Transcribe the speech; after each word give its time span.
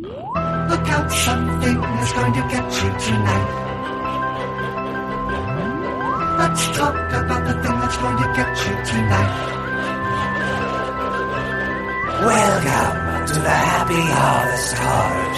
Look 0.00 0.88
out, 0.94 1.10
something 1.10 1.82
is 1.82 2.12
going 2.12 2.32
to 2.32 2.40
get 2.42 2.72
you 2.72 2.90
tonight. 3.06 3.50
Let's 6.38 6.66
talk 6.76 6.94
about 6.94 7.46
the 7.48 7.54
thing 7.54 7.80
that's 7.80 7.96
going 7.96 8.16
to 8.16 8.32
get 8.36 8.56
you 8.64 8.74
tonight. 8.86 9.34
Welcome 12.20 13.26
to 13.26 13.40
the 13.40 13.50
Happy 13.50 14.00
Harvest 14.00 14.74
Horror 14.78 15.34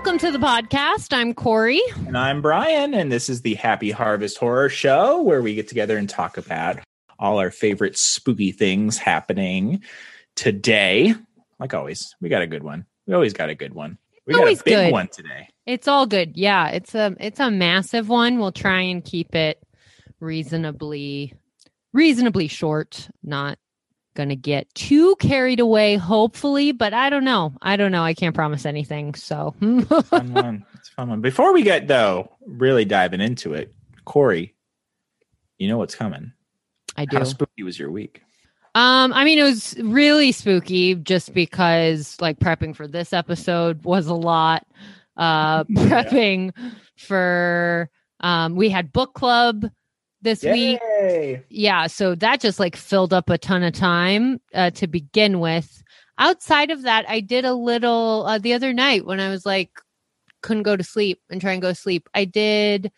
Welcome 0.03 0.19
to 0.19 0.37
the 0.37 0.45
podcast. 0.45 1.15
I'm 1.15 1.33
Corey. 1.33 1.81
And 2.05 2.17
I'm 2.17 2.41
Brian, 2.41 2.93
and 2.93 3.09
this 3.09 3.29
is 3.29 3.41
the 3.41 3.53
Happy 3.53 3.89
Harvest 3.89 4.37
Horror 4.37 4.67
Show 4.67 5.21
where 5.21 5.41
we 5.41 5.55
get 5.55 5.69
together 5.69 5.97
and 5.97 6.09
talk 6.09 6.35
about 6.35 6.79
all 7.17 7.39
our 7.39 7.49
favorite 7.49 7.97
spooky 7.97 8.51
things 8.51 8.97
happening 8.97 9.81
today. 10.35 11.15
Like 11.57 11.73
always, 11.73 12.17
we 12.19 12.27
got 12.27 12.41
a 12.41 12.47
good 12.47 12.63
one. 12.63 12.85
We 13.07 13.13
always 13.13 13.31
got 13.31 13.49
a 13.49 13.55
good 13.55 13.73
one. 13.73 13.97
We 14.25 14.33
got 14.33 14.43
a 14.43 14.61
big 14.61 14.63
good. 14.65 14.91
one 14.91 15.07
today. 15.07 15.47
It's 15.65 15.87
all 15.87 16.05
good. 16.05 16.35
Yeah, 16.35 16.67
it's 16.67 16.93
a 16.93 17.15
it's 17.17 17.39
a 17.39 17.49
massive 17.49 18.09
one. 18.09 18.39
We'll 18.39 18.51
try 18.51 18.81
and 18.81 19.05
keep 19.05 19.33
it 19.35 19.63
reasonably 20.19 21.33
reasonably 21.93 22.49
short, 22.49 23.07
not 23.23 23.57
going 24.13 24.29
to 24.29 24.35
get 24.35 24.73
too 24.75 25.15
carried 25.17 25.59
away 25.59 25.95
hopefully, 25.95 26.71
but 26.71 26.93
I 26.93 27.09
don't 27.09 27.23
know. 27.23 27.53
I 27.61 27.75
don't 27.75 27.91
know. 27.91 28.03
I 28.03 28.13
can't 28.13 28.35
promise 28.35 28.65
anything. 28.65 29.13
So 29.15 29.55
Fun 29.59 29.83
one. 30.33 30.65
It's 30.75 30.89
fun 30.89 31.09
one. 31.09 31.21
Before 31.21 31.53
we 31.53 31.63
get 31.63 31.87
though 31.87 32.31
really 32.45 32.85
diving 32.85 33.21
into 33.21 33.53
it, 33.53 33.73
Corey, 34.05 34.53
you 35.57 35.67
know 35.67 35.77
what's 35.77 35.95
coming. 35.95 36.31
I 36.97 37.05
do. 37.05 37.17
How 37.17 37.23
spooky 37.23 37.63
was 37.63 37.77
your 37.79 37.89
week? 37.91 38.21
Um, 38.75 39.13
I 39.13 39.23
mean, 39.23 39.37
it 39.39 39.43
was 39.43 39.75
really 39.83 40.31
spooky 40.31 40.95
just 40.95 41.33
because 41.33 42.17
like 42.19 42.39
prepping 42.39 42.75
for 42.75 42.87
this 42.87 43.13
episode 43.13 43.83
was 43.83 44.07
a 44.07 44.13
lot. 44.15 44.65
Uh, 45.15 45.63
Yeah. 45.69 45.85
prepping 46.03 46.53
for 46.97 47.89
um, 48.19 48.55
we 48.55 48.69
had 48.69 48.91
book 48.91 49.13
club 49.13 49.69
this 50.23 50.43
week. 50.43 50.79
Yeah, 51.49 51.87
so 51.87 52.15
that 52.15 52.39
just 52.39 52.59
like 52.59 52.75
filled 52.75 53.13
up 53.13 53.29
a 53.29 53.37
ton 53.37 53.63
of 53.63 53.73
time 53.73 54.39
uh, 54.53 54.71
to 54.71 54.87
begin 54.87 55.39
with. 55.39 55.83
Outside 56.17 56.71
of 56.71 56.83
that, 56.83 57.05
I 57.09 57.19
did 57.19 57.45
a 57.45 57.53
little 57.53 58.25
uh, 58.27 58.37
the 58.37 58.53
other 58.53 58.73
night 58.73 59.05
when 59.05 59.19
I 59.19 59.29
was 59.29 59.45
like 59.45 59.71
couldn't 60.41 60.63
go 60.63 60.75
to 60.75 60.83
sleep 60.83 61.21
and 61.29 61.41
try 61.41 61.53
and 61.53 61.61
go 61.61 61.69
to 61.69 61.75
sleep. 61.75 62.07
I 62.13 62.25
did 62.25 62.91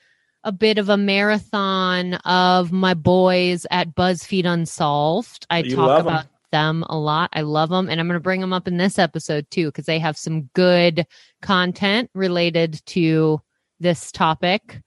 a 0.44 0.52
bit 0.52 0.78
of 0.78 0.90
a 0.90 0.98
marathon 0.98 2.16
of 2.26 2.72
my 2.72 2.94
boys 2.94 3.66
at 3.72 3.96
BuzzFeed 3.96 4.46
Unsolved. 4.46 5.46
I 5.50 5.60
You 5.60 5.76
talk 5.76 6.02
about 6.02 6.26
them 6.52 6.84
a 6.88 6.98
lot. 6.98 7.30
I 7.34 7.42
love 7.42 7.70
them, 7.70 7.90
and 7.90 8.00
I'm 8.00 8.08
going 8.08 8.16
to 8.16 8.24
bring 8.24 8.42
them 8.42 8.54
up 8.54 8.68
in 8.68 8.78
this 8.78 9.00
episode 9.00 9.50
too 9.50 9.68
because 9.68 9.86
they 9.86 10.00
have 10.00 10.18
some 10.18 10.44
good 10.54 11.08
content 11.42 12.10
related 12.14 12.82
to 12.88 13.42
this 13.80 14.12
topic. 14.12 14.82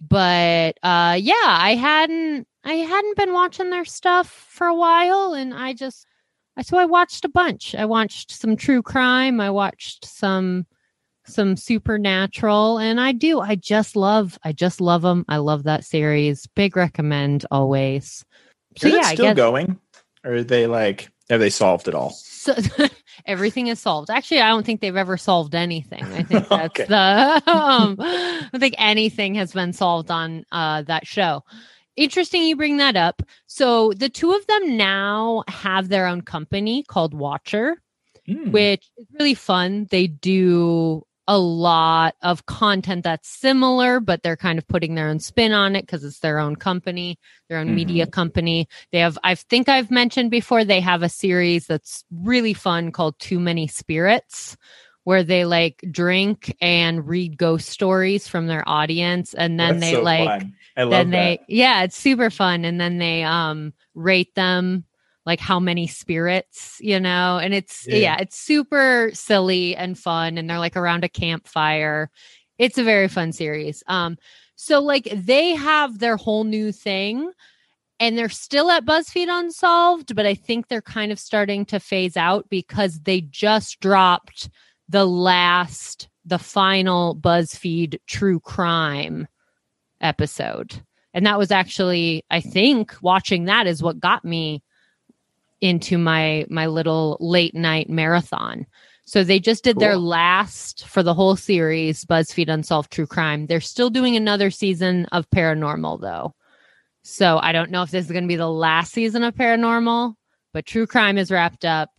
But 0.00 0.78
uh, 0.82 1.18
yeah, 1.20 1.34
I 1.44 1.74
hadn't 1.74 2.46
I 2.64 2.74
hadn't 2.74 3.16
been 3.16 3.32
watching 3.32 3.70
their 3.70 3.84
stuff 3.84 4.28
for 4.28 4.66
a 4.66 4.74
while, 4.74 5.32
and 5.34 5.54
I 5.54 5.72
just 5.72 6.06
I 6.56 6.62
so 6.62 6.78
I 6.78 6.84
watched 6.84 7.24
a 7.24 7.30
bunch. 7.30 7.74
I 7.74 7.84
watched 7.84 8.30
some 8.30 8.56
true 8.56 8.82
crime. 8.82 9.40
I 9.40 9.50
watched 9.50 10.04
some 10.04 10.66
some 11.28 11.56
supernatural 11.56 12.78
and 12.78 13.00
i 13.00 13.10
do 13.10 13.40
i 13.40 13.56
just 13.56 13.96
love 13.96 14.38
i 14.44 14.52
just 14.52 14.80
love 14.80 15.02
them 15.02 15.24
i 15.28 15.38
love 15.38 15.64
that 15.64 15.84
series 15.84 16.46
big 16.54 16.76
recommend 16.76 17.44
always 17.50 18.24
so 18.76 18.88
Is 18.88 18.94
yeah 18.94 19.14
still 19.14 19.34
going? 19.34 19.78
Or 20.24 20.34
are 20.34 20.44
they 20.44 20.66
like 20.66 21.08
have 21.30 21.40
they 21.40 21.50
solved 21.50 21.88
it 21.88 21.94
all? 21.94 22.10
so, 22.10 22.54
everything 23.24 23.68
is 23.68 23.78
solved 23.80 24.10
actually 24.10 24.40
i 24.40 24.48
don't 24.48 24.66
think 24.66 24.80
they've 24.80 24.96
ever 24.96 25.16
solved 25.16 25.54
anything 25.54 26.12
i 26.14 26.22
think 26.22 26.48
that's 26.52 26.80
Okay. 26.80 26.84
the 26.84 27.42
um, 27.46 27.96
i 28.00 28.48
don't 28.52 28.60
think 28.60 28.74
anything 28.78 29.34
has 29.34 29.52
been 29.52 29.72
solved 29.72 30.10
on 30.10 30.44
uh 30.52 30.82
that 30.82 31.06
show 31.06 31.42
interesting 31.96 32.42
you 32.42 32.56
bring 32.56 32.76
that 32.76 32.96
up 32.96 33.22
so 33.46 33.92
the 33.92 34.08
two 34.08 34.32
of 34.32 34.46
them 34.46 34.76
now 34.76 35.42
have 35.48 35.88
their 35.88 36.06
own 36.06 36.20
company 36.20 36.82
called 36.82 37.14
watcher 37.14 37.80
Hmm. 38.28 38.50
which 38.50 38.90
is 38.98 39.06
really 39.20 39.34
fun. 39.34 39.86
They 39.88 40.08
do 40.08 41.05
a 41.28 41.38
lot 41.38 42.14
of 42.22 42.46
content 42.46 43.04
that's 43.04 43.28
similar, 43.28 44.00
but 44.00 44.22
they're 44.22 44.36
kind 44.36 44.58
of 44.58 44.68
putting 44.68 44.94
their 44.94 45.08
own 45.08 45.18
spin 45.18 45.52
on 45.52 45.74
it 45.74 45.82
because 45.82 46.04
it's 46.04 46.20
their 46.20 46.38
own 46.38 46.56
company, 46.56 47.18
their 47.48 47.58
own 47.58 47.74
media 47.74 48.06
company. 48.06 48.68
They 48.92 49.00
have, 49.00 49.18
I 49.24 49.34
think 49.34 49.68
I've 49.68 49.90
mentioned 49.90 50.30
before, 50.30 50.64
they 50.64 50.80
have 50.80 51.02
a 51.02 51.08
series 51.08 51.66
that's 51.66 52.04
really 52.10 52.54
fun 52.54 52.92
called 52.92 53.18
Too 53.18 53.40
Many 53.40 53.66
Spirits. 53.66 54.56
Where 55.04 55.22
they 55.22 55.44
like 55.44 55.84
drink 55.88 56.56
and 56.60 57.06
read 57.06 57.38
ghost 57.38 57.68
stories 57.68 58.26
from 58.26 58.48
their 58.48 58.68
audience, 58.68 59.34
and 59.34 59.58
then 59.58 59.78
That's 59.78 59.92
they 59.92 59.92
so 59.92 60.02
like 60.02 60.40
fun. 60.40 60.54
I 60.76 60.82
love 60.82 60.90
then 60.90 61.10
that. 61.10 61.16
they 61.16 61.40
yeah 61.46 61.84
it's 61.84 61.96
super 61.96 62.28
fun 62.28 62.64
and 62.64 62.80
then 62.80 62.98
they 62.98 63.22
um 63.22 63.72
rate 63.94 64.34
them 64.34 64.84
like 65.26 65.40
how 65.40 65.60
many 65.60 65.86
spirits 65.86 66.78
you 66.80 66.98
know 66.98 67.38
and 67.38 67.52
it's 67.52 67.86
yeah. 67.86 67.96
Yeah. 67.96 68.16
it's 68.20 68.38
super 68.38 69.10
silly 69.12 69.76
and 69.76 69.98
fun 69.98 70.38
and 70.38 70.48
they're 70.48 70.58
like 70.58 70.76
around 70.76 71.04
a 71.04 71.08
campfire 71.08 72.10
it's 72.58 72.78
a 72.78 72.84
very 72.84 73.08
fun 73.08 73.32
series 73.32 73.82
um 73.88 74.16
so 74.54 74.80
like 74.80 75.08
they 75.12 75.50
have 75.50 75.98
their 75.98 76.16
whole 76.16 76.44
new 76.44 76.72
thing 76.72 77.30
and 77.98 78.16
they're 78.16 78.28
still 78.28 78.70
at 78.70 78.84
BuzzFeed 78.84 79.28
Unsolved, 79.28 80.14
but 80.14 80.26
I 80.26 80.34
think 80.34 80.68
they're 80.68 80.82
kind 80.82 81.12
of 81.12 81.18
starting 81.18 81.64
to 81.66 81.80
phase 81.80 82.16
out 82.16 82.48
because 82.50 83.00
they 83.00 83.22
just 83.22 83.80
dropped 83.80 84.50
the 84.88 85.06
last, 85.06 86.08
the 86.24 86.38
final 86.38 87.16
BuzzFeed 87.16 87.98
true 88.06 88.40
crime 88.40 89.26
episode. 90.00 90.82
And 91.14 91.24
that 91.24 91.38
was 91.38 91.50
actually, 91.50 92.24
I 92.30 92.40
think, 92.40 92.94
watching 93.00 93.46
that 93.46 93.66
is 93.66 93.82
what 93.82 94.00
got 94.00 94.24
me 94.24 94.62
into 95.60 95.98
my 95.98 96.46
my 96.48 96.66
little 96.66 97.16
late 97.20 97.54
night 97.54 97.88
marathon. 97.88 98.66
So 99.04 99.22
they 99.22 99.38
just 99.38 99.62
did 99.62 99.78
their 99.78 99.96
last 99.96 100.84
for 100.88 101.02
the 101.04 101.14
whole 101.14 101.36
series, 101.36 102.04
BuzzFeed 102.04 102.48
Unsolved 102.48 102.90
True 102.90 103.06
Crime. 103.06 103.46
They're 103.46 103.60
still 103.60 103.88
doing 103.88 104.16
another 104.16 104.50
season 104.50 105.06
of 105.12 105.30
Paranormal 105.30 106.00
though. 106.00 106.34
So 107.04 107.38
I 107.40 107.52
don't 107.52 107.70
know 107.70 107.82
if 107.82 107.92
this 107.92 108.06
is 108.06 108.10
going 108.10 108.24
to 108.24 108.28
be 108.28 108.34
the 108.34 108.50
last 108.50 108.92
season 108.92 109.22
of 109.22 109.34
Paranormal, 109.36 110.14
but 110.52 110.66
True 110.66 110.88
Crime 110.88 111.18
is 111.18 111.30
wrapped 111.30 111.64
up. 111.64 111.90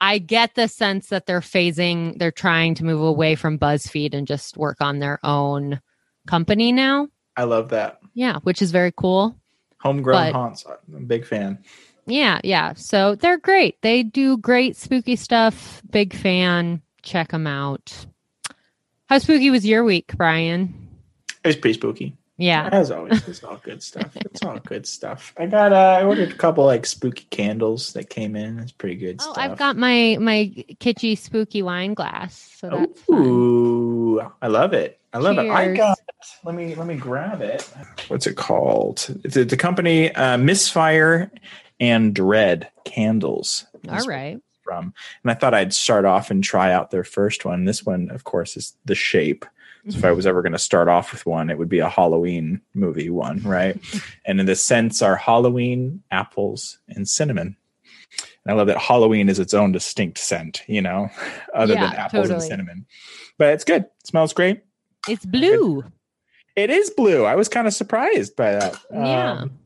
I 0.00 0.18
get 0.18 0.56
the 0.56 0.66
sense 0.66 1.08
that 1.08 1.26
they're 1.26 1.40
phasing, 1.40 2.18
they're 2.18 2.32
trying 2.32 2.74
to 2.76 2.84
move 2.84 3.02
away 3.02 3.36
from 3.36 3.58
BuzzFeed 3.58 4.14
and 4.14 4.26
just 4.26 4.56
work 4.56 4.78
on 4.80 4.98
their 4.98 5.20
own 5.24 5.80
company 6.26 6.72
now. 6.72 7.06
I 7.36 7.44
love 7.44 7.68
that. 7.68 8.00
Yeah, 8.14 8.38
which 8.42 8.62
is 8.62 8.72
very 8.72 8.92
cool. 8.96 9.38
Homegrown 9.80 10.26
But- 10.26 10.32
haunts. 10.32 10.66
I'm 10.66 10.96
a 10.96 11.06
big 11.06 11.24
fan. 11.24 11.62
Yeah, 12.08 12.40
yeah. 12.42 12.72
So 12.74 13.14
they're 13.14 13.38
great. 13.38 13.80
They 13.82 14.02
do 14.02 14.38
great 14.38 14.76
spooky 14.76 15.14
stuff. 15.16 15.82
Big 15.90 16.14
fan. 16.14 16.82
Check 17.02 17.30
them 17.30 17.46
out. 17.46 18.06
How 19.08 19.18
spooky 19.18 19.50
was 19.50 19.64
your 19.64 19.84
week, 19.84 20.12
Brian? 20.16 20.88
It 21.44 21.48
was 21.48 21.56
pretty 21.56 21.74
spooky. 21.78 22.16
Yeah. 22.40 22.68
As 22.70 22.90
always, 22.92 23.26
it's 23.26 23.42
all 23.42 23.56
good 23.62 23.82
stuff. 23.82 24.16
It's 24.16 24.42
all 24.44 24.58
good 24.60 24.86
stuff. 24.86 25.34
I 25.36 25.46
got 25.46 25.72
uh 25.72 25.98
I 26.00 26.04
ordered 26.04 26.30
a 26.30 26.34
couple 26.34 26.64
like 26.64 26.86
spooky 26.86 27.26
candles 27.30 27.92
that 27.94 28.10
came 28.10 28.36
in. 28.36 28.58
It's 28.60 28.70
pretty 28.72 28.94
good 28.94 29.16
Oh, 29.20 29.32
stuff. 29.32 29.38
I've 29.38 29.58
got 29.58 29.76
my 29.76 30.16
my 30.20 30.52
kitschy 30.80 31.18
spooky 31.18 31.62
wine 31.62 31.94
glass. 31.94 32.54
So 32.58 32.68
that's 32.70 33.02
fun. 33.02 34.30
I 34.40 34.46
love 34.46 34.72
it. 34.72 35.00
I 35.12 35.18
love 35.18 35.38
it. 35.38 35.50
I 35.50 35.74
got 35.74 35.98
let 36.44 36.54
me 36.54 36.74
let 36.76 36.86
me 36.86 36.94
grab 36.94 37.40
it. 37.40 37.68
What's 38.06 38.26
it 38.28 38.36
called? 38.36 38.98
The, 39.24 39.44
the 39.44 39.56
company 39.56 40.14
uh 40.14 40.38
Misfire 40.38 41.32
and 41.80 42.14
Dread 42.14 42.70
Candles. 42.84 43.66
All 43.88 44.04
right. 44.06 44.40
From. 44.62 44.92
And 45.22 45.30
I 45.30 45.34
thought 45.34 45.54
I'd 45.54 45.72
start 45.72 46.04
off 46.04 46.30
and 46.30 46.44
try 46.44 46.72
out 46.72 46.90
their 46.90 47.04
first 47.04 47.44
one. 47.44 47.64
This 47.64 47.84
one, 47.86 48.10
of 48.10 48.24
course, 48.24 48.56
is 48.56 48.74
the 48.84 48.94
shape. 48.94 49.46
So 49.88 49.96
if 49.96 50.04
I 50.04 50.12
was 50.12 50.26
ever 50.26 50.42
going 50.42 50.52
to 50.52 50.58
start 50.58 50.88
off 50.88 51.12
with 51.12 51.24
one, 51.24 51.48
it 51.48 51.56
would 51.56 51.70
be 51.70 51.78
a 51.78 51.88
Halloween 51.88 52.60
movie 52.74 53.08
one, 53.08 53.40
right? 53.42 53.78
and 54.26 54.38
in 54.38 54.44
the 54.44 54.54
scents 54.54 55.00
are 55.00 55.16
Halloween, 55.16 56.02
apples, 56.10 56.78
and 56.88 57.08
cinnamon. 57.08 57.56
And 58.44 58.52
I 58.52 58.54
love 58.54 58.66
that 58.66 58.76
Halloween 58.76 59.30
is 59.30 59.38
its 59.38 59.54
own 59.54 59.72
distinct 59.72 60.18
scent, 60.18 60.62
you 60.66 60.82
know, 60.82 61.08
other 61.54 61.72
Yeah, 61.72 61.86
than 61.86 61.94
apples 61.98 62.28
and 62.28 62.42
cinnamon. 62.42 62.84
But 63.38 63.54
it's 63.54 63.64
good. 63.64 63.84
It 63.84 64.06
smells 64.06 64.34
great. 64.34 64.62
It's 65.08 65.24
blue. 65.24 65.84
It 66.54 66.68
is 66.68 66.90
blue. 66.90 67.24
I 67.24 67.36
was 67.36 67.48
kind 67.48 67.66
of 67.66 67.72
surprised 67.72 68.36
by 68.36 68.52
that. 68.52 68.76
Yeah. 68.92 69.32
Um, 69.32 69.58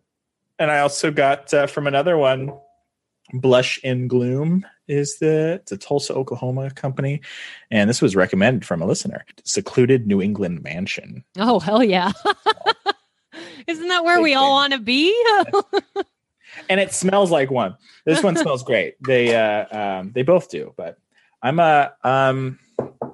and 0.58 0.70
I 0.70 0.80
also 0.80 1.10
got 1.10 1.52
uh, 1.52 1.66
from 1.66 1.86
another 1.86 2.16
one 2.16 2.52
Blush 3.32 3.78
in 3.82 4.08
Gloom 4.08 4.66
is 4.88 5.18
the 5.18 5.60
it's 5.62 5.72
a 5.72 5.78
Tulsa, 5.78 6.14
Oklahoma 6.14 6.70
company, 6.70 7.20
and 7.70 7.88
this 7.88 8.02
was 8.02 8.14
recommended 8.14 8.64
from 8.64 8.82
a 8.82 8.86
listener. 8.86 9.24
Secluded 9.44 10.06
New 10.06 10.20
England 10.20 10.62
mansion. 10.62 11.24
Oh 11.38 11.58
hell 11.58 11.82
yeah! 11.82 12.12
Isn't 13.66 13.88
that 13.88 14.04
where 14.04 14.20
we 14.20 14.34
all 14.34 14.50
want 14.50 14.72
to 14.72 14.78
be? 14.78 15.14
and 16.68 16.80
it 16.80 16.92
smells 16.92 17.30
like 17.30 17.50
one. 17.50 17.76
This 18.04 18.22
one 18.22 18.36
smells 18.36 18.62
great. 18.64 18.94
They 19.02 19.34
uh 19.34 20.00
um 20.00 20.12
they 20.12 20.22
both 20.22 20.50
do, 20.50 20.74
but 20.76 20.98
I'm 21.42 21.58
a 21.58 21.92
um 22.04 22.58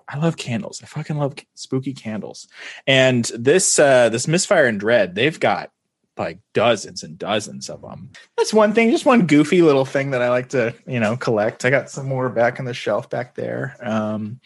I 0.08 0.19
love 0.19 0.37
candles. 0.37 0.81
I 0.82 0.87
fucking 0.87 1.19
love 1.19 1.35
spooky 1.55 1.93
candles. 1.93 2.49
And 2.87 3.25
this 3.37 3.79
uh 3.79 4.08
this 4.08 4.26
Misfire 4.26 4.67
and 4.67 4.81
Dread, 4.81 5.14
they've 5.14 5.38
got 5.38 5.70
like 6.19 6.38
dozens 6.55 7.03
and 7.03 7.19
dozens 7.19 7.70
of 7.70 7.82
them. 7.82 8.11
That's 8.37 8.53
one 8.53 8.73
thing, 8.73 8.91
just 8.91 9.06
one 9.06 9.26
goofy 9.26 9.62
little 9.62 9.85
thing 9.85 10.11
that 10.11 10.23
I 10.23 10.29
like 10.31 10.49
to, 10.50 10.75
you 10.87 11.00
know, 11.00 11.17
collect. 11.17 11.65
I 11.65 11.70
got 11.70 11.88
some 11.91 12.06
more 12.06 12.29
back 12.29 12.59
on 12.59 12.67
the 12.67 12.75
shelf 12.75 13.09
back 13.11 13.35
there. 13.35 13.76
Um 13.81 14.41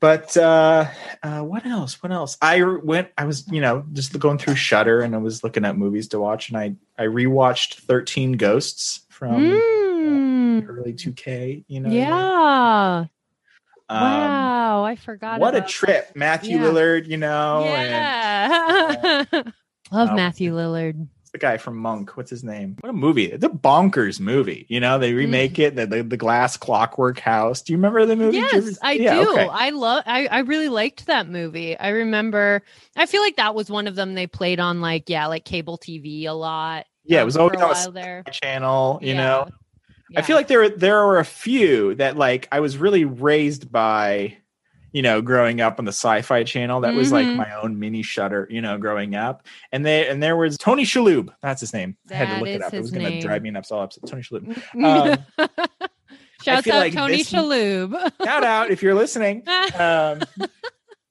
but 0.00 0.36
uh, 0.36 0.86
uh, 1.24 1.40
what 1.40 1.66
else? 1.66 2.00
What 2.04 2.12
else? 2.12 2.38
I 2.40 2.62
went. 2.62 3.08
I 3.18 3.24
was, 3.24 3.50
you 3.50 3.60
know, 3.60 3.84
just 3.92 4.16
going 4.16 4.38
through 4.38 4.54
Shudder, 4.54 5.00
and 5.00 5.12
I 5.12 5.18
was 5.18 5.42
looking 5.42 5.64
at 5.64 5.76
movies 5.76 6.06
to 6.10 6.20
watch, 6.20 6.50
and 6.50 6.56
I 6.56 6.76
I 6.96 7.06
rewatched 7.06 7.80
Thirteen 7.80 8.34
Ghosts 8.34 9.00
from 9.08 9.42
Mm. 9.42 10.62
uh, 10.62 10.66
early 10.72 10.92
two 10.92 11.10
K. 11.12 11.64
You 11.66 11.80
know, 11.80 11.90
yeah. 11.90 13.06
Um, 13.88 14.00
wow, 14.00 14.84
I 14.84 14.94
forgot. 14.94 15.40
what 15.40 15.56
a 15.56 15.62
trip, 15.62 16.12
Matthew 16.14 16.58
Yeah. 16.58 16.62
Lillard. 16.66 17.08
You 17.08 17.16
know, 17.16 17.64
and 17.64 19.26
Yeah. 19.32 19.42
Love 19.90 20.10
Um, 20.10 20.16
Matthew 20.16 20.54
Lillard. 20.54 21.06
the 21.32 21.38
guy 21.38 21.56
from 21.58 21.76
Monk. 21.76 22.16
What's 22.16 22.30
his 22.30 22.42
name? 22.42 22.76
What 22.80 22.88
a 22.90 22.92
movie! 22.94 23.26
It's 23.26 23.44
a 23.44 23.48
bonkers 23.50 24.18
movie. 24.18 24.64
You 24.68 24.80
know, 24.80 24.98
they 24.98 25.12
remake 25.12 25.58
it. 25.58 25.76
The, 25.76 25.86
the 25.86 26.02
the 26.02 26.16
glass 26.16 26.56
clockwork 26.56 27.18
house. 27.18 27.60
Do 27.62 27.72
you 27.72 27.76
remember 27.78 28.06
the 28.06 28.16
movie? 28.16 28.38
You 28.38 28.46
ever- 28.46 28.60
Yes, 28.60 28.78
I 28.82 28.92
Yeah, 28.92 29.14
do. 29.22 29.32
okay. 29.32 29.48
I 29.50 29.70
love. 29.70 30.04
I 30.06 30.26
I 30.26 30.38
really 30.40 30.68
liked 30.68 31.06
that 31.06 31.28
movie. 31.28 31.76
I 31.78 31.88
remember. 31.90 32.62
I 32.96 33.06
feel 33.06 33.20
like 33.22 33.36
that 33.36 33.54
was 33.54 33.70
one 33.70 33.86
of 33.86 33.94
them 33.94 34.14
they 34.14 34.26
played 34.26 34.58
on 34.60 34.80
like 34.80 35.08
yeah, 35.10 35.26
like 35.26 35.44
cable 35.44 35.76
TV 35.78 36.24
a 36.24 36.32
lot. 36.32 36.86
Yeah, 37.04 37.18
it 37.18 37.22
um, 37.22 37.26
was 37.26 37.36
always 37.36 37.60
on 37.60 37.88
a 37.88 37.90
there. 37.92 38.22
channel. 38.32 38.98
You 39.02 39.08
Yeah. 39.08 39.14
know. 39.16 39.48
I 40.16 40.22
feel 40.22 40.36
like 40.36 40.48
there 40.48 40.60
were 40.60 40.68
there 40.70 41.04
were 41.06 41.18
a 41.18 41.24
few 41.26 41.94
that 41.96 42.16
like 42.16 42.48
I 42.50 42.60
was 42.60 42.78
really 42.78 43.04
raised 43.04 43.70
by, 43.70 44.38
you 44.98 45.02
know, 45.02 45.22
growing 45.22 45.60
up 45.60 45.78
on 45.78 45.84
the 45.84 45.92
Sci-Fi 45.92 46.42
Channel. 46.42 46.80
That 46.80 46.92
was 46.92 47.12
like 47.12 47.24
Mhm. 47.24 47.36
my 47.36 47.52
own 47.62 47.78
mini 47.78 48.02
Shudder, 48.02 48.48
you 48.50 48.60
know, 48.60 48.78
growing 48.78 49.14
up. 49.14 49.46
And 49.70 49.86
they 49.86 50.08
and 50.08 50.20
there 50.20 50.36
was 50.36 50.58
Tony 50.58 50.82
Shalhoub. 50.82 51.28
That's 51.40 51.60
his 51.60 51.72
name. 51.72 51.96
I 52.10 52.14
had 52.14 52.34
to 52.34 52.40
look 52.40 52.48
it 52.48 52.62
up. 52.62 52.74
It 52.74 52.80
was 52.80 52.90
going 52.90 53.06
to 53.06 53.20
drive 53.20 53.42
me 53.42 53.50
nuts 53.52 53.70
all 53.70 53.82
upset. 53.82 54.08
Tony 54.08 54.22
Shalhoub. 54.22 54.60
Um, 55.38 55.48
Shouts 56.42 56.66
out 56.66 56.74
like 56.80 56.94
Tony 56.94 57.18
this- 57.18 57.30
Shalhoub. 57.30 58.12
Shout 58.24 58.42
out 58.42 58.72
if 58.72 58.82
you're 58.82 58.96
listening. 58.96 59.44
Um, 59.78 60.22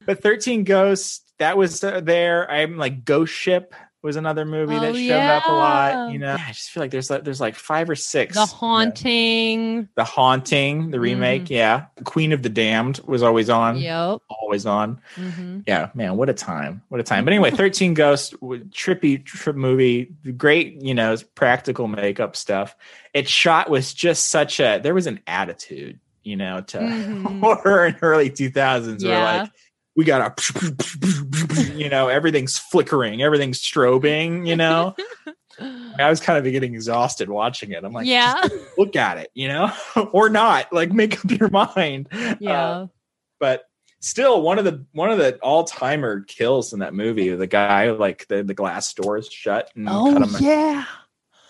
but 0.05 0.21
Thirteen 0.21 0.65
Ghosts 0.65 1.21
that 1.39 1.57
was 1.57 1.81
uh, 1.81 2.01
there. 2.01 2.51
I'm 2.51 2.75
like 2.77 3.05
Ghost 3.05 3.33
Ship 3.33 3.73
was 4.03 4.15
another 4.15 4.45
movie 4.45 4.75
Oh, 4.75 4.79
that 4.79 4.95
showed 4.95 5.23
up 5.23 5.43
a 5.47 5.51
lot. 5.51 6.11
You 6.11 6.19
know, 6.19 6.33
I 6.39 6.51
just 6.51 6.69
feel 6.69 6.81
like 6.83 6.91
there's 6.91 7.09
like 7.09 7.23
there's 7.23 7.41
like 7.41 7.55
five 7.55 7.89
or 7.89 7.95
six. 7.95 8.35
the 8.35 8.41
you 8.41 8.45
know. 8.45 8.51
haunting. 8.53 9.89
The 9.95 10.03
Haunting, 10.03 10.91
the 10.91 10.99
remake, 10.99 11.49
yeah. 11.49 11.85
Queen 12.03 12.31
of 12.31 12.43
the 12.43 12.49
Damned 12.49 12.99
was 13.05 13.23
always 13.23 13.49
on, 13.49 13.77
Yep. 13.77 14.19
always 14.29 14.65
on. 14.65 15.01
hmm 15.15 15.59
Yeah, 15.67 15.89
man, 15.93 16.15
what 16.17 16.29
a 16.29 16.33
time. 16.33 16.81
What 16.89 16.99
a 16.99 17.03
time. 17.03 17.25
But 17.25 17.33
anyway, 17.33 17.51
13 17.51 17.93
Ghosts, 17.93 18.31
w- 18.31 18.63
trippy 18.65 19.23
trip 19.25 19.55
movie, 19.55 20.13
great, 20.37 20.81
you 20.81 20.93
know, 20.93 21.15
practical 21.35 21.87
makeup 21.87 22.35
stuff. 22.35 22.75
It 23.13 23.27
shot 23.27 23.69
with 23.69 23.93
just 23.95 24.27
such 24.27 24.59
a 24.59 24.79
there 24.81 24.93
was 24.93 25.07
an 25.07 25.19
attitude, 25.27 25.99
you 26.23 26.35
know, 26.37 26.61
to 26.61 26.77
Mhm. 26.77 27.39
horror 27.63 27.87
in 27.87 27.95
early 28.01 28.29
2000s 28.29 29.03
where 29.03 29.23
like 29.41 29.49
we 29.97 30.05
got 30.05 30.39
a 30.39 31.73
you 31.73 31.89
know, 31.89 32.07
everything's 32.07 32.57
flickering, 32.57 33.23
everything's 33.23 33.59
strobing, 33.59 34.47
you 34.47 34.55
know. 34.55 34.95
I 35.59 36.07
was 36.07 36.19
kind 36.19 36.37
of 36.37 36.51
getting 36.51 36.75
exhausted 36.75 37.29
watching 37.29 37.71
it. 37.71 37.83
I'm 37.83 37.91
like, 37.91 38.05
yeah. 38.05 38.47
look 38.77 38.95
at 38.95 39.17
it, 39.17 39.31
you 39.33 39.47
know, 39.47 39.73
or 40.13 40.29
not. 40.29 40.71
Like, 40.71 40.93
make 40.93 41.17
up 41.25 41.31
your 41.31 41.49
mind. 41.49 42.09
yeah. 42.39 42.61
Uh, 42.61 42.87
but 43.39 43.63
still, 43.99 44.43
one 44.43 44.59
of 44.59 44.65
the 44.65 44.85
one 44.91 45.09
of 45.09 45.17
the 45.17 45.37
all 45.37 45.63
timer 45.63 46.21
kills 46.21 46.73
in 46.73 46.79
that 46.79 46.93
movie, 46.93 47.29
the 47.33 47.47
guy 47.47 47.89
like 47.89 48.27
the 48.27 48.43
the 48.43 48.53
glass 48.53 48.93
door 48.93 49.17
is 49.17 49.27
shut 49.27 49.71
and 49.75 49.89
oh 49.89 50.13
cut 50.13 50.21
him 50.21 50.35
yeah. 50.39 50.85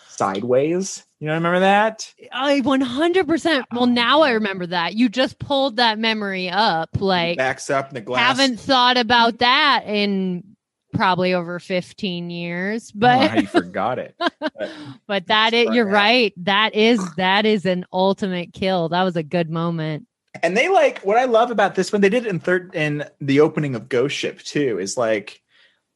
sideways. 0.07 1.05
You 1.19 1.27
know, 1.27 1.33
remember 1.33 1.61
that? 1.61 2.13
I 2.31 2.61
100%. 2.61 3.63
Well, 3.71 3.83
Oh, 3.83 3.85
now 3.85 4.21
I 4.21 4.31
remember 4.31 4.67
that. 4.67 4.93
You 4.95 5.09
just 5.09 5.39
pulled 5.39 5.77
that 5.77 5.97
memory 5.97 6.49
up. 6.49 6.89
Like, 6.99 7.37
Backs 7.37 7.69
up 7.71 7.89
in 7.89 7.95
the 7.95 8.01
glass. 8.01 8.37
haven't 8.37 8.59
thought 8.59 8.97
about 8.97 9.39
that 9.39 9.83
in 9.87 10.43
probably 10.93 11.33
over 11.33 11.59
15 11.59 12.29
years. 12.29 12.91
I 12.95 12.99
don't 12.99 13.19
know 13.19 13.19
But, 13.25 13.29
how 13.31 13.39
you 13.41 13.47
forgot 13.47 13.99
it. 13.99 14.15
But 14.39 14.71
but 15.07 15.27
that 15.27 15.53
is, 15.53 15.65
you're 15.73 15.85
Start 15.85 15.93
right. 15.93 16.33
That 16.37 16.75
is, 16.75 17.15
that 17.15 17.45
is 17.45 17.65
an 17.65 17.85
ultimate 17.91 18.53
kill. 18.53 18.89
That 18.89 19.03
was 19.03 19.15
a 19.15 19.23
good 19.23 19.49
moment. 19.49 20.05
and 20.43 20.55
they 20.55 20.69
like 20.69 20.99
what 20.99 21.17
I 21.17 21.25
love 21.25 21.49
about 21.51 21.73
this 21.75 21.91
one. 21.91 22.01
They 22.01 22.09
did 22.09 22.25
it 22.25 22.29
in 22.29 22.39
third 22.39 22.75
in 22.75 23.05
the 23.19 23.39
opening 23.39 23.73
of 23.75 23.89
Ghost 23.89 24.15
Ship 24.15 24.39
too. 24.39 24.77
Is 24.79 24.97
like 24.97 25.41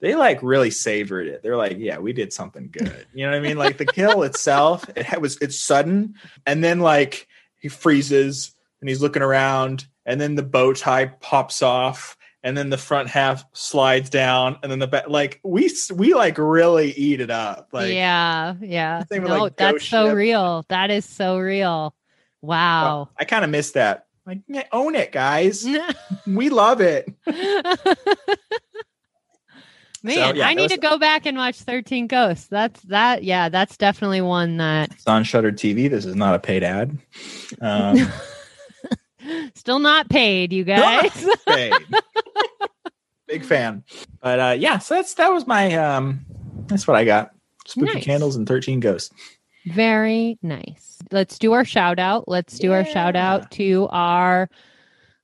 they 0.01 0.15
like 0.15 0.41
really 0.41 0.71
savored 0.71 1.27
it. 1.27 1.43
They're 1.43 1.55
like, 1.55 1.77
yeah, 1.77 1.99
we 1.99 2.11
did 2.11 2.33
something 2.33 2.69
good. 2.71 3.05
You 3.13 3.25
know 3.25 3.31
what 3.31 3.37
I 3.37 3.41
mean? 3.41 3.57
Like 3.57 3.77
the 3.77 3.85
kill 3.85 4.23
itself, 4.29 4.85
it 4.95 5.21
was 5.21 5.37
it's 5.37 5.59
sudden, 5.59 6.15
and 6.45 6.63
then 6.63 6.79
like 6.79 7.27
he 7.59 7.69
freezes 7.69 8.53
and 8.81 8.89
he's 8.89 9.01
looking 9.01 9.21
around, 9.21 9.85
and 10.05 10.19
then 10.19 10.35
the 10.35 10.43
bow 10.43 10.73
tie 10.73 11.05
pops 11.05 11.61
off. 11.61 12.17
And 12.43 12.57
then 12.57 12.71
the 12.71 12.77
front 12.77 13.07
half 13.07 13.45
slides 13.53 14.09
down, 14.09 14.57
and 14.63 14.71
then 14.71 14.79
the 14.79 14.87
back. 14.87 15.07
Like 15.07 15.39
we, 15.43 15.71
we 15.93 16.15
like 16.15 16.39
really 16.39 16.91
eat 16.91 17.21
it 17.21 17.29
up. 17.29 17.69
Like 17.71 17.93
yeah. 17.93 18.55
Yeah. 18.59 19.03
same 19.11 19.21
with, 19.21 19.31
No, 19.31 19.43
like, 19.43 19.57
that's 19.57 19.87
so 19.87 20.07
Ship. 20.07 20.15
real. 20.15 20.65
That 20.69 20.89
is 20.89 21.05
so 21.05 21.37
real. 21.37 21.93
Wow. 22.41 22.83
well, 22.83 23.11
I 23.19 23.25
kind 23.25 23.45
of 23.45 23.51
miss 23.51 23.73
that. 23.73 24.07
Like, 24.25 24.39
yeah, 24.47 24.63
own 24.71 24.95
it, 24.95 25.11
guys. 25.11 25.67
we 26.25 26.49
love 26.49 26.81
it. 26.81 27.13
Man, 30.03 30.35
yeah, 30.35 30.47
I 30.47 30.53
need 30.55 30.63
was- 30.63 30.71
to 30.71 30.77
go 30.79 30.97
back 30.97 31.25
and 31.25 31.37
watch 31.37 31.57
13 31.61 32.07
Ghosts. 32.07 32.47
That's 32.47 32.81
that. 32.83 33.23
Yeah, 33.23 33.49
that's 33.49 33.77
definitely 33.77 34.21
one 34.21 34.57
that 34.57 34.91
It's 34.91 35.05
on 35.07 35.23
Shudder 35.23 35.51
TV. 35.51 35.89
This 35.89 36.05
is 36.05 36.15
not 36.15 36.33
a 36.35 36.39
paid 36.39 36.63
ad. 36.63 36.97
Um, 37.61 37.97
still 39.55 39.79
not 39.79 40.09
paid, 40.09 40.51
you 40.53 40.63
guys. 40.63 41.25
paid. 41.47 41.73
Big 43.27 43.45
fan. 43.45 43.83
But 44.21 44.39
uh, 44.39 44.55
yeah, 44.57 44.79
so 44.79 44.95
that's 44.95 45.13
that 45.15 45.31
was 45.31 45.47
my 45.47 45.73
um, 45.75 46.25
that's 46.67 46.87
what 46.87 46.97
I 46.97 47.05
got. 47.05 47.31
Spooky 47.67 47.93
Nice. 47.93 48.03
candles 48.03 48.35
and 48.35 48.47
thirteen 48.47 48.79
ghosts. 48.79 49.13
Very 49.67 50.39
nice. 50.41 50.97
Let's 51.11 51.37
do 51.37 51.53
our 51.53 51.63
shout 51.63 51.99
out. 51.99 52.27
Let's 52.27 52.57
do 52.57 52.71
our 52.73 52.83
shout 52.85 53.15
out 53.15 53.51
to 53.51 53.87
our 53.91 54.49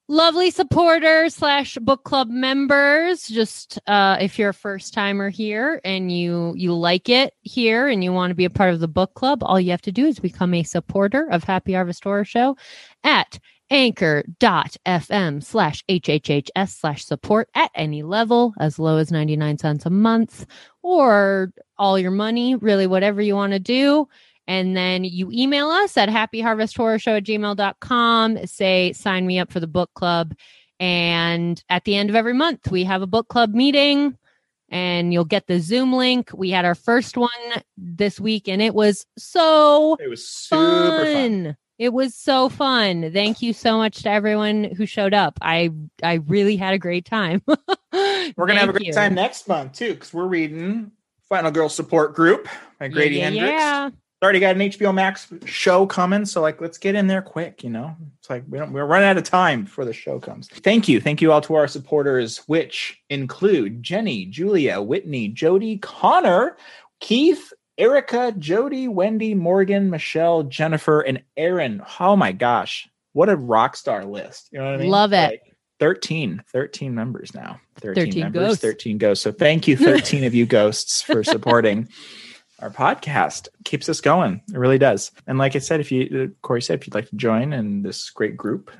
lovely 0.08 0.52
supporters 0.52 1.36
slash 1.36 1.76
book 1.82 2.04
club 2.04 2.30
members. 2.30 3.28
Just 3.28 3.80
uh, 3.88 4.18
if 4.20 4.40
you're 4.40 4.50
a 4.50 4.54
first 4.54 4.94
timer 4.94 5.30
here 5.30 5.82
and 5.84 6.12
you 6.12 6.54
you 6.56 6.74
like 6.74 7.10
it 7.10 7.34
here 7.42 7.88
and 7.88 8.04
you 8.04 8.14
want 8.14 8.32
to 8.32 8.36
be 8.36 8.46
a 8.46 8.50
part 8.50 8.74
of 8.74 8.80
the 8.80 8.88
book 8.88 9.14
club, 9.14 9.44
all 9.44 9.60
you 9.60 9.72
have 9.72 9.82
to 9.84 9.92
do 9.92 10.06
is 10.06 10.20
become 10.20 10.54
a 10.54 10.64
supporter 10.64 11.28
of 11.30 11.44
Happy 11.44 11.74
Harvest 11.74 12.04
Horror 12.04 12.26
Show 12.26 12.58
at 13.04 13.40
anchor.fm 13.70 15.44
slash 15.44 15.84
hhhs 15.90 16.70
slash 16.70 17.06
support 17.06 17.50
at 17.54 17.70
any 17.76 18.02
level 18.02 18.54
as 18.60 18.80
low 18.80 18.98
as 18.98 19.12
99 19.12 19.58
cents 19.58 19.86
a 19.86 19.90
month 19.90 20.46
or 20.84 21.52
all 21.78 22.00
your 22.00 22.12
money 22.12 22.56
really 22.56 22.88
whatever 22.88 23.22
you 23.22 23.36
want 23.36 23.52
to 23.52 23.60
do 23.60 24.08
and 24.48 24.76
then 24.78 25.04
you 25.04 25.30
email 25.32 25.68
us 25.68 25.98
at 25.98 26.10
happyharvesthorrorshow 26.10 27.18
at 27.18 27.24
gmail.com 27.24 28.46
say 28.46 28.94
sign 28.94 29.28
me 29.28 29.40
up 29.40 29.52
for 29.52 29.60
the 29.60 29.68
book 29.68 29.90
club 29.94 30.34
and 30.80 31.64
at 31.70 31.84
the 31.84 31.96
end 31.96 32.10
of 32.10 32.16
every 32.16 32.34
month 32.34 32.72
we 32.72 32.84
have 32.84 33.02
a 33.02 33.08
book 33.08 33.28
club 33.28 33.54
meeting 33.54 34.18
and 34.70 35.14
you'll 35.14 35.26
get 35.26 35.48
the 35.48 35.60
zoom 35.60 35.94
link 35.94 36.30
we 36.34 36.50
had 36.50 36.66
our 36.66 36.76
first 36.76 37.18
one 37.18 37.30
this 37.78 38.20
week 38.20 38.48
and 38.48 38.62
it 38.62 38.74
was 38.74 39.06
so 39.18 39.96
It 40.00 40.10
was 40.10 40.28
super 40.28 41.04
fun. 41.04 41.44
fun. 41.46 41.58
It 41.80 41.94
was 41.94 42.16
so 42.16 42.50
fun. 42.50 43.12
Thank 43.14 43.44
you 43.44 43.54
so 43.54 43.78
much 43.78 44.02
to 44.02 44.10
everyone 44.10 44.64
who 44.64 44.88
showed 44.88 45.14
up. 45.14 45.38
I 45.44 45.70
I 46.02 46.16
really 46.26 46.56
had 46.56 46.74
a 46.74 46.80
great 46.80 47.06
time. 47.06 47.44
We're 47.48 48.48
gonna 48.48 48.56
have 48.56 48.70
a 48.70 48.74
great 48.74 48.94
time 48.94 49.14
next 49.14 49.48
month 49.48 49.74
too, 49.74 49.94
because 49.94 50.12
we're 50.12 50.26
reading 50.26 50.92
Final 51.30 51.52
Girl 51.52 51.70
Support 51.70 52.16
Group 52.16 52.48
by 52.80 52.88
Grady 52.88 53.18
yeah, 53.18 53.24
Hendrix. 53.26 53.52
Yeah. 53.52 53.90
Already 54.24 54.40
got 54.40 54.56
an 54.56 54.62
HBO 54.62 54.94
Max 54.94 55.32
show 55.46 55.86
coming, 55.86 56.26
so 56.26 56.42
like 56.42 56.60
let's 56.60 56.80
get 56.80 56.96
in 56.96 57.06
there 57.06 57.22
quick. 57.22 57.64
You 57.64 57.70
know, 57.70 57.96
it's 58.18 58.30
like 58.30 58.44
we 58.50 58.58
don't, 58.58 58.74
we're 58.74 58.86
running 58.86 59.08
out 59.08 59.18
of 59.18 59.24
time 59.24 59.66
before 59.66 59.86
the 59.86 59.94
show 59.94 60.20
comes. 60.20 60.48
Thank 60.48 60.88
you, 60.88 61.00
thank 61.00 61.22
you 61.22 61.32
all 61.32 61.42
to 61.42 61.54
our 61.54 61.68
supporters, 61.68 62.40
which 62.48 63.00
include 63.12 63.84
Jenny, 63.84 64.26
Julia, 64.26 64.82
Whitney, 64.82 65.28
Jody, 65.28 65.78
Connor, 65.78 66.58
Keith, 67.00 67.54
Erica, 67.78 68.34
Jody, 68.40 68.88
Wendy, 68.88 69.36
Morgan, 69.36 69.92
Michelle, 69.92 70.44
Jennifer, 70.44 71.02
and 71.02 71.22
Aaron. 71.36 71.84
Oh 72.00 72.16
my 72.16 72.32
gosh. 72.32 72.90
What 73.14 73.30
a 73.30 73.36
rock 73.36 73.76
star 73.76 74.04
list. 74.04 74.50
You 74.52 74.60
know 74.60 74.66
what 74.66 74.74
I 74.74 74.78
mean? 74.78 74.90
Love 74.90 75.14
it. 75.14 75.30
Like, 75.32 75.42
13, 75.80 76.44
13 76.52 76.96
members 76.96 77.36
now. 77.36 77.60
13, 77.82 78.06
13 78.06 78.24
members, 78.24 78.42
ghosts. 78.42 78.62
13 78.64 78.98
ghosts. 78.98 79.24
So 79.24 79.32
thank 79.32 79.68
you, 79.68 79.78
13 79.78 80.24
of 80.24 80.34
you 80.34 80.48
ghosts, 80.48 81.04
for 81.04 81.24
supporting 81.24 81.88
our 82.60 82.70
podcast. 82.70 83.48
Keeps 83.66 83.90
us 83.90 84.02
going. 84.02 84.42
It 84.54 84.58
really 84.58 84.78
does. 84.78 85.12
And 85.28 85.38
like 85.38 85.56
I 85.56 85.60
said, 85.60 85.80
if 85.80 85.92
you, 85.92 86.36
Corey 86.42 86.62
said, 86.62 86.80
if 86.80 86.88
you'd 86.88 86.96
like 86.96 87.10
to 87.10 87.16
join 87.16 87.54
in 87.54 87.82
this 87.82 88.10
great 88.10 88.38
group, 88.38 88.72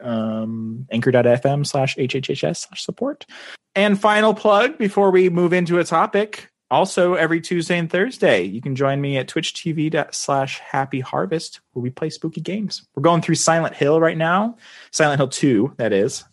um, 0.00 0.86
anchor.fm 0.90 1.66
slash 1.66 1.96
HHHS 1.96 2.66
slash 2.68 2.84
support. 2.84 3.26
And 3.74 4.00
final 4.00 4.34
plug 4.34 4.78
before 4.78 5.10
we 5.10 5.28
move 5.28 5.52
into 5.52 5.78
a 5.78 5.84
topic. 5.84 6.50
Also, 6.70 7.14
every 7.14 7.40
Tuesday 7.40 7.78
and 7.78 7.90
Thursday, 7.90 8.42
you 8.42 8.60
can 8.60 8.74
join 8.74 9.00
me 9.00 9.18
at 9.18 9.28
Twitch 9.28 9.52
TV 9.54 9.92
slash 10.14 10.58
Happy 10.60 11.00
Harvest, 11.00 11.60
where 11.72 11.82
we 11.82 11.90
play 11.90 12.10
spooky 12.10 12.40
games. 12.40 12.86
We're 12.94 13.02
going 13.02 13.20
through 13.20 13.34
Silent 13.36 13.76
Hill 13.76 14.00
right 14.00 14.16
now, 14.16 14.56
Silent 14.90 15.20
Hill 15.20 15.28
2, 15.28 15.74
that 15.76 15.92
is. 15.92 16.24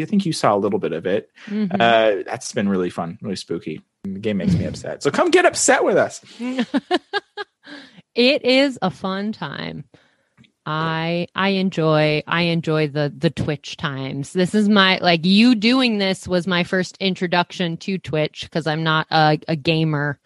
I 0.00 0.04
think 0.04 0.24
you 0.24 0.32
saw 0.32 0.54
a 0.54 0.56
little 0.56 0.78
bit 0.78 0.92
of 0.92 1.04
it. 1.04 1.30
Mhm. 1.46 1.72
Uh, 1.74 2.22
that's 2.24 2.52
been 2.52 2.68
really 2.68 2.90
fun, 2.90 3.18
really 3.20 3.36
spooky. 3.36 3.82
The 4.04 4.18
game 4.18 4.38
makes 4.38 4.54
me 4.54 4.64
upset. 4.64 5.02
So 5.02 5.10
come 5.10 5.30
get 5.30 5.46
upset 5.46 5.84
with 5.84 5.96
us. 5.96 6.20
it 8.14 8.44
is 8.44 8.78
a 8.82 8.90
fun 8.90 9.32
time. 9.32 9.84
I 10.64 11.26
I 11.34 11.50
enjoy 11.50 12.22
I 12.26 12.42
enjoy 12.42 12.88
the 12.88 13.12
the 13.16 13.30
Twitch 13.30 13.76
times. 13.76 14.32
This 14.32 14.54
is 14.54 14.68
my 14.68 14.98
like 14.98 15.24
you 15.24 15.54
doing 15.54 15.98
this 15.98 16.28
was 16.28 16.46
my 16.46 16.62
first 16.64 16.96
introduction 16.98 17.76
to 17.78 17.98
Twitch 17.98 18.42
because 18.42 18.66
I'm 18.66 18.84
not 18.84 19.06
a, 19.10 19.38
a 19.48 19.56
gamer, 19.56 20.20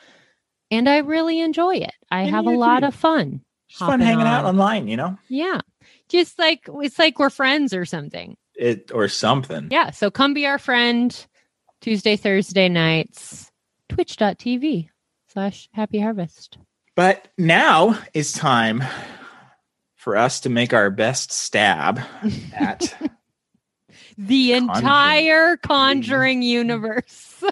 and 0.71 0.89
I 0.89 0.99
really 0.99 1.41
enjoy 1.41 1.77
it. 1.77 1.95
I 2.11 2.23
And 2.23 2.31
have 2.31 2.47
a 2.47 2.51
lot 2.51 2.81
too. 2.81 2.87
of 2.87 2.95
fun. 2.95 3.41
It's 3.69 3.79
fun 3.79 4.01
hanging 4.01 4.27
out 4.27 4.45
online, 4.45 4.89
you 4.89 4.97
know? 4.97 5.19
Yeah, 5.29 5.61
just 6.09 6.39
like 6.39 6.69
it's 6.69 6.99
like 6.99 7.19
we're 7.19 7.31
friends 7.31 7.73
or 7.73 7.85
something. 7.87 8.37
It 8.55 8.91
or 8.93 9.09
something. 9.09 9.69
Yeah, 9.71 9.91
so 9.91 10.11
come 10.11 10.35
be 10.35 10.47
our 10.47 10.59
friend 10.59 11.27
Tuesday 11.81 12.17
Thursday 12.17 12.69
nights. 12.69 13.51
Twitch.tv 13.89 14.89
slash 15.33 15.69
Happy 15.73 16.01
Harvest. 16.01 16.59
But 16.95 17.29
now 17.37 17.99
it's 18.15 18.33
time 18.33 18.83
for 19.95 20.17
us 20.17 20.41
to 20.41 20.49
make 20.51 20.73
our 20.73 20.91
best 20.91 21.31
stab 21.33 22.01
at 22.55 22.95
The 24.19 24.53
Conjuring. 24.53 24.69
entire 24.77 25.57
Conjuring 25.59 26.43
universe. 26.43 27.45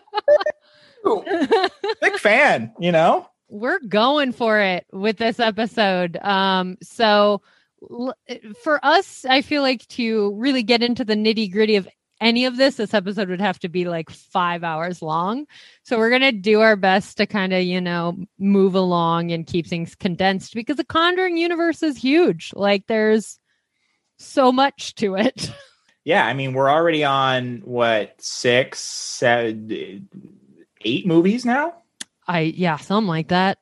big 2.00 2.14
fan, 2.18 2.72
you 2.78 2.92
know? 2.92 3.28
We're 3.50 3.80
going 3.80 4.32
for 4.32 4.58
it 4.60 4.86
with 4.92 5.18
this 5.18 5.38
episode. 5.38 6.16
Um, 6.16 6.78
so 6.82 7.42
l- 7.90 8.14
for 8.62 8.82
us, 8.84 9.24
I 9.28 9.42
feel 9.42 9.60
like 9.62 9.86
to 9.88 10.34
really 10.36 10.62
get 10.62 10.82
into 10.82 11.04
the 11.04 11.14
nitty 11.14 11.52
gritty 11.52 11.76
of 11.76 11.86
any 12.24 12.44
of 12.46 12.56
this, 12.56 12.76
this 12.76 12.94
episode 12.94 13.28
would 13.28 13.40
have 13.40 13.58
to 13.60 13.68
be 13.68 13.84
like 13.84 14.10
five 14.10 14.64
hours 14.64 15.02
long. 15.02 15.46
So 15.82 15.98
we're 15.98 16.10
gonna 16.10 16.32
do 16.32 16.60
our 16.62 16.74
best 16.76 17.16
to 17.18 17.26
kind 17.26 17.52
of, 17.52 17.62
you 17.62 17.80
know, 17.80 18.16
move 18.38 18.74
along 18.74 19.30
and 19.30 19.46
keep 19.46 19.66
things 19.66 19.94
condensed 19.94 20.54
because 20.54 20.76
the 20.76 20.84
Conjuring 20.84 21.36
universe 21.36 21.82
is 21.82 21.96
huge. 21.96 22.52
Like 22.56 22.86
there's 22.86 23.38
so 24.16 24.50
much 24.50 24.94
to 24.96 25.16
it. 25.16 25.52
Yeah, 26.06 26.26
I 26.26 26.34
mean, 26.34 26.52
we're 26.52 26.68
already 26.70 27.02
on 27.02 27.62
what 27.64 28.20
six, 28.20 28.80
seven, 28.80 30.06
eight 30.82 31.06
movies 31.06 31.46
now, 31.46 31.76
I 32.28 32.40
yeah, 32.40 32.76
something 32.76 33.08
like 33.08 33.28
that. 33.28 33.56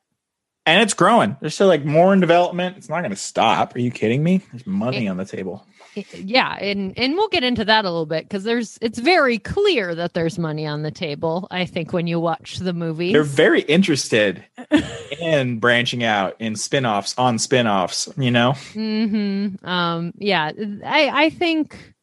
and 0.65 0.81
it's 0.81 0.93
growing. 0.93 1.37
There's 1.39 1.55
still 1.55 1.67
like 1.67 1.85
more 1.85 2.11
in 2.11 2.19
development. 2.19 2.75
It's 2.75 2.89
not 2.89 2.99
going 2.99 3.11
to 3.11 3.15
stop. 3.15 3.73
Are 3.75 3.79
you 3.79 3.91
kidding 3.91 4.21
me? 4.23 4.41
There's 4.51 4.67
money 4.67 5.07
on 5.07 5.15
the 5.15 5.23
table. 5.23 5.65
Yeah 6.13 6.55
and 6.55 6.97
and 6.97 7.15
we'll 7.15 7.27
get 7.29 7.43
into 7.43 7.63
that 7.65 7.85
a 7.85 7.89
little 7.89 8.05
bit 8.05 8.25
because 8.25 8.43
there's 8.43 8.77
it's 8.81 8.99
very 8.99 9.37
clear 9.37 9.93
that 9.95 10.13
there's 10.13 10.39
money 10.39 10.65
on 10.65 10.81
the 10.81 10.91
table 10.91 11.47
i 11.51 11.65
think 11.65 11.93
when 11.93 12.07
you 12.07 12.19
watch 12.19 12.57
the 12.59 12.73
movie 12.73 13.11
They're 13.13 13.23
very 13.23 13.61
interested 13.61 14.43
in 15.19 15.59
branching 15.59 16.03
out 16.03 16.35
in 16.39 16.55
spin-offs 16.55 17.15
on 17.17 17.39
spin-offs, 17.39 18.09
you 18.17 18.31
know? 18.31 18.53
hmm 18.73 19.49
um 19.63 20.13
yeah 20.17 20.51
i 20.85 21.25
i 21.25 21.29
think 21.29 21.93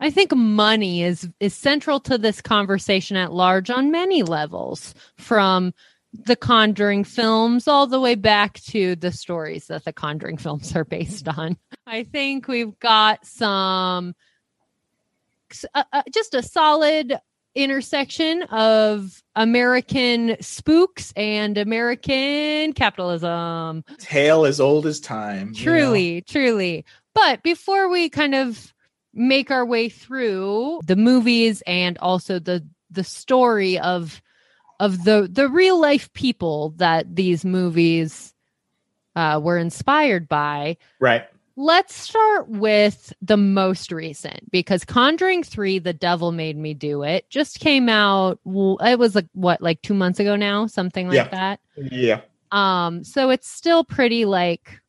i 0.00 0.10
think 0.10 0.34
money 0.34 1.02
is 1.02 1.28
is 1.40 1.54
central 1.54 2.00
to 2.00 2.18
this 2.18 2.40
conversation 2.40 3.16
at 3.16 3.32
large 3.32 3.70
on 3.70 3.90
many 3.90 4.22
levels 4.22 4.94
from 5.16 5.74
the 6.12 6.36
conjuring 6.36 7.04
films 7.04 7.68
all 7.68 7.86
the 7.86 8.00
way 8.00 8.14
back 8.14 8.54
to 8.60 8.96
the 8.96 9.12
stories 9.12 9.66
that 9.66 9.84
the 9.84 9.92
conjuring 9.92 10.36
films 10.38 10.74
are 10.74 10.84
based 10.84 11.28
on 11.28 11.56
i 11.86 12.02
think 12.02 12.48
we've 12.48 12.78
got 12.78 13.24
some 13.24 14.14
uh, 15.74 15.82
uh, 15.92 16.02
just 16.12 16.34
a 16.34 16.42
solid 16.42 17.18
intersection 17.54 18.42
of 18.44 19.22
american 19.34 20.36
spooks 20.40 21.12
and 21.16 21.58
american 21.58 22.72
capitalism 22.72 23.84
Tale 23.98 24.46
as 24.46 24.60
old 24.60 24.86
as 24.86 25.00
time. 25.00 25.48
you 25.48 25.66
know? 25.66 25.72
truly 25.72 26.20
truly 26.22 26.84
but 27.14 27.42
before 27.42 27.88
we 27.88 28.08
kind 28.08 28.36
of 28.36 28.72
make 29.12 29.50
our 29.50 29.66
way 29.66 29.88
through 29.88 30.80
the 30.86 30.94
movies 30.94 31.62
and 31.66 31.98
also 31.98 32.38
the 32.38 32.64
the 32.90 33.04
story 33.04 33.78
of 33.78 34.22
of 34.80 35.04
the 35.04 35.28
the 35.30 35.48
real 35.48 35.80
life 35.80 36.12
people 36.14 36.70
that 36.78 37.14
these 37.14 37.44
movies 37.44 38.34
uh, 39.14 39.38
were 39.42 39.58
inspired 39.58 40.26
by 40.28 40.76
Right. 40.98 41.26
let's 41.56 41.94
start 41.94 42.48
with 42.48 43.12
the 43.22 43.36
most 43.36 43.92
recent 43.92 44.50
because 44.50 44.84
conjuring 44.84 45.42
3 45.44 45.78
the 45.78 45.92
devil 45.92 46.32
made 46.32 46.56
me 46.56 46.74
do 46.74 47.02
it 47.04 47.28
just 47.30 47.60
came 47.60 47.88
out 47.88 48.40
it 48.44 48.98
was 48.98 49.14
like 49.14 49.26
what 49.34 49.60
like 49.60 49.82
two 49.82 49.94
months 49.94 50.18
ago 50.18 50.34
now 50.34 50.66
something 50.66 51.06
like 51.06 51.14
Yeah. 51.16 51.28
that 51.28 51.60
Yeah. 51.76 52.20
um, 52.50 53.04
so 53.04 53.30
it's 53.30 53.48
still 53.48 53.84
pretty 53.84 54.24
like 54.24 54.80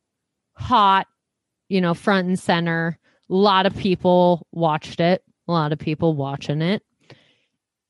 hot, 0.56 1.08
you 1.70 1.82
know, 1.82 1.94
front 1.94 2.28
and 2.28 2.40
center. 2.40 2.98
A 3.30 3.34
lot 3.34 3.66
of 3.66 3.76
people 3.76 4.46
watched 4.52 5.00
it, 5.00 5.24
a 5.48 5.52
lot 5.52 5.72
of 5.74 5.80
people 5.80 6.14
watching 6.14 6.62
it. 6.62 6.84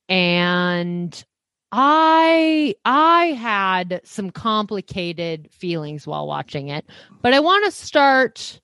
And 0.10 1.24
I 1.72 2.76
I 2.86 3.26
had 3.28 4.02
some 4.04 4.30
complicated 4.30 5.50
feelings 5.52 6.06
while 6.06 6.28
watching 6.28 6.68
it, 6.70 6.86
but 7.22 7.34
I 7.34 7.40
want 7.40 7.66
to 7.66 7.72
start 7.72 8.60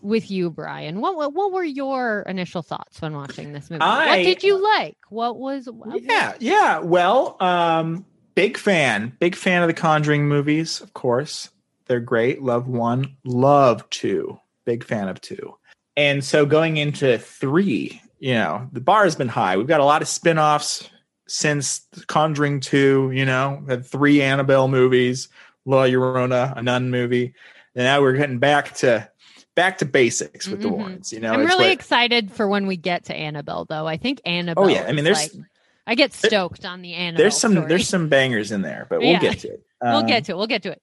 with 0.00 0.30
you, 0.30 0.50
Brian. 0.50 1.00
What, 1.00 1.16
what 1.16 1.34
what 1.34 1.52
were 1.52 1.64
your 1.64 2.22
initial 2.22 2.62
thoughts 2.62 3.00
when 3.02 3.14
watching 3.14 3.52
this 3.52 3.70
movie? 3.70 3.82
I- 3.82 4.06
what 4.06 4.16
did 4.24 4.42
you 4.42 4.62
like? 4.62 4.96
What 5.10 5.38
was 5.38 5.66
what- 5.66 6.02
Yeah, 6.02 6.34
yeah. 6.38 6.78
Well, 6.78 7.36
um, 7.40 8.06
big 8.34 8.56
fan, 8.56 9.14
big 9.18 9.34
fan 9.34 9.62
of 9.62 9.68
the 9.68 9.74
Conjuring 9.74 10.26
movies, 10.28 10.80
of 10.80 10.94
course. 10.94 11.50
They're 11.86 12.00
great. 12.00 12.42
Love 12.42 12.68
one, 12.68 13.16
love 13.24 13.88
two. 13.90 14.38
Big 14.64 14.84
fan 14.84 15.08
of 15.08 15.20
two. 15.20 15.54
And 15.96 16.22
so 16.22 16.46
going 16.46 16.76
into 16.76 17.18
three, 17.18 18.00
you 18.20 18.34
know, 18.34 18.68
the 18.72 18.80
bar 18.80 19.04
has 19.04 19.16
been 19.16 19.28
high. 19.28 19.56
We've 19.56 19.66
got 19.66 19.80
a 19.80 19.84
lot 19.84 20.02
of 20.02 20.06
spin-offs 20.08 20.88
since 21.28 21.86
Conjuring 22.06 22.60
2, 22.60 23.10
you 23.14 23.24
know, 23.24 23.62
had 23.68 23.84
three 23.86 24.22
Annabelle 24.22 24.68
movies, 24.68 25.28
La 25.66 25.84
Llorona, 25.84 26.56
a 26.56 26.62
nun 26.62 26.90
movie. 26.90 27.34
And 27.74 27.84
now 27.84 28.00
we're 28.00 28.14
getting 28.14 28.38
back 28.38 28.74
to 28.76 29.08
back 29.54 29.78
to 29.78 29.84
basics 29.84 30.46
with 30.46 30.62
the 30.62 30.68
Mhm. 30.68 30.72
Warrens. 30.76 31.12
You 31.12 31.18
know, 31.20 31.32
I'm 31.32 31.40
really 31.44 31.64
what- 31.64 31.72
excited 31.72 32.30
for 32.30 32.46
when 32.48 32.66
we 32.68 32.76
get 32.76 33.04
to 33.06 33.14
Annabelle, 33.14 33.64
though. 33.64 33.86
I 33.88 33.96
think 33.96 34.20
Annabelle. 34.24 34.64
Oh 34.64 34.68
yeah, 34.68 34.84
I 34.88 34.92
mean, 34.92 35.04
there's 35.04 35.34
like- 35.34 35.44
I 35.86 35.94
get 35.96 36.12
stoked 36.12 36.64
on 36.64 36.80
the 36.80 36.94
Annabelle. 36.94 37.24
there's 37.24 37.36
some 37.36 37.52
story. 37.52 37.66
there's 37.68 37.88
some 37.88 38.08
bangers 38.08 38.52
in 38.52 38.62
there, 38.62 38.86
but 38.88 39.00
we'll 39.00 39.08
Yeah. 39.08 39.18
get 39.20 39.38
to 39.40 39.48
it. 39.48 39.62
We'll 39.82 39.96
Um, 39.98 40.06
get 40.06 40.24
to 40.26 40.32
it. 40.32 40.36
We'll 40.36 40.46
get 40.48 40.62
to 40.64 40.70
it. 40.72 40.82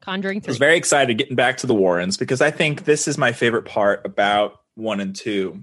Conjuring 0.00 0.38
I 0.38 0.40
three. 0.40 0.50
was 0.50 0.58
very 0.58 0.76
excited 0.76 1.16
getting 1.18 1.36
back 1.36 1.56
to 1.58 1.66
the 1.66 1.74
Warrens 1.74 2.16
because 2.16 2.40
I 2.40 2.50
think 2.50 2.84
this 2.84 3.08
is 3.08 3.16
my 3.18 3.32
favorite 3.32 3.64
part 3.64 4.02
about 4.04 4.60
one 4.74 5.00
and 5.00 5.14
two, 5.16 5.62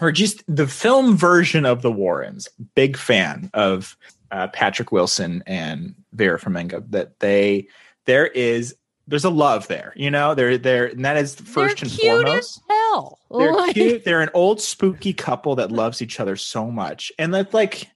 or 0.00 0.12
just 0.12 0.42
the 0.48 0.66
film 0.66 1.16
version 1.16 1.64
of 1.66 1.82
the 1.82 1.92
Warrens. 1.92 2.48
Big 2.74 2.96
fan 2.96 3.50
of 3.54 3.96
uh, 4.30 4.48
Patrick 4.48 4.92
Wilson 4.92 5.42
and 5.46 5.94
Vera 6.12 6.38
Farmiga. 6.38 6.84
That 6.90 7.18
they 7.20 7.68
there 8.06 8.26
is 8.26 8.74
there's 9.08 9.24
a 9.24 9.30
love 9.30 9.66
there, 9.68 9.92
you 9.96 10.10
know. 10.10 10.34
They're 10.34 10.56
there, 10.58 10.86
and 10.86 11.04
that 11.04 11.16
is 11.16 11.34
first 11.34 11.54
They're 11.78 11.84
and 11.88 11.90
cute 11.90 12.24
foremost. 12.24 12.58
as 12.58 12.62
hell. 12.68 13.18
They're 13.36 13.52
Like- 13.52 13.74
cute. 13.74 14.04
They're 14.04 14.20
an 14.20 14.30
old 14.34 14.60
spooky 14.60 15.12
couple 15.12 15.56
that 15.56 15.72
loves 15.72 16.00
each 16.00 16.20
other 16.20 16.36
so 16.36 16.70
much, 16.70 17.10
and 17.18 17.34
that 17.34 17.52
like 17.52 17.88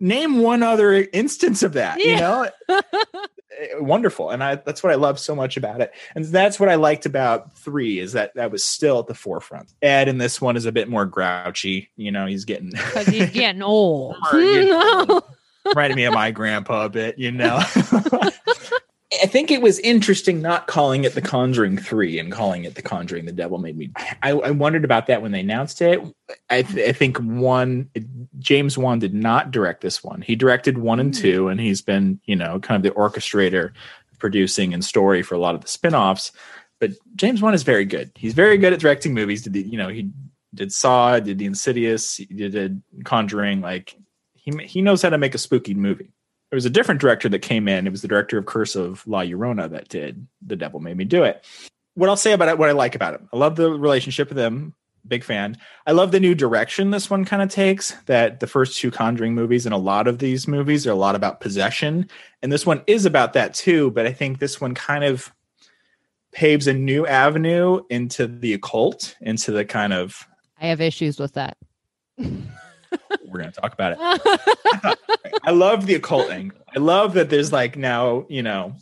name 0.00 0.38
one 0.38 0.62
other 0.62 1.06
instance 1.12 1.62
of 1.62 1.74
that. 1.74 1.98
You 1.98 2.16
know, 2.16 2.48
Eh, 3.58 3.68
wonderful, 3.78 4.30
and 4.30 4.42
I 4.42 4.56
that's 4.56 4.82
what 4.82 4.92
I 4.92 4.96
love 4.96 5.18
so 5.18 5.34
much 5.34 5.56
about 5.56 5.80
it, 5.80 5.92
and 6.14 6.24
that's 6.24 6.60
what 6.60 6.68
I 6.68 6.74
liked 6.74 7.06
about 7.06 7.56
three 7.56 7.98
is 7.98 8.12
that 8.12 8.34
that 8.34 8.50
was 8.50 8.64
still 8.64 8.98
at 8.98 9.06
the 9.06 9.14
forefront. 9.14 9.72
Ed 9.82 10.08
in 10.08 10.18
this 10.18 10.40
one 10.40 10.56
is 10.56 10.66
a 10.66 10.72
bit 10.72 10.88
more 10.88 11.06
grouchy. 11.06 11.90
You 11.96 12.10
know, 12.10 12.26
he's 12.26 12.44
getting 12.44 12.70
because 12.70 13.06
he's 13.06 13.30
getting 13.30 13.62
old. 13.62 14.16
Or, 14.32 14.40
you 14.40 14.64
know, 14.70 15.22
reminded 15.64 15.96
me 15.96 16.04
of 16.04 16.14
my 16.14 16.30
grandpa 16.30 16.84
a 16.84 16.88
bit, 16.88 17.18
you 17.18 17.32
know. 17.32 17.60
I 19.22 19.26
think 19.26 19.50
it 19.50 19.62
was 19.62 19.78
interesting 19.80 20.40
not 20.40 20.66
calling 20.66 21.04
it 21.04 21.14
The 21.14 21.20
Conjuring 21.20 21.78
3 21.78 22.18
and 22.18 22.32
calling 22.32 22.64
it 22.64 22.74
The 22.74 22.82
Conjuring 22.82 23.24
The 23.26 23.32
Devil 23.32 23.58
Made 23.58 23.76
Me. 23.76 23.90
I, 24.22 24.30
I 24.30 24.50
wondered 24.50 24.84
about 24.84 25.06
that 25.06 25.22
when 25.22 25.32
they 25.32 25.40
announced 25.40 25.82
it. 25.82 26.00
I, 26.50 26.62
th- 26.62 26.88
I 26.88 26.92
think 26.92 27.18
one, 27.18 27.90
James 28.38 28.76
Wan 28.76 28.98
did 28.98 29.14
not 29.14 29.50
direct 29.50 29.80
this 29.80 30.02
one. 30.02 30.22
He 30.22 30.36
directed 30.36 30.78
one 30.78 31.00
and 31.00 31.14
hmm. 31.14 31.20
two, 31.20 31.48
and 31.48 31.60
he's 31.60 31.82
been, 31.82 32.20
you 32.24 32.36
know, 32.36 32.58
kind 32.60 32.76
of 32.76 32.82
the 32.82 32.98
orchestrator, 32.98 33.72
producing 34.18 34.72
and 34.72 34.84
story 34.84 35.22
for 35.22 35.34
a 35.34 35.38
lot 35.38 35.54
of 35.54 35.60
the 35.60 35.68
spin 35.68 35.94
offs. 35.94 36.32
But 36.80 36.92
James 37.14 37.42
Wan 37.42 37.54
is 37.54 37.62
very 37.62 37.84
good. 37.84 38.10
He's 38.14 38.34
very 38.34 38.58
good 38.58 38.72
at 38.72 38.80
directing 38.80 39.14
movies. 39.14 39.42
Did 39.42 39.52
the, 39.52 39.62
you 39.62 39.78
know, 39.78 39.88
he 39.88 40.10
did 40.54 40.72
Saw, 40.72 41.18
did 41.20 41.38
The 41.38 41.46
Insidious, 41.46 42.16
he 42.16 42.24
did 42.26 42.82
Conjuring. 43.04 43.60
Like, 43.60 43.96
he, 44.34 44.52
he 44.64 44.82
knows 44.82 45.02
how 45.02 45.10
to 45.10 45.18
make 45.18 45.34
a 45.34 45.38
spooky 45.38 45.74
movie 45.74 46.12
there 46.50 46.56
was 46.56 46.64
a 46.64 46.70
different 46.70 47.00
director 47.00 47.28
that 47.28 47.40
came 47.40 47.68
in. 47.68 47.86
It 47.86 47.90
was 47.90 48.02
the 48.02 48.08
director 48.08 48.38
of 48.38 48.46
Curse 48.46 48.76
of 48.76 49.06
La 49.06 49.22
Llorona 49.22 49.68
that 49.70 49.88
did 49.88 50.26
The 50.46 50.56
Devil 50.56 50.80
Made 50.80 50.96
Me 50.96 51.04
Do 51.04 51.24
It. 51.24 51.44
What 51.94 52.08
I'll 52.08 52.16
say 52.16 52.32
about 52.32 52.48
it, 52.48 52.58
what 52.58 52.68
I 52.68 52.72
like 52.72 52.94
about 52.94 53.14
it, 53.14 53.20
I 53.32 53.36
love 53.36 53.56
the 53.56 53.70
relationship 53.70 54.28
with 54.28 54.36
them. 54.36 54.74
Big 55.08 55.24
fan. 55.24 55.56
I 55.86 55.92
love 55.92 56.10
the 56.10 56.18
new 56.18 56.34
direction 56.34 56.90
this 56.90 57.08
one 57.08 57.24
kind 57.24 57.40
of 57.40 57.48
takes. 57.48 57.92
That 58.06 58.40
the 58.40 58.48
first 58.48 58.78
two 58.78 58.90
Conjuring 58.90 59.34
movies 59.34 59.64
and 59.64 59.72
a 59.72 59.78
lot 59.78 60.08
of 60.08 60.18
these 60.18 60.48
movies 60.48 60.84
are 60.84 60.90
a 60.90 60.96
lot 60.96 61.14
about 61.14 61.40
possession, 61.40 62.10
and 62.42 62.50
this 62.50 62.66
one 62.66 62.82
is 62.88 63.06
about 63.06 63.32
that 63.34 63.54
too. 63.54 63.92
But 63.92 64.06
I 64.06 64.12
think 64.12 64.40
this 64.40 64.60
one 64.60 64.74
kind 64.74 65.04
of 65.04 65.32
paves 66.32 66.66
a 66.66 66.74
new 66.74 67.06
avenue 67.06 67.82
into 67.88 68.26
the 68.26 68.52
occult, 68.52 69.14
into 69.20 69.52
the 69.52 69.64
kind 69.64 69.92
of. 69.92 70.26
I 70.60 70.66
have 70.66 70.80
issues 70.80 71.20
with 71.20 71.34
that. 71.34 71.56
we're 73.36 73.42
going 73.42 73.52
to 73.52 73.60
talk 73.60 73.72
about 73.72 73.92
it. 73.92 74.98
I 75.44 75.50
love 75.50 75.86
the 75.86 75.94
occult 75.94 76.30
angle. 76.30 76.58
I 76.74 76.78
love 76.78 77.14
that 77.14 77.30
there's 77.30 77.52
like 77.52 77.76
now, 77.76 78.26
you 78.28 78.42
know, 78.42 78.74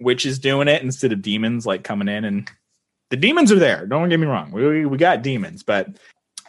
witches 0.00 0.38
doing 0.38 0.68
it 0.68 0.82
instead 0.82 1.12
of 1.12 1.22
demons 1.22 1.66
like 1.66 1.84
coming 1.84 2.08
in 2.08 2.24
and 2.24 2.50
the 3.10 3.16
demons 3.16 3.52
are 3.52 3.58
there. 3.58 3.86
Don't 3.86 4.08
get 4.08 4.18
me 4.18 4.26
wrong. 4.26 4.50
We, 4.50 4.86
we 4.86 4.98
got 4.98 5.22
demons, 5.22 5.62
but 5.62 5.88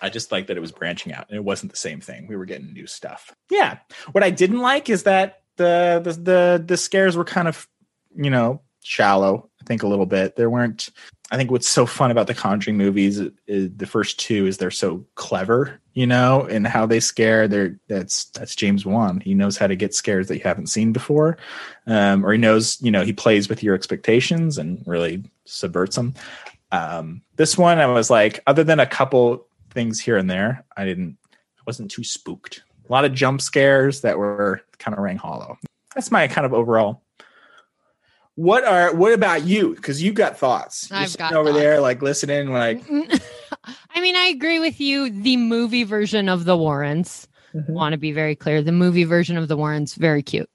I 0.02 0.10
just 0.10 0.32
like 0.32 0.48
that 0.48 0.58
it 0.58 0.62
was 0.62 0.72
branching 0.72 1.14
out 1.14 1.28
and 1.30 1.38
it 1.38 1.44
wasn't 1.44 1.72
the 1.72 1.78
same 1.78 2.02
thing. 2.02 2.28
We 2.28 2.36
were 2.36 2.46
getting 2.46 2.74
new 2.74 2.88
stuff. 2.88 3.36
Yeah. 3.52 3.78
What 4.12 4.24
I 4.24 4.30
didn't 4.30 4.60
like 4.60 4.90
is 4.90 5.04
that 5.04 5.42
the 5.58 6.02
the 6.04 6.14
the, 6.14 6.64
the 6.66 6.78
scares 6.78 7.16
were 7.16 7.26
kind 7.26 7.48
of, 7.48 7.68
you 8.16 8.30
know, 8.30 8.62
shallow, 8.84 9.50
think 9.68 9.84
a 9.84 9.88
little 9.88 10.06
bit. 10.06 10.36
There 10.36 10.50
weren't 10.50 10.90
I 11.30 11.36
think 11.36 11.52
what's 11.52 11.68
so 11.68 11.86
fun 11.86 12.10
about 12.10 12.28
the 12.28 12.34
Conjuring 12.34 12.78
movies, 12.78 13.20
is, 13.48 13.70
the 13.76 13.86
first 13.86 14.18
two, 14.18 14.48
is 14.48 14.58
they're 14.58 14.72
so 14.72 15.06
clever, 15.16 15.82
you 15.94 16.08
know, 16.08 16.48
and 16.50 16.66
how 16.66 16.86
they 16.86 17.02
scare. 17.02 17.50
They're 17.50 17.78
that's 17.90 18.26
that's 18.26 18.56
James 18.56 18.86
Wan. 18.86 19.20
He 19.20 19.34
knows 19.34 19.58
how 19.58 19.68
to 19.68 19.76
get 19.76 19.94
scares 19.94 20.30
that 20.30 20.38
you 20.38 20.44
haven't 20.44 20.68
seen 20.68 20.94
before, 20.94 21.38
um, 21.86 22.26
or 22.26 22.32
he 22.32 22.38
knows, 22.38 22.82
you 22.82 22.92
know, 22.92 23.04
he 23.04 23.12
plays 23.12 23.50
with 23.50 23.62
your 23.62 23.76
expectations 23.76 24.58
and 24.58 24.82
really 24.88 25.24
subverts 25.44 25.98
them. 25.98 26.14
Um, 26.72 27.22
this 27.36 27.58
one, 27.58 27.80
I 27.80 27.88
was 27.88 28.10
like, 28.10 28.42
other 28.48 28.64
than 28.64 28.80
a 28.80 28.86
couple 28.86 29.48
things 29.72 30.00
here 30.00 30.18
and 30.18 30.30
there, 30.30 30.66
I 30.78 30.86
didn't, 30.86 31.18
I 31.34 31.62
wasn't 31.66 31.92
too 31.92 32.04
spooked. 32.04 32.64
A 32.88 32.92
lot 32.92 33.04
of 33.04 33.14
jump 33.14 33.42
scares 33.42 34.02
that 34.02 34.18
were 34.18 34.62
kind 34.80 34.96
of 34.96 35.04
rang 35.04 35.18
hollow. 35.18 35.58
That's 35.94 36.12
my 36.12 36.28
kind 36.30 36.46
of 36.46 36.54
overall 36.54 37.02
what 38.38 38.64
are 38.64 38.94
what 38.96 39.14
about 39.14 39.46
you? 39.46 39.74
Because 39.76 40.02
you 40.02 40.14
got 40.14 40.38
thoughts. 40.38 40.90
You're 40.92 41.00
I've 41.00 41.18
got 41.18 41.34
over 41.34 41.50
thoughts. 41.50 41.60
there, 41.60 41.82
like 41.82 42.04
listening, 42.04 42.52
like 42.54 42.84
I 43.90 44.00
mean, 44.00 44.16
I 44.16 44.26
agree 44.28 44.60
with 44.60 44.80
you. 44.80 45.10
The 45.10 45.38
movie 45.38 45.84
version 45.84 46.30
of 46.30 46.46
the 46.46 46.56
Warrens, 46.56 47.28
Mhm. 47.56 47.70
want 47.70 47.94
to 47.94 47.98
be 47.98 48.12
very 48.12 48.36
clear. 48.36 48.62
The 48.62 48.72
movie 48.72 49.06
version 49.06 49.38
of 49.38 49.48
the 49.48 49.58
Warrens, 49.58 49.96
very 49.96 50.22
cute. 50.22 50.50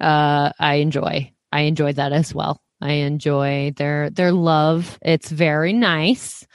Uh, 0.00 0.52
I 0.60 0.74
enjoy. 0.76 1.32
I 1.50 1.62
enjoy 1.62 1.94
that 1.94 2.12
as 2.12 2.32
well. 2.32 2.62
I 2.80 2.92
enjoy 2.92 3.72
their 3.76 4.08
their 4.10 4.30
love. 4.30 4.96
It's 5.02 5.30
very 5.30 5.72
nice. 5.72 6.46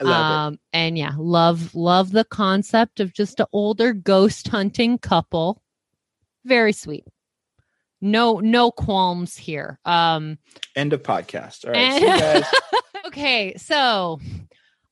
I 0.00 0.04
love 0.04 0.30
um, 0.54 0.58
and 0.72 0.98
yeah, 0.98 1.12
love 1.18 1.72
love 1.74 2.10
the 2.10 2.24
concept 2.24 2.98
of 2.98 3.12
just 3.14 3.38
an 3.38 3.46
older 3.52 3.92
ghost 3.92 4.48
hunting 4.48 4.98
couple. 4.98 5.62
Very 6.44 6.72
sweet. 6.72 7.04
No 8.00 8.38
no 8.40 8.70
qualms 8.70 9.36
here. 9.36 9.78
Um. 9.84 10.38
End 10.76 10.92
of 10.92 11.02
podcast. 11.02 11.64
All 11.66 11.72
right, 11.72 11.78
and- 11.78 12.02
see 12.02 12.10
you 12.10 12.18
guys. 12.18 12.44
okay, 13.06 13.54
so 13.56 14.20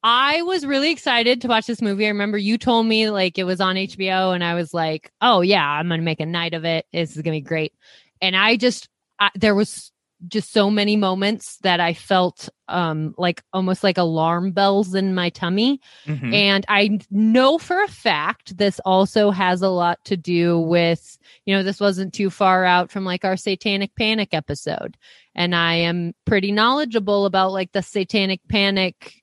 I 0.02 0.42
was 0.42 0.64
really 0.64 0.90
excited 0.90 1.40
to 1.42 1.48
watch 1.48 1.66
this 1.66 1.82
movie. 1.82 2.06
I 2.06 2.10
remember 2.10 2.38
you 2.38 2.58
told 2.58 2.86
me 2.86 3.10
like 3.10 3.38
it 3.38 3.44
was 3.44 3.60
on 3.60 3.76
HBO, 3.76 4.34
and 4.34 4.44
I 4.44 4.54
was 4.54 4.72
like, 4.72 5.10
"Oh 5.20 5.40
yeah, 5.40 5.64
I'm 5.64 5.88
gonna 5.88 6.02
make 6.02 6.20
a 6.20 6.26
night 6.26 6.54
of 6.54 6.64
it. 6.64 6.86
This 6.92 7.16
is 7.16 7.22
gonna 7.22 7.36
be 7.36 7.40
great." 7.40 7.72
And 8.20 8.36
I 8.36 8.56
just 8.56 8.88
I, 9.18 9.30
there 9.34 9.54
was 9.54 9.90
just 10.26 10.52
so 10.52 10.70
many 10.70 10.96
moments 10.96 11.58
that 11.58 11.78
I 11.78 11.94
felt 11.94 12.48
um 12.66 13.14
like 13.16 13.42
almost 13.52 13.84
like 13.84 13.98
alarm 13.98 14.50
bells 14.52 14.94
in 14.94 15.14
my 15.14 15.30
tummy. 15.30 15.80
Mhm. 16.06 16.34
And 16.34 16.66
I 16.68 16.98
know 17.10 17.58
for 17.58 17.82
a 17.82 17.88
fact 17.88 18.56
this 18.56 18.80
also 18.84 19.30
has 19.30 19.62
a 19.62 19.68
lot 19.68 20.04
to 20.06 20.16
do 20.16 20.58
with, 20.58 21.18
you 21.46 21.54
know, 21.54 21.62
this 21.62 21.80
wasn't 21.80 22.12
too 22.14 22.30
far 22.30 22.64
out 22.64 22.90
from 22.90 23.04
like 23.04 23.24
our 23.24 23.36
satanic 23.36 23.94
panic 23.94 24.34
episode. 24.34 24.96
And 25.34 25.54
I 25.54 25.74
am 25.74 26.14
pretty 26.24 26.50
knowledgeable 26.50 27.24
about 27.24 27.52
like 27.52 27.72
the 27.72 27.82
satanic 27.82 28.40
panic 28.48 29.22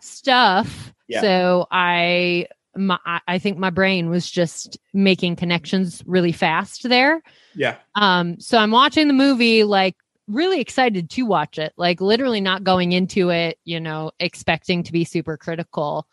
stuff. 0.00 0.92
Yeah. 1.06 1.20
So 1.20 1.66
I 1.70 2.48
my 2.78 2.98
I- 3.04 3.20
I 3.26 3.38
think 3.38 3.58
my 3.58 3.70
brain 3.70 4.08
was 4.08 4.30
just 4.30 4.78
making 4.94 5.36
connections 5.36 6.02
really 6.06 6.32
fast 6.32 6.88
there. 6.88 7.22
Yeah. 7.54 7.76
Um, 7.94 8.40
so 8.40 8.58
I'm 8.58 8.70
watching 8.70 9.08
the 9.08 9.14
movie 9.14 9.64
like 9.64 9.96
really 10.28 10.60
excited 10.60 11.10
to 11.10 11.22
watch 11.22 11.58
it, 11.58 11.72
like 11.76 12.00
literally 12.00 12.40
not 12.40 12.64
going 12.64 12.92
into 12.92 13.30
it, 13.30 13.58
you 13.64 13.80
know, 13.80 14.12
expecting 14.20 14.82
to 14.84 14.92
be 14.92 15.04
super 15.04 15.36
critical. 15.36 16.06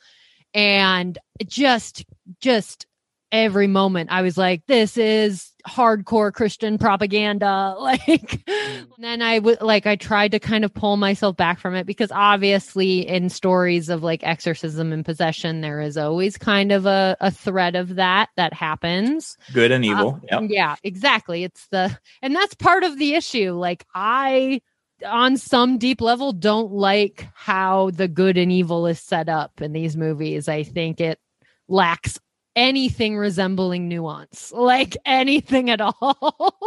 And 0.54 1.18
just 1.46 2.06
just 2.40 2.88
every 3.32 3.68
moment 3.68 4.12
I 4.12 4.22
was 4.22 4.38
like, 4.38 4.66
this 4.68 4.98
is 4.98 5.52
hardcore 5.68 6.32
Christian 6.34 6.78
propaganda. 6.78 7.76
Like 7.86 8.44
and 8.48 8.88
then 8.98 9.22
I 9.22 9.38
would 9.38 9.62
like 9.62 9.86
I 9.86 9.96
tried 9.96 10.32
to 10.32 10.40
kind 10.40 10.66
of 10.66 10.74
pull 10.74 10.98
myself 10.98 11.38
back 11.38 11.60
from 11.60 11.76
it 11.76 11.86
because 11.86 12.12
obviously 12.12 13.08
in 13.08 13.30
stories 13.30 13.90
of 13.90 14.02
like 14.02 14.24
exorcism 14.24 14.92
and 14.92 15.06
possession, 15.06 15.62
there 15.62 15.82
is 15.82 15.98
always 15.98 16.38
kind 16.38 16.72
of 16.72 16.88
a, 16.88 17.16
a 17.20 17.30
thread 17.30 17.76
of 17.76 17.96
that 17.96 18.30
that 18.38 18.54
happens. 18.54 19.38
Good 19.54 19.72
and 19.72 19.86
evil. 19.86 20.20
Uh, 20.32 20.42
yep. 20.42 20.50
Yeah, 20.50 20.76
exactly. 20.84 21.44
It's 21.44 21.68
the 21.68 21.96
and 22.24 22.36
that's 22.36 22.56
part 22.56 22.84
of 22.84 22.98
the 22.98 23.14
issue. 23.14 23.52
Like 23.52 23.86
I 23.94 24.62
on 25.06 25.38
some 25.38 25.78
deep 25.78 26.02
level 26.02 26.32
don't 26.32 26.72
like 26.72 27.28
how 27.36 27.92
the 27.92 28.08
good 28.08 28.38
and 28.38 28.52
evil 28.52 28.88
is 28.88 29.00
set 29.00 29.30
up 29.30 29.62
in 29.62 29.74
these 29.74 29.96
movies. 29.96 30.48
I 30.48 30.64
think 30.64 31.00
it 31.00 31.20
lacks 31.68 32.20
anything 32.56 33.18
resembling 33.18 33.88
nuance, 33.88 34.52
like 34.52 34.98
anything 35.06 35.70
at 35.70 35.82
all. 35.82 36.58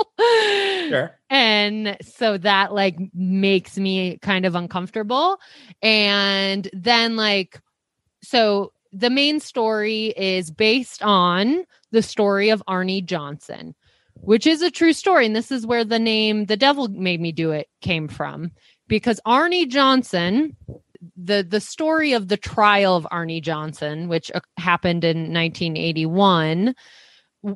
Sure. 0.89 1.11
And 1.31 1.97
so 2.03 2.39
that 2.39 2.73
like 2.73 2.97
makes 3.15 3.79
me 3.79 4.19
kind 4.19 4.45
of 4.45 4.55
uncomfortable. 4.55 5.39
And 5.83 6.69
then 6.73 7.17
like 7.17 7.61
so 8.23 8.73
the 8.93 9.11
main 9.11 9.41
story 9.41 10.07
is 10.17 10.51
based 10.51 11.03
on 11.03 11.65
the 11.91 12.03
story 12.03 12.51
of 12.51 12.63
Arne 12.67 13.05
Johnson, 13.07 13.75
which 14.15 14.47
is 14.47 14.63
a 14.63 14.71
true 14.71 14.93
story. 14.93 15.27
And 15.27 15.37
this 15.37 15.51
is 15.51 15.67
where 15.67 15.85
the 15.85 15.99
name 15.99 16.47
The 16.47 16.57
Devil 16.57 16.89
Made 16.89 17.21
Me 17.21 17.33
Do 17.33 17.51
It 17.51 17.69
came 17.81 18.09
from. 18.09 18.51
Because 18.87 19.21
Arne 19.27 19.69
Johnson, 19.69 20.57
the 21.17 21.47
the 21.49 21.61
story 21.61 22.13
of 22.13 22.29
the 22.29 22.37
trial 22.37 22.97
of 22.97 23.07
Arne 23.11 23.41
Johnson, 23.43 24.09
which 24.09 24.31
uh, 24.35 24.41
happened 24.57 25.05
in 25.05 25.33
1981, 25.33 26.75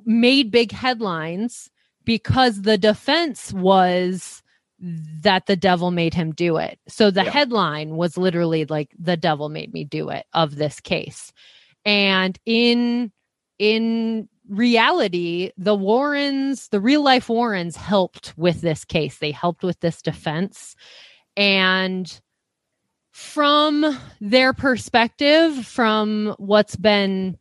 made 0.04 0.50
big 0.50 0.72
headlines 0.72 1.70
because 2.04 2.62
the 2.62 2.78
defense 2.78 3.52
was 3.52 4.42
that 4.80 5.46
the 5.46 5.56
devil 5.56 5.90
made 5.92 6.14
him 6.14 6.32
do 6.32 6.56
it. 6.56 6.78
So 6.88 7.10
the 7.10 7.22
Yeah. 7.24 7.30
headline 7.30 7.96
was 7.96 8.16
literally 8.18 8.64
like 8.64 8.90
the 8.98 9.16
devil 9.16 9.48
made 9.48 9.72
me 9.72 9.84
do 9.84 10.08
it 10.08 10.26
of 10.32 10.56
this 10.56 10.80
case. 10.80 11.32
And 11.84 12.38
in 12.46 13.12
in 13.58 14.28
reality, 14.48 15.52
the 15.56 15.74
Warrens, 15.74 16.68
the 16.68 16.80
real 16.80 17.02
life 17.02 17.28
Warrens 17.28 17.76
helped 17.76 18.34
with 18.36 18.60
this 18.60 18.84
case. 18.84 19.18
They 19.18 19.30
helped 19.30 19.62
with 19.62 19.78
this 19.80 20.02
defense. 20.02 20.74
And 21.36 22.20
from 23.12 23.98
their 24.20 24.52
perspective, 24.52 25.66
from 25.66 26.34
what's 26.38 26.76
been 26.76 27.38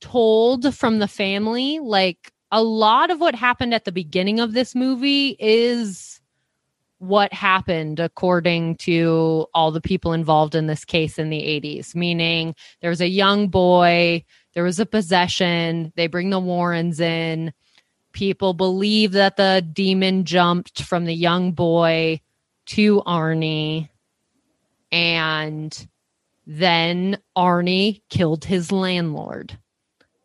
told 0.00 0.74
from 0.74 0.98
the 0.98 1.08
family, 1.08 1.78
like 1.80 2.32
a 2.52 2.62
lot 2.62 3.10
of 3.10 3.18
what 3.18 3.34
happened 3.34 3.74
at 3.74 3.86
the 3.86 3.92
beginning 3.92 4.38
of 4.38 4.52
this 4.52 4.74
movie 4.74 5.36
is 5.40 6.20
what 6.98 7.32
happened 7.32 7.98
according 7.98 8.76
to 8.76 9.46
all 9.54 9.70
the 9.70 9.80
people 9.80 10.12
involved 10.12 10.54
in 10.54 10.66
this 10.66 10.84
case 10.84 11.18
in 11.18 11.30
the 11.30 11.40
80s, 11.40 11.94
meaning 11.94 12.54
there 12.80 12.90
was 12.90 13.00
a 13.00 13.08
young 13.08 13.48
boy, 13.48 14.22
there 14.52 14.62
was 14.62 14.78
a 14.78 14.86
possession, 14.86 15.92
they 15.96 16.06
bring 16.06 16.30
the 16.30 16.38
Warrens 16.38 17.00
in. 17.00 17.52
People 18.12 18.54
believe 18.54 19.12
that 19.12 19.36
the 19.36 19.66
demon 19.72 20.24
jumped 20.24 20.82
from 20.82 21.04
the 21.06 21.14
young 21.14 21.52
boy 21.52 22.20
to 22.66 23.02
Arne, 23.04 23.88
and 24.94 25.88
then 26.46 27.18
Arne 27.34 27.96
killed 28.10 28.44
his 28.44 28.70
landlord. 28.70 29.58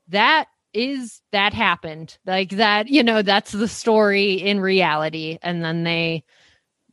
That 0.10 0.46
is 0.74 1.22
that 1.32 1.54
happened. 1.54 2.20
Like 2.24 2.52
that 2.52 2.88
you 2.88 3.02
know 3.02 3.24
that's 3.24 3.52
the 3.52 3.68
story 3.68 4.34
in 4.34 4.60
reality. 4.60 5.40
And 5.42 5.64
then 5.64 5.84
they 5.84 6.24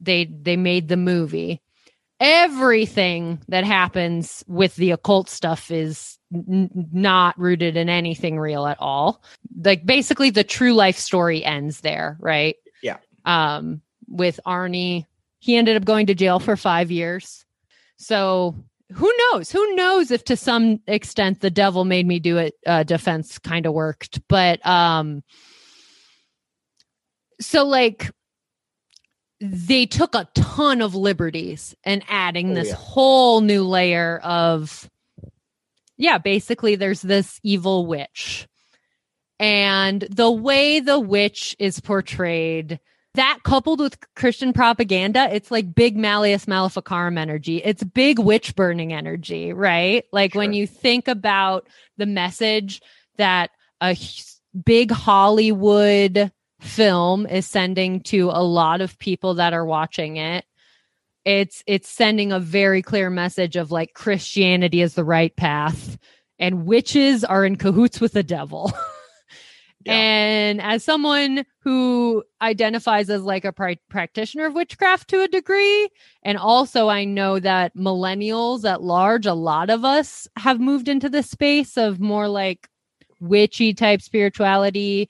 they 0.01 0.25
they 0.25 0.57
made 0.57 0.89
the 0.89 0.97
movie. 0.97 1.61
Everything 2.19 3.43
that 3.49 3.65
happens 3.65 4.43
with 4.49 4.75
the 4.77 4.93
occult 4.93 5.29
stuff 5.29 5.71
is 5.71 6.17
n- 6.35 6.89
not 6.91 7.39
rooted 7.39 7.77
in 7.77 7.91
anything 7.91 8.39
real 8.39 8.65
at 8.67 8.79
all. 8.81 9.23
Like 9.63 9.85
basically 9.85 10.31
the 10.31 10.45
true 10.45 10.73
life 10.73 10.97
story 10.97 11.45
ends 11.45 11.83
there 11.83 12.17
right? 12.21 12.57
Yeah. 12.83 12.97
um 13.27 13.83
with 14.09 14.41
arne 14.47 15.05
he 15.41 15.57
ended 15.57 15.77
up 15.77 15.85
going 15.85 16.07
to 16.07 16.15
jail 16.15 16.39
for 16.39 16.57
five 16.57 16.91
years 16.91 17.46
so 17.97 18.55
who 18.93 19.13
knows 19.33 19.51
who 19.51 19.75
knows 19.75 20.11
if 20.11 20.25
to 20.25 20.37
some 20.37 20.81
extent 20.87 21.41
the 21.41 21.51
devil 21.51 21.85
made 21.85 22.07
me 22.07 22.19
do 22.21 22.37
it 22.39 22.55
uh, 22.67 22.83
defense 22.83 23.39
kind 23.39 23.67
of 23.67 23.73
worked 23.73 24.21
but 24.29 24.65
um 24.67 25.23
so 27.41 27.65
like 27.65 28.11
they 29.41 29.85
took 29.87 30.15
a 30.15 30.29
ton 30.35 30.81
of 30.81 30.95
liberties 30.95 31.75
and 31.85 32.03
adding 32.09 32.53
Oh, 32.53 32.55
this 32.55 32.69
yeah. 32.69 32.75
whole 32.77 33.41
new 33.41 33.65
layer 33.65 34.19
of 34.23 34.89
yeah 35.97 36.19
basically 36.19 36.77
there's 36.77 37.03
this 37.03 37.41
evil 37.43 37.87
witch 37.87 38.47
and 39.39 40.03
the 40.11 40.31
way 40.31 40.81
the 40.81 40.99
witch 41.01 41.55
is 41.59 41.81
portrayed 41.81 42.81
that 43.17 43.41
coupled 43.45 43.81
with 43.81 43.99
christian 44.15 44.53
propaganda 44.53 45.29
it's 45.35 45.51
like 45.51 45.75
big 45.75 45.97
malleus 45.97 46.47
maleficarum 46.47 47.19
energy. 47.19 47.59
It's 47.59 47.83
big 47.83 48.19
witch 48.19 48.55
burning 48.55 48.93
energy 48.93 49.53
right? 49.53 50.05
Like 50.13 50.35
when 50.35 50.53
you 50.53 50.67
think 50.67 51.09
about 51.09 51.69
the 51.97 52.07
message 52.07 52.81
that 53.17 53.51
a 53.81 53.97
big 54.65 54.91
hollywood 54.91 56.33
film 56.61 57.27
is 57.27 57.47
sending 57.47 58.01
to 58.01 58.31
a 58.31 58.43
lot 58.43 58.81
of 58.81 58.99
people 58.99 59.35
that 59.35 59.53
are 59.53 59.67
watching 59.67 60.17
it 60.17 60.45
it's 61.27 61.63
it's 61.67 61.89
sending 61.89 62.33
a 62.33 62.41
very 62.41 62.81
clear 62.81 63.11
message 63.11 63.57
of 63.57 63.71
like 63.71 63.93
christianity 63.93 64.81
is 64.81 64.95
the 64.95 65.05
right 65.05 65.37
path 65.37 65.99
and 66.39 66.65
witches 66.65 67.25
are 67.25 67.45
in 67.45 67.57
cahoots 67.57 68.01
with 68.01 68.13
the 68.13 68.23
devil 68.23 68.73
Yeah. 69.87 69.95
and 69.95 70.61
as 70.61 70.83
someone 70.85 71.45
who 71.61 72.25
identifies 72.43 73.09
as 73.09 73.23
like 73.23 73.45
a 73.45 73.53
pri- 73.53 73.79
practitioner 73.89 74.47
of 74.47 74.55
witchcraft 74.55 75.09
to 75.11 75.23
a 75.23 75.29
degree 75.29 75.89
and 76.23 76.37
also 76.39 76.89
i 76.89 77.05
know 77.05 77.39
that 77.39 77.75
millennials 77.77 78.69
at 78.71 78.83
large 78.83 79.27
a 79.27 79.35
lot 79.35 79.71
of 79.71 79.85
us 79.85 80.27
have 80.37 80.61
moved 80.61 80.89
into 80.89 81.09
the 81.09 81.23
space 81.23 81.77
of 81.77 82.01
more 82.01 82.29
like 82.29 82.69
witchy 83.21 83.73
type 83.73 84.03
spirituality 84.03 85.09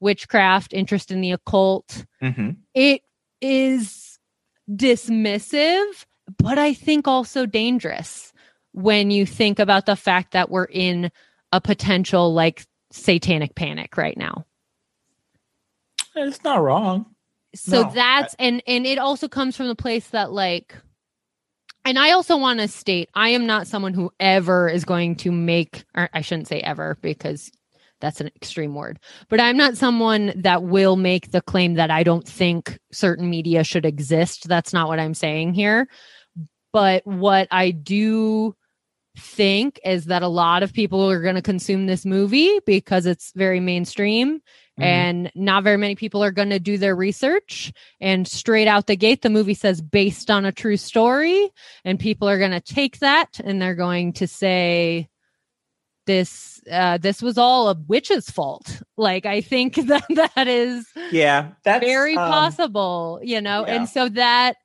witchcraft 0.00 0.72
interest 0.72 1.10
in 1.10 1.20
the 1.20 1.32
occult 1.32 2.04
Mm-hmm. 2.22 2.50
it 2.74 3.02
is 3.40 4.18
dismissive, 4.70 6.04
but 6.38 6.58
I 6.58 6.74
think 6.74 7.08
also 7.08 7.46
dangerous 7.46 8.32
when 8.72 9.10
you 9.10 9.24
think 9.26 9.58
about 9.58 9.86
the 9.86 9.96
fact 9.96 10.32
that 10.32 10.50
we're 10.50 10.64
in 10.66 11.10
a 11.52 11.60
potential 11.60 12.34
like 12.34 12.66
satanic 12.98 13.54
panic 13.54 13.96
right 13.96 14.16
now. 14.16 14.44
It's 16.14 16.42
not 16.44 16.62
wrong. 16.62 17.06
So 17.54 17.82
No, 17.82 17.90
that's 17.90 18.34
and 18.38 18.62
and 18.66 18.86
it 18.86 18.98
also 18.98 19.28
comes 19.28 19.56
from 19.56 19.68
the 19.68 19.74
place 19.74 20.08
that 20.08 20.32
like 20.32 20.74
and 21.84 21.98
I 21.98 22.10
also 22.12 22.36
want 22.36 22.60
to 22.60 22.68
state 22.68 23.08
I 23.14 23.30
am 23.30 23.46
not 23.46 23.66
someone 23.66 23.94
who 23.94 24.10
ever 24.20 24.68
is 24.68 24.84
going 24.84 25.16
to 25.16 25.32
make 25.32 25.84
or 25.94 26.10
I 26.12 26.20
shouldn't 26.20 26.48
say 26.48 26.60
ever 26.60 26.98
because 27.00 27.50
that's 28.00 28.20
an 28.20 28.30
extreme 28.36 28.74
word. 28.74 29.00
But 29.28 29.40
I'm 29.40 29.56
not 29.56 29.76
someone 29.76 30.32
that 30.36 30.62
will 30.62 30.96
make 30.96 31.30
the 31.30 31.40
claim 31.40 31.74
that 31.74 31.90
I 31.90 32.02
don't 32.02 32.26
think 32.26 32.78
certain 32.92 33.28
media 33.28 33.64
should 33.64 33.84
exist. 33.84 34.48
That's 34.48 34.72
not 34.72 34.88
what 34.88 35.00
I'm 35.00 35.14
saying 35.14 35.54
here. 35.54 35.88
But 36.72 37.06
what 37.06 37.48
I 37.50 37.70
do 37.70 38.54
think 39.18 39.78
is 39.84 40.06
that 40.06 40.22
a 40.22 40.28
lot 40.28 40.62
of 40.62 40.72
people 40.72 41.10
are 41.10 41.20
going 41.20 41.34
to 41.34 41.42
consume 41.42 41.86
this 41.86 42.06
movie 42.06 42.60
because 42.64 43.06
it's 43.06 43.32
very 43.34 43.60
mainstream 43.60 44.40
Mhm. 44.78 44.84
and 44.84 45.32
not 45.34 45.64
very 45.64 45.76
many 45.76 45.96
people 45.96 46.22
are 46.22 46.30
going 46.30 46.50
to 46.50 46.60
do 46.60 46.78
their 46.78 46.94
research 46.94 47.72
and 48.00 48.28
straight 48.28 48.68
out 48.68 48.86
the 48.86 48.96
gate 48.96 49.22
the 49.22 49.30
movie 49.30 49.54
says 49.54 49.80
based 49.80 50.30
on 50.30 50.44
a 50.44 50.52
true 50.52 50.76
story 50.76 51.50
and 51.84 51.98
people 51.98 52.28
are 52.28 52.38
going 52.38 52.52
to 52.52 52.60
take 52.60 53.00
that 53.00 53.40
and 53.42 53.60
they're 53.60 53.74
going 53.74 54.12
to 54.14 54.26
say 54.28 55.08
this 56.06 56.60
uh, 56.70 56.96
this 56.98 57.20
was 57.20 57.38
all 57.38 57.68
a 57.68 57.76
witch's 57.86 58.30
fault 58.30 58.80
like 58.96 59.26
i 59.26 59.40
think 59.40 59.74
that 59.86 60.04
that 60.10 60.48
is 60.48 60.86
yeah, 61.10 61.48
that's 61.64 61.84
very 61.84 62.16
um, 62.16 62.30
possible 62.30 63.20
you 63.22 63.40
know 63.40 63.66
yeah. 63.66 63.74
and 63.74 63.88
so 63.88 64.08
that 64.08 64.56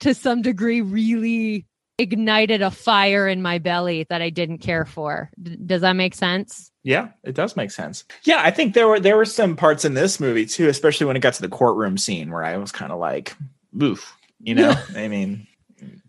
to 0.00 0.14
some 0.14 0.42
degree 0.42 0.80
really 0.80 1.66
ignited 1.98 2.60
a 2.62 2.70
fire 2.70 3.28
in 3.28 3.40
my 3.40 3.58
belly 3.58 4.04
that 4.08 4.20
i 4.20 4.28
didn't 4.30 4.58
care 4.58 4.84
for 4.84 5.30
D- 5.40 5.56
does 5.64 5.82
that 5.82 5.94
make 5.94 6.14
sense 6.14 6.70
Yeah, 6.82 7.08
it 7.22 7.34
does 7.34 7.56
make 7.56 7.70
sense. 7.70 8.04
Yeah, 8.24 8.42
I 8.44 8.50
think 8.50 8.74
there 8.74 8.86
were 8.86 9.00
there 9.00 9.16
were 9.16 9.24
some 9.24 9.56
parts 9.56 9.86
in 9.86 9.94
this 9.94 10.20
movie 10.20 10.44
too, 10.44 10.68
especially 10.68 11.06
when 11.06 11.16
it 11.16 11.20
got 11.20 11.32
to 11.34 11.40
the 11.42 11.48
courtroom 11.48 11.96
scene 11.96 12.30
where 12.30 12.44
I 12.44 12.58
was 12.58 12.72
kind 12.72 12.92
of 12.92 12.98
like, 12.98 13.34
"Oof," 13.82 14.14
you 14.38 14.54
know. 14.54 14.74
I 14.94 15.08
mean, 15.08 15.46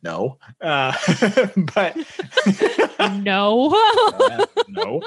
no, 0.03 0.37
uh, 0.59 0.91
but 1.73 1.95
no 3.21 3.71
Uh, 4.19 4.45
no. 4.67 5.01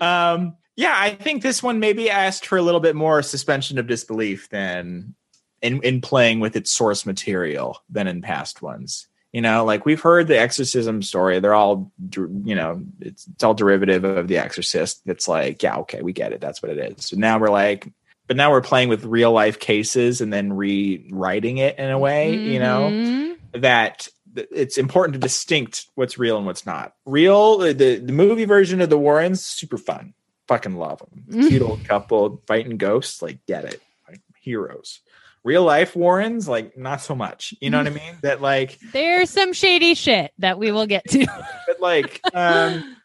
Um, 0.00 0.56
yeah, 0.74 0.94
I 0.98 1.10
think 1.14 1.42
this 1.42 1.62
one 1.62 1.78
maybe 1.78 2.10
asked 2.10 2.46
for 2.46 2.58
a 2.58 2.62
little 2.62 2.80
bit 2.80 2.96
more 2.96 3.22
suspension 3.22 3.78
of 3.78 3.86
disbelief 3.86 4.48
than 4.50 5.14
in 5.62 5.80
in 5.82 6.00
playing 6.00 6.40
with 6.40 6.56
its 6.56 6.72
source 6.72 7.06
material 7.06 7.78
than 7.88 8.08
in 8.08 8.20
past 8.20 8.62
ones. 8.62 9.06
You 9.34 9.40
know, 9.40 9.64
like 9.64 9.84
we've 9.84 10.00
heard 10.00 10.28
the 10.28 10.38
exorcism 10.38 11.02
story; 11.02 11.40
they're 11.40 11.54
all, 11.54 11.90
you 12.16 12.54
know, 12.54 12.80
it's 13.00 13.26
it's 13.26 13.42
all 13.42 13.52
derivative 13.52 14.04
of 14.04 14.28
the 14.28 14.38
Exorcist. 14.38 15.02
It's 15.06 15.26
like, 15.26 15.60
yeah, 15.60 15.76
okay, 15.78 16.02
we 16.02 16.12
get 16.12 16.32
it. 16.32 16.40
That's 16.40 16.62
what 16.62 16.70
it 16.70 16.78
is. 16.78 17.06
So 17.06 17.16
now 17.16 17.38
we're 17.40 17.48
like, 17.50 17.88
but 18.28 18.36
now 18.36 18.52
we're 18.52 18.60
playing 18.62 18.90
with 18.90 19.04
real 19.04 19.32
life 19.32 19.58
cases 19.58 20.20
and 20.20 20.32
then 20.32 20.52
rewriting 20.52 21.58
it 21.58 21.76
in 21.80 21.90
a 21.90 21.98
way. 21.98 22.36
You 22.36 22.60
know, 22.60 22.90
Mhm. 22.92 23.36
that 23.54 24.06
it's 24.36 24.78
important 24.78 25.14
to 25.14 25.18
distinct 25.18 25.86
what's 25.96 26.16
real 26.16 26.36
and 26.36 26.46
what's 26.46 26.64
not. 26.64 26.94
Real, 27.04 27.58
the 27.58 27.72
the 27.72 28.12
movie 28.12 28.44
version 28.44 28.80
of 28.80 28.88
the 28.88 28.98
Warrens, 28.98 29.44
super 29.44 29.78
fun. 29.78 30.14
Fucking 30.46 30.76
love 30.76 31.00
them. 31.00 31.48
Cute 31.48 31.62
old 31.68 31.84
couple 31.84 32.40
fighting 32.46 32.76
ghosts, 32.76 33.20
like 33.20 33.44
get 33.46 33.64
it, 33.64 33.80
like 34.08 34.20
heroes. 34.40 35.00
Real 35.44 35.62
life 35.64 35.94
Warrens, 35.94 36.48
like 36.48 36.76
not 36.76 37.00
so 37.02 37.14
much. 37.14 37.54
You 37.60 37.70
know 37.70 37.78
what 37.78 37.86
I 37.86 37.90
mean? 37.90 38.18
That 38.22 38.40
like, 38.40 38.78
There's 38.92 39.28
some 39.30 39.52
shady 39.52 39.94
shit 39.94 40.32
that 40.38 40.58
we 40.58 40.72
will 40.72 40.86
get 40.86 41.04
to. 41.10 41.26
but 41.66 41.80
like, 41.80 42.20
um, 42.34 42.96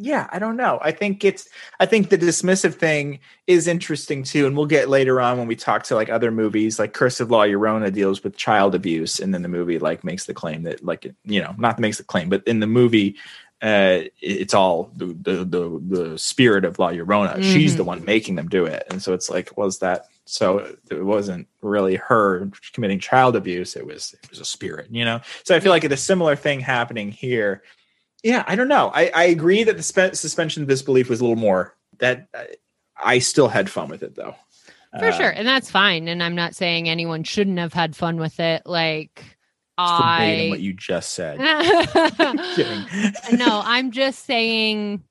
yeah, 0.00 0.28
I 0.30 0.38
don't 0.38 0.56
know. 0.56 0.78
I 0.80 0.92
think 0.92 1.24
it's, 1.24 1.48
I 1.80 1.86
think 1.86 2.08
the 2.08 2.18
dismissive 2.18 2.74
thing 2.74 3.18
is 3.48 3.66
interesting 3.66 4.22
too, 4.22 4.46
and 4.46 4.56
we'll 4.56 4.66
get 4.66 4.88
later 4.88 5.20
on 5.20 5.38
when 5.38 5.48
we 5.48 5.56
talk 5.56 5.82
to 5.84 5.96
like 5.96 6.08
other 6.08 6.30
movies, 6.30 6.78
like 6.78 6.92
Curse 6.92 7.18
of 7.20 7.32
La 7.32 7.42
Llorona 7.44 7.92
deals 7.92 8.22
with 8.22 8.36
child 8.36 8.76
abuse, 8.76 9.18
and 9.18 9.34
then 9.34 9.42
the 9.42 9.48
movie 9.48 9.78
like 9.80 10.04
makes 10.04 10.26
the 10.26 10.34
claim 10.34 10.62
that 10.64 10.84
like 10.84 11.12
you 11.24 11.40
know 11.42 11.52
not 11.58 11.80
makes 11.80 11.98
the 11.98 12.04
claim, 12.04 12.28
but 12.28 12.46
in 12.46 12.60
the 12.60 12.68
movie, 12.68 13.16
uh, 13.60 14.02
it's 14.20 14.54
all 14.54 14.92
the 14.96 15.06
the 15.06 15.44
the, 15.44 15.80
the 16.10 16.18
spirit 16.18 16.64
of 16.64 16.78
La 16.78 16.90
Llorona. 16.90 17.42
She's 17.42 17.74
Mhm. 17.74 17.78
the 17.78 17.84
one 17.84 18.04
making 18.04 18.36
them 18.36 18.48
do 18.48 18.66
it, 18.66 18.84
and 18.90 19.02
so 19.02 19.14
it's 19.14 19.28
like, 19.28 19.56
was 19.58 19.80
that 19.80 20.04
so? 20.28 20.58
It 20.90 21.04
wasn't 21.04 21.48
really 21.62 21.96
her 21.96 22.50
committing 22.72 22.98
child 23.00 23.36
abuse. 23.36 23.76
It 23.76 23.86
was 23.86 24.14
it 24.22 24.30
was 24.30 24.40
a 24.40 24.44
spirit, 24.44 24.88
you 24.90 25.04
know. 25.04 25.20
So 25.44 25.56
I 25.56 25.60
feel 25.60 25.70
like 25.70 25.84
it's 25.84 25.94
a 25.94 25.96
similar 25.96 26.36
thing 26.36 26.60
happening 26.60 27.10
here. 27.10 27.62
Yeah, 28.22 28.44
I 28.46 28.56
don't 28.56 28.68
know. 28.68 28.90
I, 28.94 29.10
I 29.14 29.24
agree 29.24 29.62
that 29.64 29.76
the 29.76 29.82
spe- 29.82 30.14
suspension 30.14 30.62
of 30.62 30.68
disbelief 30.68 31.08
was 31.08 31.20
a 31.20 31.24
little 31.24 31.36
more. 31.36 31.76
That 31.98 32.28
uh, 32.34 32.44
I 32.96 33.18
still 33.20 33.48
had 33.48 33.70
fun 33.70 33.88
with 33.88 34.02
it 34.02 34.14
though. 34.14 34.34
For 34.98 35.06
Uh, 35.06 35.12
sure. 35.12 35.30
And 35.30 35.46
that's 35.46 35.70
fine. 35.70 36.08
And 36.08 36.22
I'm 36.22 36.34
not 36.34 36.54
saying 36.54 36.88
anyone 36.88 37.22
shouldn't 37.22 37.58
have 37.58 37.72
had 37.72 37.94
fun 37.94 38.16
with 38.16 38.40
it. 38.40 38.62
Like 38.66 39.24
I 39.76 40.46
what 40.50 40.60
you 40.60 40.72
just 40.72 41.12
said. 41.12 41.38
no, 43.32 43.62
I'm 43.64 43.90
just 43.90 44.24
saying 44.24 45.02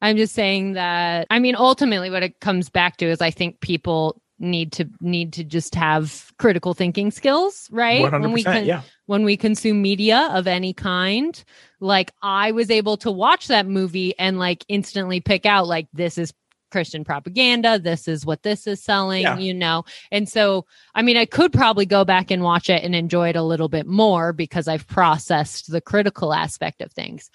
I'm 0.00 0.16
just 0.16 0.34
saying 0.34 0.72
that 0.72 1.26
I 1.30 1.38
mean 1.38 1.54
ultimately 1.54 2.10
what 2.10 2.22
it 2.22 2.40
comes 2.40 2.68
back 2.68 2.96
to 2.98 3.06
is 3.06 3.20
I 3.20 3.30
think 3.30 3.60
people 3.60 4.20
need 4.42 4.72
to 4.72 4.88
need 5.00 5.32
to 5.34 5.44
just 5.44 5.74
have 5.74 6.32
critical 6.38 6.74
thinking 6.74 7.10
skills, 7.10 7.68
right? 7.70 8.10
When 8.10 8.32
we 8.32 8.42
100%, 8.42 8.44
con- 8.44 8.64
yeah. 8.66 8.82
when 9.06 9.24
we 9.24 9.36
consume 9.36 9.80
media 9.80 10.28
of 10.32 10.46
any 10.46 10.74
kind, 10.74 11.42
like 11.80 12.12
I 12.22 12.52
was 12.52 12.70
able 12.70 12.96
to 12.98 13.10
watch 13.10 13.48
that 13.48 13.66
movie 13.66 14.18
and 14.18 14.38
like 14.38 14.64
instantly 14.68 15.20
pick 15.20 15.46
out 15.46 15.66
like 15.68 15.86
this 15.92 16.18
is 16.18 16.34
Christian 16.70 17.04
propaganda, 17.04 17.78
this 17.78 18.08
is 18.08 18.26
what 18.26 18.42
this 18.42 18.66
is 18.66 18.82
selling, 18.82 19.22
Yeah. 19.22 19.38
you 19.38 19.54
know. 19.54 19.84
And 20.10 20.28
so, 20.28 20.66
I 20.94 21.02
mean, 21.02 21.16
I 21.16 21.26
could 21.26 21.52
probably 21.52 21.86
go 21.86 22.04
back 22.04 22.30
and 22.30 22.42
watch 22.42 22.68
it 22.68 22.82
and 22.82 22.94
enjoy 22.94 23.28
it 23.28 23.36
a 23.36 23.42
little 23.42 23.68
bit 23.68 23.86
more 23.86 24.32
because 24.32 24.66
I've 24.68 24.86
processed 24.88 25.70
the 25.70 25.80
critical 25.80 26.34
aspect 26.34 26.80
of 26.80 26.90
things. 26.92 27.30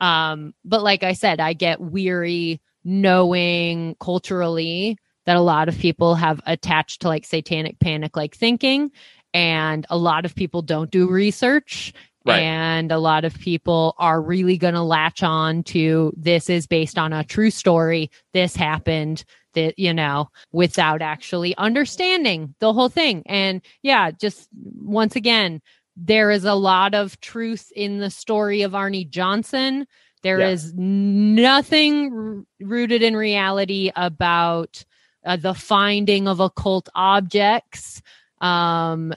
Um, 0.00 0.54
but 0.64 0.82
like 0.82 1.02
I 1.04 1.12
said, 1.12 1.40
I 1.40 1.52
get 1.52 1.80
weary 1.80 2.60
knowing 2.84 3.96
culturally 4.00 4.98
that 5.30 5.36
a 5.36 5.40
lot 5.40 5.68
of 5.68 5.78
people 5.78 6.16
have 6.16 6.40
attached 6.44 7.02
to 7.02 7.06
like 7.06 7.24
satanic 7.24 7.78
panic 7.78 8.16
like 8.16 8.34
thinking 8.34 8.90
and 9.32 9.86
a 9.88 9.96
lot 9.96 10.24
of 10.24 10.34
people 10.34 10.60
don't 10.60 10.90
do 10.90 11.08
research 11.08 11.92
Right. 12.26 12.40
and 12.40 12.90
a 12.90 12.98
lot 12.98 13.24
of 13.24 13.38
people 13.38 13.94
are 13.96 14.20
really 14.20 14.58
going 14.58 14.74
to 14.74 14.82
latch 14.82 15.22
on 15.22 15.62
to 15.62 16.12
this 16.16 16.50
is 16.50 16.66
based 16.66 16.98
on 16.98 17.12
a 17.12 17.22
true 17.22 17.50
story 17.52 18.10
this 18.34 18.56
happened 18.56 19.22
that 19.54 19.78
you 19.78 19.94
know 19.94 20.28
without 20.50 21.00
actually 21.00 21.56
understanding 21.56 22.56
the 22.58 22.72
whole 22.72 22.88
thing 22.88 23.22
and 23.26 23.62
yeah 23.82 24.10
just 24.10 24.48
once 24.82 25.14
again 25.14 25.62
there 25.96 26.32
is 26.32 26.44
a 26.44 26.54
lot 26.54 26.92
of 26.92 27.20
truth 27.20 27.70
in 27.76 27.98
the 28.00 28.10
story 28.10 28.62
of 28.62 28.74
Arne 28.74 29.08
Johnson 29.10 29.86
There 30.22 30.40
Yeah. 30.40 30.48
is 30.48 30.74
nothing 30.76 32.12
r- 32.12 32.66
rooted 32.66 33.02
in 33.02 33.16
reality 33.16 33.90
about 33.96 34.84
uh, 35.24 35.36
the 35.36 35.54
finding 35.54 36.28
of 36.28 36.40
occult 36.40 36.88
objects, 36.94 38.02
um, 38.40 39.12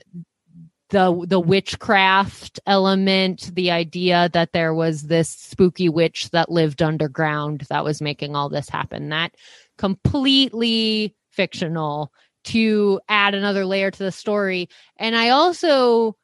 the 0.89 1.25
the 1.27 1.39
witchcraft 1.39 2.59
element, 2.67 3.51
the 3.55 3.71
idea 3.71 4.29
that 4.33 4.53
there 4.53 4.73
was 4.73 5.03
this 5.03 5.29
spooky 5.29 5.89
witch 5.89 6.29
that 6.31 6.51
lived 6.51 6.81
underground 6.81 7.65
that 7.69 7.83
was 7.83 8.01
making 8.01 8.35
all 8.35 8.49
this 8.49 8.69
happen. 8.69 9.09
That 9.09 9.33
completely 9.77 11.15
fictional 11.31 12.11
to 12.45 12.99
add 13.09 13.33
another 13.33 13.65
layer 13.65 13.89
to 13.89 14.03
the 14.03 14.11
story. 14.11 14.69
And 14.97 15.15
I 15.15 15.29
also 15.29 16.15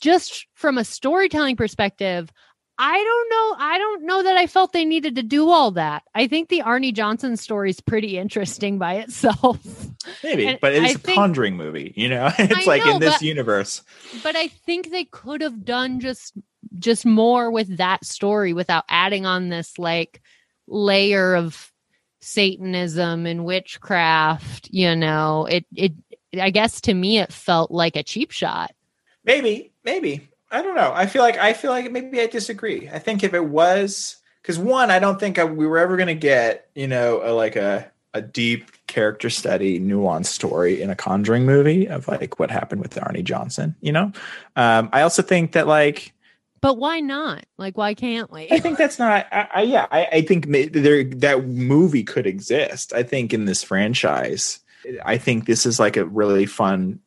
just 0.00 0.46
from 0.54 0.78
a 0.78 0.84
storytelling 0.84 1.56
perspective, 1.56 2.32
I 2.76 2.96
don't 2.96 3.30
know. 3.30 3.64
I 3.64 3.78
don't 3.78 4.02
know 4.04 4.22
that 4.24 4.36
I 4.36 4.46
felt 4.48 4.72
they 4.72 4.84
needed 4.84 5.14
to 5.16 5.22
do 5.22 5.48
all 5.48 5.70
that. 5.72 6.02
I 6.14 6.26
think 6.26 6.48
the 6.48 6.62
Arne 6.62 6.92
Johnson 6.92 7.36
story 7.36 7.70
is 7.70 7.80
pretty 7.80 8.18
interesting 8.18 8.78
by 8.78 8.94
itself. 8.96 9.58
Maybe, 10.24 10.46
And 10.48 10.58
but 10.60 10.72
it's 10.72 10.84
I 10.84 10.88
is 10.90 10.94
a 10.96 10.98
think- 10.98 11.16
Conjuring 11.16 11.56
movie. 11.56 11.92
You 11.96 12.08
know, 12.08 12.30
it's 12.38 12.66
I 12.66 12.70
like 12.70 12.84
know, 12.84 12.94
in 12.96 13.00
this 13.00 13.14
but- 13.14 13.22
universe. 13.22 13.82
but 14.22 14.34
I 14.36 14.48
think 14.48 14.90
they 14.90 15.04
could 15.04 15.40
have 15.40 15.64
done 15.64 16.00
just 16.00 16.34
just 16.78 17.06
more 17.06 17.50
with 17.52 17.76
that 17.76 18.04
story 18.04 18.52
without 18.52 18.84
adding 18.88 19.24
on 19.26 19.48
this 19.48 19.78
like 19.78 20.20
layer 20.66 21.34
of 21.36 21.70
satanism 22.20 23.26
and 23.26 23.44
witchcraft, 23.44 24.68
you 24.72 24.96
know. 24.96 25.46
It 25.46 25.64
it 25.74 25.92
I 26.40 26.50
guess 26.50 26.80
to 26.82 26.94
me 26.94 27.18
it 27.18 27.32
felt 27.32 27.70
like 27.70 27.94
a 27.96 28.02
cheap 28.02 28.30
shot. 28.32 28.72
Maybe, 29.24 29.72
maybe. 29.84 30.28
I 30.54 30.62
don't 30.62 30.76
know. 30.76 30.92
I 30.94 31.06
feel 31.06 31.22
like 31.22 31.36
I 31.36 31.52
feel 31.52 31.72
like 31.72 31.90
maybe 31.90 32.20
I 32.20 32.26
disagree. 32.28 32.88
I 32.88 33.00
think 33.00 33.24
if 33.24 33.34
it 33.34 33.44
was 33.44 34.16
because 34.40 34.58
one, 34.58 34.90
I 34.90 35.00
don't 35.00 35.18
think 35.18 35.38
I, 35.38 35.44
we 35.44 35.66
were 35.66 35.78
ever 35.78 35.96
going 35.96 36.06
to 36.06 36.14
get 36.14 36.70
you 36.74 36.86
know 36.86 37.20
a, 37.24 37.32
like 37.32 37.56
a 37.56 37.90
a 38.14 38.22
deep 38.22 38.70
character 38.86 39.28
study, 39.28 39.80
nuanced 39.80 40.26
story 40.26 40.80
in 40.80 40.88
a 40.88 40.94
Conjuring 40.94 41.44
movie 41.44 41.88
of 41.88 42.06
like 42.06 42.38
what 42.38 42.50
happened 42.50 42.80
with 42.80 42.96
Arne 43.02 43.24
Johnson. 43.24 43.74
You 43.80 43.90
know, 43.92 44.12
um, 44.54 44.88
I 44.92 45.02
also 45.02 45.20
think 45.20 45.52
that 45.52 45.66
like 45.66 46.14
But 46.60 46.78
why 46.78 47.00
not? 47.00 47.44
Like 47.58 47.76
why 47.76 47.94
can't 47.94 48.30
we? 48.30 48.48
I 48.50 48.60
think 48.60 48.78
that's 48.78 48.98
not. 48.98 49.26
I, 49.32 49.48
I 49.52 49.62
yeah. 49.62 49.86
I, 49.90 50.06
I 50.12 50.22
think 50.22 50.46
there 50.72 51.02
that 51.02 51.46
movie 51.48 52.04
could 52.04 52.26
exist. 52.26 52.92
I 52.92 53.02
think 53.02 53.34
in 53.34 53.46
this 53.46 53.64
franchise, 53.64 54.60
I 55.04 55.18
think 55.18 55.46
this 55.46 55.66
is 55.66 55.80
like 55.80 55.96
a 55.96 56.04
really 56.04 56.46
fun, 56.46 57.00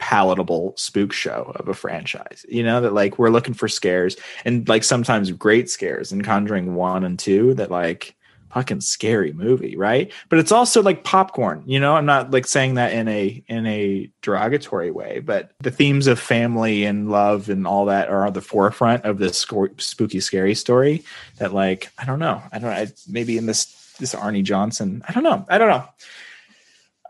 palatable 0.00 0.74
spook 0.76 1.12
show 1.12 1.52
of 1.54 1.68
a 1.68 1.74
franchise. 1.74 2.44
You 2.48 2.64
know 2.64 2.80
that 2.80 2.94
like 2.94 3.18
we're 3.18 3.30
looking 3.30 3.54
for 3.54 3.68
scares 3.68 4.16
and 4.44 4.68
like 4.68 4.82
sometimes 4.82 5.30
great 5.30 5.70
scares 5.70 6.10
in 6.10 6.22
Conjuring 6.22 6.74
one 6.74 7.04
and 7.04 7.18
two. 7.18 7.54
That 7.54 7.70
like 7.70 8.16
fucking 8.50 8.80
scary 8.80 9.32
movie, 9.32 9.76
right? 9.76 10.12
But 10.28 10.40
it's 10.40 10.50
also 10.50 10.82
like 10.82 11.04
popcorn. 11.04 11.62
You 11.66 11.78
know, 11.78 11.94
I'm 11.94 12.06
not 12.06 12.30
like 12.30 12.46
saying 12.46 12.74
that 12.74 12.92
in 12.92 13.06
a 13.08 13.44
in 13.46 13.66
a 13.66 14.10
derogatory 14.22 14.90
way, 14.90 15.20
but 15.20 15.52
the 15.60 15.70
themes 15.70 16.06
of 16.06 16.18
family 16.18 16.84
and 16.84 17.10
love 17.10 17.48
and 17.48 17.66
all 17.66 17.84
that 17.84 18.08
are 18.08 18.26
at 18.26 18.34
the 18.34 18.40
forefront 18.40 19.04
of 19.04 19.18
this 19.18 19.38
spooky, 19.38 20.20
scary 20.20 20.54
story. 20.54 21.04
That 21.38 21.54
like 21.54 21.92
I 21.98 22.04
don't 22.06 22.18
know, 22.18 22.42
I 22.52 22.58
don't. 22.58 22.70
Know, 22.70 22.76
I, 22.76 22.88
maybe 23.06 23.36
in 23.38 23.46
this 23.46 23.66
this 23.98 24.14
Arne 24.14 24.44
Johnson, 24.44 25.02
I 25.06 25.12
don't 25.12 25.24
know, 25.24 25.44
I 25.48 25.58
don't 25.58 25.68
know. 25.68 25.84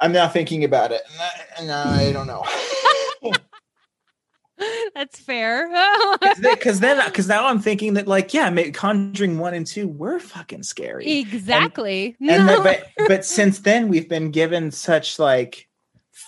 I'm 0.01 0.13
now 0.13 0.29
thinking 0.29 0.65
about 0.65 0.93
it, 0.93 1.03
and 1.13 1.21
I, 1.21 1.31
and 1.59 1.71
I 1.71 2.13
don't 2.13 2.27
know. 2.27 2.45
That's 4.95 5.19
fair. 5.19 5.69
Because 6.43 6.81
then, 6.81 7.03
because 7.07 7.29
now 7.29 7.47
I'm 7.47 7.61
thinking 7.61 7.95
that, 7.95 8.07
like, 8.07 8.35
yeah, 8.35 8.51
ma- 8.51 8.71
Conjuring 8.75 9.39
one 9.39 9.55
and 9.55 9.67
two 9.67 9.89
were 9.89 10.19
fucking 10.19 10.63
scary. 10.63 11.11
exactly. 11.21 12.17
and 12.21 12.47
No. 12.47 12.57
the, 12.59 12.63
but 12.97 13.09
but 13.09 13.25
since 13.25 13.61
then 13.61 13.89
we've 13.89 14.09
been 14.09 14.31
given 14.31 14.71
such 14.71 15.19
like 15.19 15.69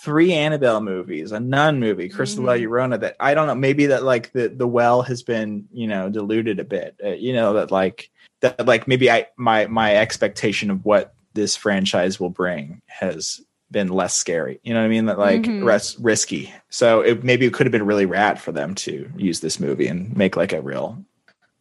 three 0.03 0.33
Annabelle 0.33 0.81
movies, 0.81 1.31
a 1.31 1.39
nun 1.39 1.79
movie, 1.79 2.09
Curse 2.09 2.33
of 2.37 2.43
La 2.45 2.53
Mhm. 2.53 2.63
Llorona. 2.67 2.99
That 2.99 3.15
I 3.19 3.33
don't 3.33 3.47
know, 3.47 3.55
maybe 3.55 3.85
that 3.87 4.03
like 4.03 4.31
the 4.33 4.49
the 4.49 4.67
well 4.67 5.01
has 5.03 5.21
been 5.23 5.65
you 5.71 5.87
know 5.87 6.09
diluted 6.09 6.59
a 6.59 6.63
bit. 6.63 6.95
Uh, 7.03 7.09
you 7.09 7.33
know 7.33 7.53
that 7.53 7.69
like 7.71 8.09
that 8.41 8.65
like 8.65 8.87
maybe 8.87 9.11
I 9.11 9.27
my 9.37 9.67
my 9.67 9.95
expectation 9.95 10.71
of 10.71 10.85
what 10.85 11.13
this 11.33 11.55
franchise 11.55 12.19
will 12.19 12.29
bring 12.31 12.81
has 12.87 13.41
been 13.73 13.89
less 13.89 14.15
scary. 14.15 14.61
You 14.63 14.73
know 14.73 14.79
what 14.79 14.85
I 14.85 14.89
mean? 14.89 15.07
That 15.07 15.19
like 15.19 15.41
Mhm. 15.41 15.65
res- 15.65 15.99
risky. 15.99 16.53
So 16.69 17.01
it 17.01 17.25
maybe 17.25 17.45
it 17.45 17.53
could 17.53 17.65
have 17.65 17.71
been 17.73 17.85
really 17.85 18.05
rad 18.05 18.39
for 18.39 18.53
them 18.53 18.73
to 18.75 19.11
use 19.17 19.41
this 19.41 19.59
movie 19.59 19.87
and 19.87 20.15
make 20.15 20.37
like 20.37 20.53
a 20.53 20.61
real. 20.61 21.03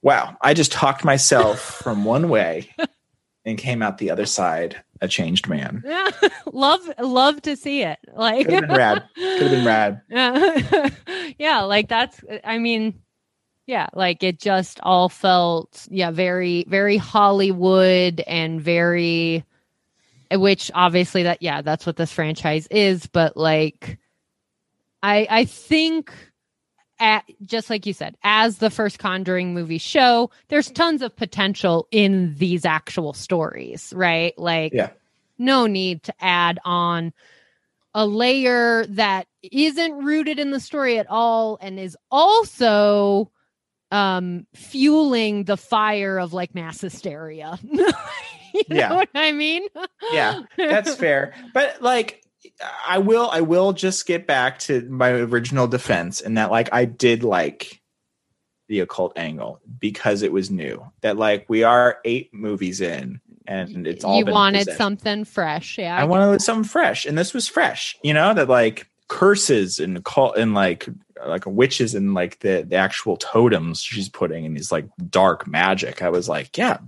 Wow, 0.03 0.37
I 0.41 0.55
just 0.55 0.71
talked 0.71 1.05
myself 1.05 1.59
from 1.83 2.05
one 2.05 2.29
way 2.29 2.71
and 3.45 3.59
came 3.59 3.83
out 3.83 3.99
the 3.99 4.11
other 4.11 4.27
side 4.27 4.81
a 5.01 5.09
changed 5.09 5.49
man. 5.49 5.83
Yeah, 5.85 6.09
love 6.53 6.81
love 7.01 7.43
to 7.43 7.57
see 7.57 7.83
it. 7.83 7.99
Like 8.15 8.47
Could 8.47 8.55
have 8.55 8.69
been 8.69 8.77
rad. 8.77 9.03
Could 9.17 9.43
have 9.43 9.51
been 9.51 9.65
rad. 9.67 10.01
yeah. 10.09 10.89
yeah, 11.39 11.61
like 11.63 11.89
that's 11.89 12.21
I 12.45 12.59
mean, 12.59 13.01
yeah, 13.67 13.89
like 13.95 14.23
it 14.23 14.39
just 14.41 14.79
all 14.85 15.09
felt 15.09 15.87
yeah, 15.91 16.11
very 16.13 16.65
very 16.69 16.97
Hollywood 16.99 18.21
and 18.27 18.61
very 18.61 19.45
which 20.37 20.71
obviously 20.75 21.25
that 21.25 21.43
yeah, 21.43 21.63
that's 21.63 21.87
what 21.87 21.97
this 21.97 22.13
franchise 22.13 22.67
is, 22.69 23.07
but 23.07 23.37
like 23.37 23.99
I 25.03 25.27
I 25.31 25.45
think 25.45 26.13
at, 27.01 27.25
just 27.45 27.69
like 27.69 27.85
you 27.87 27.93
said, 27.93 28.17
as 28.23 28.59
the 28.59 28.71
first 28.71 29.01
Conjuring 29.01 29.55
movie 29.55 29.79
show, 29.79 30.31
there's 30.49 30.71
tons 30.71 31.03
of 31.03 31.17
potential 31.17 31.89
in 31.91 32.37
these 32.37 32.65
actual 32.65 33.13
stories, 33.13 33.93
right? 33.97 34.39
Like, 34.39 34.73
Yeah. 34.73 34.91
no 35.37 35.67
need 35.67 36.05
to 36.05 36.15
add 36.21 36.61
on 36.65 37.13
a 37.93 38.07
layer 38.07 38.87
that 38.87 39.27
isn't 39.43 40.05
rooted 40.05 40.39
in 40.39 40.53
the 40.53 40.61
story 40.61 40.99
at 40.99 41.07
all 41.11 41.59
and 41.61 41.79
is 41.81 41.97
also 42.11 43.31
um 43.91 44.47
fueling 44.55 45.45
the 45.45 45.57
fire 45.57 46.19
of 46.19 46.33
like 46.33 46.55
mass 46.55 46.81
hysteria. 46.81 47.59
you 48.55 48.63
Yeah. 48.69 48.89
know 48.89 48.95
what 48.97 49.09
I 49.15 49.33
mean? 49.33 49.67
Yeah, 50.13 50.43
That's 50.57 50.95
fair. 50.95 51.35
But 51.55 51.83
like 51.83 52.23
I 52.87 52.99
will 52.99 53.29
I 53.31 53.41
will 53.43 53.73
just 53.73 54.07
get 54.07 54.27
back 54.27 54.59
to 54.61 54.83
my 54.89 55.11
original 55.11 55.67
defense 55.67 56.21
and 56.21 56.37
that 56.39 56.51
like 56.51 56.69
I 56.73 56.85
did 56.85 57.23
like 57.25 57.81
the 58.69 58.81
occult 58.81 59.13
angle 59.17 59.61
because 59.79 60.23
it 60.23 60.33
was 60.33 60.51
new. 60.51 60.85
That 61.03 61.17
like 61.17 61.47
we 61.49 61.63
are 61.63 61.99
eight 62.05 62.31
movies 62.33 62.81
in 62.81 63.21
and 63.47 63.87
it's 63.87 64.05
all 64.05 64.19
you 64.19 64.25
wanted 64.27 64.59
presented. 64.61 64.77
something 64.79 65.25
fresh. 65.25 65.79
Yeah. 65.79 65.97
I 65.97 66.05
wanted 66.05 66.41
something 66.41 66.69
fresh, 66.69 67.05
and 67.07 67.19
this 67.19 67.35
was 67.35 67.49
fresh. 67.49 67.97
You 68.03 68.15
know 68.15 68.33
that 68.35 68.49
like 68.49 68.89
curses 69.09 69.79
and 69.79 70.03
call 70.05 70.33
and 70.33 70.55
like 70.55 70.89
like 71.27 71.45
witches 71.47 71.95
and 71.95 72.15
like 72.15 72.41
the 72.41 72.67
the 72.69 72.77
actual 72.77 73.17
totems 73.17 73.83
she's 73.83 74.09
putting 74.09 74.45
in 74.45 74.55
these 74.55 74.73
like 74.73 74.87
dark 75.11 75.47
magic. 75.47 76.03
I 76.03 76.09
was 76.09 76.29
like, 76.29 76.57
yeah, 76.57 76.79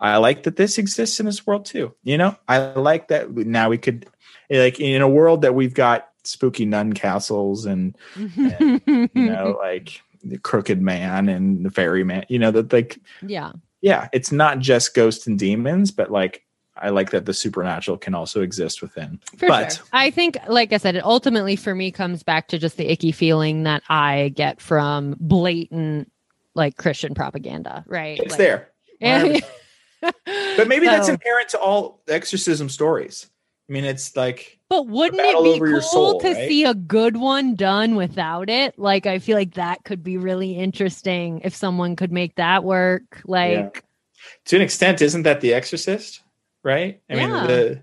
I 0.00 0.16
like 0.16 0.44
that 0.44 0.56
this 0.56 0.78
exists 0.78 1.20
in 1.20 1.26
this 1.26 1.46
world 1.46 1.66
too. 1.66 1.94
You 2.02 2.18
know, 2.18 2.36
I 2.48 2.58
like 2.58 3.08
that 3.08 3.30
now 3.32 3.68
we 3.68 3.78
could 3.78 4.06
like 4.50 4.80
in 4.80 5.02
a 5.02 5.08
world 5.08 5.42
that 5.42 5.54
we've 5.54 5.74
got 5.74 6.08
spooky 6.24 6.64
nun 6.64 6.92
castles 6.92 7.66
and 7.66 7.96
you 8.16 9.10
know 9.14 9.58
like 9.60 10.02
the 10.22 10.38
crooked 10.38 10.80
man 10.80 11.28
and 11.28 11.64
the 11.64 11.70
Ferryman. 11.70 12.24
You 12.28 12.38
know 12.38 12.50
that 12.50 12.72
like 12.72 12.98
yeah. 13.22 13.52
yeah, 13.80 14.08
it's 14.12 14.32
not 14.32 14.58
just 14.58 14.94
ghosts 14.94 15.26
and 15.26 15.38
demons, 15.38 15.90
but 15.90 16.10
like 16.10 16.43
I 16.76 16.88
like 16.90 17.10
that 17.10 17.24
the 17.26 17.34
supernatural 17.34 17.96
can 17.98 18.14
also 18.14 18.40
exist 18.42 18.82
within. 18.82 19.20
For 19.36 19.46
but 19.46 19.74
sure. 19.74 19.84
I 19.92 20.10
think, 20.10 20.36
like 20.48 20.72
I 20.72 20.78
said, 20.78 20.96
it 20.96 21.04
ultimately 21.04 21.54
for 21.56 21.74
me 21.74 21.90
comes 21.92 22.22
back 22.22 22.48
to 22.48 22.58
just 22.58 22.76
the 22.76 22.90
icky 22.90 23.12
feeling 23.12 23.62
that 23.62 23.82
I 23.88 24.32
get 24.34 24.60
from 24.60 25.16
blatant 25.20 26.10
like 26.54 26.76
Christian 26.76 27.14
propaganda, 27.14 27.84
right? 27.86 28.18
it's 28.18 28.30
Like- 28.30 28.38
there. 28.38 28.70
And- 29.00 29.42
But 30.56 30.68
maybe 30.68 30.86
that's 30.86 31.08
inherent 31.08 31.48
to 31.50 31.58
all 31.58 32.02
exorcism 32.08 32.68
stories. 32.68 33.26
I 33.68 33.72
mean, 33.72 33.84
it's 33.84 34.14
like 34.16 34.58
But 34.68 34.86
wouldn't 34.86 35.18
it 35.22 35.54
be 35.54 35.58
cool 35.60 35.80
soul, 35.80 36.20
to 36.20 36.26
right? 36.32 36.48
see 36.48 36.64
a 36.64 36.74
good 36.74 37.16
one 37.16 37.54
done 37.54 37.94
without 37.96 38.50
it? 38.50 38.78
Like, 38.78 39.06
I 39.06 39.18
feel 39.18 39.36
like 39.38 39.54
that 39.54 39.84
could 39.84 40.02
be 40.04 40.18
really 40.18 40.52
interesting 40.58 41.40
if 41.44 41.54
someone 41.56 41.96
could 41.96 42.12
make 42.12 42.34
that 42.34 42.62
work. 42.64 43.22
Like, 43.24 43.82
to 44.46 44.56
an 44.56 44.62
extent, 44.62 45.00
isn't 45.00 45.22
that 45.22 45.40
The 45.40 45.54
Exorcist? 45.54 46.20
Right? 46.64 47.00
I 47.08 47.14
mean, 47.14 47.30
the 47.30 47.82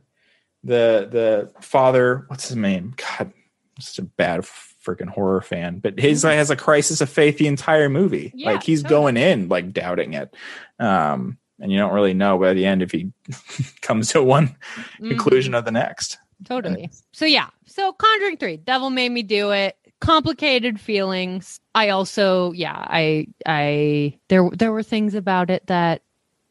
the 0.63 1.07
the 1.09 1.61
father, 1.61 2.25
what's 2.27 2.47
his 2.49 2.57
name? 2.57 2.93
God, 2.97 3.31
such 3.79 3.99
a 3.99 4.03
bad 4.03 4.41
freaking 4.41 5.07
horror 5.09 5.41
fan. 5.41 5.79
But 5.79 5.99
his 5.99 6.23
Mhm. 6.23 6.33
has 6.35 6.49
a 6.49 6.55
crisis 6.55 6.99
of 7.01 7.09
faith 7.09 7.37
the 7.37 7.47
entire 7.47 7.87
movie. 7.87 8.33
Yeah, 8.35 8.51
like 8.51 8.63
he's 8.63 8.81
totally. 8.83 9.13
going 9.13 9.17
in 9.17 9.47
like 9.47 9.71
doubting 9.71 10.13
it. 10.15 10.35
Um, 10.79 11.37
and 11.59 11.71
you 11.71 11.77
don't 11.77 11.93
really 11.93 12.15
know 12.15 12.39
by 12.39 12.53
the 12.53 12.65
end 12.65 12.81
if 12.81 12.91
he 12.91 13.11
comes 13.81 14.09
to 14.09 14.23
one 14.23 14.55
mhm, 14.99 15.09
conclusion 15.09 15.53
of 15.53 15.63
the 15.65 15.71
next. 15.71 16.17
totally. 16.43 16.89
So, 17.13 17.25
yeah. 17.25 17.49
So, 17.67 17.93
Conjuring 17.93 18.37
3, 18.37 18.57
Devil 18.57 18.89
Made 18.89 19.09
Me 19.11 19.21
Do 19.21 19.51
It. 19.51 19.77
Complicated 19.99 20.79
feelings. 20.79 21.59
I 21.75 21.89
also, 21.89 22.51
yeah, 22.53 22.73
I, 22.75 23.27
I, 23.45 24.17
there, 24.29 24.49
there 24.51 24.71
were 24.71 24.81
things 24.81 25.13
about 25.13 25.51
it 25.51 25.67
that 25.67 26.01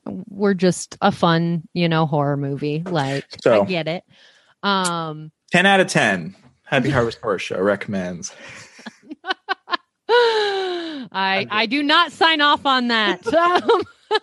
were 0.06 0.54
just 0.54 0.96
a 1.00 1.12
fun, 1.12 1.62
you 1.74 1.88
know, 1.88 2.06
horror 2.06 2.36
movie. 2.36 2.82
Like, 2.84 3.24
So- 3.42 3.62
I 3.62 3.64
get 3.66 3.88
it. 3.88 4.04
Um, 4.62 5.30
10 5.52 5.66
out 5.66 5.80
of 5.80 5.86
10. 5.88 6.34
Happy 6.64 6.90
Harvest 6.90 7.18
Horror 7.20 7.38
Show 7.38 7.60
recommends. 7.60 8.32
I 11.12 11.46
I 11.50 11.66
do 11.66 11.82
not 11.82 12.12
sign 12.12 12.40
off 12.40 12.66
on 12.66 12.88
that. 12.88 13.26
Um, 13.34 13.82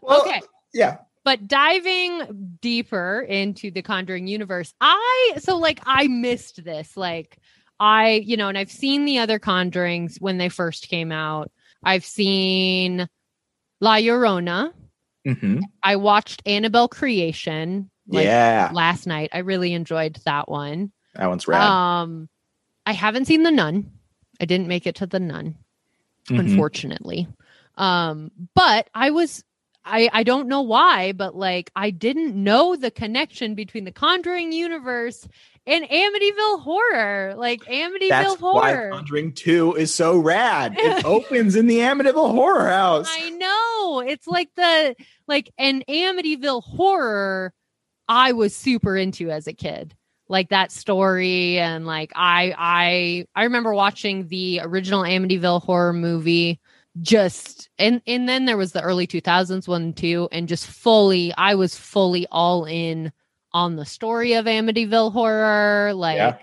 Well, 0.00 0.22
okay, 0.22 0.40
Yeah. 0.72 0.98
but 1.24 1.48
diving 1.48 2.56
deeper 2.62 3.20
into 3.28 3.70
the 3.72 3.82
Conjuring 3.82 4.26
universe, 4.28 4.72
I 4.80 5.34
so 5.38 5.56
like 5.58 5.80
I 5.84 6.06
missed 6.06 6.64
this. 6.64 6.96
Like 6.96 7.38
I, 7.80 8.22
you 8.24 8.36
know, 8.36 8.48
and 8.48 8.56
I've 8.56 8.70
seen 8.70 9.04
the 9.04 9.18
other 9.18 9.38
Conjurings 9.40 10.20
when 10.20 10.38
they 10.38 10.48
first 10.48 10.88
came 10.88 11.10
out. 11.12 11.50
I've 11.82 12.04
seen 12.04 13.08
La 13.80 13.96
Llorona. 13.96 14.72
Hmm 15.24 15.60
I 15.82 15.96
watched 15.96 16.42
Annabelle 16.46 16.88
Creation 16.88 17.90
like 18.06 18.24
yeah. 18.24 18.70
last 18.72 19.06
night. 19.06 19.30
I 19.32 19.38
really 19.38 19.72
enjoyed 19.72 20.18
that 20.24 20.48
one. 20.48 20.92
That 21.14 21.28
one's 21.28 21.46
rad. 21.48 21.62
Um, 21.62 22.28
I 22.86 22.92
haven't 22.92 23.26
seen 23.26 23.42
the 23.42 23.50
Nun. 23.50 23.90
I 24.40 24.44
didn't 24.44 24.68
make 24.68 24.86
it 24.86 24.96
to 24.96 25.06
the 25.06 25.20
Nun. 25.20 25.56
Mhm. 26.28 26.40
unfortunately. 26.40 27.26
Um, 27.76 28.30
but 28.54 28.88
I 28.94 29.10
was 29.10 29.44
I 29.84 30.10
I 30.12 30.22
don't 30.22 30.48
know 30.48 30.62
why, 30.62 31.12
but 31.12 31.34
like 31.34 31.70
I 31.74 31.90
didn't 31.90 32.34
know 32.34 32.76
the 32.76 32.90
connection 32.90 33.54
between 33.54 33.84
the 33.84 33.92
Conjuring 33.92 34.52
universe 34.52 35.26
and 35.68 35.84
Amityville 35.84 36.62
horror. 36.62 37.34
Like 37.36 37.60
Amityville 37.64 38.08
That's 38.08 38.40
why 38.40 38.72
horror. 38.72 38.90
Conjuring 38.90 39.32
2 39.34 39.74
is 39.76 39.94
so 39.94 40.18
rad. 40.18 40.74
It 40.78 41.04
opens 41.04 41.54
in 41.54 41.66
the 41.66 41.78
Amityville 41.78 42.32
Horror 42.32 42.68
House. 42.68 43.08
I 43.10 43.30
know. 43.30 44.00
It's 44.00 44.26
like 44.26 44.48
the 44.56 44.96
like 45.28 45.52
an 45.58 45.84
Amityville 45.88 46.64
horror 46.64 47.52
I 48.08 48.32
was 48.32 48.56
super 48.56 48.96
into 48.96 49.30
as 49.30 49.46
a 49.46 49.52
kid. 49.52 49.94
Like 50.30 50.48
that 50.48 50.72
story 50.72 51.58
and 51.58 51.86
like 51.86 52.12
I 52.16 52.54
I 52.56 53.26
I 53.34 53.44
remember 53.44 53.74
watching 53.74 54.28
the 54.28 54.60
original 54.62 55.02
Amityville 55.02 55.62
horror 55.62 55.92
movie 55.92 56.60
just 57.00 57.68
and 57.78 58.02
and 58.06 58.28
then 58.28 58.44
there 58.44 58.56
was 58.56 58.72
the 58.72 58.82
early 58.82 59.06
2000s 59.06 59.68
one 59.68 59.92
too 59.92 60.28
and 60.32 60.48
just 60.48 60.66
fully 60.66 61.32
I 61.34 61.54
was 61.54 61.78
fully 61.78 62.26
all 62.30 62.64
in 62.64 63.12
on 63.52 63.76
the 63.76 63.86
story 63.86 64.34
of 64.34 64.46
Amityville 64.46 65.12
horror 65.12 65.92
like 65.94 66.16
Yeah. 66.16 66.36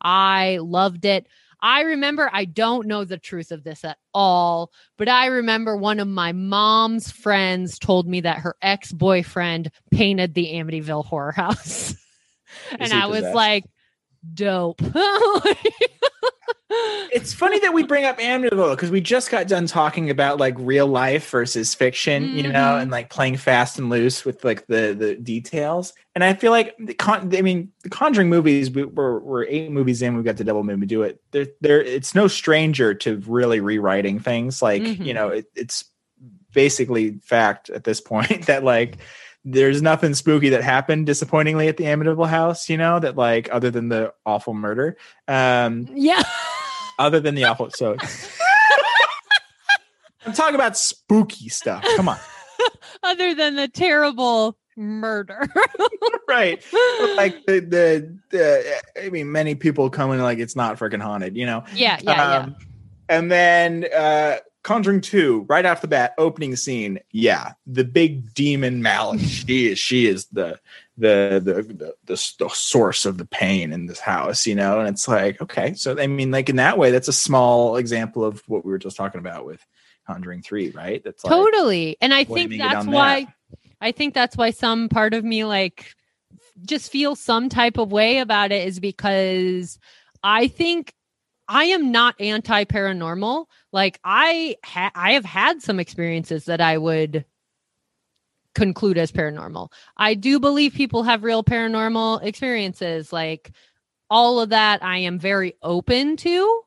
I 0.00 0.58
loved 0.60 1.04
it. 1.04 1.26
I 1.60 1.82
remember 1.82 2.30
I 2.32 2.44
don't 2.44 2.86
know 2.86 3.04
the 3.04 3.18
truth 3.18 3.50
of 3.50 3.64
this 3.64 3.84
at 3.84 3.98
all, 4.14 4.70
but 4.98 5.08
I 5.08 5.26
remember 5.26 5.76
one 5.76 6.00
of 6.00 6.08
my 6.08 6.32
mom's 6.32 7.10
friends 7.10 7.78
told 7.78 8.06
me 8.06 8.20
that 8.20 8.38
her 8.38 8.56
ex-boyfriend 8.62 9.70
painted 9.90 10.34
the 10.34 10.52
Amityville 10.52 11.06
horror 11.06 11.32
house. 11.32 11.94
and 12.78 12.92
I 12.92 13.06
was 13.06 13.22
like, 13.22 13.64
dope. 14.34 14.80
It's 16.68 17.32
funny 17.32 17.58
that 17.60 17.72
we 17.72 17.84
bring 17.84 18.04
up 18.04 18.18
Amityville 18.18 18.72
because 18.72 18.90
we 18.90 19.00
just 19.00 19.30
got 19.30 19.46
done 19.48 19.66
talking 19.66 20.10
about 20.10 20.38
like 20.38 20.54
real 20.58 20.86
life 20.86 21.30
versus 21.30 21.74
fiction, 21.74 22.24
you 22.36 22.42
know, 22.42 22.74
Mhm. 22.76 22.82
and 22.82 22.90
like 22.90 23.08
playing 23.08 23.36
fast 23.36 23.78
and 23.78 23.88
loose 23.88 24.24
with 24.24 24.44
like 24.44 24.66
the 24.66 24.94
the 24.98 25.14
details. 25.14 25.94
And 26.14 26.24
I 26.24 26.34
feel 26.34 26.50
like 26.50 26.74
the 26.78 26.94
con- 26.94 27.32
I 27.34 27.42
mean, 27.42 27.70
the 27.84 27.88
Conjuring 27.88 28.28
movies 28.28 28.70
we, 28.70 28.84
we're 28.84 29.20
we're 29.20 29.44
eight 29.44 29.70
movies 29.70 30.02
in. 30.02 30.16
We've 30.16 30.24
got 30.24 30.36
the 30.36 30.44
Devil 30.44 30.64
Made 30.64 30.78
Me 30.78 30.86
Do 30.86 31.02
It. 31.04 31.20
There, 31.30 31.46
there. 31.60 31.80
It's 31.82 32.14
no 32.14 32.26
stranger 32.26 32.92
to 32.94 33.22
really 33.26 33.60
rewriting 33.60 34.18
things. 34.18 34.60
Like 34.60 34.82
Mhm. 34.82 35.06
you 35.06 35.14
know, 35.14 35.28
it, 35.28 35.46
it's 35.54 35.84
basically 36.52 37.12
fact 37.24 37.70
at 37.70 37.84
this 37.84 38.00
point 38.12 38.46
that 38.46 38.64
like 38.64 38.98
there's 39.44 39.80
nothing 39.80 40.12
spooky 40.14 40.48
that 40.48 40.64
happened 40.64 41.06
disappointingly 41.06 41.68
at 41.68 41.76
the 41.76 41.84
Amityville 41.84 42.28
house. 42.28 42.68
You 42.68 42.76
know 42.76 42.98
that 42.98 43.16
like 43.16 43.48
other 43.52 43.70
than 43.70 43.88
the 43.88 44.12
awful 44.26 44.52
murder. 44.54 44.96
Um, 45.28 45.88
yeah. 45.94 46.22
Other 46.98 47.20
than 47.20 47.34
the 47.34 47.44
awful. 47.46 47.70
So 47.70 47.96
I'm 50.26 50.32
talking 50.32 50.54
about 50.56 50.76
spooky 50.76 51.48
stuff. 51.48 51.84
Come 51.96 52.08
on, 52.08 52.18
Other 53.02 53.34
than 53.34 53.54
the 53.56 53.68
terrible 53.68 54.56
murder. 54.76 55.46
right? 56.28 56.62
Like 57.16 57.46
the, 57.46 57.60
the 57.60 58.18
the 58.30 58.82
I 59.04 59.08
mean, 59.10 59.30
many 59.30 59.54
people 59.54 59.88
come 59.90 60.10
in 60.12 60.20
like 60.20 60.38
it's 60.38 60.56
not 60.56 60.78
freaking 60.78 61.00
haunted, 61.00 61.36
you 61.36 61.46
know. 61.46 61.64
yeah, 61.74 61.98
yeah, 62.02 62.36
Um, 62.38 62.56
And 63.08 63.30
then 63.30 63.86
uh 63.96 64.38
Conjuring 64.64 65.00
2, 65.00 65.46
right 65.48 65.64
off 65.64 65.80
the 65.80 65.86
bat, 65.86 66.12
opening 66.18 66.56
scene. 66.56 66.98
Yeah, 67.12 67.52
the 67.68 67.84
big 67.84 68.34
demon 68.34 68.82
Valak. 68.82 69.20
she 69.20 69.68
is 69.70 69.78
she 69.78 70.06
is 70.08 70.26
the 70.32 70.58
the, 70.98 71.40
the 71.44 71.54
the 71.62 71.94
the 72.04 72.34
the 72.38 72.48
source 72.48 73.04
of 73.04 73.18
the 73.18 73.26
pain 73.26 73.72
in 73.72 73.86
this 73.86 74.00
house, 74.00 74.46
you 74.46 74.54
know. 74.54 74.80
And 74.80 74.88
it's 74.88 75.06
like, 75.06 75.40
okay, 75.42 75.74
so 75.74 75.98
I 75.98 76.06
mean, 76.06 76.30
like 76.30 76.48
in 76.48 76.56
that 76.56 76.78
way, 76.78 76.90
that's 76.90 77.08
a 77.08 77.12
small 77.12 77.76
example 77.76 78.24
of 78.24 78.42
what 78.46 78.64
we 78.64 78.72
were 78.72 78.78
just 78.78 78.96
talking 78.96 79.18
about 79.18 79.44
with 79.44 79.64
Conjuring 80.06 80.42
3, 80.42 80.70
right? 80.70 81.02
That's 81.04 81.24
like 81.24 81.32
Totally. 81.32 81.96
And 82.00 82.14
I 82.14 82.24
think 82.24 82.56
that's 82.56 82.86
why 82.86 83.24
that. 83.24 83.34
I 83.80 83.92
think 83.92 84.14
that's 84.14 84.36
why 84.36 84.50
some 84.50 84.88
part 84.88 85.14
of 85.14 85.24
me 85.24 85.44
like 85.44 85.94
just 86.62 86.90
feels 86.90 87.20
some 87.20 87.48
type 87.48 87.78
of 87.78 87.92
way 87.92 88.18
about 88.18 88.52
it 88.52 88.66
is 88.66 88.80
because 88.80 89.78
I 90.22 90.48
think 90.48 90.94
I 91.48 91.64
am 91.66 91.92
not 91.92 92.20
anti 92.20 92.64
paranormal. 92.64 93.46
Like 93.72 94.00
I 94.04 94.56
ha- 94.64 94.92
I 94.94 95.12
have 95.12 95.24
had 95.24 95.62
some 95.62 95.78
experiences 95.78 96.46
that 96.46 96.60
I 96.60 96.78
would 96.78 97.24
conclude 98.56 98.98
as 98.98 99.12
paranormal. 99.12 99.70
I 99.96 100.14
do 100.14 100.40
believe 100.40 100.72
people 100.74 101.04
have 101.04 101.22
real 101.22 101.44
paranormal 101.44 102.24
experiences 102.24 103.12
like 103.12 103.52
all 104.10 104.40
of 104.40 104.48
that 104.48 104.82
I 104.82 104.98
am 104.98 105.18
very 105.18 105.54
open 105.62 106.16
to 106.18 106.62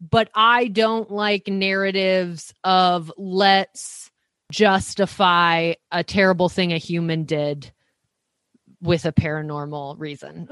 but 0.00 0.30
I 0.34 0.68
don't 0.68 1.10
like 1.10 1.46
narratives 1.48 2.52
of 2.62 3.12
let's 3.16 4.10
justify 4.52 5.74
a 5.90 6.04
terrible 6.04 6.48
thing 6.48 6.72
a 6.72 6.78
human 6.78 7.24
did 7.24 7.72
with 8.82 9.06
a 9.06 9.12
paranormal 9.12 9.98
reason. 9.98 10.48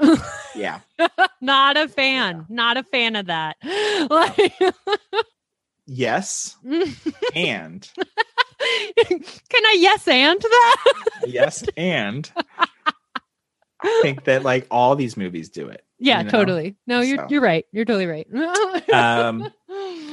yeah. 0.55 0.79
not 1.41 1.77
a 1.77 1.87
fan. 1.87 2.45
Not 2.49 2.77
a 2.77 2.83
fan 2.83 3.15
of 3.15 3.27
that. 3.27 3.57
Like, 4.09 4.53
Yes. 5.85 6.55
And 7.35 7.87
can 9.07 9.65
I 9.65 9.75
yes 9.79 10.07
and 10.07 10.39
that? 10.41 10.95
yes, 11.27 11.63
and 11.77 12.31
I 13.81 13.99
think 14.01 14.23
that 14.25 14.43
like 14.43 14.67
all 14.71 14.95
these 14.95 15.17
movies 15.17 15.49
do 15.49 15.67
it. 15.67 15.83
yeah, 15.99 16.19
you 16.19 16.23
know? 16.25 16.29
totally. 16.29 16.75
No, 16.87 17.01
you're 17.01 17.17
So. 17.17 17.27
you're 17.29 17.41
right. 17.41 17.65
You're 17.71 17.85
totally 17.85 18.07
right. 18.07 18.27
Um, 18.93 19.51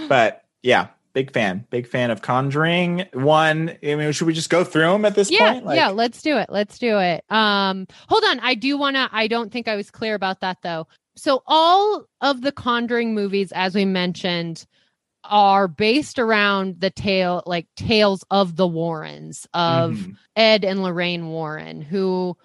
But 0.08 0.44
yeah, 0.62 0.88
big 1.12 1.32
fan. 1.32 1.66
Big 1.70 1.86
fan 1.86 2.10
of 2.10 2.22
Conjuring. 2.22 3.06
One, 3.12 3.76
I 3.82 3.94
mean, 3.94 4.12
should 4.12 4.26
we 4.26 4.32
just 4.32 4.50
go 4.50 4.64
through 4.64 4.90
them 4.90 5.04
at 5.04 5.14
this 5.14 5.30
yeah, 5.30 5.52
point? 5.52 5.66
Like, 5.66 5.76
yeah, 5.76 5.88
let's 5.88 6.22
do 6.22 6.36
it. 6.36 6.48
Let's 6.50 6.78
do 6.78 6.98
it. 6.98 7.24
Um, 7.30 7.86
hold 8.08 8.24
on. 8.24 8.40
I 8.40 8.54
do 8.54 8.76
want 8.76 8.96
to. 8.96 9.08
I 9.12 9.26
don't 9.26 9.52
think 9.52 9.68
I 9.68 9.76
was 9.76 9.90
clear 9.90 10.14
about 10.14 10.40
that 10.40 10.58
though. 10.62 10.86
So 11.16 11.42
all 11.46 12.06
of 12.20 12.42
the 12.42 12.52
Conjuring 12.52 13.14
movies, 13.14 13.52
as 13.52 13.74
we 13.74 13.84
mentioned, 13.84 14.66
are 15.24 15.68
based 15.68 16.18
around 16.18 16.80
the 16.80 16.90
tale 16.90 17.42
like 17.46 17.66
tales 17.76 18.24
of 18.30 18.56
the 18.56 18.66
Warrens 18.66 19.46
of 19.54 19.92
Mhm. 19.92 20.16
Ed 20.36 20.64
and 20.64 20.82
Lorraine 20.82 21.28
Warren 21.28 21.82
who 21.82 22.36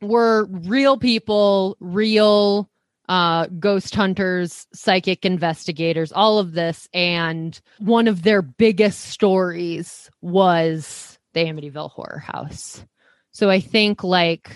were 0.00 0.46
real 0.46 0.96
people, 0.96 1.76
real 1.80 2.68
uh 3.08 3.46
ghost 3.58 3.94
hunters, 3.94 4.66
psychic 4.72 5.24
investigators, 5.24 6.12
all 6.12 6.38
of 6.38 6.52
this 6.52 6.88
and 6.94 7.60
one 7.78 8.06
of 8.08 8.22
their 8.22 8.42
biggest 8.42 9.00
stories 9.00 10.10
was 10.20 11.18
the 11.34 11.40
Amityville 11.40 11.90
Horror 11.90 12.20
House. 12.24 12.84
So 13.32 13.50
I 13.50 13.60
think 13.60 14.04
like 14.04 14.50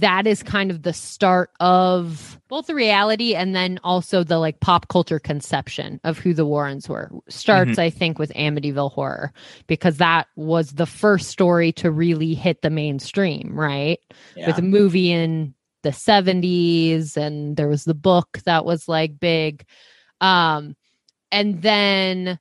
that 0.00 0.26
is 0.26 0.42
kind 0.42 0.72
of 0.72 0.82
the 0.82 0.92
start 0.92 1.50
of 1.60 2.40
both 2.48 2.66
the 2.66 2.74
reality 2.74 3.36
and 3.36 3.54
then 3.54 3.78
also 3.84 4.24
the 4.24 4.38
like 4.38 4.58
pop 4.58 4.88
culture 4.88 5.20
conception 5.20 6.00
of 6.02 6.18
who 6.18 6.34
the 6.34 6.44
Warrens 6.44 6.88
were. 6.88 7.12
Starts, 7.28 7.78
I 7.78 7.90
think, 7.90 8.18
with 8.18 8.32
Amityville 8.32 8.90
Horror 8.90 9.32
because 9.68 9.98
that 9.98 10.26
was 10.34 10.72
the 10.72 10.86
first 10.86 11.28
story 11.28 11.70
to 11.72 11.92
really 11.92 12.34
hit 12.34 12.62
the 12.62 12.70
mainstream, 12.70 13.54
right? 13.54 14.00
Yeah. 14.34 14.48
With 14.48 14.58
a 14.58 14.62
movie 14.62 15.12
in 15.12 15.54
the 15.82 15.90
70s 15.90 17.16
and 17.16 17.56
there 17.56 17.68
was 17.68 17.84
the 17.84 17.94
book 17.94 18.40
that 18.46 18.64
was 18.64 18.88
like 18.88 19.20
big. 19.20 19.64
Um, 20.20 20.74
and 21.30 21.62
then 21.62 22.40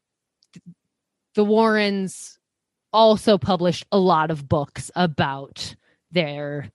the 1.35 1.43
Warrens 1.43 2.39
also 2.91 3.37
published 3.37 3.85
a 3.91 3.99
lot 3.99 4.31
of 4.31 4.49
books 4.49 4.89
about 4.95 5.75
their 6.11 6.71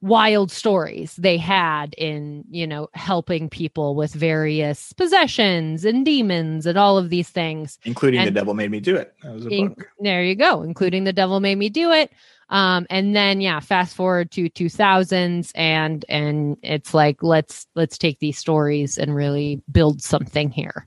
wild 0.00 0.50
stories 0.50 1.16
they 1.16 1.36
had 1.36 1.92
in 1.94 2.44
you 2.50 2.66
know 2.66 2.88
helping 2.94 3.48
people 3.48 3.96
with 3.96 4.12
various 4.14 4.92
possessions 4.92 5.84
and 5.84 6.04
demons 6.04 6.66
and 6.66 6.78
all 6.78 6.96
of 6.96 7.10
these 7.10 7.28
things 7.28 7.78
including 7.84 8.20
and- 8.20 8.28
the 8.28 8.32
devil 8.32 8.54
made 8.54 8.70
me 8.70 8.78
do 8.78 8.94
it. 8.94 9.12
That 9.24 9.32
was 9.34 9.46
a 9.46 9.48
In- 9.48 9.68
book. 9.70 9.88
there 9.98 10.22
you 10.22 10.36
go 10.36 10.62
including 10.62 11.02
the 11.02 11.12
devil 11.12 11.40
made 11.40 11.58
me 11.58 11.68
do 11.68 11.90
it 11.90 12.12
um 12.48 12.86
and 12.90 13.16
then 13.16 13.40
yeah 13.40 13.58
fast 13.58 13.96
forward 13.96 14.30
to 14.30 14.48
2000s 14.48 15.50
and 15.56 16.04
and 16.08 16.56
it's 16.62 16.94
like 16.94 17.20
let's 17.22 17.66
let's 17.74 17.98
take 17.98 18.20
these 18.20 18.38
stories 18.38 18.98
and 18.98 19.16
really 19.16 19.60
build 19.72 20.00
something 20.00 20.48
here 20.50 20.86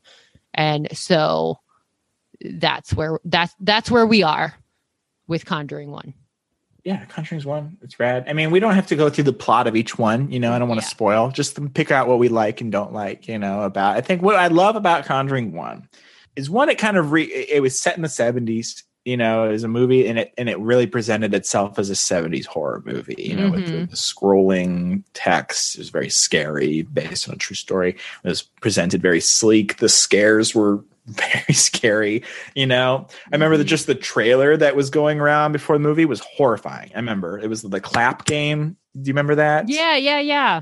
and 0.54 0.88
so 0.98 1.60
that's 2.52 2.94
where 2.94 3.20
that's 3.26 3.54
that's 3.60 3.92
where 3.92 4.06
we 4.08 4.24
are 4.24 4.54
with 5.28 5.46
conjuring 5.46 5.92
one 5.92 6.14
Yeah, 6.84 7.06
Conjuring's 7.06 7.46
one. 7.46 7.78
It's 7.84 8.00
rad. 8.00 8.26
I 8.28 8.34
mean, 8.34 8.50
we 8.50 8.60
don't 8.60 8.74
have 8.74 8.88
to 8.88 8.96
go 8.96 9.10
through 9.10 9.26
the 9.26 9.34
plot 9.34 9.68
of 9.68 9.76
each 9.76 10.00
one. 10.00 10.32
You 10.32 10.40
know, 10.40 10.52
I 10.52 10.58
don't 10.60 10.68
want 10.68 10.82
to 10.82 10.86
Yeah. 10.86 10.90
spoil. 10.90 11.30
Just 11.30 11.74
pick 11.76 11.92
out 11.92 12.08
what 12.08 12.18
we 12.18 12.28
like 12.28 12.60
and 12.62 12.72
don't 12.72 12.92
like. 12.94 13.28
You 13.28 13.38
know, 13.38 13.62
about. 13.62 13.98
I 13.98 14.02
think 14.02 14.22
what 14.24 14.36
I 14.36 14.48
love 14.48 14.76
about 14.76 15.06
Conjuring 15.06 15.52
one 15.54 15.88
is 16.36 16.50
one. 16.50 16.70
It 16.70 16.78
kind 16.80 16.98
of 16.98 17.12
re. 17.12 17.24
It 17.24 17.62
was 17.62 17.80
set 17.80 17.96
in 17.96 18.02
the 18.02 18.10
seventies. 18.10 18.84
You 19.04 19.18
know, 19.18 19.46
as 19.50 19.64
a 19.64 19.68
movie, 19.68 20.06
and 20.08 20.20
it 20.20 20.32
and 20.38 20.48
it 20.48 20.60
really 20.60 20.86
presented 20.86 21.34
itself 21.34 21.80
as 21.80 21.90
a 21.90 21.96
seventies 21.96 22.46
horror 22.46 22.84
movie. 22.86 23.16
You 23.18 23.36
know, 23.36 23.50
with 23.50 23.66
the, 23.66 23.72
Mhm. 23.74 23.90
the 23.90 23.96
scrolling 23.96 25.04
text. 25.16 25.74
It 25.76 25.80
was 25.80 25.90
very 25.90 26.10
scary, 26.10 26.84
based 26.84 27.28
on 27.28 27.34
a 27.34 27.38
true 27.38 27.56
story. 27.56 27.92
It 28.24 28.28
was 28.28 28.44
presented 28.44 29.02
very 29.02 29.20
sleek. 29.20 29.78
The 29.78 29.90
scares 29.90 30.54
were 30.54 30.84
very 31.08 31.54
scary. 31.54 32.24
You 32.56 32.68
know, 32.68 33.08
I 33.32 33.36
remember 33.36 33.58
that 33.58 33.66
Mhm. 33.66 33.70
just 33.70 33.88
the 33.88 33.96
trailer 33.96 34.56
that 34.58 34.76
was 34.76 34.90
going 34.90 35.20
around 35.20 35.52
before 35.52 35.76
the 35.76 35.80
movie 35.82 36.06
was 36.06 36.20
horrifying. 36.22 36.92
I 36.94 36.98
remember 37.00 37.40
it 37.40 37.48
was 37.50 37.62
the 37.64 37.80
clap 37.82 38.26
game. 38.26 38.78
Do 39.00 39.08
you 39.08 39.14
remember 39.14 39.36
that? 39.36 39.68
yeah 39.70 39.96
yeah 39.96 40.20
yeah 40.20 40.62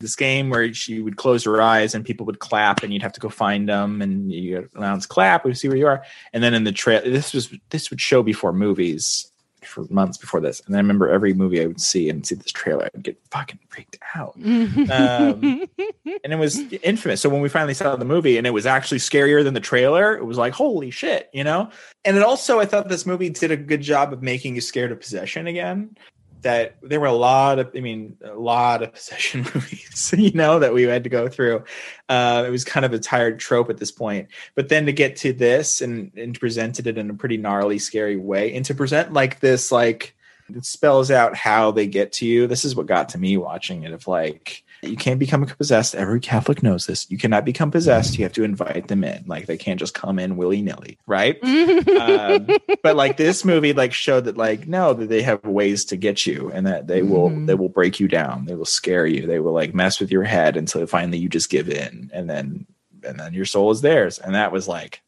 This 0.00 0.16
game 0.16 0.48
where 0.50 0.72
she 0.74 1.00
would 1.02 1.16
close 1.16 1.44
her 1.44 1.60
eyes 1.60 1.94
and 1.94 2.04
people 2.04 2.24
would 2.26 2.38
clap 2.38 2.82
and 2.82 2.92
you'd 2.92 3.02
have 3.02 3.12
to 3.14 3.20
go 3.20 3.28
find 3.28 3.68
them 3.68 4.00
and 4.00 4.32
you 4.32 4.68
announce 4.74 5.06
clap, 5.06 5.44
we 5.44 5.54
see 5.54 5.68
where 5.68 5.76
you 5.76 5.86
are. 5.86 6.02
And 6.32 6.42
then 6.42 6.54
in 6.54 6.64
the 6.64 6.72
trail, 6.72 7.02
this 7.04 7.32
was 7.34 7.52
this 7.70 7.90
would 7.90 8.00
show 8.00 8.22
before 8.22 8.52
movies 8.52 9.30
for 9.64 9.84
months 9.90 10.16
before 10.16 10.40
this. 10.40 10.62
And 10.66 10.74
I 10.74 10.78
remember 10.78 11.08
every 11.08 11.32
movie 11.32 11.62
I 11.62 11.66
would 11.66 11.80
see 11.80 12.08
and 12.08 12.26
see 12.26 12.34
this 12.34 12.52
trailer, 12.52 12.88
I'd 12.94 13.02
get 13.02 13.18
fucking 13.30 13.58
freaked 13.68 13.98
out. 14.14 14.34
Um, 14.36 14.88
and 16.24 16.32
it 16.32 16.38
was 16.38 16.58
infamous. 16.82 17.20
So 17.20 17.28
when 17.28 17.40
we 17.40 17.48
finally 17.48 17.74
saw 17.74 17.96
the 17.96 18.04
movie 18.04 18.38
and 18.38 18.46
it 18.46 18.50
was 18.50 18.66
actually 18.66 18.98
scarier 18.98 19.42
than 19.42 19.54
the 19.54 19.60
trailer, 19.60 20.16
it 20.16 20.24
was 20.24 20.38
like, 20.38 20.52
holy 20.52 20.90
shit, 20.90 21.30
you 21.32 21.44
know? 21.44 21.70
And 22.04 22.16
it 22.16 22.22
also, 22.22 22.60
I 22.60 22.66
thought 22.66 22.88
this 22.88 23.06
movie 23.06 23.30
did 23.30 23.50
a 23.50 23.56
good 23.56 23.82
job 23.82 24.12
of 24.12 24.22
making 24.22 24.54
you 24.54 24.60
scared 24.60 24.92
of 24.92 25.00
possession 25.00 25.46
again. 25.46 25.96
That 26.42 26.76
there 26.82 27.00
were 27.00 27.06
a 27.06 27.12
lot 27.12 27.58
of, 27.58 27.70
I 27.74 27.80
mean, 27.80 28.16
a 28.22 28.34
lot 28.34 28.82
of 28.82 28.92
possession 28.94 29.42
movies, 29.42 30.14
you 30.16 30.32
know, 30.32 30.58
that 30.60 30.72
we 30.72 30.82
had 30.84 31.04
to 31.04 31.10
go 31.10 31.28
through. 31.28 31.64
Uh, 32.08 32.44
it 32.46 32.50
was 32.50 32.64
kind 32.64 32.86
of 32.86 32.92
a 32.92 32.98
tired 32.98 33.38
trope 33.38 33.70
at 33.70 33.78
this 33.78 33.90
point. 33.90 34.28
But 34.54 34.68
then 34.68 34.86
to 34.86 34.92
get 34.92 35.16
to 35.16 35.32
this 35.32 35.80
and, 35.80 36.12
and 36.16 36.38
presented 36.38 36.86
it 36.86 36.98
in 36.98 37.10
a 37.10 37.14
pretty 37.14 37.36
gnarly, 37.36 37.78
scary 37.78 38.16
way, 38.16 38.54
and 38.54 38.64
to 38.66 38.74
present 38.74 39.12
like 39.12 39.40
this, 39.40 39.72
like, 39.72 40.14
it 40.54 40.64
spells 40.64 41.10
out 41.10 41.36
how 41.36 41.70
they 41.70 41.86
get 41.86 42.12
to 42.12 42.26
you. 42.26 42.46
This 42.46 42.64
is 42.64 42.74
what 42.74 42.86
got 42.86 43.10
to 43.10 43.18
me 43.18 43.36
watching 43.36 43.82
it. 43.82 43.92
Of 43.92 44.06
like, 44.06 44.64
you 44.82 44.96
can't 44.96 45.18
become 45.18 45.44
possessed. 45.44 45.94
Every 45.94 46.20
Catholic 46.20 46.62
knows 46.62 46.86
this. 46.86 47.10
You 47.10 47.18
cannot 47.18 47.44
become 47.44 47.70
possessed. 47.70 48.16
You 48.18 48.24
have 48.24 48.32
to 48.34 48.44
invite 48.44 48.88
them 48.88 49.02
in. 49.04 49.24
Like 49.26 49.46
they 49.46 49.56
can't 49.56 49.80
just 49.80 49.94
come 49.94 50.18
in 50.18 50.36
willy 50.36 50.62
nilly, 50.62 50.98
right? 51.06 51.36
um, 51.44 52.46
but 52.82 52.94
like 52.96 53.16
this 53.16 53.44
movie, 53.44 53.72
like 53.72 53.92
showed 53.92 54.24
that 54.26 54.36
like 54.36 54.68
no, 54.68 54.94
that 54.94 55.08
they 55.08 55.22
have 55.22 55.44
ways 55.44 55.84
to 55.86 55.96
get 55.96 56.26
you, 56.26 56.50
and 56.52 56.66
that 56.66 56.86
they 56.86 57.02
will 57.02 57.30
Mhm. 57.30 57.46
they 57.46 57.54
will 57.54 57.68
break 57.68 57.98
you 57.98 58.08
down. 58.08 58.44
They 58.46 58.54
will 58.54 58.64
scare 58.64 59.06
you. 59.06 59.26
They 59.26 59.40
will 59.40 59.52
like 59.52 59.74
mess 59.74 59.98
with 60.00 60.10
your 60.12 60.24
head 60.24 60.56
until 60.56 60.86
finally 60.86 61.18
you 61.18 61.28
just 61.28 61.50
give 61.50 61.68
in, 61.68 62.10
and 62.14 62.30
then 62.30 62.66
and 63.04 63.18
then 63.18 63.32
your 63.34 63.44
soul 63.46 63.70
is 63.70 63.80
theirs. 63.80 64.18
And 64.18 64.34
that 64.34 64.52
was 64.52 64.66
like, 64.68 65.02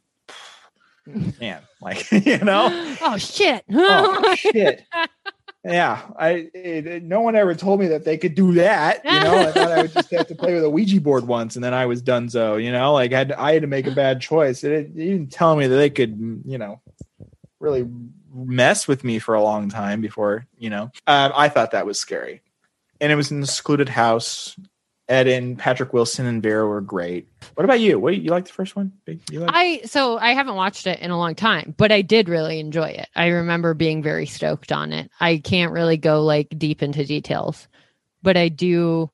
man, 1.40 1.60
like 1.80 2.10
you 2.26 2.38
know 2.38 2.96
oh 3.02 3.16
shit 3.18 3.64
oh 3.72 4.34
shit 4.36 4.82
yeah 5.64 6.00
i 6.18 6.30
it, 6.54 6.86
it- 6.86 7.02
no 7.02 7.20
one 7.20 7.36
ever 7.36 7.54
told 7.54 7.80
me 7.80 7.88
that 7.88 8.04
they 8.04 8.16
could 8.16 8.34
do 8.34 8.54
that 8.54 9.04
you 9.04 9.10
know? 9.20 9.38
I 9.40 9.52
thought 9.52 9.72
i 9.72 9.82
would 9.82 9.92
just 9.92 10.10
have 10.10 10.26
to 10.28 10.34
play 10.34 10.54
with 10.54 10.64
a 10.64 10.70
ouija 10.70 11.00
board 11.00 11.26
once 11.26 11.54
and 11.54 11.62
then 11.64 11.74
i 11.74 11.84
was 11.86 12.00
done 12.00 12.28
so 12.30 12.56
you 12.56 12.72
know? 12.72 12.94
Like 12.94 13.12
i 13.12 13.18
had 13.18 13.28
to, 13.28 13.40
i 13.40 13.52
had 13.52 13.62
to 13.62 13.68
make 13.68 13.86
a 13.86 13.90
bad 13.90 14.20
choice. 14.20 14.64
It, 14.64 14.72
it 14.72 14.94
didn't 14.96 15.30
tell 15.32 15.56
me 15.56 15.66
that 15.66 15.76
they 15.76 15.90
could 15.90 16.42
you 16.46 16.56
know 16.58 16.80
really 17.58 17.86
mess 18.32 18.88
with 18.88 19.04
me 19.04 19.18
for 19.18 19.34
a 19.34 19.42
long 19.42 19.68
time 19.68 20.00
before 20.00 20.46
you 20.56 20.70
know? 20.70 20.90
Um, 21.06 21.32
i 21.34 21.48
thought 21.48 21.72
that 21.72 21.84
was 21.86 21.98
scary. 22.00 22.40
And 23.02 23.10
it 23.12 23.16
was 23.16 23.30
an 23.30 23.44
secluded 23.44 23.88
house 23.88 24.56
ed 25.10 25.26
and 25.26 25.58
patrick 25.58 25.92
wilson 25.92 26.24
and 26.24 26.42
vera 26.42 26.66
were 26.66 26.80
great 26.80 27.28
what 27.54 27.64
about 27.64 27.80
you 27.80 27.98
what 27.98 28.16
you 28.16 28.30
like 28.30 28.46
the 28.46 28.52
first 28.52 28.76
one 28.76 28.92
you 29.30 29.40
like 29.40 29.50
I 29.52 29.80
so 29.84 30.18
I 30.18 30.32
haven't 30.32 30.54
watched 30.54 30.86
it 30.86 31.00
in 31.00 31.10
a 31.10 31.18
long 31.18 31.34
time, 31.34 31.74
but 31.76 31.92
I 31.92 32.02
did 32.02 32.28
really 32.28 32.60
enjoy 32.60 32.88
it. 32.88 33.08
I 33.14 33.26
remember 33.26 33.74
being 33.74 34.02
very 34.02 34.26
stoked 34.26 34.72
on 34.72 34.92
it. 34.92 35.10
I 35.20 35.38
can't 35.38 35.72
really 35.72 35.96
go 35.96 36.22
like 36.22 36.48
deep 36.56 36.82
into 36.82 37.04
details, 37.04 37.68
but 38.22 38.36
I 38.36 38.48
do 38.48 39.10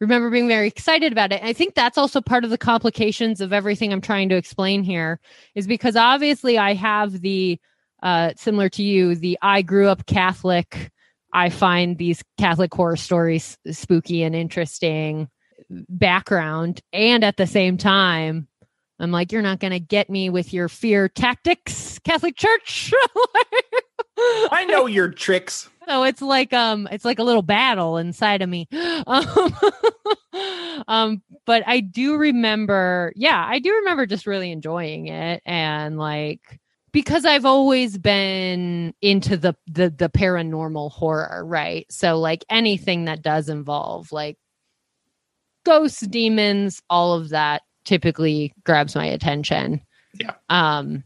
remember 0.00 0.30
being 0.30 0.48
very 0.48 0.68
excited 0.68 1.12
about 1.12 1.32
it. 1.32 1.40
And 1.40 1.48
I 1.48 1.52
think 1.52 1.74
that's 1.74 1.98
also 1.98 2.20
part 2.20 2.44
of 2.44 2.50
the 2.50 2.58
complications 2.58 3.40
of 3.40 3.52
everything 3.52 3.92
I'm 3.92 4.00
trying 4.00 4.28
to 4.28 4.36
explain 4.36 4.82
here 4.82 5.20
is 5.54 5.66
because 5.66 5.96
obviously 5.96 6.58
I 6.58 6.74
have 6.74 7.20
the 7.20 7.58
uh 8.02 8.32
similar 8.36 8.68
to 8.70 8.82
you, 8.82 9.14
the 9.14 9.38
I 9.42 9.62
grew 9.62 9.88
up 9.88 10.06
Catholic. 10.06 10.90
I 11.32 11.50
find 11.50 11.98
these 11.98 12.22
Catholic 12.38 12.72
horror 12.72 12.96
stories 12.96 13.58
spooky 13.70 14.22
and 14.22 14.34
interesting 14.34 15.28
background 15.70 16.80
and 16.92 17.24
at 17.24 17.36
the 17.36 17.46
same 17.46 17.76
time 17.76 18.48
I'm 19.00 19.12
like, 19.12 19.30
you're 19.30 19.42
not 19.42 19.60
going 19.60 19.72
to 19.72 19.78
get 19.78 20.10
me 20.10 20.28
with 20.28 20.52
your 20.52 20.68
fear 20.68 21.08
tactics, 21.08 22.00
Catholic 22.00 22.36
Church. 22.36 22.92
i 24.50 24.64
know 24.64 24.86
your 24.86 25.08
tricks 25.08 25.68
so 25.88 26.02
it's 26.02 26.20
like 26.20 26.52
um, 26.52 26.86
it's 26.92 27.04
like 27.04 27.18
a 27.18 27.22
little 27.22 27.42
battle 27.42 27.96
inside 27.96 28.42
of 28.42 28.48
me. 28.48 28.68
Um, 29.06 29.54
um, 30.88 31.22
but 31.46 31.62
I 31.66 31.80
do 31.80 32.16
remember, 32.16 33.12
yeah, 33.16 33.44
I 33.48 33.58
do 33.58 33.72
remember 33.72 34.04
just 34.04 34.26
really 34.26 34.52
enjoying 34.52 35.06
it 35.06 35.42
and 35.46 35.96
like 35.98 36.60
because 36.92 37.24
I've 37.24 37.46
always 37.46 37.96
been 37.96 38.92
into 39.00 39.36
the 39.38 39.54
the 39.66 39.88
the 39.88 40.10
paranormal 40.10 40.92
horror, 40.92 41.42
right? 41.46 41.86
So 41.90 42.18
like 42.18 42.44
anything 42.50 43.06
that 43.06 43.22
does 43.22 43.48
involve 43.48 44.12
like 44.12 44.36
ghosts, 45.68 46.00
demons, 46.06 46.82
all 46.90 47.12
of 47.14 47.28
that 47.30 47.62
typically 47.84 48.52
grabs 48.64 48.94
my 48.96 49.06
attention. 49.06 49.80
Yeah. 50.18 50.32
Um 50.48 51.04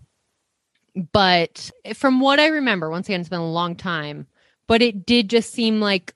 but 1.12 1.70
from 1.94 2.20
what 2.20 2.38
I 2.38 2.48
remember, 2.48 2.90
once 2.90 3.08
again, 3.08 3.20
it's 3.20 3.28
been 3.30 3.40
a 3.40 3.50
long 3.50 3.76
time, 3.76 4.26
but 4.66 4.82
it 4.82 5.06
did 5.06 5.30
just 5.30 5.52
seem 5.52 5.80
like 5.80 6.14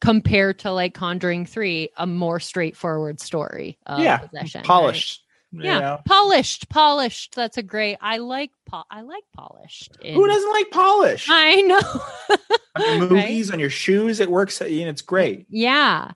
compared 0.00 0.58
to 0.60 0.70
like 0.72 0.94
Conjuring 0.94 1.44
3, 1.46 1.90
a 1.96 2.06
more 2.06 2.38
straightforward 2.40 3.20
story 3.20 3.78
of 3.86 4.00
yeah 4.00 4.18
possession. 4.18 4.62
polished 4.62 5.20
you 5.54 5.64
Yeah, 5.64 5.80
know? 5.80 6.00
polished, 6.06 6.68
polished. 6.70 7.34
That's 7.34 7.58
a 7.58 7.62
great. 7.62 7.98
I 8.00 8.16
like 8.18 8.50
po- 8.66 8.84
I 8.90 9.02
like 9.02 9.24
polished. 9.36 9.98
in- 10.02 10.14
Who 10.14 10.26
doesn't 10.26 10.50
like 10.52 10.70
polish? 10.70 11.26
I 11.30 11.60
know. 11.62 12.36
on 12.76 12.82
your 12.82 13.00
Right? 13.00 13.10
movies, 13.10 13.50
on 13.50 13.58
your 13.60 13.68
shoes, 13.70 14.18
it 14.20 14.30
works. 14.30 14.60
You 14.62 14.84
know, 14.84 14.90
it's 14.90 15.02
great. 15.02 15.46
Yeah. 15.50 16.12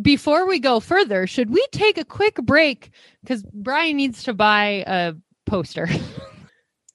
Before 0.00 0.46
we 0.46 0.58
go 0.58 0.80
further, 0.80 1.26
should 1.26 1.50
we 1.50 1.66
take 1.72 1.98
a 1.98 2.04
quick 2.04 2.36
break? 2.36 2.90
Because 3.22 3.42
Brian 3.52 3.96
needs 3.96 4.22
to 4.24 4.34
buy 4.34 4.84
a 4.86 5.14
poster. 5.46 5.88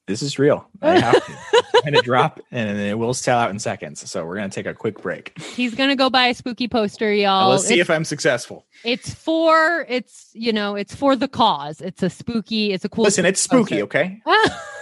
This 0.08 0.22
is 0.22 0.38
real. 0.38 0.70
I 0.84 1.00
have 1.00 1.26
to. 1.26 1.64
and 1.86 1.96
it 1.96 2.06
drop 2.06 2.40
and 2.52 2.78
it 2.78 2.98
will 2.98 3.16
sell 3.16 3.40
out 3.40 3.50
in 3.50 3.58
seconds. 3.58 4.08
So 4.08 4.24
we're 4.24 4.36
gonna 4.36 4.50
take 4.50 4.68
a 4.68 4.74
quick 4.74 5.02
break. 5.02 5.40
He's 5.42 5.74
gonna 5.74 5.96
go 5.96 6.12
buy 6.12 6.28
a 6.28 6.36
spooky 6.36 6.68
poster, 6.68 7.12
y'all. 7.12 7.50
Let's 7.50 7.66
see 7.66 7.80
it's, 7.80 7.90
if 7.90 7.90
I'm 7.90 8.06
successful. 8.06 8.68
it's 8.84 9.14
for 9.14 9.84
it's 9.90 10.30
you 10.34 10.54
know 10.54 10.76
it's 10.76 10.94
for 10.94 11.16
the 11.16 11.28
cause. 11.28 11.82
It's 11.82 12.04
a 12.04 12.10
spooky. 12.12 12.72
It's 12.72 12.86
a 12.86 12.90
cool. 12.90 13.04
Listen, 13.04 13.26
it's 13.26 13.42
spooky, 13.42 13.82
poster. 13.82 13.84
okay? 13.86 14.22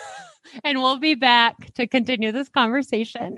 and 0.65 0.79
we'll 0.79 0.99
be 0.99 1.15
back 1.15 1.73
to 1.75 1.87
continue 1.87 2.33
this 2.33 2.49
conversation. 2.49 3.37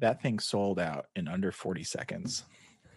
That 0.00 0.22
thing 0.22 0.38
sold 0.38 0.78
out 0.78 1.06
in 1.16 1.26
under 1.26 1.50
40 1.50 1.82
seconds. 1.82 2.44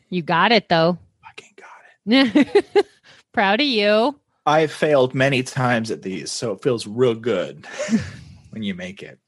You 0.10 0.22
got 0.22 0.52
it 0.52 0.70
though. 0.70 1.00
Fucking 1.26 1.54
got 1.58 1.68
it. 2.06 2.86
Proud 3.34 3.60
of 3.60 3.66
you. 3.66 4.20
I've 4.46 4.72
failed 4.72 5.16
many 5.16 5.42
times 5.42 5.90
at 5.90 6.04
these, 6.04 6.32
so 6.32 6.52
it 6.52 6.62
feels 6.62 6.86
real 6.86 7.16
good 7.16 7.66
when 8.52 8.62
you 8.62 8.76
make 8.76 9.02
it. 9.02 9.20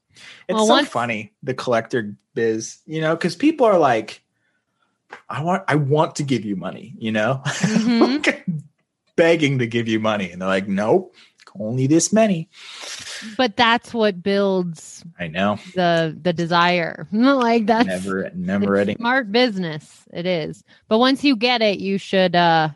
It's 0.48 0.54
Well, 0.54 0.66
so 0.66 0.72
once- 0.74 0.88
funny, 0.88 1.32
the 1.42 1.54
collector 1.54 2.14
biz, 2.34 2.78
you 2.86 3.00
know, 3.00 3.16
because 3.16 3.34
people 3.34 3.66
are 3.66 3.78
like, 3.78 4.22
I 5.28 5.42
want 5.42 5.64
I 5.68 5.74
want 5.76 6.16
to 6.16 6.22
give 6.22 6.44
you 6.44 6.56
money, 6.56 6.94
you 6.98 7.12
know? 7.12 7.40
Mhm. 7.46 8.26
Like, 8.26 8.46
begging 9.16 9.58
to 9.60 9.66
give 9.66 9.86
you 9.88 10.00
money. 10.00 10.30
And 10.30 10.40
they're 10.42 10.48
like, 10.48 10.66
nope, 10.68 11.14
only 11.58 11.86
this 11.86 12.12
many. 12.12 12.48
But 13.36 13.56
that's 13.56 13.94
what 13.94 14.22
builds 14.22 15.04
I 15.18 15.28
know. 15.28 15.58
the 15.74 16.16
the 16.20 16.32
desire. 16.32 17.06
like 17.12 17.66
that's 17.66 17.86
Never 17.86 18.30
never 18.34 18.76
ending. 18.76 18.96
smart 18.96 19.30
business. 19.32 20.02
It 20.12 20.26
is. 20.26 20.62
But 20.88 20.98
once 20.98 21.22
you 21.24 21.36
get 21.36 21.62
it, 21.62 21.78
you 21.78 21.96
should 21.98 22.34
uh 22.36 22.70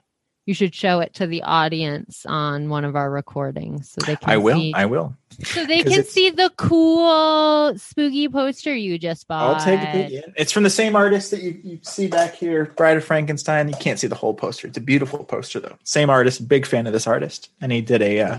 you 0.49 0.55
should 0.55 0.75
show 0.75 1.01
it 1.01 1.13
to 1.13 1.27
the 1.27 1.43
audience 1.43 2.25
on 2.25 2.71
one 2.71 2.83
of 2.83 2.97
our 2.97 3.11
recordings 3.11 3.91
so 3.91 4.01
they 4.07 4.17
can 4.17 4.31
I 4.31 4.39
will. 4.39 4.57
see 4.57 4.73
I 4.75 4.87
will. 4.87 5.15
so 5.45 5.67
they 5.67 5.83
'cause 5.83 5.93
can 5.93 6.05
see 6.05 6.31
the 6.31 6.51
cool 6.57 7.77
spooky 7.79 8.31
poster 8.31 8.75
you 8.75 8.99
just 8.99 9.29
bought. 9.29 9.59
I'll 9.59 9.63
take 9.63 9.83
it. 9.95 10.11
Yeah. 10.11 10.21
It's 10.37 10.51
from 10.51 10.63
the 10.63 10.71
same 10.71 10.97
artist 10.97 11.33
that 11.33 11.43
you, 11.43 11.61
you 11.63 11.79
see 11.83 12.07
back 12.07 12.35
here, 12.35 12.65
Bride 12.79 12.97
of 12.97 13.05
Frankenstein. 13.05 13.69
You 13.69 13.75
can't 13.79 13.99
see 13.99 14.07
the 14.07 14.15
whole 14.15 14.33
poster. 14.33 14.67
It's 14.67 14.79
a 14.79 14.81
beautiful 14.81 15.23
poster, 15.23 15.61
though. 15.61 15.77
Same 15.85 16.09
artist, 16.09 16.49
big 16.49 16.65
fan 16.65 16.87
of 16.87 16.95
this 16.95 17.07
artist, 17.07 17.51
and 17.61 17.71
he 17.71 17.83
did 17.83 18.01
a 18.01 18.21
uh, 18.23 18.39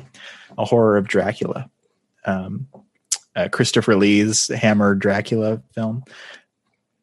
a 0.57 0.65
horror 0.65 0.97
of 0.97 1.07
Dracula, 1.07 1.69
um, 2.25 2.67
uh, 3.35 3.49
Christopher 3.51 3.95
Lee's 3.95 4.47
Hammer 4.47 4.95
Dracula 4.95 5.61
film. 5.75 6.03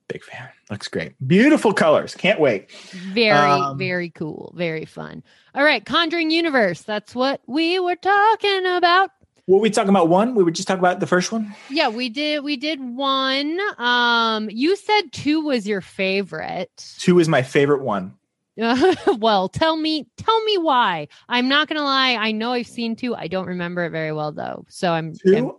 Big 0.08 0.24
fan. 0.24 0.48
Looks 0.70 0.88
great. 0.88 1.12
Beautiful 1.24 1.72
colors. 1.72 2.14
Can't 2.14 2.40
wait. 2.40 2.70
Very, 3.12 3.36
Um, 3.36 3.78
very 3.78 4.10
cool. 4.10 4.52
Very 4.56 4.84
fun. 4.84 5.22
All 5.54 5.62
right, 5.62 5.84
Conjuring 5.84 6.30
Universe. 6.30 6.82
That's 6.82 7.14
what 7.14 7.40
we 7.46 7.78
were 7.78 7.96
talking 7.96 8.66
about. 8.66 9.10
Were 9.46 9.60
we 9.60 9.70
talking 9.70 9.90
about 9.90 10.08
one? 10.08 10.34
We 10.34 10.42
were 10.42 10.50
just 10.50 10.66
talking 10.66 10.80
about 10.80 10.98
the 10.98 11.06
first 11.06 11.30
one. 11.30 11.54
Yeah, 11.70 11.88
we 11.88 12.08
did. 12.08 12.42
We 12.42 12.56
did 12.56 12.80
one. 12.80 13.60
Um, 13.78 14.50
you 14.50 14.74
said 14.74 15.12
two 15.12 15.40
was 15.42 15.68
your 15.68 15.80
favorite. 15.80 16.94
Two 16.98 17.20
is 17.20 17.28
my 17.28 17.42
favorite 17.42 17.82
one. 17.82 18.14
well, 19.18 19.48
tell 19.48 19.76
me, 19.76 20.08
tell 20.16 20.42
me 20.44 20.58
why. 20.58 21.06
I'm 21.28 21.48
not 21.48 21.68
gonna 21.68 21.84
lie. 21.84 22.16
I 22.16 22.32
know 22.32 22.52
I've 22.52 22.66
seen 22.66 22.96
two. 22.96 23.14
I 23.14 23.28
don't 23.28 23.46
remember 23.46 23.84
it 23.84 23.90
very 23.90 24.12
well 24.12 24.32
though. 24.32 24.64
So 24.68 24.90
I'm, 24.90 25.14
I'm 25.26 25.52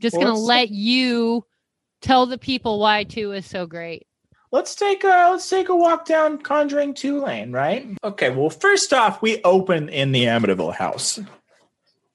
just 0.00 0.16
gonna 0.16 0.34
let 0.34 0.68
you 0.68 1.46
tell 2.02 2.26
the 2.26 2.36
people 2.36 2.78
why 2.78 3.04
two 3.04 3.32
is 3.32 3.46
so 3.46 3.66
great. 3.66 4.06
Let's 4.50 4.74
take 4.74 5.04
a 5.04 5.28
let's 5.30 5.48
take 5.48 5.68
a 5.68 5.76
walk 5.76 6.06
down 6.06 6.38
Conjuring 6.38 6.94
Two 6.94 7.22
Lane, 7.22 7.52
right? 7.52 7.86
Okay. 8.04 8.30
Well, 8.30 8.50
first 8.50 8.92
off, 8.92 9.22
we 9.22 9.42
open 9.42 9.88
in 9.88 10.12
the 10.12 10.24
Amityville 10.24 10.74
house. 10.74 11.20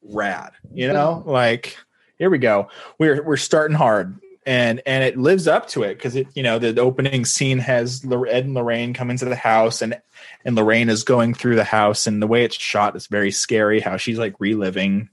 Rad, 0.06 0.52
you 0.74 0.92
know, 0.92 1.24
like 1.26 1.78
here 2.18 2.30
we 2.30 2.38
go. 2.38 2.70
We're 3.00 3.24
we're 3.24 3.38
starting 3.38 3.76
hard, 3.76 4.20
and 4.46 4.82
and 4.86 5.04
it 5.04 5.18
lives 5.18 5.48
up 5.48 5.68
to 5.70 5.84
it 5.84 5.96
because 5.96 6.16
it 6.16 6.28
you 6.36 6.44
know 6.44 6.60
the 6.60 6.80
opening 6.82 7.26
scene 7.26 7.60
has 7.60 8.06
Ed 8.06 8.46
and 8.46 8.54
Lorraine 8.54 8.94
come 8.94 9.10
into 9.10 9.26
the 9.26 9.36
house, 9.36 9.82
and 9.82 10.00
and 10.46 10.56
Lorraine 10.56 10.90
is 10.90 11.04
going 11.04 11.34
through 11.34 11.56
the 11.56 11.64
house, 11.64 12.06
and 12.06 12.22
the 12.22 12.28
way 12.28 12.44
it's 12.44 12.56
shot 12.56 12.96
is 12.96 13.08
very 13.08 13.32
scary. 13.32 13.80
How 13.80 13.98
she's 13.98 14.20
like 14.20 14.36
reliving 14.40 15.10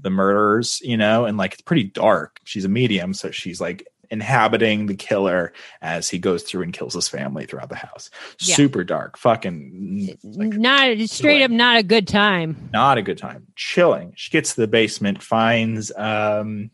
the 0.00 0.10
murders, 0.10 0.80
you 0.82 0.96
know, 0.96 1.26
and 1.26 1.36
like 1.36 1.52
it's 1.54 1.62
pretty 1.62 1.84
dark. 1.84 2.40
She's 2.44 2.64
a 2.64 2.70
medium, 2.70 3.12
so 3.14 3.30
she's 3.30 3.60
like 3.60 3.86
inhabiting 4.12 4.86
the 4.86 4.94
killer 4.94 5.52
as 5.80 6.08
he 6.08 6.18
goes 6.18 6.44
through 6.44 6.62
and 6.62 6.72
kills 6.72 6.94
his 6.94 7.08
family 7.08 7.46
throughout 7.46 7.70
the 7.70 7.74
house. 7.74 8.10
Yeah. 8.38 8.54
Super 8.54 8.84
dark, 8.84 9.16
fucking 9.18 10.16
like, 10.22 10.52
not 10.52 10.98
straight 11.08 11.42
up, 11.42 11.50
not 11.50 11.78
a 11.78 11.82
good 11.82 12.06
time. 12.06 12.68
not 12.72 12.98
a 12.98 13.02
good 13.02 13.18
time. 13.18 13.48
Chilling. 13.56 14.12
She 14.14 14.30
gets 14.30 14.54
to 14.54 14.60
the 14.60 14.68
basement, 14.68 15.22
finds 15.22 15.90
um 15.96 16.70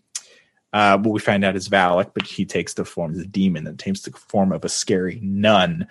uh 0.75 0.99
what 0.99 1.13
we 1.13 1.21
find 1.21 1.45
out 1.45 1.57
is 1.57 1.69
Valak, 1.71 2.11
but 2.13 2.27
he 2.27 2.45
takes 2.45 2.75
the 2.75 2.85
form 2.85 3.15
of 3.15 3.21
a 3.21 3.25
demon 3.25 3.65
that 3.65 3.79
takes 3.79 4.03
the 4.03 4.11
form 4.11 4.53
of 4.53 4.65
a 4.65 4.69
scary 4.69 5.21
nun. 5.23 5.87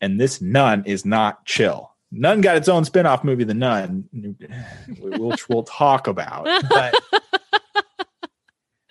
And 0.00 0.20
this 0.20 0.40
nun 0.40 0.82
is 0.86 1.04
not 1.04 1.44
chill. 1.44 1.92
Nun 2.10 2.40
got 2.40 2.56
its 2.56 2.68
own 2.68 2.84
spin-off 2.84 3.24
movie, 3.24 3.44
The 3.44 3.52
Nun, 3.52 4.04
which 5.00 5.48
we'll 5.48 5.64
talk 5.64 6.06
about. 6.06 6.44
But 6.68 6.94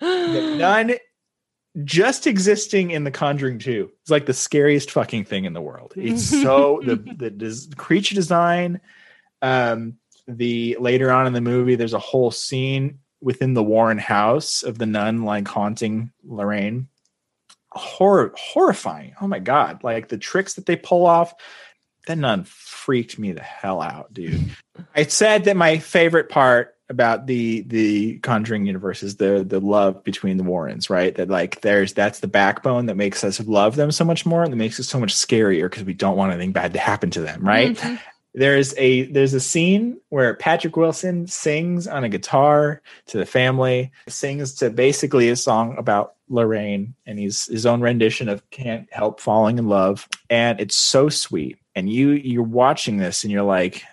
the 0.00 0.56
nun 0.58 0.94
just 1.84 2.26
existing 2.26 2.90
in 2.90 3.04
the 3.04 3.10
conjuring 3.10 3.58
2 3.58 3.90
is 4.04 4.10
like 4.10 4.26
the 4.26 4.32
scariest 4.32 4.90
fucking 4.90 5.24
thing 5.24 5.44
in 5.44 5.52
the 5.52 5.60
world. 5.60 5.92
It's 5.96 6.24
so 6.42 6.80
the 6.84 6.96
the 6.96 7.30
des- 7.30 7.74
creature 7.76 8.14
design 8.14 8.80
um 9.42 9.98
the 10.26 10.76
later 10.80 11.12
on 11.12 11.26
in 11.26 11.32
the 11.32 11.40
movie 11.40 11.76
there's 11.76 11.92
a 11.92 11.98
whole 11.98 12.30
scene 12.30 12.98
within 13.20 13.54
the 13.54 13.62
warren 13.62 13.98
house 13.98 14.62
of 14.62 14.78
the 14.78 14.86
nun 14.86 15.22
like 15.22 15.46
haunting 15.48 16.12
lorraine. 16.24 16.88
Horror 17.72 18.32
horrifying. 18.36 19.14
Oh 19.20 19.26
my 19.26 19.38
god. 19.38 19.84
Like 19.84 20.08
the 20.08 20.18
tricks 20.18 20.54
that 20.54 20.66
they 20.66 20.76
pull 20.76 21.04
off 21.06 21.34
that 22.06 22.16
nun 22.16 22.44
freaked 22.44 23.18
me 23.18 23.32
the 23.32 23.42
hell 23.42 23.82
out 23.82 24.14
dude. 24.14 24.50
I 24.94 25.04
said 25.04 25.44
that 25.44 25.56
my 25.56 25.78
favorite 25.78 26.28
part 26.28 26.75
about 26.88 27.26
the 27.26 27.62
the 27.62 28.18
conjuring 28.20 28.66
universe 28.66 29.02
is 29.02 29.16
the 29.16 29.44
the 29.46 29.60
love 29.60 30.04
between 30.04 30.36
the 30.36 30.44
warrens 30.44 30.88
right? 30.88 31.14
That 31.16 31.28
like 31.28 31.60
there's 31.62 31.92
that's 31.92 32.20
the 32.20 32.28
backbone 32.28 32.86
that 32.86 32.96
makes 32.96 33.24
us 33.24 33.40
love 33.40 33.76
them 33.76 33.90
so 33.90 34.04
much 34.04 34.24
more 34.24 34.42
and 34.42 34.52
that 34.52 34.56
makes 34.56 34.78
it 34.78 34.84
so 34.84 35.00
much 35.00 35.14
scarier 35.14 35.70
because 35.70 35.84
we 35.84 35.94
don't 35.94 36.16
want 36.16 36.32
anything 36.32 36.52
bad 36.52 36.72
to 36.74 36.78
happen 36.78 37.10
to 37.10 37.20
them 37.20 37.46
right? 37.46 37.76
Mhm. 37.76 37.98
there's 38.34 38.74
a 38.76 39.04
there's 39.12 39.34
a 39.34 39.40
scene 39.40 39.98
where 40.10 40.34
patrick 40.34 40.76
wilson 40.76 41.26
sings 41.26 41.86
on 41.88 42.04
a 42.04 42.08
guitar 42.08 42.82
to 43.06 43.16
the 43.16 43.24
family 43.26 43.90
sings 44.08 44.52
to 44.54 44.68
basically 44.68 45.30
a 45.30 45.36
song 45.36 45.74
about 45.78 46.16
lorraine 46.28 46.94
and 47.06 47.18
he's 47.18 47.46
his 47.46 47.64
own 47.66 47.80
rendition 47.80 48.28
of 48.28 48.48
can't 48.50 48.92
help 48.92 49.20
falling 49.20 49.58
in 49.58 49.68
love. 49.68 50.08
And 50.28 50.60
it's 50.60 50.76
so 50.76 51.08
sweet. 51.08 51.56
And 51.76 51.88
you 51.88 52.10
you're 52.10 52.42
watching 52.42 52.96
this 52.96 53.22
and 53.22 53.32
you're 53.32 53.42
like 53.44 53.84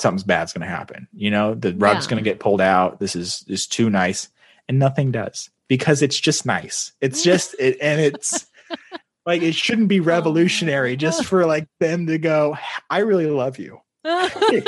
something's 0.00 0.24
bad's 0.24 0.52
going 0.52 0.66
to 0.66 0.66
happen 0.74 1.06
you 1.12 1.30
know? 1.30 1.54
The 1.54 1.74
rug's 1.74 2.06
Yeah. 2.06 2.10
going 2.10 2.24
to 2.24 2.28
get 2.30 2.40
pulled 2.40 2.60
out. 2.60 2.98
This 3.00 3.14
is 3.14 3.44
is 3.48 3.66
too 3.66 3.90
nice. 3.90 4.28
And 4.68 4.78
nothing 4.78 5.10
does 5.12 5.50
because 5.68 6.00
it's 6.02 6.18
just 6.18 6.46
nice. 6.46 6.92
It's 7.00 7.22
just 7.22 7.54
it 7.58 7.76
and 7.80 8.00
it's 8.00 8.46
like 9.26 9.42
it 9.42 9.54
shouldn't 9.54 9.88
be 9.88 10.00
oh, 10.00 10.04
revolutionary 10.04 10.96
just 10.96 11.24
for 11.24 11.44
like 11.46 11.66
them 11.80 12.06
to 12.06 12.18
go 12.18 12.56
i 12.88 12.98
really 12.98 13.26
love 13.26 13.58
you. 13.58 13.80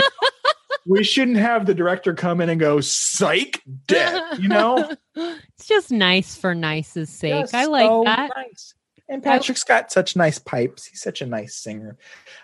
We 0.84 1.04
shouldn't 1.04 1.36
have 1.36 1.66
the 1.66 1.74
director 1.74 2.12
come 2.12 2.40
in 2.40 2.48
and 2.48 2.58
go 2.60 2.80
psych 2.80 3.62
dead 3.86 4.20
you 4.40 4.48
know? 4.48 4.90
It's 5.14 5.66
just 5.66 5.92
nice 5.92 6.34
for 6.36 6.54
nice's 6.56 7.08
sake. 7.08 7.42
Just 7.44 7.54
I 7.54 7.66
like 7.66 7.86
so 7.86 8.02
that. 8.04 8.30
nice. 8.36 8.74
and 9.08 9.22
patrick's 9.22 9.62
got 9.62 9.92
such 9.92 10.16
nice 10.16 10.40
pipes. 10.40 10.86
He's 10.86 11.00
such 11.00 11.22
a 11.22 11.26
nice 11.26 11.54
singer. 11.54 11.96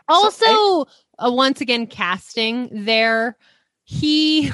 So 0.09 0.15
Also, 0.15 0.87
uh, 1.19 1.31
once 1.31 1.61
again 1.61 1.87
casting 1.87 2.69
there 2.85 3.37
he 3.85 4.51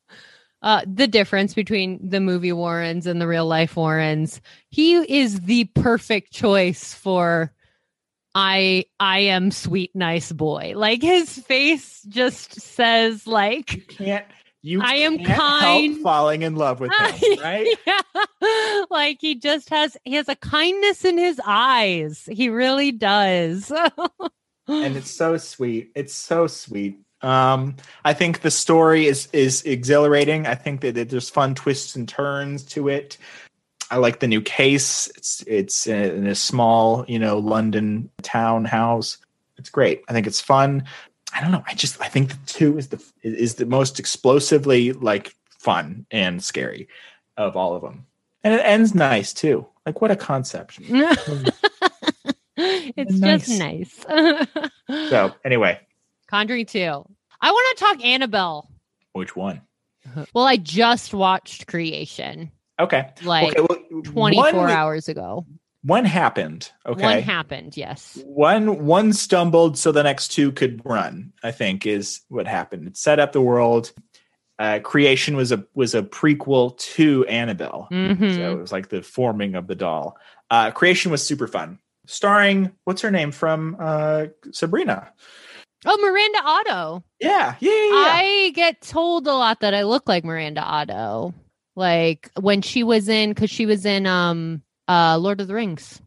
uh 0.62 0.82
the 0.86 1.06
difference 1.06 1.54
between 1.54 1.98
the 2.08 2.20
movie 2.20 2.52
warrens 2.52 3.06
and 3.06 3.20
the 3.20 3.26
real 3.26 3.46
life 3.46 3.76
warrens 3.76 4.40
he 4.70 4.94
is 4.96 5.40
the 5.42 5.64
perfect 5.74 6.32
choice 6.32 6.94
for 6.94 7.52
i 8.34 8.84
i 9.00 9.20
am 9.20 9.50
sweet 9.50 9.94
nice 9.94 10.32
boy 10.32 10.72
like 10.76 11.02
his 11.02 11.38
face 11.38 12.02
just 12.08 12.60
says 12.60 13.26
like 13.26 13.74
You 13.74 13.82
can't. 13.82 14.26
You 14.60 14.82
I 14.82 14.94
am 14.96 15.20
kind. 15.22 15.98
falling 16.02 16.42
in 16.42 16.56
love 16.56 16.80
with 16.80 16.90
him, 16.92 17.38
right? 17.42 17.76
yeah. 17.86 18.82
like 18.90 19.18
he 19.20 19.36
just 19.36 19.70
has 19.70 19.96
he 20.04 20.14
has 20.14 20.28
a 20.28 20.34
kindness 20.34 21.04
in 21.04 21.16
his 21.16 21.40
eyes 21.46 22.28
he 22.30 22.48
really 22.48 22.90
does 22.90 23.70
and 24.68 24.96
it's 24.96 25.10
so 25.10 25.36
sweet. 25.36 25.90
It's 25.94 26.14
so 26.14 26.46
sweet. 26.46 26.98
Um, 27.20 27.76
I 28.04 28.14
think 28.14 28.40
the 28.40 28.50
story 28.50 29.06
is 29.06 29.28
is 29.32 29.62
exhilarating. 29.62 30.46
I 30.46 30.54
think 30.54 30.82
that 30.82 31.08
there's 31.08 31.30
fun 31.30 31.54
twists 31.54 31.96
and 31.96 32.08
turns 32.08 32.62
to 32.66 32.88
it. 32.88 33.18
I 33.90 33.96
like 33.96 34.20
the 34.20 34.28
new 34.28 34.40
case. 34.40 35.08
It's 35.16 35.42
it's 35.46 35.86
in 35.86 36.26
a 36.26 36.34
small, 36.34 37.04
you 37.08 37.18
know, 37.18 37.38
London 37.38 38.10
townhouse. 38.22 39.18
It's 39.56 39.70
great. 39.70 40.02
I 40.08 40.12
think 40.12 40.26
it's 40.26 40.40
fun. 40.40 40.84
I 41.34 41.40
don't 41.40 41.52
know. 41.52 41.64
I 41.66 41.74
just 41.74 42.00
I 42.00 42.08
think 42.08 42.30
the 42.30 42.46
two 42.46 42.78
is 42.78 42.88
the 42.88 43.02
is 43.22 43.56
the 43.56 43.66
most 43.66 43.98
explosively 43.98 44.92
like 44.92 45.34
fun 45.58 46.06
and 46.10 46.42
scary 46.42 46.88
of 47.36 47.56
all 47.56 47.74
of 47.74 47.82
them, 47.82 48.06
and 48.44 48.54
it 48.54 48.60
ends 48.64 48.94
nice 48.94 49.32
too. 49.32 49.66
Like 49.84 50.00
what 50.00 50.10
a 50.10 50.16
concept. 50.16 50.78
it's 52.96 53.18
Nice. 53.20 53.46
just 53.46 53.58
nice 53.58 54.04
So 55.10 55.34
anyway, 55.44 55.80
conjuring 56.28 56.66
2 56.66 56.78
i 57.40 57.50
want 57.52 57.78
to 57.78 57.84
talk 57.84 58.04
annabelle 58.04 58.68
which 59.12 59.36
one? 59.36 59.62
well 60.34 60.44
i 60.46 60.56
just 60.56 61.14
watched 61.14 61.66
creation 61.66 62.50
Okay. 62.80 63.10
like 63.22 63.58
okay. 63.58 63.66
Well, 63.68 64.02
24 64.04 64.52
one, 64.54 64.70
hours 64.70 65.08
ago 65.08 65.46
One 65.82 66.04
happened. 66.04 66.70
Okay. 66.86 67.02
one 67.04 67.22
happened 67.22 67.76
yes 67.76 68.18
one 68.24 68.84
one 68.86 69.12
stumbled 69.12 69.78
so 69.78 69.92
the 69.92 70.02
next 70.02 70.28
two 70.28 70.52
could 70.52 70.80
run 70.84 71.32
i 71.42 71.50
think 71.52 71.86
is 71.86 72.20
what 72.28 72.46
happened 72.46 72.86
it 72.88 72.96
set 72.96 73.18
up 73.20 73.32
the 73.32 73.40
world 73.42 73.92
uh, 74.60 74.80
creation 74.80 75.36
was 75.36 75.52
a 75.52 75.64
was 75.74 75.94
a 75.94 76.02
prequel 76.02 76.76
to 76.78 77.24
annabelle 77.26 77.86
Mhm. 77.92 78.34
so 78.34 78.52
it 78.52 78.60
was 78.60 78.72
like 78.72 78.88
the 78.88 79.02
forming 79.02 79.54
of 79.54 79.66
the 79.68 79.76
doll 79.76 80.16
uh, 80.50 80.70
creation 80.72 81.10
was 81.12 81.24
super 81.24 81.46
fun 81.46 81.78
starring 82.08 82.72
what's 82.84 83.02
her 83.02 83.10
name 83.10 83.30
from 83.30 83.76
uh, 83.78 84.26
sabrina 84.50 85.12
oh 85.84 85.98
miranda 86.00 86.40
otto 86.44 87.04
yeah 87.20 87.54
yeah 87.60 87.70
yeah, 87.70 87.90
yeah. 87.90 88.12
I 88.14 88.52
get 88.54 88.80
told 88.80 89.26
a 89.26 89.32
lot 89.32 89.60
that 89.60 89.74
I 89.74 89.82
look 89.82 90.08
like 90.08 90.24
Miranda 90.24 90.60
Otto. 90.62 91.34
Like 91.76 92.30
when 92.40 92.62
she 92.62 92.82
was 92.82 93.08
in 93.08 93.34
cuz 93.34 93.50
she 93.50 93.66
was 93.66 93.86
in 93.86 94.06
um 94.06 94.62
uh 94.88 95.16
Lord 95.18 95.40
of 95.40 95.48
the 95.48 95.54
Rings. 95.54 96.00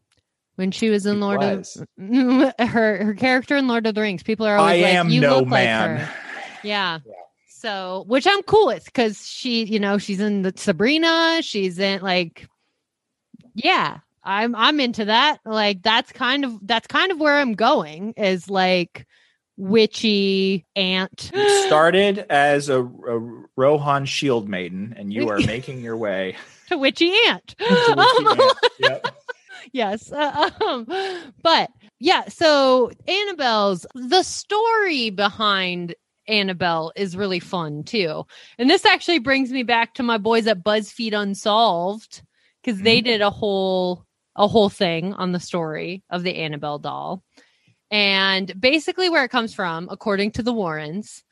When 0.56 0.70
she 0.70 0.90
was 0.90 1.06
in 1.06 1.14
She 1.16 1.20
Lord 1.20 1.40
was. 1.40 1.76
of 1.76 1.88
her 2.68 3.04
her 3.04 3.14
character 3.14 3.56
in 3.56 3.68
Lord 3.68 3.86
of 3.86 3.94
the 3.94 4.00
Rings. 4.00 4.22
People 4.22 4.46
are 4.46 4.56
i 4.56 4.58
always 4.58 4.82
like 4.82 4.94
am 4.94 5.10
you 5.10 5.20
no 5.20 5.38
look 5.38 5.48
man 5.48 5.96
like 5.96 6.06
her. 6.06 6.14
Yeah. 6.62 7.00
Yeah. 7.04 7.12
So, 7.48 8.04
which 8.06 8.26
I'm 8.26 8.42
cool 8.42 8.66
with 8.66 8.92
cuz 8.92 9.26
she, 9.26 9.64
you 9.64 9.80
know, 9.80 9.98
she's 9.98 10.20
in 10.20 10.42
the 10.42 10.52
Sabrina, 10.56 11.40
she's 11.42 11.78
in 11.78 12.00
like 12.02 12.48
yeah, 13.54 13.98
I'm 14.24 14.54
I'm 14.54 14.80
into 14.80 15.06
that. 15.06 15.38
Like 15.44 15.82
that's 15.82 16.12
kind 16.12 16.44
of 16.44 16.58
that's 16.66 16.86
kind 16.86 17.10
of 17.12 17.18
where 17.20 17.36
I'm 17.36 17.54
going 17.54 18.12
is 18.16 18.48
like 18.48 19.06
witchy 19.56 20.66
aunt. 20.76 21.30
you 21.34 21.48
started 21.66 22.26
as 22.30 22.68
a, 22.68 22.82
a 22.82 23.44
rohan 23.56 24.04
shield 24.06 24.48
maiden 24.48 24.94
and 24.96 25.12
you 25.12 25.28
are 25.28 25.38
making 25.46 25.80
your 25.80 25.96
way 25.96 26.36
to 26.68 26.78
witchy 26.78 27.12
aunt. 27.28 27.48
to 27.58 27.94
Witchy 27.96 28.26
Um, 28.30 28.40
Aunt. 28.40 28.58
Yep. 28.78 29.06
yes. 29.72 30.12
uh, 30.12 30.50
um, 30.64 30.86
but 31.42 31.70
yeah, 32.00 32.22
so 32.28 32.90
Annabelle's 33.06 33.86
the 33.94 34.22
story 34.22 35.10
behind 35.10 35.94
Annabelle 36.28 36.92
is 36.96 37.16
really 37.16 37.40
fun 37.40 37.82
too. 37.84 38.24
And 38.58 38.70
this 38.70 38.84
actually 38.84 39.18
brings 39.18 39.50
me 39.50 39.62
back 39.64 39.94
to 39.94 40.02
my 40.02 40.18
boys 40.18 40.46
at 40.46 40.64
BuzzFeed 40.64 41.12
Unsolved 41.12 42.22
because 42.62 42.80
they 42.80 43.00
Mhm. 43.00 43.04
did 43.04 43.20
a 43.20 43.30
whole 43.30 44.04
a 44.36 44.48
whole 44.48 44.68
thing 44.68 45.12
on 45.14 45.32
the 45.32 45.40
story 45.40 46.02
of 46.10 46.22
the 46.22 46.36
Annabelle 46.36 46.78
doll. 46.78 47.22
And 47.90 48.58
basically 48.58 49.10
where 49.10 49.24
it 49.24 49.30
comes 49.30 49.54
from, 49.54 49.88
according 49.90 50.32
to 50.32 50.42
the 50.42 50.52
Warrens, 50.52 51.22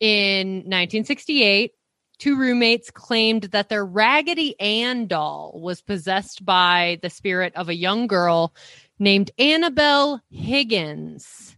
in 0.00 0.58
1968, 0.58 1.72
two 2.18 2.36
roommates 2.36 2.90
claimed 2.90 3.44
that 3.44 3.68
their 3.68 3.84
Raggedy 3.84 4.58
Ann 4.60 5.06
doll 5.06 5.58
was 5.60 5.82
possessed 5.82 6.44
by 6.44 6.98
the 7.02 7.10
spirit 7.10 7.54
of 7.56 7.68
a 7.68 7.74
young 7.74 8.06
girl 8.06 8.54
named 8.98 9.30
Annabelle 9.38 10.20
Higgins. 10.30 11.56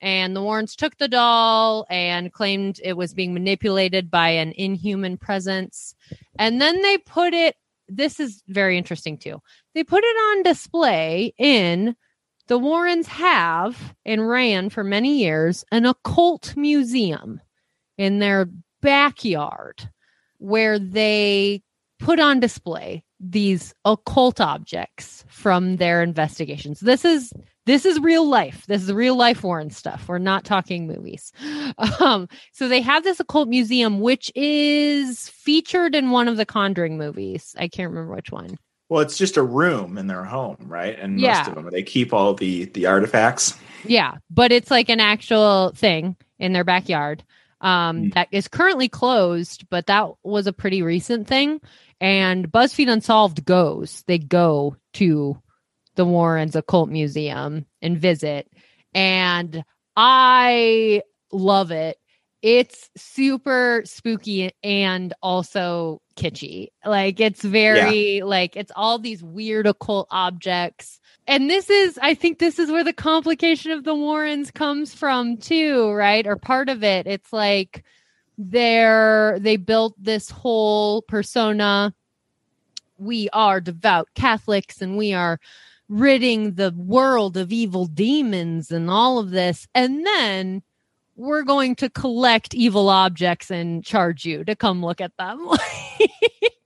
And 0.00 0.36
the 0.36 0.42
Warrens 0.42 0.76
took 0.76 0.98
the 0.98 1.08
doll 1.08 1.86
and 1.88 2.32
claimed 2.32 2.80
it 2.84 2.96
was 2.96 3.14
being 3.14 3.34
manipulated 3.34 4.10
by 4.10 4.28
an 4.28 4.52
inhuman 4.56 5.16
presence. 5.16 5.94
And 6.38 6.60
then 6.60 6.82
they 6.82 6.98
put 6.98 7.34
it, 7.34 7.56
this 7.88 8.20
is 8.20 8.42
very 8.48 8.76
interesting 8.76 9.18
too. 9.18 9.40
They 9.74 9.84
put 9.84 10.04
it 10.04 10.16
on 10.16 10.42
display 10.42 11.34
in 11.38 11.96
the 12.48 12.58
Warrens 12.58 13.08
have 13.08 13.94
and 14.04 14.28
ran 14.28 14.70
for 14.70 14.84
many 14.84 15.18
years 15.18 15.64
an 15.72 15.84
occult 15.84 16.56
museum 16.56 17.40
in 17.98 18.18
their 18.18 18.48
backyard 18.80 19.90
where 20.38 20.78
they 20.78 21.62
put 21.98 22.20
on 22.20 22.40
display 22.40 23.04
these 23.20 23.74
occult 23.84 24.40
objects 24.40 25.24
from 25.28 25.76
their 25.76 26.02
investigations. 26.02 26.80
This 26.80 27.04
is 27.04 27.32
this 27.64 27.84
is 27.84 27.98
real 27.98 28.28
life. 28.28 28.64
This 28.66 28.82
is 28.82 28.92
real 28.92 29.16
life 29.16 29.42
Warren 29.42 29.70
stuff. 29.70 30.06
We're 30.06 30.18
not 30.18 30.44
talking 30.44 30.86
movies. 30.86 31.32
Um, 32.00 32.28
so 32.52 32.68
they 32.68 32.80
have 32.80 33.02
this 33.04 33.18
occult 33.20 33.48
museum, 33.48 34.00
which 34.00 34.30
is 34.36 35.28
featured 35.30 35.94
in 35.94 36.10
one 36.10 36.28
of 36.28 36.36
the 36.36 36.46
Conjuring 36.46 36.96
movies. 36.96 37.54
I 37.58 37.66
can't 37.68 37.90
remember 37.90 38.14
which 38.14 38.30
one. 38.30 38.56
Well, 38.88 39.00
it's 39.02 39.18
just 39.18 39.36
a 39.36 39.42
room 39.42 39.98
in 39.98 40.06
their 40.06 40.22
home, 40.24 40.56
right? 40.60 40.96
And 40.98 41.16
most 41.16 41.22
Yeah. 41.22 41.48
of 41.48 41.54
them, 41.56 41.68
they 41.72 41.82
keep 41.82 42.12
all 42.14 42.34
the 42.34 42.66
the 42.66 42.86
artifacts. 42.86 43.58
Yeah, 43.84 44.14
but 44.30 44.52
it's 44.52 44.70
like 44.70 44.88
an 44.88 45.00
actual 45.00 45.72
thing 45.74 46.16
in 46.38 46.52
their 46.52 46.64
backyard 46.64 47.24
um, 47.60 48.04
Mm. 48.04 48.14
that 48.14 48.28
is 48.30 48.46
currently 48.48 48.88
closed, 48.88 49.66
but 49.70 49.86
that 49.86 50.08
was 50.22 50.46
a 50.46 50.52
pretty 50.52 50.82
recent 50.82 51.26
thing. 51.26 51.60
And 52.00 52.50
BuzzFeed 52.50 52.90
Unsolved 52.90 53.44
goes, 53.44 54.04
they 54.06 54.18
go 54.18 54.76
to 54.94 55.40
the 55.94 56.04
Warrens 56.04 56.56
Occult 56.56 56.90
Museum 56.90 57.66
and 57.80 57.98
visit. 57.98 58.48
And 58.94 59.64
I 59.96 61.02
love 61.32 61.70
it. 61.70 61.96
It's 62.42 62.90
super 62.96 63.82
spooky 63.84 64.52
and 64.62 65.12
also 65.22 66.00
kitschy. 66.16 66.68
Like 66.84 67.18
it's 67.18 67.42
very 67.42 68.22
like 68.22 68.56
it's 68.56 68.70
all 68.76 68.98
these 68.98 69.22
weird 69.22 69.66
occult 69.66 70.06
objects. 70.10 71.00
And 71.26 71.50
this 71.50 71.70
is 71.70 71.98
I 72.00 72.14
think 72.14 72.38
this 72.38 72.58
is 72.58 72.70
where 72.70 72.84
the 72.84 72.92
complication 72.92 73.72
of 73.72 73.84
the 73.84 73.94
Warrens 73.94 74.50
comes 74.50 74.94
from 74.94 75.38
too, 75.38 75.90
right? 75.90 76.26
Or 76.26 76.36
part 76.36 76.68
of 76.68 76.84
it. 76.84 77.06
It's 77.06 77.32
like 77.32 77.84
they're 78.38 79.38
they 79.40 79.56
built 79.56 79.94
this 79.98 80.30
whole 80.30 81.02
persona 81.02 81.94
we 82.98 83.28
are 83.32 83.60
devout 83.60 84.08
Catholics 84.14 84.80
and 84.80 84.96
we 84.96 85.12
are 85.12 85.38
ridding 85.88 86.54
the 86.54 86.72
world 86.76 87.36
of 87.36 87.52
evil 87.52 87.86
demons 87.86 88.70
and 88.70 88.90
all 88.90 89.18
of 89.18 89.30
this. 89.30 89.68
And 89.74 90.04
then 90.04 90.62
we're 91.14 91.44
going 91.44 91.76
to 91.76 91.88
collect 91.88 92.54
evil 92.54 92.88
objects 92.88 93.50
and 93.50 93.84
charge 93.84 94.24
you 94.24 94.44
to 94.44 94.56
come 94.56 94.84
look 94.84 95.00
at 95.00 95.16
them. 95.16 95.48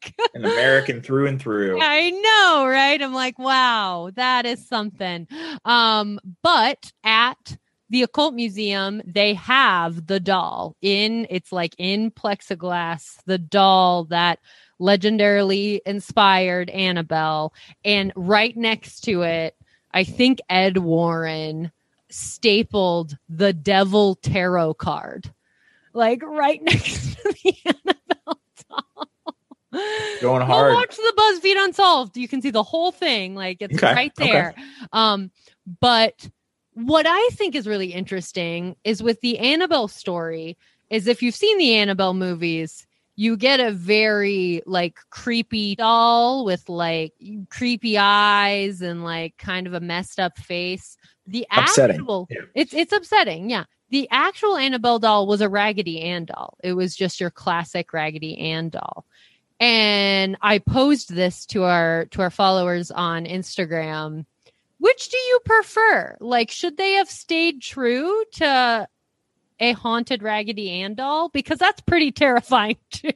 Like, 0.03 0.15
An 0.35 0.45
American 0.45 1.03
through 1.03 1.27
and 1.27 1.41
through. 1.41 1.79
I 1.81 2.11
know, 2.11 2.67
right? 2.67 3.01
I'm 3.01 3.13
like, 3.13 3.39
wow, 3.39 4.11
that 4.15 4.47
is 4.47 4.67
something. 4.67 5.29
Um, 5.65 6.19
but 6.43 6.93
at 7.05 7.59
the 7.91 8.03
occult 8.05 8.35
museum, 8.35 9.03
they 9.05 9.35
have 9.35 10.07
the 10.07 10.21
doll 10.21 10.77
in 10.81 11.27
it's 11.29 11.53
like 11.53 11.75
in 11.77 12.11
plexiglass, 12.11 13.17
the 13.27 13.39
doll 13.39 14.05
that 14.05 14.39
legendarily 14.81 15.81
inspired 15.85 16.71
Annabelle. 16.71 17.53
And 17.85 18.13
right 18.17 18.57
next 18.57 19.01
to 19.03 19.23
it, 19.23 19.55
I 19.93 20.05
think 20.05 20.39
Ed 20.49 20.79
Warren 20.79 21.73
stapled 22.11 23.17
the 23.29 23.53
devil 23.53 24.15
tarot 24.17 24.75
card. 24.75 25.33
Like 25.93 26.23
right 26.23 26.63
next 26.63 27.17
to 27.17 27.35
the 27.45 27.55
Annabelle 27.67 28.41
doll. 28.71 29.09
Going 30.21 30.41
Go 30.41 30.47
hard. 30.47 30.75
watch 30.75 30.97
the 30.97 31.13
BuzzFeed 31.43 31.65
Unsolved. 31.65 32.17
You 32.17 32.29
can 32.29 32.41
see 32.41 32.51
the 32.51 32.63
whole 32.63 32.93
thing. 32.93 33.35
Like 33.35 33.59
it's 33.61 33.75
Okay, 33.75 33.93
right 33.95 34.13
okay. 34.21 34.31
there. 34.31 34.55
Um, 34.93 35.31
but 35.81 36.29
what 36.75 37.07
I 37.09 37.29
think 37.33 37.55
is 37.55 37.67
really 37.67 37.93
interesting 37.93 38.77
is 38.85 39.03
with 39.03 39.21
the 39.21 39.39
Annabelle 39.39 39.89
story, 39.89 40.57
is 40.89 41.07
if 41.07 41.23
you've 41.23 41.35
seen 41.35 41.59
the 41.59 41.75
Annabelle 41.77 42.15
movies, 42.15 42.87
you 43.17 43.37
get 43.37 43.61
a 43.61 43.71
very 43.71 44.63
like 44.67 44.97
creepy 45.11 45.75
doll 45.75 46.45
with 46.45 46.69
like 46.69 47.13
creepy 47.51 47.99
eyes 47.99 48.81
and 48.81 49.05
like 49.05 49.37
kind 49.37 49.67
of 49.67 49.75
a 49.75 49.81
messed 49.81 50.19
up 50.19 50.39
face. 50.39 50.97
The 51.27 51.47
Upsetting. 51.53 51.97
actual 51.97 52.27
Yeah. 52.31 52.41
it's 52.55 52.73
it's 52.73 52.93
upsetting, 52.93 53.51
yeah. 53.51 53.65
The 53.91 54.09
actual 54.11 54.57
Annabelle 54.57 54.99
doll 55.01 55.27
was 55.27 55.41
a 55.41 55.49
Raggedy 55.49 56.01
Ann 56.01 56.25
doll. 56.25 56.57
It 56.63 56.75
was 56.75 56.97
just 56.97 57.21
your 57.21 57.31
classic 57.31 57.93
Raggedy 57.93 58.39
Ann 58.39 58.69
doll. 58.71 59.05
And 59.59 60.39
I 60.41 60.59
posed 60.59 61.13
this 61.15 61.45
to 61.47 61.65
our 61.65 62.07
to 62.13 62.23
our 62.23 62.31
followers 62.31 62.91
on 62.91 63.27
Instagram. 63.27 64.25
Which 64.81 65.11
do 65.11 65.17
you 65.19 65.41
prefer? 65.45 66.17
Like, 66.21 66.51
should 66.51 66.79
they 66.79 66.95
have 66.95 67.09
stayed 67.09 67.61
true 67.61 68.25
to 68.33 68.89
a 69.61 69.73
haunted 69.73 70.23
Raggedy 70.23 70.71
Ann 70.71 70.95
doll? 70.95 71.29
Because 71.29 71.59
that's 71.59 71.83
pretty 71.83 72.11
terrifying 72.13 72.79
too. 72.91 73.13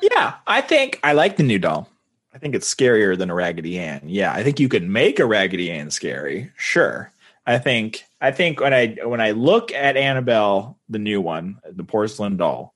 Yeah, 0.00 0.34
I 0.46 0.60
think 0.60 1.00
I 1.02 1.12
like 1.12 1.36
the 1.36 1.42
new 1.42 1.58
doll. 1.58 1.88
I 2.32 2.38
think 2.38 2.54
it's 2.54 2.72
scarier 2.72 3.18
than 3.18 3.28
a 3.28 3.34
Raggedy 3.34 3.78
Ann. 3.78 4.02
Yeah, 4.06 4.32
I 4.32 4.42
think 4.42 4.58
you 4.58 4.68
could 4.68 4.88
make 4.88 5.18
a 5.18 5.26
Raggedy 5.26 5.70
Ann 5.70 5.90
scary. 5.90 6.50
Sure. 6.56 7.12
I 7.44 7.58
think 7.58 8.04
I 8.20 8.30
think 8.30 8.60
when 8.60 8.72
I 8.72 8.96
when 9.04 9.20
I 9.20 9.32
look 9.32 9.72
at 9.72 9.96
Annabelle, 9.96 10.78
the 10.88 11.00
new 11.00 11.20
one, 11.20 11.58
the 11.68 11.84
porcelain 11.84 12.36
doll, 12.36 12.74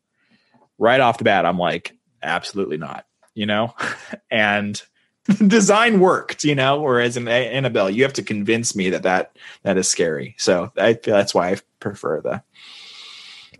right 0.76 1.00
off 1.00 1.18
the 1.18 1.24
bat, 1.24 1.46
I'm 1.46 1.58
like, 1.58 1.96
absolutely 2.20 2.78
not. 2.78 3.06
You 3.34 3.46
know, 3.46 3.74
and 4.30 4.80
design 5.46 6.00
worked. 6.00 6.44
You 6.44 6.54
know, 6.54 6.80
whereas 6.80 7.16
in 7.16 7.28
Annabelle, 7.28 7.90
you 7.90 8.02
have 8.02 8.12
to 8.14 8.22
convince 8.22 8.74
me 8.76 8.90
that 8.90 9.02
that 9.04 9.36
that 9.62 9.76
is 9.76 9.88
scary. 9.88 10.34
So 10.38 10.72
I 10.76 10.94
feel 10.94 11.14
that's 11.14 11.34
why 11.34 11.50
I 11.50 11.56
prefer 11.80 12.20
the 12.20 12.42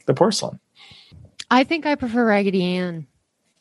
the 0.06 0.14
porcelain. 0.14 0.60
I 1.50 1.64
think 1.64 1.86
I 1.86 1.94
prefer 1.94 2.26
Raggedy 2.26 2.64
Ann 2.64 3.06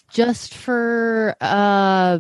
just 0.10 0.54
for 0.54 1.36
uh 1.42 2.20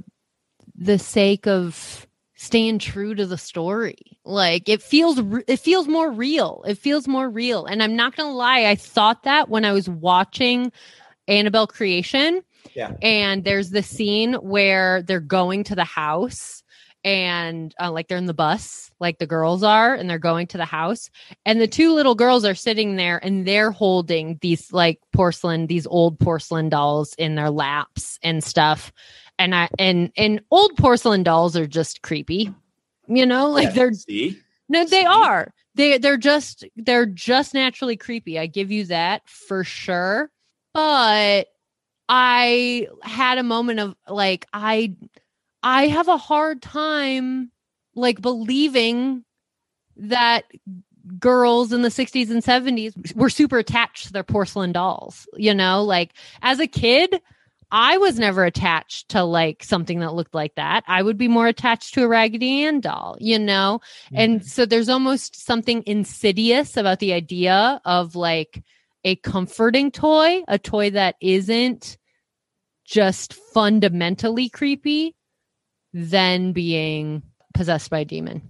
the 0.77 0.99
sake 0.99 1.47
of 1.47 2.05
staying 2.35 2.79
true 2.79 3.15
to 3.15 3.25
the 3.25 3.37
story. 3.37 4.19
Like 4.23 4.69
it 4.69 4.81
feels 4.81 5.19
it 5.47 5.57
feels 5.57 5.87
more 5.87 6.11
real. 6.11 6.63
It 6.67 6.77
feels 6.77 7.07
more 7.07 7.29
real. 7.29 7.65
And 7.65 7.81
I'm 7.81 7.95
not 7.95 8.15
going 8.15 8.29
to 8.29 8.35
lie, 8.35 8.65
I 8.65 8.75
thought 8.75 9.23
that 9.23 9.49
when 9.49 9.65
I 9.65 9.71
was 9.71 9.89
watching 9.89 10.71
Annabelle 11.27 11.67
Creation. 11.67 12.43
Yeah. 12.73 12.93
And 13.01 13.43
there's 13.43 13.69
the 13.69 13.83
scene 13.83 14.33
where 14.35 15.01
they're 15.01 15.19
going 15.19 15.63
to 15.65 15.75
the 15.75 15.83
house 15.83 16.63
and 17.05 17.73
uh, 17.79 17.91
like 17.91 18.07
they're 18.07 18.17
in 18.17 18.25
the 18.25 18.33
bus, 18.33 18.91
like 18.99 19.19
the 19.19 19.27
girls 19.27 19.61
are, 19.61 19.93
and 19.93 20.09
they're 20.09 20.17
going 20.17 20.47
to 20.47 20.57
the 20.57 20.65
house. 20.65 21.11
And 21.45 21.61
the 21.61 21.67
two 21.67 21.93
little 21.93 22.15
girls 22.15 22.43
are 22.43 22.55
sitting 22.55 22.95
there 22.95 23.23
and 23.23 23.47
they're 23.47 23.69
holding 23.69 24.39
these 24.41 24.73
like 24.73 24.99
porcelain, 25.13 25.67
these 25.67 25.85
old 25.85 26.19
porcelain 26.19 26.67
dolls 26.67 27.13
in 27.19 27.35
their 27.35 27.51
laps 27.51 28.17
and 28.23 28.43
stuff. 28.43 28.91
And 29.37 29.53
I 29.53 29.69
and 29.77 30.11
and 30.17 30.41
old 30.49 30.75
porcelain 30.77 31.21
dolls 31.21 31.55
are 31.55 31.67
just 31.67 32.01
creepy. 32.01 32.51
You 33.07 33.27
know, 33.27 33.51
like 33.51 33.75
they're 33.75 33.93
see. 33.93 34.39
no, 34.67 34.83
they 34.83 35.01
See? 35.01 35.05
are. 35.05 35.53
They 35.75 35.99
they're 35.99 36.17
just 36.17 36.65
they're 36.75 37.05
just 37.05 37.53
naturally 37.53 37.97
creepy. 37.97 38.39
I 38.39 38.47
give 38.47 38.71
you 38.71 38.85
that 38.85 39.29
for 39.29 39.63
sure. 39.63 40.31
But 40.73 41.49
I 42.07 42.87
had 43.01 43.37
a 43.37 43.43
moment 43.43 43.79
of 43.79 43.95
like 44.07 44.47
I 44.53 44.95
I 45.63 45.87
have 45.87 46.07
a 46.07 46.17
hard 46.17 46.61
time 46.61 47.51
like 47.95 48.21
believing 48.21 49.23
that 49.97 50.45
girls 51.19 51.71
in 51.71 51.81
the 51.81 51.89
60s 51.89 52.29
and 52.31 52.43
70s 52.43 53.15
were 53.15 53.29
super 53.29 53.59
attached 53.59 54.07
to 54.07 54.13
their 54.13 54.23
porcelain 54.23 54.71
dolls. 54.71 55.27
You 55.35 55.53
know, 55.53 55.83
like 55.83 56.13
as 56.41 56.59
a 56.59 56.67
kid, 56.67 57.21
I 57.71 57.97
was 57.97 58.19
never 58.19 58.45
attached 58.45 59.09
to 59.09 59.23
like 59.23 59.63
something 59.63 59.99
that 59.99 60.13
looked 60.13 60.35
like 60.35 60.55
that. 60.55 60.83
I 60.87 61.01
would 61.01 61.17
be 61.17 61.27
more 61.27 61.47
attached 61.47 61.93
to 61.95 62.03
a 62.03 62.07
Raggedy 62.07 62.63
Ann 62.63 62.79
doll, 62.79 63.17
you 63.19 63.39
know? 63.39 63.81
And 64.13 64.39
mm-hmm. 64.39 64.47
so 64.47 64.65
there's 64.65 64.89
almost 64.89 65.45
something 65.45 65.83
insidious 65.85 66.77
about 66.77 66.99
the 66.99 67.13
idea 67.13 67.81
of 67.85 68.15
like 68.15 68.63
a 69.05 69.15
comforting 69.17 69.91
toy, 69.91 70.43
a 70.47 70.59
toy 70.59 70.89
that 70.89 71.15
isn't 71.21 71.97
just 72.83 73.33
fundamentally 73.33 74.49
creepy 74.49 75.15
than 75.93 76.51
being 76.51 77.23
possessed 77.53 77.89
by 77.89 77.99
a 77.99 78.05
demon. 78.05 78.41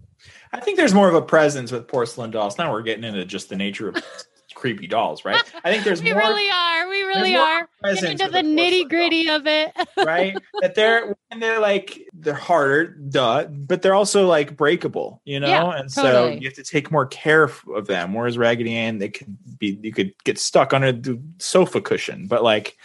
I 0.54 0.60
think 0.62 0.78
there's 0.78 0.94
more 0.94 1.10
of 1.10 1.14
a 1.14 1.22
presence 1.22 1.72
with 1.72 1.88
porcelain 1.88 2.32
dolls. 2.32 2.58
Now 2.58 2.72
we're 2.72 2.82
getting 2.82 3.04
into 3.04 3.24
just 3.26 3.50
the 3.50 3.56
nature 3.56 3.90
of 3.90 3.96
creepy 4.56 4.88
dolls, 4.88 5.24
right? 5.24 5.42
I 5.64 5.72
think 5.72 5.84
there's 5.84 6.02
we 6.02 6.12
more 6.12 6.22
really 6.22 6.50
are. 6.50 6.90
We 6.90 7.04
really 7.04 7.36
are. 7.36 7.70
Get 7.84 8.04
into 8.04 8.24
with 8.24 8.34
the 8.34 8.40
nitty 8.40 8.90
gritty 8.90 9.30
of 9.30 9.46
it. 9.46 9.72
right? 9.98 10.36
that 10.62 10.74
they're 10.74 11.16
and 11.32 11.42
they're 11.42 11.60
like 11.60 12.08
they're 12.14 12.34
harder, 12.34 12.88
duh, 12.88 13.46
but 13.46 13.82
they're 13.82 13.94
also 13.94 14.28
like 14.28 14.58
breakable, 14.58 15.22
you 15.26 15.40
know. 15.40 15.48
Yeah, 15.48 15.80
and 15.80 15.92
so 15.92 16.28
you 16.28 16.48
have 16.48 16.56
to 16.56 16.64
take 16.64 16.92
more 16.92 17.06
care 17.06 17.44
of 17.44 17.88
them. 17.88 18.14
Whereas 18.14 18.38
Raggedy 18.38 18.74
Ann, 18.74 18.98
they 18.98 19.10
could 19.10 19.38
be 19.60 19.78
you 19.84 19.94
could 19.94 20.14
get 20.24 20.40
stuck 20.40 20.74
under 20.74 20.92
the 20.92 21.22
sofa 21.38 21.82
cushion, 21.82 22.28
but 22.28 22.44
like 22.44 22.78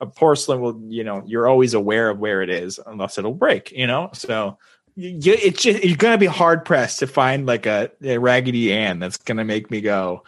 a 0.00 0.06
porcelain 0.06 0.60
will, 0.60 0.80
you 0.88 1.04
know, 1.04 1.22
you're 1.26 1.48
always 1.48 1.74
aware 1.74 2.08
of 2.10 2.18
where 2.18 2.42
it 2.42 2.50
is, 2.50 2.78
unless 2.86 3.18
it'll 3.18 3.34
break, 3.34 3.72
you 3.72 3.86
know. 3.86 4.10
So 4.14 4.58
you, 4.94 5.34
it's 5.34 5.62
just, 5.62 5.84
you're 5.84 5.96
gonna 5.96 6.18
be 6.18 6.26
hard 6.26 6.64
pressed 6.64 7.00
to 7.00 7.06
find 7.06 7.46
like 7.46 7.66
a, 7.66 7.90
a 8.02 8.18
Raggedy 8.18 8.72
Ann 8.72 8.98
that's 8.98 9.16
gonna 9.16 9.44
make 9.44 9.70
me 9.70 9.80
go, 9.80 10.24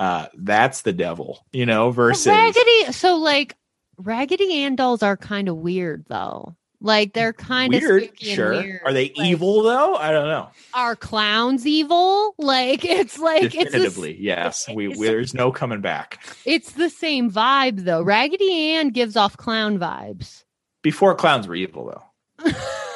uh, 0.00 0.26
that's 0.34 0.82
the 0.82 0.92
devil, 0.92 1.46
you 1.52 1.64
know, 1.66 1.90
versus 1.92 2.26
Raggedy. 2.26 2.90
So 2.92 3.16
like 3.16 3.54
Raggedy 3.98 4.64
Ann 4.64 4.74
dolls 4.74 5.02
are 5.04 5.16
kind 5.16 5.48
of 5.48 5.56
weird 5.56 6.06
though. 6.08 6.56
Like 6.80 7.12
they're 7.12 7.34
kind 7.34 7.74
of 7.74 7.82
weird. 7.82 8.10
Sure, 8.18 8.52
weird. 8.52 8.80
are 8.86 8.92
they 8.94 9.12
Like, 9.14 9.26
evil 9.26 9.62
though? 9.62 9.96
I 9.96 10.10
don't 10.12 10.28
know. 10.28 10.48
Are 10.72 10.96
clowns 10.96 11.66
evil? 11.66 12.34
Like 12.38 12.84
it's 12.86 13.18
like 13.18 13.42
it's 13.54 13.54
definitively 13.54 14.16
yes 14.18 14.66
we, 14.74 14.86
it's- 14.86 14.98
we- 14.98 15.06
there's 15.06 15.34
no 15.34 15.52
coming 15.52 15.82
back 15.82 16.24
it's 16.46 16.72
the 16.72 16.88
same 16.88 17.30
vibe 17.30 17.84
though. 17.84 18.00
Raggedy 18.02 18.72
Ann 18.72 18.88
gives 18.90 19.14
off 19.14 19.36
clown 19.36 19.78
vibes. 19.78 20.44
before 20.82 21.14
clowns 21.14 21.46
were 21.46 21.54
evil 21.54 21.92
though 22.40 22.50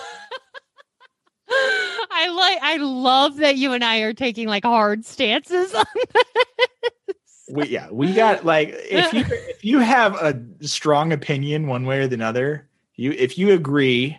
I 2.14 2.28
like 2.28 2.58
I 2.62 2.76
love 2.76 3.36
that 3.38 3.56
you 3.56 3.72
and 3.72 3.84
I 3.84 3.98
are 3.98 4.14
taking 4.14 4.46
like 4.46 4.64
hard 4.64 5.04
stances 5.04 5.74
on 5.74 5.84
this. 5.94 7.14
we 7.50 7.66
yeah 7.66 7.88
we 7.90 8.12
got 8.12 8.44
like 8.44 8.68
if 8.72 9.12
you 9.12 9.24
if 9.48 9.64
you 9.64 9.80
have 9.80 10.14
a 10.14 10.40
strong 10.66 11.12
opinion 11.12 11.66
one 11.66 11.84
way 11.84 12.00
or 12.00 12.06
the 12.06 12.24
other 12.24 12.68
you 12.94 13.10
if 13.12 13.36
you 13.36 13.52
agree 13.52 14.16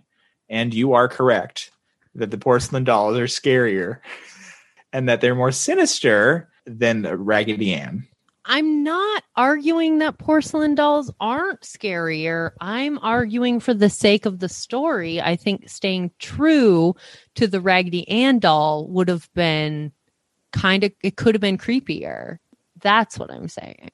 and 0.49 0.73
you 0.73 0.93
are 0.93 1.07
correct 1.07 1.71
that 2.15 2.31
the 2.31 2.37
porcelain 2.37 2.83
dolls 2.83 3.17
are 3.17 3.27
scarier 3.27 3.99
and 4.91 5.07
that 5.07 5.21
they're 5.21 5.35
more 5.35 5.51
sinister 5.51 6.49
than 6.65 7.01
the 7.01 7.15
raggedy 7.17 7.73
ann 7.73 8.05
I'm 8.47 8.83
not 8.83 9.23
arguing 9.35 9.97
that 9.99 10.19
porcelain 10.19 10.75
dolls 10.75 11.11
aren't 11.19 11.61
scarier. 11.61 12.51
I'm 12.61 12.99
arguing 12.99 13.59
for 13.59 13.73
the 13.73 13.89
sake 13.89 14.27
of 14.27 14.37
the 14.37 14.49
story. 14.49 15.19
I 15.19 15.35
think 15.35 15.67
staying 15.67 16.11
true 16.19 16.95
to 17.35 17.47
the 17.47 17.61
Raggedy 17.61 18.07
Ann 18.09 18.39
doll 18.39 18.87
would 18.87 19.09
have 19.09 19.29
been 19.33 19.91
kind 20.51 20.83
of, 20.83 20.91
it 21.03 21.17
could 21.17 21.35
have 21.35 21.41
been 21.41 21.57
creepier. 21.57 22.39
That's 22.81 23.17
what 23.17 23.31
I'm 23.31 23.47
saying. 23.47 23.91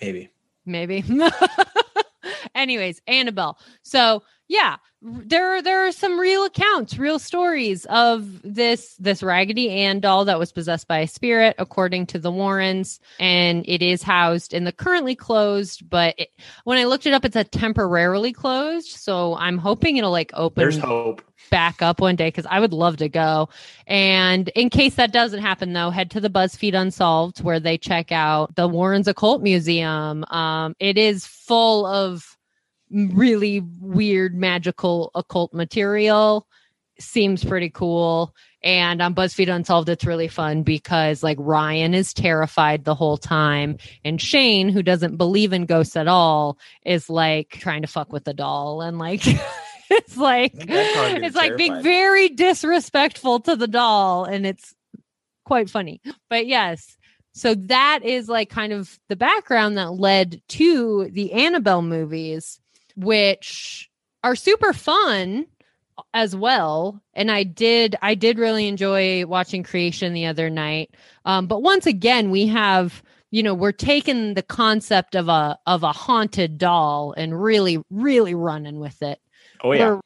maybe 0.00 0.30
Maybe. 0.68 1.02
Anyways, 2.54 3.00
Annabelle. 3.06 3.58
So 3.82 4.22
yeah, 4.48 4.76
there 5.02 5.62
there 5.62 5.86
are 5.86 5.92
some 5.92 6.18
real 6.20 6.44
accounts, 6.44 6.98
real 6.98 7.18
stories 7.18 7.86
of 7.86 8.42
this 8.42 8.94
this 8.96 9.22
Raggedy 9.22 9.70
Ann 9.70 10.00
doll 10.00 10.26
that 10.26 10.38
was 10.38 10.52
possessed 10.52 10.86
by 10.86 10.98
a 10.98 11.06
spirit, 11.06 11.56
according 11.58 12.06
to 12.06 12.18
the 12.18 12.30
Warrens, 12.30 13.00
and 13.18 13.64
it 13.66 13.82
is 13.82 14.02
housed 14.02 14.52
in 14.52 14.64
the 14.64 14.72
currently 14.72 15.14
closed. 15.14 15.88
But 15.88 16.14
it, 16.18 16.28
when 16.64 16.78
I 16.78 16.84
looked 16.84 17.06
it 17.06 17.14
up, 17.14 17.24
it's 17.24 17.36
a 17.36 17.44
temporarily 17.44 18.32
closed. 18.32 18.88
So 18.88 19.34
I'm 19.36 19.58
hoping 19.58 19.96
it'll 19.96 20.10
like 20.10 20.32
open 20.34 20.62
there's 20.62 20.78
hope 20.78 21.22
back 21.50 21.82
up 21.82 22.00
one 22.00 22.16
day 22.16 22.28
because 22.28 22.46
I 22.46 22.60
would 22.60 22.72
love 22.72 22.98
to 22.98 23.08
go. 23.08 23.48
And 23.86 24.48
in 24.50 24.70
case 24.70 24.96
that 24.96 25.12
doesn't 25.12 25.40
happen, 25.40 25.72
though, 25.72 25.90
head 25.90 26.10
to 26.12 26.20
the 26.20 26.30
BuzzFeed 26.30 26.74
Unsolved 26.74 27.42
where 27.42 27.60
they 27.60 27.78
check 27.78 28.12
out 28.12 28.54
the 28.56 28.68
Warren's 28.68 29.08
Occult 29.08 29.42
Museum. 29.42 30.24
Um, 30.24 30.74
it 30.78 30.98
is 30.98 31.26
full 31.26 31.86
of 31.86 32.36
really 32.90 33.60
weird, 33.80 34.34
magical 34.34 35.10
occult 35.14 35.52
material. 35.52 36.46
Seems 37.00 37.44
pretty 37.44 37.70
cool. 37.70 38.34
And 38.62 39.00
on 39.00 39.14
BuzzFeed 39.14 39.54
Unsolved, 39.54 39.88
it's 39.88 40.04
really 40.04 40.26
fun 40.26 40.64
because 40.64 41.22
like 41.22 41.38
Ryan 41.40 41.94
is 41.94 42.12
terrified 42.12 42.84
the 42.84 42.94
whole 42.94 43.16
time, 43.16 43.78
and 44.04 44.20
Shane, 44.20 44.68
who 44.68 44.82
doesn't 44.82 45.16
believe 45.16 45.52
in 45.52 45.64
ghosts 45.64 45.94
at 45.94 46.08
all, 46.08 46.58
is 46.84 47.08
like 47.08 47.50
trying 47.50 47.82
to 47.82 47.88
fuck 47.88 48.12
with 48.12 48.24
the 48.24 48.34
doll 48.34 48.82
and 48.82 48.98
like. 48.98 49.22
it's 49.90 50.16
like 50.16 50.54
I 50.54 50.58
think 50.58 50.70
I'd 50.70 50.94
probably 50.94 51.20
be 51.20 51.26
it's 51.26 51.36
like 51.36 51.56
being 51.56 51.82
very 51.82 52.28
disrespectful 52.28 53.40
to 53.40 53.56
the 53.56 53.68
doll 53.68 54.24
and 54.24 54.46
it's 54.46 54.74
quite 55.44 55.70
funny. 55.70 56.00
But 56.28 56.46
yes, 56.46 56.96
so 57.32 57.54
that 57.54 58.00
is 58.04 58.28
like 58.28 58.50
kind 58.50 58.72
of 58.72 58.98
the 59.08 59.16
background 59.16 59.78
that 59.78 59.92
led 59.92 60.42
to 60.48 61.08
the 61.12 61.32
Annabelle 61.32 61.82
movies, 61.82 62.60
which 62.96 63.88
are 64.22 64.36
super 64.36 64.72
fun 64.72 65.46
as 66.12 66.36
well. 66.36 67.00
And 67.14 67.30
i 67.30 67.42
did 67.42 67.96
i 68.02 68.14
did 68.14 68.38
really 68.38 68.68
enjoy 68.68 69.26
watching 69.26 69.62
creation 69.62 70.12
the 70.12 70.26
other 70.26 70.50
night. 70.50 70.94
Um, 71.24 71.46
but 71.46 71.62
once 71.62 71.86
again 71.86 72.30
we 72.30 72.46
have 72.48 73.02
you 73.30 73.42
know 73.42 73.54
we're 73.54 73.72
taking 73.72 74.34
the 74.34 74.42
concept 74.42 75.14
of 75.14 75.28
a 75.28 75.58
of 75.66 75.82
a 75.82 75.92
haunted 75.92 76.58
doll 76.58 77.14
and 77.16 77.40
really 77.40 77.78
really 77.90 78.34
running 78.34 78.78
with 78.80 79.02
it 79.02 79.20
Oh 79.62 79.72
yeah. 79.72 80.00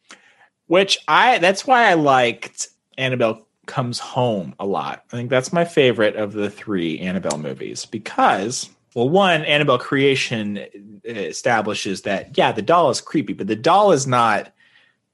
Which 0.67 0.99
I 1.09 1.39
that's 1.39 1.67
why 1.67 1.91
I 1.91 1.95
liked 1.95 2.69
Annabelle 2.99 3.47
Comes 3.67 3.99
Home 3.99 4.55
a 4.59 4.67
lot. 4.67 5.05
I 5.13 5.17
think 5.17 5.31
that's 5.31 5.53
my 5.53 5.65
favorite 5.65 6.17
of 6.17 6.33
the 6.33 6.51
three 6.51 6.99
Annabelle 6.99 7.39
movies 7.39 7.87
because 7.87 8.71
well 8.95 9.09
one 9.09 9.45
Annabelle 9.45 9.79
creation 9.79 10.59
uh, 10.59 11.11
establishes 11.11 12.03
that 12.03 12.37
yeah, 12.37 12.53
the 12.53 12.63
doll 12.63 12.91
is 12.91 13.01
creepy, 13.01 13.33
but 13.33 13.47
the 13.47 13.57
doll 13.57 13.93
is 13.93 14.07
not 14.07 14.53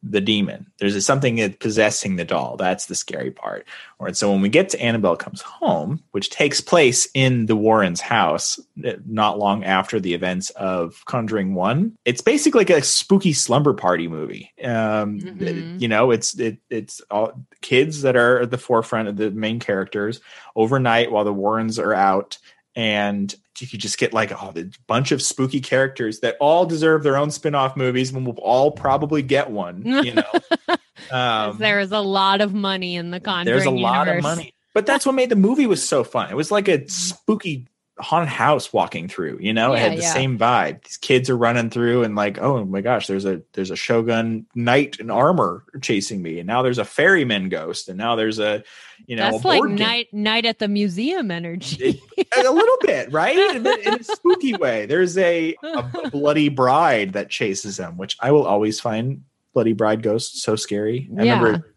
the 0.02 0.20
demon. 0.20 0.64
There's 0.78 1.04
something 1.04 1.36
that's 1.36 1.56
possessing 1.56 2.16
the 2.16 2.24
doll. 2.24 2.56
That's 2.56 2.86
the 2.86 2.94
scary 2.94 3.32
part. 3.32 3.66
All 3.98 4.04
right. 4.06 4.16
So 4.16 4.30
when 4.30 4.40
we 4.40 4.48
get 4.48 4.68
to 4.70 4.80
Annabelle 4.80 5.16
Comes 5.16 5.40
Home, 5.42 6.00
which 6.12 6.30
takes 6.30 6.60
place 6.60 7.08
in 7.14 7.46
the 7.46 7.56
Warrens' 7.56 8.00
house 8.00 8.60
eh, 8.84 8.94
not 9.06 9.38
long 9.40 9.64
after 9.64 9.98
the 9.98 10.14
events 10.14 10.50
of 10.50 11.02
Conjuring 11.06 11.54
One, 11.54 11.96
it's 12.04 12.20
basically 12.20 12.60
like 12.60 12.70
a 12.70 12.82
spooky 12.82 13.32
slumber 13.32 13.74
party 13.74 14.06
movie. 14.06 14.52
Um, 14.62 15.18
Mhm. 15.20 15.80
You 15.80 15.88
know, 15.88 16.12
it's 16.12 16.38
it, 16.38 16.58
it's 16.70 17.00
all 17.10 17.32
kids 17.60 18.02
that 18.02 18.14
are 18.16 18.42
at 18.42 18.52
the 18.52 18.58
forefront 18.58 19.08
of 19.08 19.16
the 19.16 19.32
main 19.32 19.58
characters 19.58 20.20
overnight 20.54 21.10
while 21.10 21.24
the 21.24 21.32
Warrens 21.34 21.78
are 21.78 21.94
out. 21.94 22.38
And 22.78 23.34
you 23.58 23.66
could 23.66 23.80
just 23.80 23.98
get 23.98 24.12
like 24.12 24.32
oh, 24.32 24.52
a 24.54 24.64
bunch 24.86 25.10
of 25.10 25.20
spooky 25.20 25.60
characters 25.60 26.20
that 26.20 26.36
all 26.40 26.64
deserve 26.64 27.02
their 27.02 27.16
own 27.16 27.30
spin-off 27.32 27.76
movies 27.76 28.12
and 28.12 28.24
we'll 28.24 28.36
all 28.36 28.70
probably 28.70 29.20
get 29.20 29.50
one, 29.50 29.84
you 29.84 30.14
know 30.14 30.32
Um, 31.10 31.58
there 31.58 31.80
is 31.80 31.92
a 31.92 32.00
lot 32.00 32.40
of 32.40 32.52
money 32.52 32.96
in 32.96 33.10
the 33.10 33.20
conjuring 33.20 33.56
there's 33.56 33.66
a 33.66 33.70
lot 33.70 34.08
of 34.08 34.22
money. 34.22 34.54
But 34.74 34.86
that's 34.86 35.06
what 35.06 35.14
made 35.14 35.30
the 35.30 35.36
movie 35.36 35.66
was 35.66 35.86
so 35.86 36.04
fun. 36.04 36.30
It 36.30 36.36
was 36.36 36.50
like 36.50 36.68
a 36.68 36.86
spooky 36.88 37.66
haunted 38.00 38.28
house 38.28 38.72
walking 38.72 39.08
through, 39.08 39.38
you 39.40 39.52
know? 39.52 39.72
it 39.72 39.78
had 39.78 39.92
the 39.98 40.02
yeah. 40.02 40.12
same 40.12 40.38
vibe. 40.38 40.82
These 40.84 40.96
kids 40.96 41.28
are 41.30 41.36
running 41.36 41.70
through 41.70 42.04
and 42.04 42.14
like, 42.14 42.38
oh 42.38 42.64
my 42.64 42.80
gosh, 42.80 43.06
there's 43.06 43.24
a 43.24 43.42
there's 43.52 43.70
a 43.70 43.76
shogun 43.76 44.46
knight 44.54 44.98
in 45.00 45.10
armor 45.10 45.64
chasing 45.82 46.22
me. 46.22 46.38
And 46.38 46.46
now 46.46 46.62
there's 46.62 46.78
a 46.78 46.84
ferryman 46.84 47.48
ghost. 47.48 47.88
And 47.88 47.98
now 47.98 48.16
there's 48.16 48.38
a 48.38 48.62
you 49.06 49.16
know 49.16 49.30
That's 49.30 49.44
a 49.44 49.48
like 49.48 49.58
board 49.60 49.70
game. 49.70 49.78
night 49.86 50.08
night 50.12 50.46
at 50.46 50.58
the 50.58 50.68
museum 50.68 51.30
energy. 51.30 52.00
a 52.36 52.50
little 52.50 52.76
bit, 52.82 53.12
right? 53.12 53.36
In, 53.56 53.66
a- 53.66 53.88
in 53.88 53.94
a 54.00 54.04
spooky 54.04 54.54
way. 54.54 54.86
There's 54.86 55.16
a, 55.18 55.56
a 55.62 56.10
bloody 56.10 56.48
bride 56.48 57.12
that 57.14 57.30
chases 57.30 57.76
them 57.76 57.96
which 57.96 58.16
I 58.20 58.32
will 58.32 58.46
always 58.46 58.80
find 58.80 59.22
bloody 59.54 59.72
bride 59.72 60.02
ghosts 60.02 60.42
so 60.42 60.56
scary. 60.56 61.10
I 61.18 61.24
Yeah. 61.24 61.40
remember 61.40 61.74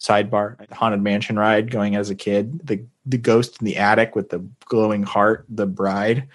sidebar 0.00 0.70
haunted 0.72 1.00
mansion 1.02 1.38
ride 1.38 1.70
going 1.70 1.96
as 1.96 2.10
a 2.10 2.14
kid, 2.14 2.60
the 2.66 2.84
the 3.06 3.18
ghost 3.18 3.60
in 3.60 3.66
the 3.66 3.76
attic 3.76 4.14
with 4.16 4.30
the 4.30 4.46
glowing 4.66 5.02
heart, 5.02 5.44
the 5.48 5.66
bride. 5.66 6.28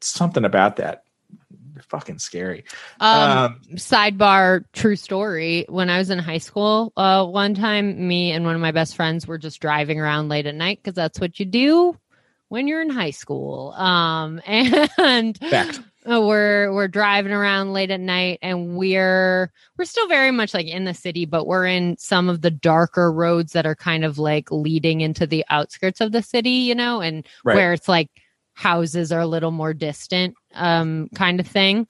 Something 0.00 0.44
about 0.44 0.76
that. 0.76 1.04
Fucking 1.88 2.18
scary. 2.18 2.64
um, 3.00 3.30
Um, 3.30 3.60
sidebar 3.74 4.64
true 4.72 4.96
story 4.96 5.64
when 5.68 5.88
i 5.88 5.96
was 5.98 6.10
in 6.10 6.18
high 6.18 6.38
school 6.38 6.92
uh 6.96 7.24
one 7.24 7.54
time 7.54 8.06
me 8.06 8.32
and 8.32 8.44
one 8.44 8.54
of 8.54 8.60
my 8.60 8.70
best 8.70 8.94
friends 8.94 9.26
were 9.26 9.38
just 9.38 9.60
driving 9.60 9.98
around 9.98 10.28
late 10.28 10.46
at 10.46 10.54
night 10.54 10.78
because 10.82 10.94
that's 10.94 11.18
what 11.18 11.40
you 11.40 11.46
do 11.46 11.96
when 12.48 12.68
you're 12.68 12.82
in 12.82 12.90
high 12.90 13.10
school 13.10 13.72
um 13.72 14.40
and 14.46 15.38
Fact. 15.38 15.80
Uh, 16.10 16.20
we're 16.20 16.72
we're 16.72 16.88
driving 16.88 17.32
around 17.32 17.72
late 17.72 17.90
at 17.90 18.00
night 18.00 18.38
and 18.42 18.76
we're 18.76 19.52
we're 19.76 19.84
still 19.84 20.08
very 20.08 20.30
much 20.30 20.54
like 20.54 20.66
in 20.66 20.84
the 20.84 20.94
city 20.94 21.26
but 21.26 21.46
we're 21.46 21.66
in 21.66 21.96
some 21.98 22.28
of 22.28 22.40
the 22.40 22.50
darker 22.50 23.12
roads 23.12 23.52
that 23.52 23.66
are 23.66 23.74
kind 23.74 24.04
of 24.04 24.18
like 24.18 24.50
leading 24.50 25.02
into 25.02 25.26
the 25.26 25.44
outskirts 25.50 26.00
of 26.00 26.12
the 26.12 26.22
city 26.22 26.50
you 26.50 26.74
know 26.74 27.00
and 27.00 27.26
Right. 27.44 27.54
where 27.54 27.72
it's 27.74 27.88
like 27.88 28.08
houses 28.54 29.12
are 29.12 29.20
a 29.20 29.26
little 29.26 29.50
more 29.50 29.74
distant 29.74 30.34
um 30.54 31.08
kind 31.14 31.38
of 31.40 31.46
thing. 31.46 31.86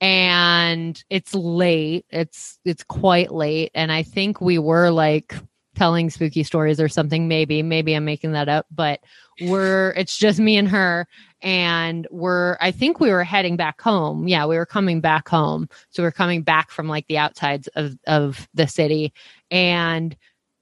And 0.00 1.02
it's 1.10 1.34
late. 1.34 2.06
It's 2.10 2.58
it's 2.64 2.84
quite 2.84 3.32
late. 3.32 3.72
And 3.74 3.90
i 3.90 4.02
think 4.04 4.40
we 4.40 4.58
were 4.58 4.90
like 4.90 5.34
telling 5.78 6.10
spooky 6.10 6.42
stories 6.42 6.80
or 6.80 6.88
something 6.88 7.28
maybe 7.28 7.62
maybe 7.62 7.94
i'm 7.94 8.04
making 8.04 8.32
that 8.32 8.48
up 8.48 8.66
but 8.70 9.00
we're 9.42 9.90
it's 9.96 10.16
just 10.16 10.40
me 10.40 10.56
and 10.56 10.68
her 10.68 11.06
and 11.42 12.08
we're 12.10 12.56
i 12.60 12.70
think 12.70 12.98
we 12.98 13.10
were 13.10 13.24
heading 13.24 13.56
back 13.56 13.80
home. 13.80 14.26
Yeah 14.26 14.46
we 14.46 14.56
were 14.56 14.66
coming 14.66 15.00
back 15.00 15.28
home. 15.28 15.68
So 15.90 16.02
we're 16.02 16.10
coming 16.10 16.42
back 16.42 16.70
from 16.70 16.88
like 16.88 17.06
the 17.06 17.18
outsides 17.18 17.68
of 17.68 17.96
of 18.06 18.48
the 18.54 18.66
city. 18.66 19.12
And 19.50 20.16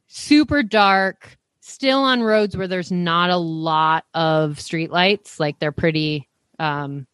super 0.06 0.62
dark 0.62 1.38
still 1.60 2.00
on 2.00 2.22
roads 2.22 2.56
where 2.56 2.68
there's 2.68 2.92
not 2.92 3.30
a 3.30 3.36
lot 3.36 4.04
of 4.14 4.56
streetlights. 4.56 5.40
Like 5.40 5.58
they're 5.58 5.72
pretty 5.72 6.28
um 6.58 7.06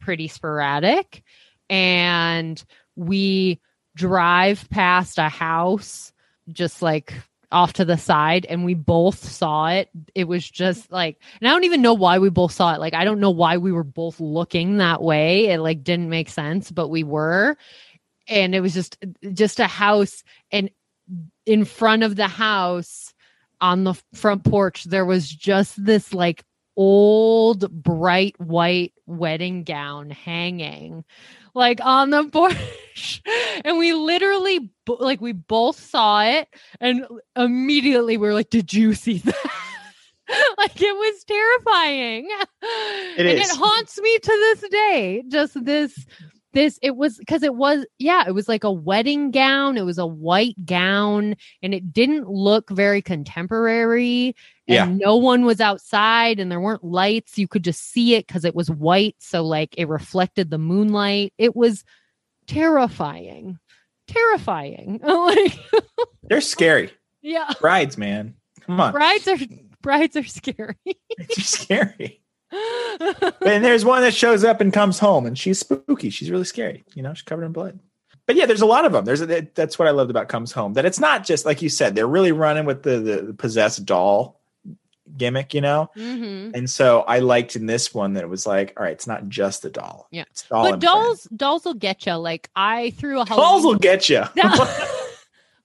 pretty 0.00 0.28
sporadic. 0.28 1.22
And 1.68 2.62
we 2.96 3.60
drive 3.94 4.68
past 4.70 5.18
a 5.18 5.28
house 5.28 6.12
just 6.48 6.82
like 6.82 7.14
off 7.54 7.74
to 7.74 7.84
the 7.84 7.96
side 7.96 8.44
and 8.46 8.64
we 8.64 8.74
both 8.74 9.24
saw 9.24 9.68
it. 9.68 9.88
It 10.14 10.24
was 10.24 10.48
just 10.48 10.90
like 10.90 11.18
and 11.40 11.48
i 11.48 11.52
don't 11.52 11.64
even 11.64 11.82
know 11.82 11.94
why 11.94 12.18
we 12.18 12.30
both 12.30 12.52
saw 12.52 12.74
it. 12.74 12.80
Like 12.80 12.94
i 12.94 13.04
don't 13.04 13.20
know 13.20 13.30
why 13.30 13.56
we 13.58 13.72
were 13.72 13.84
both 13.84 14.20
looking 14.20 14.78
that 14.78 15.02
way. 15.02 15.46
It 15.46 15.60
like 15.60 15.84
didn't 15.84 16.10
make 16.10 16.28
sense 16.28 16.70
but 16.70 16.88
we 16.88 17.04
were. 17.04 17.56
And 18.26 18.54
it 18.54 18.60
was 18.60 18.74
just 18.74 18.98
just 19.32 19.60
a 19.60 19.66
house 19.66 20.24
and 20.50 20.70
in 21.46 21.64
front 21.64 22.02
of 22.02 22.16
the 22.16 22.28
house 22.28 23.14
on 23.60 23.84
the 23.84 23.94
front 24.14 24.44
porch 24.44 24.84
there 24.84 25.04
was 25.04 25.28
just 25.28 25.82
this 25.82 26.12
like 26.12 26.44
old 26.76 27.70
bright 27.70 28.38
white 28.40 28.93
wedding 29.06 29.64
gown 29.64 30.10
hanging 30.10 31.04
like 31.54 31.80
on 31.82 32.10
the 32.10 32.24
porch. 32.32 33.22
And 33.64 33.78
we 33.78 33.92
literally 33.92 34.70
like 34.86 35.20
we 35.20 35.32
both 35.32 35.78
saw 35.78 36.22
it 36.22 36.48
and 36.80 37.06
immediately 37.36 38.16
we 38.16 38.26
were 38.26 38.34
like 38.34 38.50
did 38.50 38.72
you 38.72 38.94
see 38.94 39.18
that? 39.18 39.34
Like 40.56 40.80
it 40.80 40.94
was 40.94 41.24
terrifying. 41.24 42.26
It 42.62 43.26
and 43.26 43.28
is. 43.28 43.50
it 43.50 43.56
haunts 43.56 44.00
me 44.00 44.18
to 44.18 44.30
this 44.30 44.70
day. 44.70 45.22
Just 45.28 45.62
this 45.62 46.06
this 46.54 46.78
it 46.80 46.96
was 46.96 47.18
because 47.18 47.42
it 47.42 47.54
was 47.54 47.84
yeah 47.98 48.24
it 48.26 48.32
was 48.32 48.48
like 48.48 48.64
a 48.64 48.72
wedding 48.72 49.30
gown. 49.32 49.76
It 49.76 49.84
was 49.84 49.98
a 49.98 50.06
white 50.06 50.54
gown 50.64 51.36
and 51.62 51.74
it 51.74 51.92
didn't 51.92 52.26
look 52.26 52.70
very 52.70 53.02
contemporary 53.02 54.34
Yeah. 54.66 54.86
no 54.86 55.16
one 55.16 55.44
was 55.44 55.60
outside 55.60 56.40
and 56.40 56.50
there 56.50 56.60
weren't 56.60 56.82
lights 56.84 57.36
you 57.38 57.46
could 57.46 57.62
just 57.64 57.82
see 57.92 58.14
it 58.14 58.26
because 58.26 58.44
it 58.46 58.54
was 58.54 58.70
white 58.70 59.14
so 59.18 59.44
like 59.44 59.74
it 59.76 59.88
reflected 59.88 60.50
the 60.50 60.56
moonlight 60.58 61.32
it 61.36 61.54
was 61.54 61.84
terrifying 62.46 63.58
terrifying 64.08 65.00
like 65.04 65.58
They're 66.22 66.40
scary. 66.40 66.90
yeah 67.22 67.52
Brides, 67.60 67.98
man. 67.98 68.34
Come 68.62 68.80
on. 68.80 68.92
brides 68.92 69.28
are 69.28 69.36
brides 69.82 70.16
are 70.16 70.24
scary 70.24 70.76
They're 70.86 71.28
scary. 71.44 72.20
And 73.44 73.64
there's 73.64 73.84
one 73.84 74.02
that 74.02 74.14
shows 74.14 74.44
up 74.44 74.60
and 74.60 74.72
comes 74.72 74.98
home, 75.00 75.26
and 75.26 75.36
she's 75.36 75.58
spooky. 75.58 76.08
She's 76.10 76.30
really 76.30 76.44
scary. 76.44 76.84
You 76.94 77.02
know, 77.02 77.12
she's 77.12 77.22
covered 77.22 77.44
in 77.44 77.52
blood. 77.52 77.80
But 78.26 78.36
yeah, 78.36 78.46
there's 78.46 78.60
a 78.60 78.66
lot 78.66 78.84
of 78.84 78.92
them. 78.92 79.04
There's 79.04 79.20
a, 79.20 79.26
that's 79.54 79.78
what 79.78 79.88
I 79.88 79.90
loved 79.90 80.10
about 80.10 80.28
Comes 80.28 80.52
Home. 80.52 80.74
That 80.74 80.84
it's 80.84 81.00
not 81.00 81.24
just 81.24 81.44
like 81.44 81.60
you 81.62 81.68
said. 81.68 81.94
They're 81.96 82.06
really 82.06 82.30
running 82.32 82.64
with 82.64 82.84
the 82.84 83.00
the, 83.00 83.22
the 83.22 83.34
possessed 83.34 83.84
doll 83.84 84.40
gimmick. 85.16 85.54
You 85.54 85.60
know, 85.60 85.90
hmm 85.94 86.50
and 86.54 86.68
so 86.68 87.02
I 87.02 87.18
liked 87.18 87.56
in 87.56 87.66
this 87.66 87.92
one 87.94 88.14
that 88.14 88.24
it 88.24 88.28
was 88.28 88.46
like, 88.46 88.72
all 88.76 88.84
right, 88.84 88.92
it's 88.92 89.06
not 89.06 89.28
just 89.28 89.62
the 89.62 89.70
doll. 89.70 90.08
Yeah. 90.10 90.24
it's 90.30 90.42
doll 90.42 90.70
but 90.70 90.80
dolls 90.80 91.24
dolls 91.36 91.64
will 91.64 91.74
get 91.74 92.06
you 92.06 92.14
like 92.14 92.48
i 92.56 92.90
threw 92.90 93.20
a 93.20 93.26
friends. 93.26 93.40
dolls 93.40 93.64
will 93.64 93.76
get 93.76 94.08
you. 94.08 94.22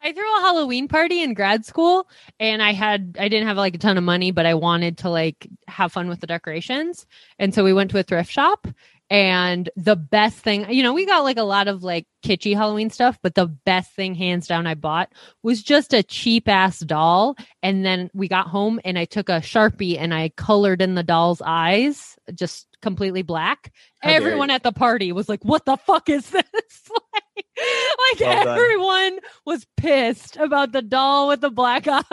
I 0.01 0.13
threw 0.13 0.37
a 0.37 0.41
Halloween 0.41 0.87
party 0.87 1.21
in 1.21 1.33
grad 1.33 1.65
school 1.65 2.09
and 2.39 2.63
I 2.63 2.71
had 2.71 3.17
I 3.19 3.27
didn't 3.27 3.47
have 3.47 3.57
like 3.57 3.75
a 3.75 3.79
ton 3.79 3.97
of 3.97 4.03
money, 4.03 4.31
but 4.31 4.45
I 4.45 4.53
wanted 4.53 4.97
to 4.99 5.09
like 5.09 5.47
have 5.67 5.91
fun 5.91 6.07
with 6.07 6.21
the 6.21 6.27
decorations. 6.27 7.05
And 7.37 7.53
so 7.53 7.63
we 7.63 7.73
went 7.73 7.91
to 7.91 7.99
a 7.99 8.03
thrift 8.03 8.31
shop 8.31 8.67
and 9.09 9.69
the 9.75 9.95
best 9.95 10.37
thing, 10.37 10.69
you 10.69 10.83
know, 10.83 10.93
we 10.93 11.05
got 11.05 11.23
like 11.23 11.37
a 11.37 11.43
lot 11.43 11.67
of 11.67 11.83
like 11.83 12.05
kitschy 12.23 12.55
Halloween 12.55 12.89
stuff, 12.89 13.17
but 13.23 13.33
the 13.33 13.47
best 13.47 13.91
thing 13.93 14.13
hands 14.13 14.47
down 14.47 14.67
I 14.67 14.75
bought 14.75 15.11
was 15.41 15.63
just 15.63 15.93
a 15.93 16.03
cheap 16.03 16.47
ass 16.47 16.79
doll. 16.79 17.35
And 17.63 17.83
then 17.83 18.11
we 18.13 18.27
got 18.27 18.47
home 18.47 18.79
and 18.85 18.99
I 18.99 19.05
took 19.05 19.29
a 19.29 19.41
Sharpie 19.41 19.97
and 19.97 20.13
I 20.13 20.29
colored 20.29 20.81
in 20.81 20.93
the 20.93 21.03
doll's 21.03 21.41
eyes 21.43 22.17
just 22.35 22.67
completely 22.81 23.23
black. 23.23 23.73
How 24.01 24.11
Everyone 24.11 24.49
at 24.49 24.63
the 24.63 24.71
party 24.71 25.11
was 25.11 25.27
like, 25.27 25.43
"What 25.43 25.65
the 25.65 25.77
fuck 25.77 26.09
is 26.09 26.29
this?" 26.29 26.43
like, 26.43 27.45
like 27.57 28.19
Well 28.19 28.47
everyone 28.49 29.19
was 29.45 29.65
pissed 29.75 30.37
about 30.37 30.71
the 30.71 30.81
doll 30.81 31.27
with 31.27 31.41
the 31.41 31.49
black 31.49 31.87
eyes. 31.87 32.03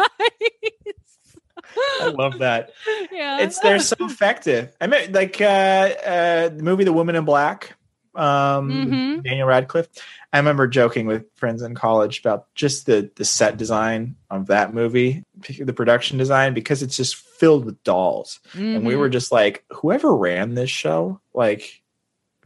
I 2.01 2.07
love 2.17 2.39
that. 2.39 2.71
yeah. 3.13 3.41
It's 3.41 3.59
they're 3.61 3.79
so 3.81 3.97
effective. 4.01 4.75
I 4.81 4.87
mean, 4.87 5.13
like 5.13 5.41
uh, 5.41 5.45
uh, 5.45 6.49
the 6.49 6.63
movie 6.63 6.85
The 6.85 6.93
Woman 6.93 7.17
in 7.17 7.25
Black, 7.25 7.75
um, 8.15 8.71
Mhm. 8.71 9.23
Daniel 9.25 9.47
Radcliffe. 9.49 9.89
I 10.33 10.39
remember 10.39 10.67
joking 10.67 11.07
with 11.07 11.25
friends 11.37 11.63
in 11.63 11.75
college 11.75 12.21
about 12.21 12.47
just 12.55 12.85
the 12.87 13.11
the 13.17 13.25
set 13.25 13.57
design 13.57 14.17
of 14.31 14.47
that 14.49 14.75
movie, 14.75 15.25
the 15.59 15.73
production 15.73 16.19
design, 16.19 16.53
because 16.53 16.83
it's 16.83 16.97
just 16.97 17.17
filled 17.17 17.65
with 17.65 17.83
dolls, 17.85 18.41
and 18.55 18.85
we 18.87 18.97
were 18.97 19.09
just 19.09 19.33
like, 19.33 19.65
whoever 19.71 20.15
ran 20.15 20.55
this 20.55 20.69
show, 20.71 21.21
like, 21.33 21.83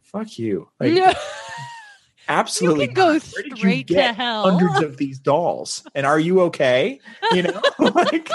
fuck 0.02 0.38
you, 0.38 0.68
like, 0.78 0.92
Yeah. 0.92 1.14
absolutely, 2.28 2.86
you 2.86 2.92
go 2.92 3.14
not. 3.14 3.22
Where 3.22 3.42
did 3.42 3.50
you 3.52 3.56
straight 3.56 3.86
to 3.88 4.12
hell. 4.12 4.50
hundreds 4.50 4.82
of 4.82 4.96
these 4.96 5.18
dolls, 5.18 5.82
and 5.94 6.06
are 6.06 6.18
you 6.20 6.42
okay? 6.42 7.00
You 7.32 7.42
know, 7.44 7.62
like. 7.78 8.28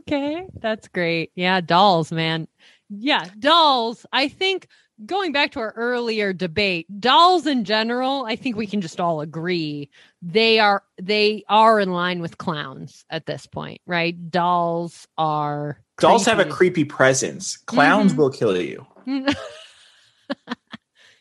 Okay? 0.00 0.46
That's 0.60 0.88
great. 0.88 1.30
Yeah, 1.34 1.60
dolls, 1.60 2.10
man. 2.12 2.48
Yeah, 2.88 3.26
dolls. 3.38 4.04
I 4.12 4.28
think 4.28 4.66
going 5.06 5.32
back 5.32 5.52
to 5.52 5.60
our 5.60 5.72
earlier 5.76 6.32
debate, 6.32 6.86
dolls 7.00 7.46
in 7.46 7.64
general, 7.64 8.24
I 8.26 8.36
think 8.36 8.56
we 8.56 8.66
can 8.66 8.80
just 8.80 9.00
all 9.00 9.20
agree 9.20 9.88
they 10.22 10.58
are 10.58 10.82
they 11.00 11.44
are 11.48 11.80
in 11.80 11.92
line 11.92 12.20
with 12.20 12.36
clowns 12.38 13.04
at 13.10 13.26
this 13.26 13.46
point, 13.46 13.80
right? 13.86 14.30
Dolls 14.30 15.06
are 15.16 15.80
Dolls 15.98 16.24
have 16.26 16.38
a 16.38 16.44
creepy. 16.44 16.56
creepy 16.56 16.84
presence. 16.84 17.56
Clowns 17.58 18.12
Mhm. 18.12 18.16
will 18.16 18.30
kill 18.30 18.60
you. 18.60 18.86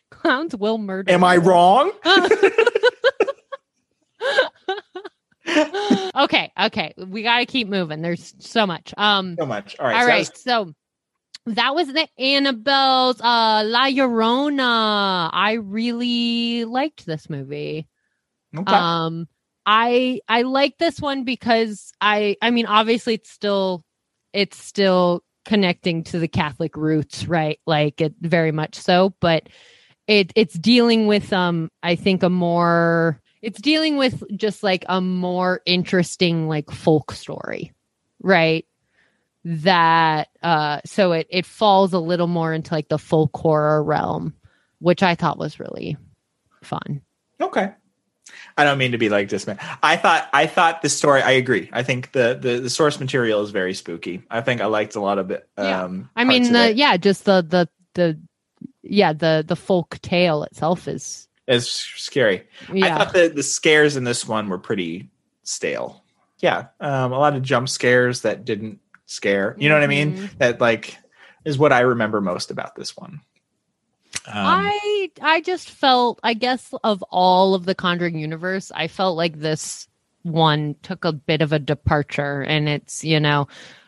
clowns 0.09 0.55
will 0.55 0.77
murder. 0.77 1.11
Am 1.11 1.23
I 1.23 1.37
wrong? 1.37 1.91
okay, 6.15 6.51
okay. 6.59 6.93
We 6.97 7.23
got 7.23 7.39
to 7.39 7.45
keep 7.45 7.67
moving. 7.67 8.01
There's 8.01 8.33
so 8.39 8.65
much. 8.65 8.93
Um 8.97 9.35
So 9.39 9.45
much. 9.45 9.75
All 9.79 9.85
right. 9.87 9.95
All 9.95 10.01
so 10.01 10.07
that 10.07 10.13
right, 10.13 10.19
was- 10.19 10.41
so 10.41 10.73
that 11.45 11.75
was 11.75 11.87
the 11.87 12.07
Annabelle's 12.17 13.19
uh 13.21 13.63
La 13.65 13.87
Llorona. 13.87 15.29
I 15.33 15.53
really 15.61 16.65
liked 16.65 17.05
this 17.05 17.29
movie. 17.29 17.87
okay. 18.57 18.71
Um 18.75 19.27
I 19.65 20.21
I 20.27 20.43
like 20.43 20.77
this 20.77 20.99
one 20.99 21.23
because 21.23 21.91
I 22.01 22.37
I 22.41 22.51
mean 22.51 22.65
obviously 22.65 23.15
it's 23.15 23.29
still 23.29 23.83
it's 24.33 24.57
still 24.57 25.23
connecting 25.45 26.03
to 26.03 26.19
the 26.19 26.27
Catholic 26.27 26.75
roots, 26.75 27.25
right? 27.27 27.59
Like 27.65 28.01
it 28.01 28.13
very 28.21 28.51
much 28.51 28.75
so, 28.75 29.15
but 29.19 29.47
it 30.07 30.31
it's 30.35 30.53
dealing 30.55 31.07
with 31.07 31.31
um 31.33 31.69
I 31.83 31.95
think 31.95 32.23
a 32.23 32.29
more 32.29 33.19
it's 33.41 33.61
dealing 33.61 33.97
with 33.97 34.23
just 34.35 34.63
like 34.63 34.85
a 34.87 35.01
more 35.01 35.61
interesting 35.65 36.47
like 36.47 36.69
folk 36.71 37.11
story, 37.11 37.73
right? 38.21 38.65
That 39.45 40.27
uh 40.43 40.81
so 40.85 41.13
it 41.13 41.27
it 41.29 41.45
falls 41.45 41.93
a 41.93 41.99
little 41.99 42.27
more 42.27 42.53
into 42.53 42.73
like 42.73 42.89
the 42.89 42.99
folk 42.99 43.35
horror 43.35 43.81
realm, 43.83 44.33
which 44.79 45.01
I 45.01 45.15
thought 45.15 45.37
was 45.37 45.59
really 45.59 45.97
fun. 46.61 47.01
okay. 47.41 47.71
I 48.57 48.63
don't 48.63 48.77
mean 48.77 48.91
to 48.91 48.97
be 48.97 49.09
like 49.09 49.29
this, 49.29 49.47
man. 49.47 49.57
I 49.81 49.95
thought 49.95 50.27
I 50.33 50.45
thought 50.45 50.81
the 50.81 50.89
story. 50.89 51.21
I 51.21 51.31
agree. 51.31 51.69
I 51.71 51.81
think 51.81 52.11
the, 52.11 52.37
the 52.39 52.59
the 52.59 52.69
source 52.69 52.99
material 52.99 53.41
is 53.41 53.51
very 53.51 53.73
spooky. 53.73 54.21
I 54.29 54.41
think 54.41 54.59
I 54.59 54.65
liked 54.65 54.95
a 54.95 54.99
lot 54.99 55.17
of 55.17 55.31
it. 55.31 55.47
Yeah. 55.57 55.83
Um, 55.83 56.09
I 56.15 56.25
mean, 56.25 56.51
the 56.51 56.71
it. 56.71 56.75
yeah, 56.75 56.97
just 56.97 57.23
the 57.23 57.41
the 57.41 57.69
the 57.93 58.19
yeah 58.83 59.13
the 59.13 59.45
the 59.47 59.55
folk 59.55 59.99
tale 60.01 60.43
itself 60.43 60.89
is 60.89 61.28
it's 61.49 61.71
scary. 61.97 62.47
I 62.69 62.89
thought 62.89 63.13
the 63.13 63.29
the 63.29 63.43
scares 63.43 63.97
in 63.97 64.03
this 64.03 64.27
one 64.27 64.49
were 64.49 64.59
pretty 64.59 65.09
stale. 65.43 66.03
Yeah, 66.39 66.67
um, 66.79 67.11
a 67.11 67.17
lot 67.17 67.35
of 67.35 67.41
jump 67.41 67.67
scares 67.67 68.21
that 68.21 68.45
didn't 68.45 68.79
scare. 69.07 69.55
You 69.57 69.67
know 69.67 69.75
what 69.75 69.83
I 69.83 69.87
mean? 69.87 70.15
Mhm. 70.15 70.37
That 70.37 70.61
like 70.61 70.97
is 71.43 71.57
what 71.57 71.73
I 71.73 71.81
remember 71.81 72.21
most 72.21 72.51
about 72.51 72.75
this 72.75 72.95
one. 72.95 73.21
Um, 74.27 74.33
I 74.35 75.11
I 75.21 75.41
just 75.41 75.71
felt 75.71 76.19
I 76.23 76.35
guess 76.35 76.71
of 76.83 77.03
all 77.09 77.55
of 77.55 77.65
the 77.65 77.75
Conjuring 77.75 78.19
universe, 78.19 78.71
I 78.73 78.87
felt 78.87 79.17
like 79.17 79.39
this 79.39 79.87
one 80.21 80.75
took 80.83 81.03
a 81.03 81.11
bit 81.11 81.41
of 81.41 81.51
a 81.51 81.59
departure, 81.59 82.41
and 82.43 82.69
it's 82.69 83.03
you 83.03 83.19
know. 83.19 83.47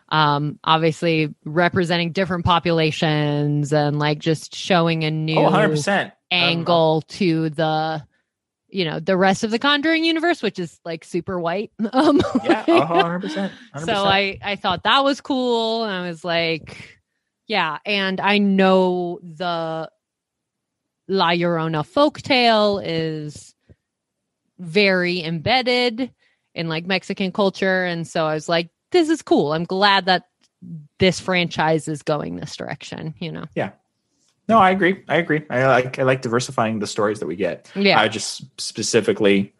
Um, 0.10 0.60
obviously 0.66 1.34
representing 1.46 2.12
different 2.12 2.44
populations 2.44 3.72
and 3.72 3.98
like 3.98 4.20
just 4.20 4.54
showing 4.54 5.06
a 5.06 5.12
new 5.12 5.38
oh, 5.38 5.44
100 5.44 5.70
percent 5.70 6.14
angle 6.32 7.02
to 7.08 7.50
the 7.50 8.04
you 8.70 8.86
know 8.86 9.00
the 9.00 9.18
rest 9.18 9.44
of 9.44 9.52
the 9.52 9.60
conjuring 9.60 10.06
universe 10.06 10.42
which 10.42 10.58
is 10.60 10.80
like 10.86 11.04
super 11.04 11.40
white. 11.40 11.72
Um 11.94 12.22
Yeah, 12.44 12.64
like- 12.68 12.90
100 12.90 13.20
percent. 13.20 13.54
so 13.86 13.94
i 13.94 14.38
i 14.42 14.56
thought 14.56 14.84
that 14.84 15.04
was 15.04 15.20
cool 15.22 15.84
and 15.84 15.94
i 15.94 16.08
was 16.08 16.24
like 16.24 17.00
yeah 17.48 17.80
and 17.86 18.20
i 18.22 18.38
know 18.38 19.20
the 19.22 19.90
la 21.08 21.30
llorona 21.32 21.84
folktale 21.86 22.82
is 22.86 23.54
very 24.60 25.22
embedded 25.24 26.12
in 26.54 26.70
like 26.70 26.86
mexican 26.86 27.32
culture 27.32 27.84
and 27.84 28.08
so 28.08 28.26
i 28.26 28.34
was 28.34 28.48
like 28.48 28.70
this 28.92 29.08
is 29.08 29.22
cool. 29.22 29.54
I'm 29.54 29.64
glad 29.64 30.08
that 30.08 30.24
this 31.00 31.18
franchise 31.22 31.88
is 31.88 32.04
going 32.04 32.36
this 32.36 32.56
direction 32.58 33.16
you 33.20 33.32
know 33.32 33.46
No, 34.52 34.60
I 34.60 34.72
agree. 34.72 35.04
I 35.08 35.18
agree. 35.18 35.44
I 35.50 35.66
like 35.66 35.98
I 35.98 36.04
like 36.04 36.22
diversifying 36.22 36.80
the 36.80 36.88
stories 36.88 37.20
that 37.20 37.28
we 37.28 37.36
get. 37.36 37.72
yeah 37.76 38.00
I 38.00 38.08
just 38.08 38.44
specifically, 38.60 39.54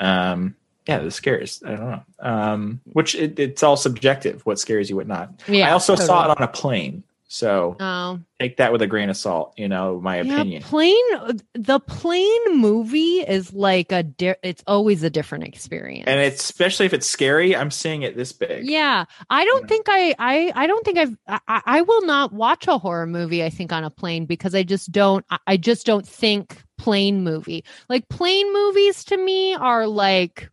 um, 0.00 0.54
yeah, 0.86 0.98
the 0.98 1.10
scares. 1.10 1.62
I 1.66 1.70
don't 1.70 1.90
know. 1.90 2.02
Um, 2.20 2.80
which 2.92 3.14
it, 3.14 3.38
it's 3.38 3.62
all 3.62 3.76
subjective. 3.76 4.44
What 4.46 4.58
scares 4.58 4.88
you, 4.88 4.96
what 4.96 5.06
not. 5.06 5.42
yeah 5.48 5.68
I 5.68 5.72
also 5.72 5.94
saw 5.96 6.24
it 6.24 6.38
on 6.38 6.42
a 6.42 6.48
plane, 6.48 7.02
so 7.34 7.76
oh 7.80 8.20
take 8.38 8.58
that 8.58 8.72
with 8.72 8.82
a 8.82 8.86
grain 8.86 9.08
of 9.08 9.16
salt. 9.16 9.54
You 9.56 9.68
know, 9.68 10.00
my 10.00 10.16
opinion. 10.16 10.60
Yeah, 10.62 10.68
plane 10.68 11.40
the 11.54 11.80
plane 11.80 12.58
movie 12.58 13.20
is 13.20 13.52
like 13.54 13.90
a 13.92 14.02
di- 14.02 14.34
it's 14.42 14.62
always 14.66 15.02
a 15.02 15.08
different 15.10 15.44
experience. 15.44 16.04
and 16.08 16.20
it's 16.20 16.42
especially 16.44 16.86
if 16.86 16.92
it's 16.92 17.06
scary. 17.06 17.56
I'm 17.56 17.70
seeing 17.70 18.02
it 18.02 18.16
this 18.16 18.32
big. 18.32 18.66
yeah, 18.66 19.04
I 19.30 19.44
don't 19.44 19.62
Yeah. 19.62 19.66
think 19.68 19.86
I 19.88 20.14
I 20.18 20.52
I 20.54 20.66
don't 20.66 20.84
think 20.84 20.98
I've 20.98 21.16
I, 21.26 21.62
I 21.66 21.80
will 21.82 22.04
not 22.04 22.32
watch 22.32 22.66
a 22.68 22.76
horror 22.78 23.06
movie 23.06 23.42
I 23.42 23.48
think 23.50 23.72
on 23.72 23.84
a 23.84 23.90
plane 23.90 24.26
because 24.26 24.54
I 24.54 24.62
just 24.62 24.92
don't 24.92 25.24
I- 25.30 25.38
I 25.46 25.56
just 25.56 25.86
don't 25.86 26.06
think 26.06 26.62
plane 26.78 27.22
movie. 27.22 27.64
Like 27.88 28.08
plane 28.08 28.52
movies 28.52 29.04
to 29.04 29.16
me 29.16 29.54
are 29.54 29.86
like 29.86 30.50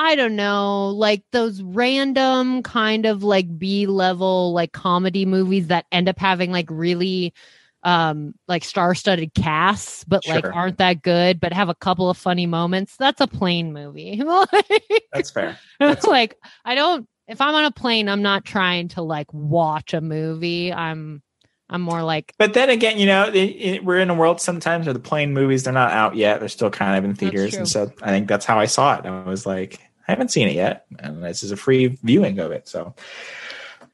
I 0.00 0.14
don't 0.14 0.36
know, 0.36 0.90
like 0.90 1.24
those 1.32 1.60
random 1.60 2.62
kind 2.62 3.04
of 3.04 3.24
like 3.24 3.58
B 3.58 3.86
level 3.86 4.52
like 4.52 4.70
comedy 4.72 5.26
movies 5.26 5.66
that 5.66 5.86
end 5.90 6.08
up 6.08 6.20
having 6.20 6.52
like 6.52 6.70
really 6.70 7.34
um 7.82 8.34
like 8.48 8.64
star-studded 8.64 9.32
casts 9.34 10.02
but 10.04 10.26
like 10.26 10.44
aren't 10.52 10.78
that 10.78 11.00
good 11.00 11.38
but 11.38 11.52
have 11.52 11.68
a 11.68 11.74
couple 11.74 12.08
of 12.08 12.16
funny 12.16 12.46
moments. 12.46 12.96
That's 12.96 13.20
a 13.20 13.26
plane 13.26 13.72
movie. 13.72 14.22
That's 15.12 15.30
fair. 15.30 15.58
it's 15.80 16.06
like 16.06 16.36
I 16.64 16.74
don't 16.76 17.08
if 17.26 17.40
I'm 17.40 17.54
on 17.54 17.64
a 17.64 17.70
plane 17.72 18.08
I'm 18.08 18.22
not 18.22 18.44
trying 18.44 18.88
to 18.90 19.02
like 19.02 19.32
watch 19.32 19.94
a 19.94 20.00
movie. 20.00 20.72
I'm 20.72 21.22
I'm 21.70 21.82
more 21.82 22.02
like 22.02 22.32
But 22.38 22.54
then 22.54 22.70
again, 22.70 22.98
you 22.98 23.06
know, 23.06 23.28
it, 23.28 23.34
it- 23.36 23.84
we're 23.84 23.98
in 23.98 24.10
a 24.10 24.14
world 24.14 24.40
sometimes 24.40 24.86
where 24.86 24.92
the 24.94 24.98
plane 25.00 25.32
movies 25.32 25.64
they're 25.64 25.72
not 25.72 25.92
out 25.92 26.16
yet. 26.16 26.40
They're 26.40 26.48
still 26.48 26.70
kind 26.70 26.96
of 26.96 27.04
in 27.04 27.14
theaters, 27.14 27.54
and 27.54 27.68
so 27.68 27.92
I 28.02 28.10
think 28.10 28.26
that's 28.28 28.46
how 28.46 28.58
I 28.58 28.66
saw 28.66 28.96
it. 28.98 29.06
I 29.06 29.22
was 29.24 29.44
like, 29.44 29.78
I 30.08 30.12
haven't 30.12 30.30
seen 30.30 30.48
it 30.48 30.54
yet, 30.54 30.86
and 30.98 31.22
this 31.22 31.42
is 31.42 31.52
a 31.52 31.56
free 31.56 31.98
viewing 32.02 32.38
of 32.38 32.50
it. 32.50 32.66
So, 32.66 32.94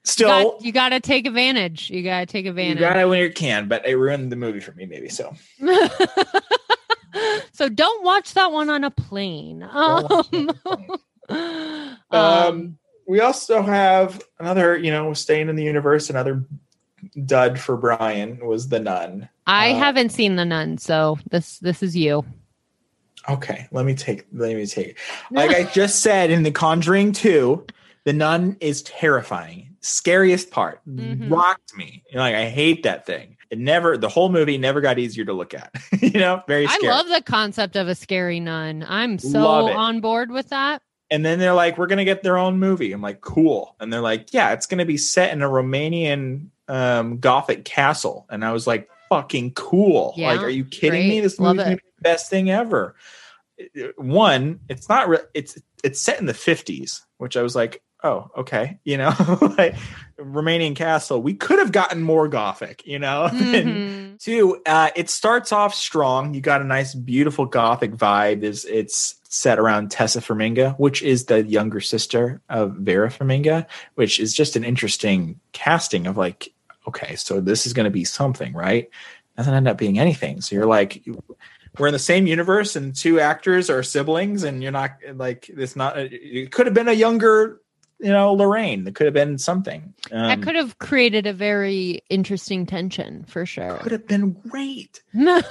still, 0.04 0.58
you 0.60 0.70
got 0.70 0.90
to 0.90 1.00
take 1.00 1.26
advantage. 1.26 1.90
You 1.90 2.04
got 2.04 2.20
to 2.20 2.26
take 2.26 2.46
advantage. 2.46 2.76
you 2.76 2.86
got 2.86 2.94
to 2.94 3.06
when 3.06 3.18
you 3.18 3.32
can. 3.32 3.66
But 3.66 3.84
it 3.84 3.96
ruined 3.96 4.30
the 4.30 4.36
movie 4.36 4.60
for 4.60 4.72
me, 4.72 4.86
maybe. 4.86 5.08
So, 5.08 5.34
so 7.52 7.68
don't 7.68 8.04
watch 8.04 8.34
that 8.34 8.52
one 8.52 8.70
on 8.70 8.84
a 8.84 8.90
plane. 8.90 9.64
Um, 9.64 9.72
on 9.72 10.04
a 10.04 10.24
plane. 10.24 10.50
um, 12.10 12.20
Um, 12.20 12.78
we 13.06 13.20
also 13.20 13.60
have 13.60 14.22
another, 14.38 14.76
you 14.76 14.90
know, 14.90 15.12
staying 15.14 15.48
in 15.48 15.56
the 15.56 15.64
universe. 15.64 16.10
Another 16.10 16.44
dud 17.26 17.58
for 17.58 17.76
Brian 17.76 18.44
was 18.46 18.68
the 18.68 18.80
Nun. 18.80 19.28
I 19.46 19.72
uh, 19.72 19.78
haven't 19.78 20.10
seen 20.10 20.36
the 20.36 20.44
nun, 20.44 20.78
so 20.78 21.18
this 21.30 21.58
this 21.58 21.82
is 21.82 21.96
you. 21.96 22.24
Okay, 23.28 23.68
let 23.72 23.84
me 23.84 23.94
take. 23.94 24.26
Let 24.32 24.54
me 24.56 24.66
take. 24.66 24.98
Like 25.30 25.50
I 25.50 25.64
just 25.64 26.00
said 26.00 26.30
in 26.30 26.42
The 26.42 26.50
Conjuring 26.50 27.12
2, 27.12 27.66
the 28.04 28.12
nun 28.12 28.56
is 28.60 28.82
terrifying. 28.82 29.76
Scariest 29.80 30.50
part. 30.50 30.80
Mhm. 30.88 31.30
Rocked 31.30 31.76
me. 31.76 32.02
You 32.10 32.16
know, 32.16 32.20
like 32.22 32.34
I 32.34 32.48
hate 32.48 32.82
that 32.84 33.06
thing. 33.06 33.36
It 33.50 33.58
never 33.58 33.96
the 33.96 34.08
whole 34.08 34.30
movie 34.30 34.58
never 34.58 34.80
got 34.80 34.98
easier 34.98 35.24
to 35.26 35.32
look 35.32 35.54
at. 35.54 35.74
you 36.00 36.18
know, 36.20 36.42
very 36.48 36.66
I 36.68 36.78
love 36.82 37.08
the 37.08 37.22
concept 37.22 37.76
of 37.76 37.88
a 37.88 37.94
scary 37.94 38.40
nun. 38.40 38.84
I'm 38.88 39.18
so 39.18 39.68
on 39.72 40.00
board 40.00 40.30
with 40.30 40.48
that. 40.50 40.82
and 41.10 41.24
then 41.24 41.38
they're 41.38 41.52
like, 41.54 41.76
we're 41.78 41.86
gonna 41.86 42.04
get 42.04 42.22
their 42.22 42.36
own 42.38 42.58
movie. 42.58 42.92
I'm 42.92 43.02
like, 43.02 43.20
cool. 43.20 43.76
And 43.80 43.92
they're 43.92 44.00
like, 44.00 44.32
yeah, 44.32 44.52
it's 44.52 44.66
gonna 44.66 44.86
be 44.86 44.96
set 44.96 45.32
in 45.32 45.42
a 45.42 45.48
Romanian 45.48 46.48
um 46.68 47.18
gothic 47.18 47.64
castle. 47.64 48.26
And 48.30 48.44
I 48.44 48.52
was 48.52 48.66
like, 48.66 48.88
fucking 49.08 49.52
cool. 49.52 50.14
Yeah, 50.16 50.28
like, 50.32 50.40
are 50.40 50.48
you 50.50 50.64
kidding 50.64 51.08
me? 51.08 51.20
This 51.20 51.38
movie's 51.38 51.64
gonna 51.64 51.76
be 51.76 51.82
the 51.96 52.02
best 52.02 52.30
thing 52.30 52.50
ever. 52.50 52.94
One, 53.96 54.60
it's 54.68 54.88
not 54.88 55.08
re- 55.08 55.18
it's 55.32 55.58
it's 55.82 56.00
set 56.00 56.18
in 56.20 56.26
the 56.26 56.32
50s, 56.32 57.02
which 57.18 57.36
I 57.36 57.42
was 57.42 57.54
like, 57.54 57.82
oh, 58.02 58.30
okay, 58.36 58.78
you 58.84 58.96
know, 58.96 59.12
like 59.58 59.74
Romanian 60.18 60.74
castle, 60.74 61.22
we 61.22 61.34
could 61.34 61.58
have 61.58 61.72
gotten 61.72 62.02
more 62.02 62.28
gothic, 62.28 62.86
you 62.86 62.98
know. 62.98 63.28
Mhm. 63.32 64.18
Two, 64.20 64.60
uh, 64.64 64.90
it 64.94 65.10
starts 65.10 65.50
off 65.52 65.74
strong. 65.74 66.34
You 66.34 66.40
got 66.40 66.62
a 66.62 66.64
nice, 66.64 66.94
beautiful 66.94 67.46
gothic 67.46 67.92
vibe. 67.92 68.42
Is 68.44 68.64
it's 68.64 69.16
set 69.28 69.58
around 69.58 69.90
Tessa 69.90 70.20
Farmiga, 70.20 70.74
which 70.78 71.02
is 71.02 71.24
the 71.26 71.42
younger 71.42 71.80
sister 71.80 72.40
of 72.48 72.74
Vera 72.76 73.10
Farmiga, 73.10 73.66
which 73.96 74.20
is 74.20 74.32
just 74.32 74.54
an 74.56 74.62
interesting 74.64 75.40
casting 75.52 76.06
of 76.06 76.16
like, 76.16 76.53
okay, 76.86 77.16
so 77.16 77.40
this 77.40 77.66
is 77.66 77.72
going 77.72 77.84
to 77.84 77.90
be 77.90 78.04
something, 78.04 78.52
right? 78.52 78.88
Doesn't 79.36 79.54
end 79.54 79.68
up 79.68 79.78
being 79.78 79.98
anything. 79.98 80.40
So 80.40 80.54
you're 80.54 80.66
like, 80.66 81.04
we're 81.78 81.88
in 81.88 81.92
the 81.92 81.98
same 81.98 82.26
universe, 82.26 82.76
and 82.76 82.94
two 82.94 83.18
actors 83.20 83.68
are 83.68 83.82
siblings, 83.82 84.44
and 84.44 84.62
you're 84.62 84.72
not 84.72 84.92
like 85.14 85.50
this. 85.54 85.74
Not 85.74 85.98
it 85.98 86.52
could 86.52 86.66
have 86.66 86.74
been 86.74 86.88
a 86.88 86.92
younger, 86.92 87.60
you 87.98 88.12
know, 88.12 88.32
Lorraine. 88.32 88.86
It 88.86 88.94
could 88.94 89.06
have 89.06 89.14
been 89.14 89.38
something. 89.38 89.92
Um, 90.12 90.28
that 90.28 90.42
could 90.42 90.54
have 90.54 90.78
created 90.78 91.26
a 91.26 91.32
very 91.32 92.02
interesting 92.08 92.66
tension 92.66 93.24
for 93.24 93.44
sure. 93.44 93.78
could 93.78 93.92
have 93.92 94.06
been 94.06 94.32
great. 94.48 95.02
didn't 95.14 95.44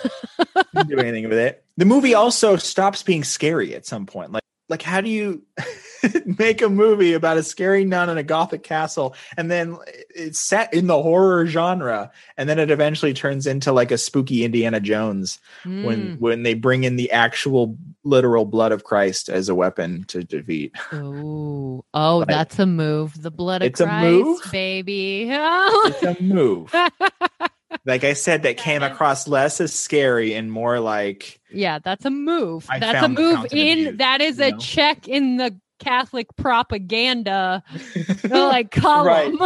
do 0.88 0.98
anything 0.98 1.28
with 1.28 1.38
it. 1.38 1.64
The 1.76 1.86
movie 1.86 2.14
also 2.14 2.56
stops 2.56 3.04
being 3.04 3.24
scary 3.24 3.76
at 3.76 3.86
some 3.86 4.06
point. 4.06 4.32
Like, 4.32 4.44
like 4.70 4.82
how 4.82 5.02
do 5.02 5.10
you 5.10 5.44
make 6.38 6.62
a 6.62 6.70
movie 6.70 7.14
about 7.14 7.38
a 7.38 7.44
scary 7.44 7.86
nun 7.86 8.10
in 8.10 8.18
a 8.18 8.24
gothic 8.24 8.64
castle, 8.64 9.16
and 9.38 9.50
then 9.52 9.78
it's 10.16 10.40
set 10.40 10.74
in 10.74 10.88
the 10.88 11.02
horror 11.02 11.46
genre, 11.46 12.12
and 12.38 12.48
then 12.50 12.60
it 12.60 12.72
eventually 12.72 13.14
turns 13.14 13.46
into 13.48 13.72
like 13.72 13.92
a 13.92 13.98
spooky 13.98 14.44
Indiana 14.46 14.80
Jones 14.80 15.40
when 15.64 15.84
Mm. 15.84 16.20
when 16.20 16.44
they 16.44 16.54
bring 16.54 16.84
in 16.84 16.96
the 16.96 17.12
actual 17.12 17.78
literal 18.04 18.44
blood 18.46 18.72
of 18.74 18.84
Christ 18.84 19.30
as 19.30 19.48
a 19.48 19.56
weapon 19.56 20.04
to 20.10 20.24
defeat. 20.24 20.74
Oh, 20.92 21.86
oh, 21.94 22.18
Like- 22.18 22.28
that's 22.28 22.60
a 22.60 22.66
move. 22.66 23.22
The 23.22 23.32
blood 23.32 23.62
of 23.62 23.68
It's 23.68 23.80
a 23.80 23.86
Christ, 23.86 24.04
move? 24.26 24.42
baby. 24.52 25.30
It's 25.32 26.04
a 26.04 26.22
move. 26.22 26.74
like 27.86 28.04
I 28.04 28.14
said, 28.14 28.44
that 28.44 28.58
came 28.58 28.84
across 28.84 29.28
less 29.28 29.62
as 29.62 29.74
scary 29.74 30.34
and 30.34 30.52
more 30.52 30.80
like 30.80 31.42
yeah, 31.52 31.80
that's 31.80 32.06
a 32.06 32.10
move. 32.10 32.66
I 32.70 32.80
that's 32.80 33.04
a 33.04 33.10
move 33.10 33.46
in. 33.52 33.78
youth, 33.78 33.98
that 33.98 34.22
is 34.22 34.40
a 34.40 34.52
know? 34.52 34.58
check 34.58 35.08
in 35.08 35.38
the 35.38 35.56
Catholic 35.80 36.28
propaganda 36.36 37.64
like 38.30 38.72
column. 38.72 39.42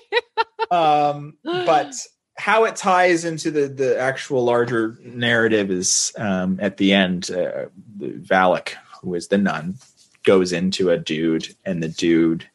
um 0.70 1.34
but 1.42 1.94
how 2.36 2.64
it 2.64 2.76
ties 2.76 3.24
into 3.24 3.50
the 3.50 3.68
the 3.68 3.98
actual 3.98 4.44
larger 4.44 4.98
narrative 5.02 5.70
is 5.70 6.12
um 6.18 6.58
at 6.60 6.76
the 6.76 6.92
end 6.92 7.30
uh, 7.30 7.66
Valak 7.98 8.74
who 9.00 9.14
is 9.14 9.28
the 9.28 9.38
nun 9.38 9.76
goes 10.24 10.52
into 10.52 10.90
a 10.90 10.98
dude 10.98 11.54
and 11.64 11.82
the 11.82 11.88
dude 11.88 12.48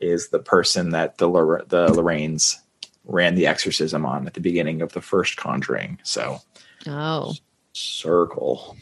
is 0.00 0.28
the 0.28 0.38
person 0.38 0.90
that 0.90 1.18
the 1.18 1.28
Lor- 1.28 1.64
the 1.68 1.88
Lorraines 1.88 2.56
ran 3.04 3.34
the 3.34 3.46
exorcism 3.46 4.04
on 4.06 4.26
at 4.26 4.34
the 4.34 4.40
beginning 4.40 4.82
of 4.82 4.92
the 4.92 5.00
first 5.00 5.36
conjuring. 5.36 5.98
So 6.02 6.38
oh, 6.86 7.34
circle. 7.72 8.76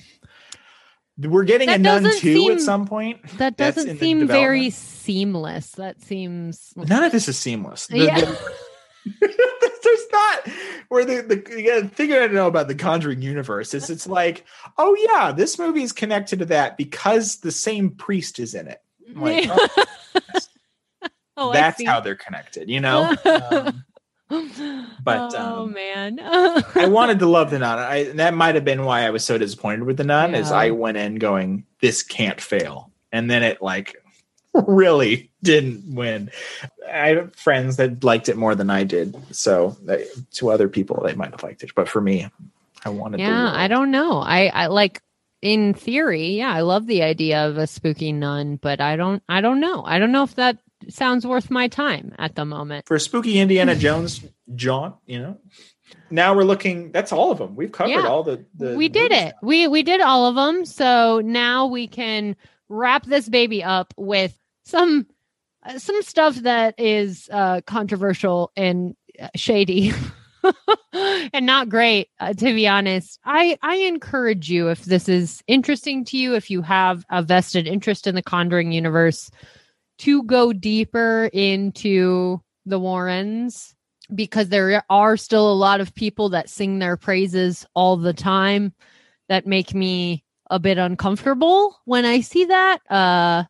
We're 1.18 1.44
getting 1.44 1.66
That 1.68 1.80
a 1.80 1.82
nun 1.82 2.04
2 2.04 2.10
seem- 2.12 2.52
at 2.52 2.60
some 2.60 2.86
point 2.86 3.22
that 3.38 3.56
doesn't 3.56 3.98
seem 3.98 4.26
very 4.26 4.70
seamless. 4.70 5.72
That 5.72 6.00
seems 6.00 6.72
none 6.74 7.04
of 7.04 7.12
this 7.12 7.28
is 7.28 7.38
seamless. 7.38 7.86
The- 7.86 7.98
Yeah. 7.98 8.20
the- 8.20 8.52
there's 9.82 10.06
not 10.12 10.48
where 10.88 11.04
the, 11.04 11.22
the 11.22 11.56
you 11.58 11.66
gotta- 11.66 11.88
thing 11.88 12.12
I 12.12 12.26
know 12.28 12.46
about 12.46 12.68
the 12.68 12.74
conjuring 12.74 13.20
universe 13.20 13.74
is 13.74 13.90
it's 13.90 14.06
like 14.06 14.44
oh 14.78 14.96
yeah 15.10 15.32
this 15.32 15.58
movie 15.58 15.82
is 15.82 15.90
connected 15.92 16.38
to 16.38 16.44
that 16.46 16.76
because 16.76 17.38
the 17.38 17.50
same 17.50 17.90
priest 17.90 18.38
is 18.38 18.54
in 18.54 18.68
it. 18.68 18.78
Like, 19.14 19.46
oh, 19.50 19.84
Oh, 21.36 21.52
that's 21.52 21.84
how 21.84 21.98
they're 22.00 22.14
connected 22.14 22.70
you 22.70 22.80
know? 22.80 23.14
Um, 23.26 23.84
but, 25.04 25.34
oh 25.36 25.64
um, 25.64 25.72
man, 25.72 26.18
i 26.74 26.86
wanted 26.86 27.18
to 27.18 27.26
love 27.26 27.50
the 27.50 27.58
nun 27.60 27.78
I, 27.78 28.04
that 28.04 28.34
might 28.34 28.54
have 28.54 28.64
been 28.64 28.84
why 28.84 29.02
i 29.02 29.10
was 29.10 29.24
so 29.24 29.36
disappointed 29.38 29.84
with 29.84 29.96
the 29.96 30.04
nun 30.04 30.34
is 30.34 30.50
i 30.50 30.70
went 30.70 30.96
in 30.96 31.16
going 31.16 31.64
this 31.80 32.02
can't 32.02 32.40
fail 32.40 32.90
and 33.12 33.30
then 33.30 33.42
it 33.42 33.60
like 33.60 33.96
really 34.66 35.30
didn't 35.42 35.94
win 35.94 36.30
i 36.90 37.08
have 37.08 37.34
friends 37.36 37.76
that 37.76 38.02
liked 38.02 38.28
it 38.28 38.36
more 38.36 38.54
than 38.54 38.70
i 38.70 38.84
did 38.84 39.14
so 39.34 39.76
they, 39.82 40.06
to 40.32 40.50
other 40.50 40.68
people 40.68 41.02
they 41.04 41.14
might 41.14 41.30
have 41.30 41.42
liked 41.42 41.62
it 41.62 41.74
but 41.74 41.88
for 41.88 42.00
me 42.00 42.28
i 42.84 42.88
wanted 42.88 43.20
yeah. 43.20 43.52
I 43.54 43.68
don't 43.68 43.90
know. 43.90 44.18
I 44.18 44.46
I 44.46 44.66
like 44.66 45.02
in 45.42 45.74
theory, 45.74 46.36
yeah, 46.36 46.52
I 46.52 46.60
love 46.60 46.86
the 46.86 47.02
idea 47.02 47.46
of 47.46 47.58
a 47.58 47.66
spooky 47.66 48.12
nun, 48.12 48.56
but 48.56 48.80
I 48.80 48.96
don't 48.96 49.22
I 49.28 49.40
don't 49.40 49.60
know. 49.60 49.82
I 49.84 49.98
don't 49.98 50.12
know 50.12 50.22
if 50.22 50.36
that 50.36 50.58
sounds 50.88 51.26
worth 51.26 51.50
my 51.50 51.68
time 51.68 52.14
at 52.18 52.34
the 52.34 52.44
moment. 52.44 52.86
for 52.86 52.94
a 52.96 53.00
spooky 53.00 53.38
indiana 53.38 53.74
jones 53.74 54.24
jaunt 54.54 54.94
you 55.06 55.18
know 55.18 55.36
now 56.10 56.34
we're 56.34 56.44
looking 56.44 56.90
that's 56.92 57.12
all 57.12 57.30
of 57.30 57.38
them 57.38 57.54
we've 57.56 57.72
covered 57.72 57.90
Yeah. 57.90 58.06
all 58.06 58.22
the, 58.22 58.44
the 58.56 58.76
we 58.76 58.88
did 58.88 59.12
it. 59.12 59.34
We 59.42 59.68
we 59.68 59.82
did 59.82 60.00
all 60.00 60.26
of 60.26 60.34
them. 60.34 60.64
So 60.64 61.20
now 61.24 61.66
we 61.66 61.86
can 61.86 62.36
wrap 62.68 63.04
this 63.06 63.28
baby 63.28 63.62
up 63.62 63.92
with 63.96 64.38
some 64.64 65.06
uh, 65.64 65.78
some 65.78 66.02
stuff 66.02 66.36
that 66.36 66.74
is 66.78 67.28
uh 67.32 67.60
controversial 67.66 68.52
and 68.56 68.94
uh, 69.20 69.28
shady. 69.36 69.92
and 70.92 71.46
not 71.46 71.68
great 71.68 72.08
uh, 72.18 72.32
to 72.32 72.46
be 72.52 72.66
honest 72.66 73.20
i 73.24 73.56
i 73.62 73.76
encourage 73.76 74.50
you 74.50 74.70
if 74.70 74.84
this 74.86 75.08
is 75.08 75.40
interesting 75.46 76.04
to 76.04 76.18
you 76.18 76.34
if 76.34 76.50
you 76.50 76.62
have 76.62 77.04
a 77.10 77.22
vested 77.22 77.68
interest 77.68 78.08
in 78.08 78.16
the 78.16 78.22
conjuring 78.22 78.72
universe 78.72 79.30
to 80.02 80.22
go 80.24 80.52
deeper 80.52 81.28
into 81.32 82.40
the 82.66 82.78
warrens 82.78 83.74
because 84.14 84.48
there 84.48 84.84
are 84.90 85.16
still 85.16 85.50
a 85.50 85.54
lot 85.54 85.80
of 85.80 85.94
people 85.94 86.30
that 86.30 86.48
sing 86.48 86.78
their 86.78 86.96
praises 86.96 87.66
all 87.74 87.96
the 87.96 88.12
time 88.12 88.72
that 89.28 89.46
make 89.46 89.74
me 89.74 90.24
a 90.50 90.58
bit 90.58 90.76
uncomfortable 90.78 91.76
when 91.84 92.04
I 92.04 92.20
see 92.20 92.44
that. 92.46 92.78
Uh 92.90 93.44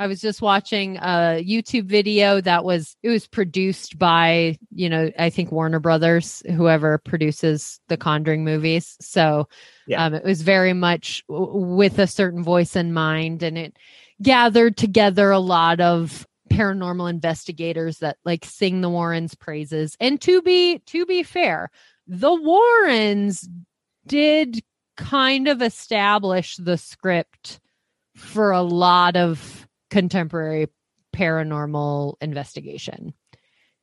I 0.00 0.06
was 0.06 0.20
just 0.20 0.40
watching 0.40 0.96
a 0.98 1.44
YouTube 1.44 1.86
video 1.86 2.40
that 2.40 2.64
was 2.64 2.96
it 3.02 3.08
was 3.08 3.26
produced 3.26 3.98
by, 3.98 4.56
you 4.70 4.88
know, 4.88 5.10
I 5.18 5.30
think 5.30 5.50
Warner 5.50 5.80
Brothers, 5.80 6.40
whoever 6.46 6.98
produces 6.98 7.80
the 7.88 7.96
Conjuring 7.96 8.44
movies. 8.44 8.96
So 9.00 9.48
Yeah. 9.88 10.04
um, 10.04 10.14
it 10.14 10.22
was 10.22 10.42
very 10.42 10.72
much 10.72 11.24
w- 11.28 11.74
with 11.74 11.98
a 11.98 12.06
certain 12.06 12.44
voice 12.44 12.76
in 12.76 12.92
mind 12.92 13.42
and 13.42 13.58
it 13.58 13.76
gathered 14.22 14.76
together 14.76 15.30
a 15.30 15.38
lot 15.38 15.80
of 15.80 16.26
paranormal 16.50 17.10
investigators 17.10 17.98
that 17.98 18.16
like 18.24 18.44
sing 18.44 18.80
the 18.80 18.90
Warrens 18.90 19.34
praises. 19.34 19.96
And 20.00 20.20
to 20.22 20.42
be 20.42 20.78
to 20.86 21.06
be 21.06 21.22
fair, 21.22 21.70
the 22.06 22.34
Warrens 22.34 23.48
did 24.06 24.62
kind 24.96 25.46
of 25.46 25.62
establish 25.62 26.56
the 26.56 26.76
script 26.76 27.60
for 28.16 28.50
a 28.50 28.62
lot 28.62 29.16
of 29.16 29.68
contemporary 29.90 30.68
paranormal 31.14 32.14
investigation. 32.20 33.14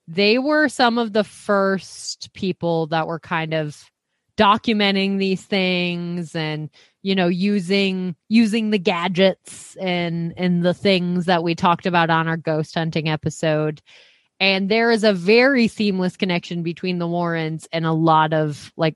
They 0.07 0.37
were 0.37 0.67
some 0.69 0.97
of 0.97 1.13
the 1.13 1.23
first 1.23 2.33
people 2.33 2.87
that 2.87 3.07
were 3.07 3.19
kind 3.19 3.53
of 3.53 3.89
documenting 4.37 5.17
these 5.17 5.43
things 5.43 6.35
and 6.35 6.69
you 7.01 7.15
know 7.15 7.27
using 7.27 8.15
using 8.29 8.69
the 8.69 8.79
gadgets 8.79 9.75
and 9.77 10.33
and 10.37 10.63
the 10.63 10.73
things 10.73 11.25
that 11.25 11.43
we 11.43 11.55
talked 11.55 11.85
about 11.85 12.09
on 12.09 12.27
our 12.27 12.37
ghost 12.37 12.75
hunting 12.75 13.09
episode. 13.09 13.81
And 14.39 14.67
there 14.69 14.91
is 14.91 15.05
a 15.05 15.13
very 15.13 15.69
seamless 15.69 16.17
connection 16.17 16.61
between 16.61 16.99
the 16.99 17.07
warrens 17.07 17.67
and 17.71 17.85
a 17.85 17.93
lot 17.93 18.33
of 18.33 18.73
like 18.75 18.95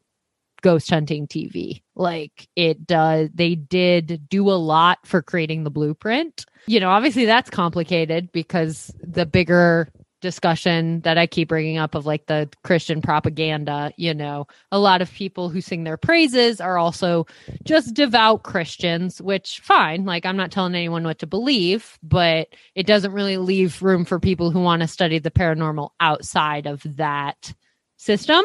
ghost 0.61 0.89
hunting 0.89 1.25
tv 1.25 1.81
like 1.95 2.49
it 2.57 2.85
does 2.85 3.29
they 3.33 3.55
did 3.55 4.27
do 4.27 4.49
a 4.49 4.59
lot 4.59 4.99
for 5.05 5.21
creating 5.21 5.63
the 5.63 5.71
blueprint. 5.71 6.45
You 6.67 6.81
know 6.81 6.89
obviously 6.89 7.25
that's 7.25 7.49
complicated 7.49 8.31
because 8.33 8.93
the 9.01 9.25
bigger 9.25 9.89
discussion 10.21 11.01
that 11.01 11.17
i 11.17 11.25
keep 11.25 11.47
bringing 11.47 11.77
up 11.77 11.95
of 11.95 12.05
like 12.05 12.25
the 12.27 12.49
christian 12.63 13.01
propaganda 13.01 13.91
you 13.97 14.13
know 14.13 14.45
a 14.71 14.79
lot 14.79 15.01
of 15.01 15.11
people 15.11 15.49
who 15.49 15.61
sing 15.61 15.83
their 15.83 15.97
praises 15.97 16.59
are 16.59 16.77
also 16.77 17.25
just 17.63 17.93
devout 17.93 18.43
Christians, 18.43 19.21
which 19.21 19.59
fine. 19.59 20.05
Like 20.05 20.25
I'm 20.25 20.37
not 20.37 20.51
telling 20.51 20.75
anyone 20.75 21.03
what 21.03 21.19
to 21.19 21.27
believe, 21.27 21.97
but 22.03 22.49
it 22.75 22.87
doesn't 22.87 23.11
really 23.11 23.37
leave 23.37 23.81
room 23.81 24.05
for 24.05 24.19
people 24.19 24.51
who 24.51 24.61
want 24.61 24.81
to 24.81 24.87
study 24.87 25.19
the 25.19 25.31
paranormal 25.31 25.89
outside 25.99 26.65
of 26.65 26.81
that 26.97 27.53
system. 27.97 28.43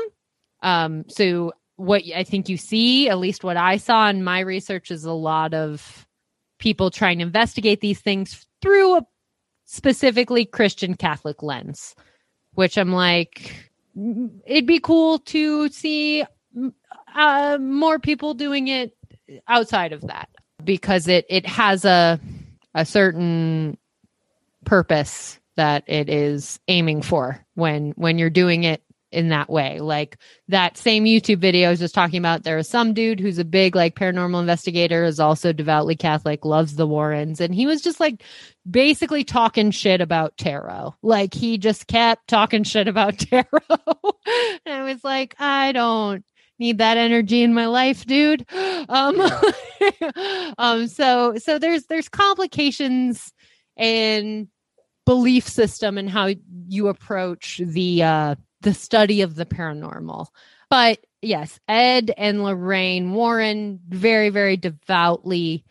Um, 0.62 1.04
so 1.08 1.52
what 1.76 2.02
I 2.14 2.24
think 2.24 2.48
you 2.48 2.56
see, 2.56 3.08
at 3.08 3.18
least 3.18 3.44
what 3.44 3.56
I 3.56 3.76
saw 3.76 4.08
in 4.08 4.24
my 4.24 4.40
research, 4.40 4.90
is 4.90 5.04
a 5.04 5.12
lot 5.12 5.54
of 5.54 6.06
people 6.58 6.90
trying 6.90 7.18
to 7.18 7.24
investigate 7.24 7.80
these 7.80 8.00
things 8.00 8.46
through 8.62 8.98
a 8.98 9.06
specifically 9.64 10.44
Christian 10.44 10.94
Catholic 10.94 11.42
lens, 11.42 11.94
which 12.54 12.76
I'm 12.78 12.92
like, 12.92 13.70
it'd 14.46 14.66
be 14.66 14.80
cool 14.80 15.18
to 15.20 15.68
see 15.68 16.24
uh, 17.14 17.58
more 17.60 17.98
people 17.98 18.34
doing 18.34 18.68
it 18.68 18.96
outside 19.48 19.92
of 19.92 20.02
that 20.02 20.28
because 20.64 21.08
it 21.08 21.26
it 21.28 21.46
has 21.46 21.84
a 21.84 22.20
a 22.74 22.84
certain 22.84 23.78
purpose 24.64 25.38
that 25.56 25.84
it 25.86 26.08
is 26.08 26.58
aiming 26.68 27.02
for 27.02 27.44
when 27.54 27.92
when 27.96 28.18
you're 28.18 28.30
doing 28.30 28.64
it 28.64 28.82
in 29.14 29.28
that 29.28 29.48
way. 29.48 29.80
Like 29.80 30.18
that 30.48 30.76
same 30.76 31.04
YouTube 31.04 31.38
video 31.38 31.68
I 31.68 31.70
was 31.70 31.80
just 31.80 31.94
talking 31.94 32.18
about, 32.18 32.42
there 32.42 32.58
is 32.58 32.68
some 32.68 32.92
dude 32.92 33.20
who's 33.20 33.38
a 33.38 33.44
big 33.44 33.74
like 33.74 33.94
paranormal 33.94 34.40
investigator, 34.40 35.04
is 35.04 35.20
also 35.20 35.52
devoutly 35.52 35.96
Catholic, 35.96 36.44
loves 36.44 36.76
the 36.76 36.86
Warrens, 36.86 37.40
and 37.40 37.54
he 37.54 37.66
was 37.66 37.80
just 37.80 38.00
like 38.00 38.22
basically 38.68 39.24
talking 39.24 39.70
shit 39.70 40.00
about 40.00 40.36
tarot. 40.36 40.94
Like 41.02 41.32
he 41.32 41.56
just 41.56 41.86
kept 41.86 42.28
talking 42.28 42.64
shit 42.64 42.88
about 42.88 43.18
tarot. 43.18 43.46
and 44.66 44.74
I 44.74 44.82
was 44.82 45.02
like, 45.04 45.34
I 45.38 45.72
don't 45.72 46.24
need 46.58 46.78
that 46.78 46.96
energy 46.96 47.42
in 47.42 47.54
my 47.54 47.66
life, 47.66 48.04
dude. 48.04 48.46
Um, 48.86 49.18
um 50.58 50.86
so 50.88 51.36
so 51.38 51.58
there's 51.58 51.86
there's 51.86 52.10
complications 52.10 53.32
in 53.78 54.48
belief 55.06 55.48
system 55.48 55.96
and 55.96 56.08
how 56.08 56.30
you 56.68 56.88
approach 56.88 57.60
the 57.64 58.02
uh 58.02 58.34
the 58.64 58.74
study 58.74 59.22
of 59.22 59.36
the 59.36 59.46
paranormal. 59.46 60.26
But 60.68 60.98
yes, 61.22 61.60
Ed 61.68 62.12
and 62.18 62.42
Lorraine 62.42 63.12
Warren, 63.12 63.78
very, 63.88 64.30
very 64.30 64.56
devoutly 64.56 65.64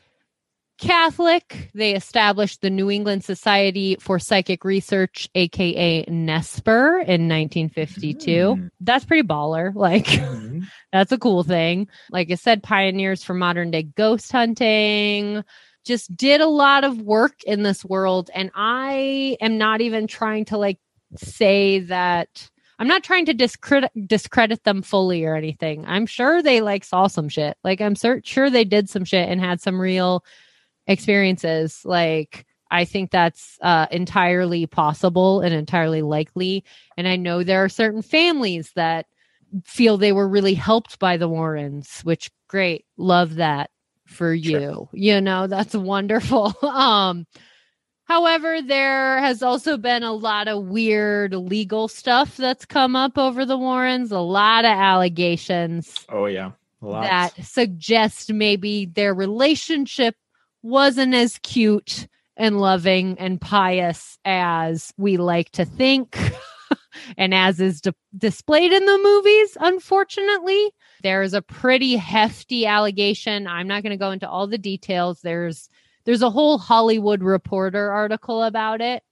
Catholic. 0.80 1.70
They 1.74 1.96
established 1.96 2.62
the 2.62 2.70
New 2.70 2.90
England 2.90 3.24
Society 3.24 3.96
for 4.00 4.18
Psychic 4.20 4.64
Research, 4.66 5.30
aka 5.36 6.04
NESPR, 6.06 7.02
in 7.02 7.28
1952. 7.30 8.30
Mm. 8.30 8.70
That's 8.82 9.06
pretty 9.06 9.28
baller. 9.28 9.74
Like, 9.76 10.06
Mhm. 10.06 10.66
that's 10.92 11.12
a 11.12 11.18
cool 11.18 11.44
thing. 11.44 11.88
Like 12.12 12.32
I 12.32 12.36
said, 12.36 12.64
pioneers 12.64 13.24
for 13.24 13.34
modern 13.34 13.72
day 13.72 13.84
ghost 13.84 14.32
hunting. 14.32 15.44
Just 15.86 16.16
did 16.16 16.42
a 16.42 16.48
lot 16.48 16.84
of 16.84 17.02
work 17.02 17.44
in 17.46 17.64
this 17.64 17.84
world. 17.84 18.30
And 18.34 18.52
I 18.56 19.38
am 19.42 19.58
not 19.58 19.82
even 19.82 20.08
trying 20.08 20.46
to 20.46 20.58
like 20.58 20.80
say 21.18 21.80
that 21.80 22.50
I'm 22.84 22.90
not 22.90 23.06
trying 23.06 23.26
to 23.28 23.34
discredit 23.34 23.92
discredit 24.08 24.66
them 24.66 24.82
fully 24.82 25.24
or 25.24 25.38
anything. 25.38 25.86
I'm 25.88 26.06
sure 26.06 26.44
they 26.44 26.60
like 26.60 26.84
saw 26.84 27.08
some 27.08 27.30
shit. 27.30 27.56
Like 27.64 27.80
I'm 27.80 27.96
sur- 27.96 28.20
sure 28.26 28.50
they 28.50 28.66
did 28.66 28.90
some 28.90 29.06
shit 29.06 29.30
and 29.30 29.40
had 29.40 29.62
some 29.62 29.80
real 29.80 30.26
experiences. 30.86 31.80
Like 31.86 32.46
I 32.70 32.84
think 32.84 33.10
that's 33.10 33.58
uh, 33.62 33.88
entirely 33.90 34.66
possible 34.66 35.40
and 35.40 35.54
entirely 35.54 36.02
likely. 36.02 36.66
And 36.98 37.08
I 37.08 37.16
know 37.16 37.42
there 37.42 37.64
are 37.64 37.70
certain 37.70 38.02
families 38.02 38.74
that 38.76 39.06
feel 39.64 39.98
they 39.98 40.12
were 40.12 40.28
really 40.28 40.54
helped 40.54 41.00
by 41.00 41.16
the 41.16 41.30
Warrens, 41.30 42.02
which 42.02 42.32
great, 42.50 42.84
love 42.98 43.36
that 43.36 43.70
for 44.08 44.34
you. 44.34 44.60
Sure. 44.60 44.90
You 44.92 45.22
know, 45.22 45.48
that's 45.48 45.74
wonderful. 45.74 46.54
um 46.64 47.28
However, 48.06 48.62
there 48.62 49.20
has 49.20 49.42
also 49.42 49.78
been 49.78 50.04
a 50.04 50.14
lot 50.14 50.48
of 50.48 50.66
weird 50.66 51.34
legal 51.34 51.88
stuff 51.88 52.36
that's 52.38 52.66
come 52.66 52.96
up 52.96 53.18
over 53.18 53.46
the 53.46 53.58
Warrens, 53.58 54.12
a 54.12 54.20
lot 54.20 54.66
of 54.66 54.72
allegations 54.72 56.06
Oh 56.10 56.26
yeah, 56.26 56.52
that 56.82 57.34
suggest 57.46 58.32
maybe 58.34 58.86
their 58.86 59.14
relationship 59.14 60.16
wasn't 60.62 61.14
as 61.14 61.38
cute 61.40 62.08
and 62.36 62.60
loving 62.60 63.18
and 63.20 63.40
pious 63.40 64.18
as 64.26 64.94
we 64.98 65.18
like 65.18 65.52
to 65.52 65.66
think 65.66 66.18
and 67.18 67.34
as 67.34 67.60
is 67.60 67.82
di- 67.82 67.92
displayed 68.18 68.72
in 68.72 68.86
the 68.86 69.00
movies 69.04 69.58
unfortunately. 69.60 70.72
There's 71.04 71.34
a 71.34 71.42
pretty 71.42 71.96
hefty 71.96 72.66
allegation. 72.66 73.46
I'm 73.46 73.68
not 73.68 73.84
going 73.84 73.92
to 73.92 73.98
go 73.98 74.12
into 74.12 74.30
all 74.30 74.48
the 74.48 74.58
details. 74.58 75.22
There's 75.22 75.70
there's 76.06 76.22
a 76.22 76.30
whole 76.30 76.58
hollywood 76.58 77.24
reporter 77.24 77.92
article 77.92 78.44
about 78.44 78.82
it 78.82 79.04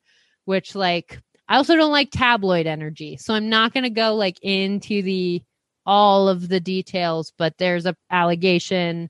which 0.46 0.76
like 0.76 1.20
i 1.48 1.56
also 1.58 1.76
don't 1.76 1.92
like 1.92 2.10
tabloid 2.12 2.68
energy 2.68 3.18
so 3.18 3.34
i'm 3.34 3.50
not 3.50 3.74
going 3.74 3.84
to 3.84 3.90
go 3.90 4.16
like 4.16 4.38
into 4.42 5.02
the 5.02 5.42
all 5.86 6.28
of 6.28 6.48
the 6.48 6.60
details 6.60 7.34
but 7.38 7.58
there's 7.58 7.86
a 7.86 7.96
allegation 8.10 9.10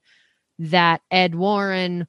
that 0.59 1.01
ed 1.11 1.35
warren 1.35 2.07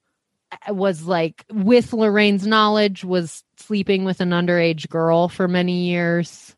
uh, 0.69 0.75
was 0.75 1.05
like 1.05 1.45
with 1.51 1.93
lorraine's 1.93 2.47
knowledge 2.47 3.05
was 3.05 3.43
sleeping 3.57 4.05
with 4.05 4.21
an 4.21 4.31
underage 4.31 4.89
girl 4.89 5.29
for 5.29 5.49
many 5.49 5.87
years 5.89 6.55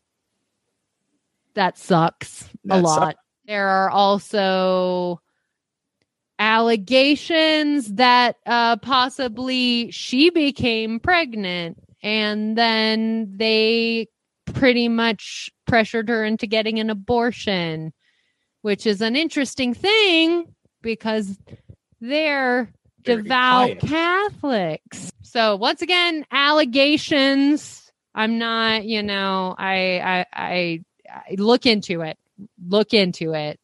that 1.55 1.77
sucks 1.77 2.49
a 2.69 2.79
lot 2.79 3.11
sucks. 3.11 3.19
there 3.47 3.67
are 3.67 3.89
also 3.89 5.19
allegations 6.39 7.93
that 7.95 8.37
uh 8.45 8.75
possibly 8.77 9.89
she 9.91 10.29
became 10.29 10.99
pregnant 10.99 11.77
and 12.03 12.57
then 12.57 13.31
they 13.37 14.07
pretty 14.53 14.89
much 14.89 15.49
pressured 15.65 16.09
her 16.09 16.25
into 16.25 16.45
getting 16.47 16.79
an 16.79 16.89
abortion 16.89 17.93
which 18.61 18.85
is 18.85 19.01
an 19.01 19.15
interesting 19.15 19.73
thing 19.73 20.45
because 20.81 21.37
they're 22.01 22.69
Very 23.05 23.23
devout 23.23 23.79
pious. 23.79 23.79
Catholics. 23.79 25.11
So 25.21 25.55
once 25.55 25.81
again, 25.81 26.25
allegations. 26.31 27.91
I'm 28.13 28.37
not, 28.39 28.85
you 28.85 29.03
know, 29.03 29.55
I, 29.57 29.99
I 29.99 30.25
I 30.33 30.83
I 31.09 31.35
look 31.37 31.65
into 31.65 32.01
it. 32.01 32.17
Look 32.67 32.93
into 32.93 33.33
it. 33.33 33.59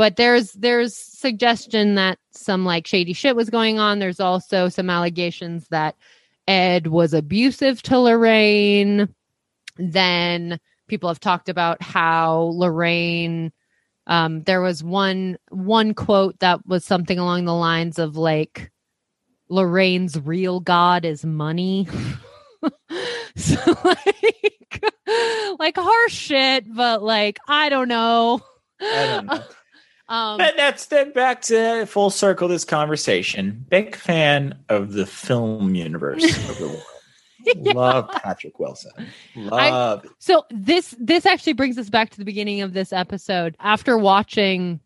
But 0.00 0.16
there's 0.16 0.52
there's 0.52 0.96
suggestion 0.96 1.96
that 1.96 2.18
some 2.30 2.64
like 2.64 2.86
shady 2.86 3.12
shit 3.12 3.36
was 3.36 3.50
going 3.50 3.78
on. 3.78 3.98
There's 3.98 4.18
also 4.18 4.70
some 4.70 4.88
allegations 4.88 5.68
that 5.68 5.94
Ed 6.48 6.86
was 6.86 7.12
abusive 7.12 7.82
to 7.82 7.98
Lorraine. 7.98 9.14
Then 9.76 10.58
people 10.88 11.10
have 11.10 11.20
talked 11.20 11.50
about 11.50 11.82
how 11.82 12.50
Lorraine 12.54 13.52
um, 14.06 14.42
there 14.44 14.62
was 14.62 14.82
one 14.82 15.36
one 15.50 15.92
quote 15.92 16.38
that 16.38 16.66
was 16.66 16.82
something 16.82 17.18
along 17.18 17.44
the 17.44 17.52
lines 17.52 17.98
of 17.98 18.16
like 18.16 18.72
Lorraine's 19.50 20.18
real 20.18 20.60
god 20.60 21.04
is 21.04 21.26
money. 21.26 21.86
so 23.36 23.76
like 23.84 24.82
like 25.58 25.76
harsh 25.76 26.14
shit, 26.14 26.74
but 26.74 27.02
like 27.02 27.38
I 27.46 27.68
don't 27.68 27.88
know. 27.88 28.40
I 28.80 29.06
don't 29.06 29.26
know. 29.26 29.44
Um, 30.10 30.38
But 30.38 30.54
that's 30.56 30.86
then 30.86 31.12
back 31.12 31.40
to 31.42 31.86
full 31.86 32.10
circle 32.10 32.48
this 32.48 32.64
conversation. 32.64 33.64
Big 33.70 33.94
fan 33.96 34.58
of 34.68 34.92
the 34.92 35.06
film 35.06 35.74
universe 35.74 36.24
of 36.50 36.58
the 36.58 36.66
world. 36.68 36.82
Love 37.74 38.10
Patrick 38.10 38.58
Wilson. 38.58 38.92
Love 39.34 40.04
it. 40.04 40.10
so 40.18 40.44
this 40.50 40.94
this 41.00 41.24
actually 41.24 41.54
brings 41.54 41.78
us 41.78 41.88
back 41.88 42.10
to 42.10 42.18
the 42.18 42.24
beginning 42.24 42.60
of 42.60 42.74
this 42.74 42.92
episode. 42.92 43.56
After 43.60 43.96
watching 43.96 44.80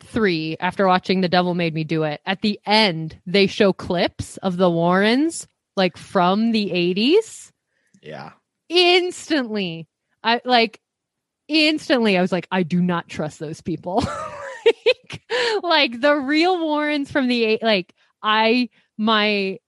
three, 0.00 0.56
after 0.58 0.86
watching 0.86 1.20
The 1.20 1.28
Devil 1.28 1.54
Made 1.54 1.74
Me 1.74 1.84
Do 1.84 2.04
It, 2.04 2.22
at 2.24 2.40
the 2.40 2.58
end 2.64 3.18
they 3.26 3.46
show 3.46 3.74
clips 3.74 4.38
of 4.38 4.56
the 4.56 4.70
Warrens 4.70 5.46
like 5.76 5.96
from 5.98 6.52
the 6.52 6.70
80s. 6.70 7.50
Yeah. 8.02 8.30
Instantly, 8.70 9.86
I 10.24 10.40
like 10.44 10.80
instantly 11.48 12.16
I 12.16 12.22
was 12.22 12.32
like, 12.32 12.46
I 12.50 12.62
do 12.62 12.80
not 12.80 13.08
trust 13.08 13.38
those 13.38 13.60
people. 13.60 14.02
like, 14.86 15.22
like 15.62 16.00
the 16.00 16.14
real 16.16 16.58
Warrens 16.60 17.10
from 17.10 17.28
the 17.28 17.44
eight, 17.44 17.62
like 17.62 17.94
I 18.22 18.68
my 18.96 19.58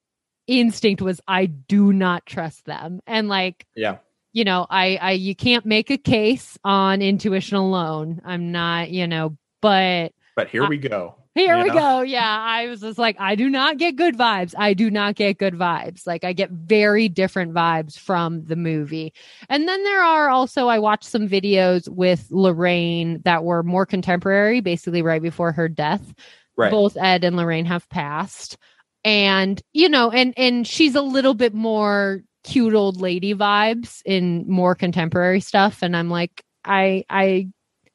instinct 0.47 1.01
was 1.02 1.20
I 1.28 1.47
do 1.47 1.93
not 1.93 2.27
trust 2.27 2.64
them. 2.66 3.01
And 3.06 3.28
like 3.28 3.66
Yeah. 3.77 3.98
you 4.32 4.44
know, 4.44 4.66
I, 4.68 4.97
I, 5.01 5.10
you 5.12 5.35
can't 5.35 5.64
make 5.66 5.90
a 5.90 5.98
case 5.98 6.59
on 6.64 7.02
intuition 7.02 7.56
alone. 7.56 8.20
I'm 8.24 8.51
not, 8.52 8.90
you 8.90 9.06
know, 9.06 9.36
but 9.62 10.12
But 10.36 10.48
here 10.48 10.64
I- 10.64 10.68
we 10.68 10.78
go. 10.78 11.14
Here 11.35 11.57
we 11.62 11.69
know? 11.69 11.74
go. 11.74 12.01
Yeah. 12.02 12.39
I 12.40 12.66
was 12.66 12.81
just 12.81 12.98
like, 12.98 13.16
I 13.20 13.35
do 13.35 13.48
not 13.48 13.78
get 13.78 13.97
good 13.97 14.16
vibes. 14.16 14.55
I 14.59 14.74
do 14.74 14.90
not 14.90 15.15
get 15.15 15.39
good 15.39 15.55
vibes. 15.55 16.07
Like, 16.07 16.24
I 16.24 16.32
get 16.32 16.51
very 16.51 17.09
different 17.09 17.55
vibes 17.55 17.98
from 17.98 18.44
the 18.44 18.57
movie. 18.57 19.12
And 19.48 19.69
then 19.69 19.82
there 19.85 20.02
are 20.02 20.28
also, 20.28 20.69
I 20.69 20.78
watched 20.78 21.05
some 21.05 21.28
videos 21.28 21.89
with 21.89 22.27
Lorraine 22.31 23.20
that 23.24 23.44
were 23.44 23.62
more 23.62 23.86
contemporary, 23.86 24.61
basically 24.61 25.02
right 25.02 25.23
before 25.23 25.52
her 25.52 25.69
death 25.69 26.12
Right. 26.57 26.70
both 26.73 26.94
ed 26.98 27.24
and 27.24 27.36
lorraine 27.36 27.65
have 27.65 27.89
passed 27.89 28.59
and 29.02 29.62
you 29.73 29.89
know 29.89 30.11
and 30.11 30.35
and 30.36 30.66
she's 30.66 30.94
a 30.94 31.01
little 31.01 31.32
bit 31.32 31.55
more 31.55 32.23
cute 32.44 32.74
old 32.74 33.01
lady 33.01 33.35
vibes 33.35 34.02
in 34.05 34.44
more 34.47 34.74
contemporary 34.74 35.40
stuff 35.40 35.78
and 35.82 35.97
i'm 35.97 36.11
like 36.11 36.44
I, 36.62 37.05
I, 37.09 37.48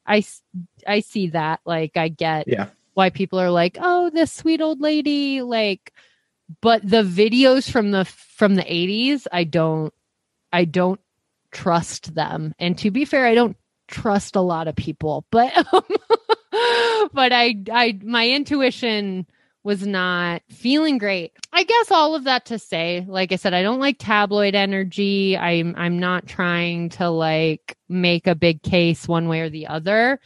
I, 0.04 0.24
I 0.84 0.98
see 1.00 1.28
that 1.28 1.60
like 1.64 1.96
i 1.96 2.08
get 2.08 2.48
Yeah. 2.48 2.70
Why 2.96 3.10
people 3.10 3.38
are 3.38 3.50
like 3.50 3.76
oh 3.78 4.08
this 4.08 4.32
sweet 4.32 4.62
old 4.62 4.80
lady 4.80 5.42
like 5.42 5.92
but 6.62 6.80
the 6.82 7.02
videos 7.02 7.70
from 7.70 7.90
the 7.90 8.06
from 8.06 8.54
the 8.54 8.62
80s 8.62 9.26
i 9.32 9.44
don't 9.44 9.92
i 10.50 10.64
don't 10.64 11.00
trust 11.52 12.14
them 12.14 12.54
and 12.58 12.78
to 12.78 12.90
be 12.90 13.04
fair 13.04 13.26
i 13.26 13.34
don't 13.34 13.56
trust 13.86 14.34
a 14.34 14.40
lot 14.40 14.66
of 14.66 14.74
people 14.74 15.26
but 15.30 15.52
but 17.12 17.32
i 17.32 17.54
i 17.70 17.98
my 18.02 18.30
intuition 18.30 19.26
was 19.66 19.84
not 19.84 20.42
feeling 20.48 20.96
great. 20.96 21.32
I 21.52 21.64
guess 21.64 21.90
all 21.90 22.14
of 22.14 22.22
that 22.24 22.46
to 22.46 22.58
say, 22.58 23.04
like 23.08 23.32
I 23.32 23.36
said, 23.36 23.52
I 23.52 23.62
don't 23.62 23.80
like 23.80 23.96
tabloid 23.98 24.54
energy. 24.54 25.36
I'm 25.36 25.74
I'm 25.76 25.98
not 25.98 26.28
trying 26.28 26.90
to 26.90 27.10
like 27.10 27.76
make 27.88 28.28
a 28.28 28.36
big 28.36 28.62
case 28.62 29.08
one 29.08 29.26
way 29.26 29.40
or 29.40 29.50
the 29.50 29.66
other. 29.66 30.20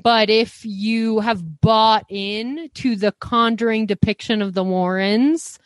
But 0.00 0.30
if 0.30 0.64
you 0.64 1.20
have 1.20 1.60
bought 1.60 2.06
in 2.08 2.70
to 2.74 2.96
the 2.96 3.12
conjuring 3.12 3.86
depiction 3.86 4.40
of 4.40 4.54
the 4.54 4.64
Warrens, 4.64 5.58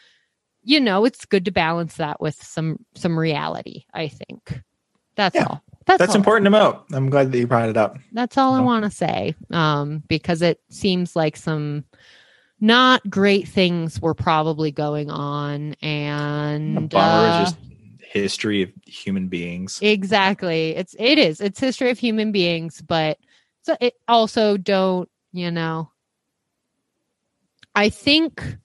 you 0.65 0.81
know, 0.81 1.05
it's 1.05 1.25
good 1.25 1.45
to 1.45 1.53
balance 1.53 1.97
that 1.97 2.21
with 2.21 2.35
some 2.43 2.85
some 2.95 3.19
reality, 3.19 3.85
I 3.95 4.09
think. 4.09 4.63
That's 5.15 5.35
Yeah. 5.37 5.45
all. 5.45 5.63
That's, 5.87 6.01
That's 6.01 6.11
all. 6.11 6.17
important 6.17 6.47
to 6.47 6.51
note. 6.51 6.85
I'm 6.93 7.09
glad 7.09 7.31
that 7.31 7.39
you 7.39 7.47
brought 7.47 7.69
it 7.69 7.77
up. 7.77 7.97
That's 8.11 8.37
all 8.37 8.55
I 8.55 8.61
want 8.61 8.85
to 8.85 8.91
say. 8.91 9.37
Um, 9.53 10.03
because 10.09 10.43
it 10.43 10.61
seems 10.69 11.15
like 11.15 11.37
some 11.37 11.85
not 12.61 13.09
great 13.09 13.47
things 13.47 14.01
were 14.01 14.15
probably 14.15 14.73
going 14.73 15.11
on, 15.11 15.75
and 15.83 16.93
uh, 16.93 17.29
is 17.45 17.51
just 17.51 17.59
history 18.01 18.63
of 18.63 18.71
human 18.87 19.29
beings. 19.29 19.79
exactly. 19.81 20.71
It's 20.75 20.97
it 20.99 21.19
is. 21.19 21.41
It's 21.41 21.61
history 21.61 21.91
of 21.91 21.99
human 22.01 22.33
beings, 22.33 22.83
but 22.83 23.19
so 23.67 23.77
it 23.81 23.95
also 24.07 24.57
don't 24.57 25.09
you 25.33 25.51
know. 25.51 25.91
I 27.75 27.89
think 27.91 28.57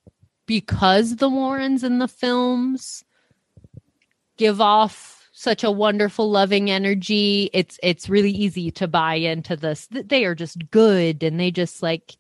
because 0.46 1.18
the 1.18 1.28
Warrens 1.30 1.84
in 1.84 2.00
the 2.00 2.08
films 2.08 3.04
give 4.38 4.62
off 4.62 5.28
such 5.34 5.64
a 5.64 5.72
wonderful 5.72 6.30
loving 6.30 6.70
energy 6.70 7.50
it's 7.52 7.80
it's 7.82 8.08
really 8.10 8.30
easy 8.30 8.70
to 8.70 8.88
buy 8.88 9.16
into 9.16 9.56
this 9.56 9.88
they 9.92 10.24
are 10.26 10.36
just 10.36 10.70
good 10.70 11.24
and 11.24 11.40
they 11.40 11.50
just 11.50 11.82
like 11.82 12.16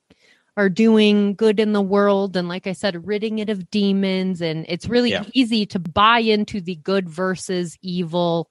are 0.57 0.69
doing 0.69 1.35
good 1.35 1.59
in 1.59 1.71
the 1.73 1.81
world 1.81 2.35
and 2.35 2.47
like 2.47 2.65
i 2.65 2.71
said 2.71 3.05
ridding 3.05 3.37
it 3.39 3.49
of 3.49 3.69
demons 3.69 4.41
and 4.41 4.65
it's 4.67 4.87
really 4.89 5.11
Yeah. 5.11 5.25
easy 5.33 5.65
to 5.67 5.77
buy 5.77 6.19
into 6.19 6.61
the 6.61 6.75
good 6.75 7.07
versus 7.07 7.77
evil 7.83 8.49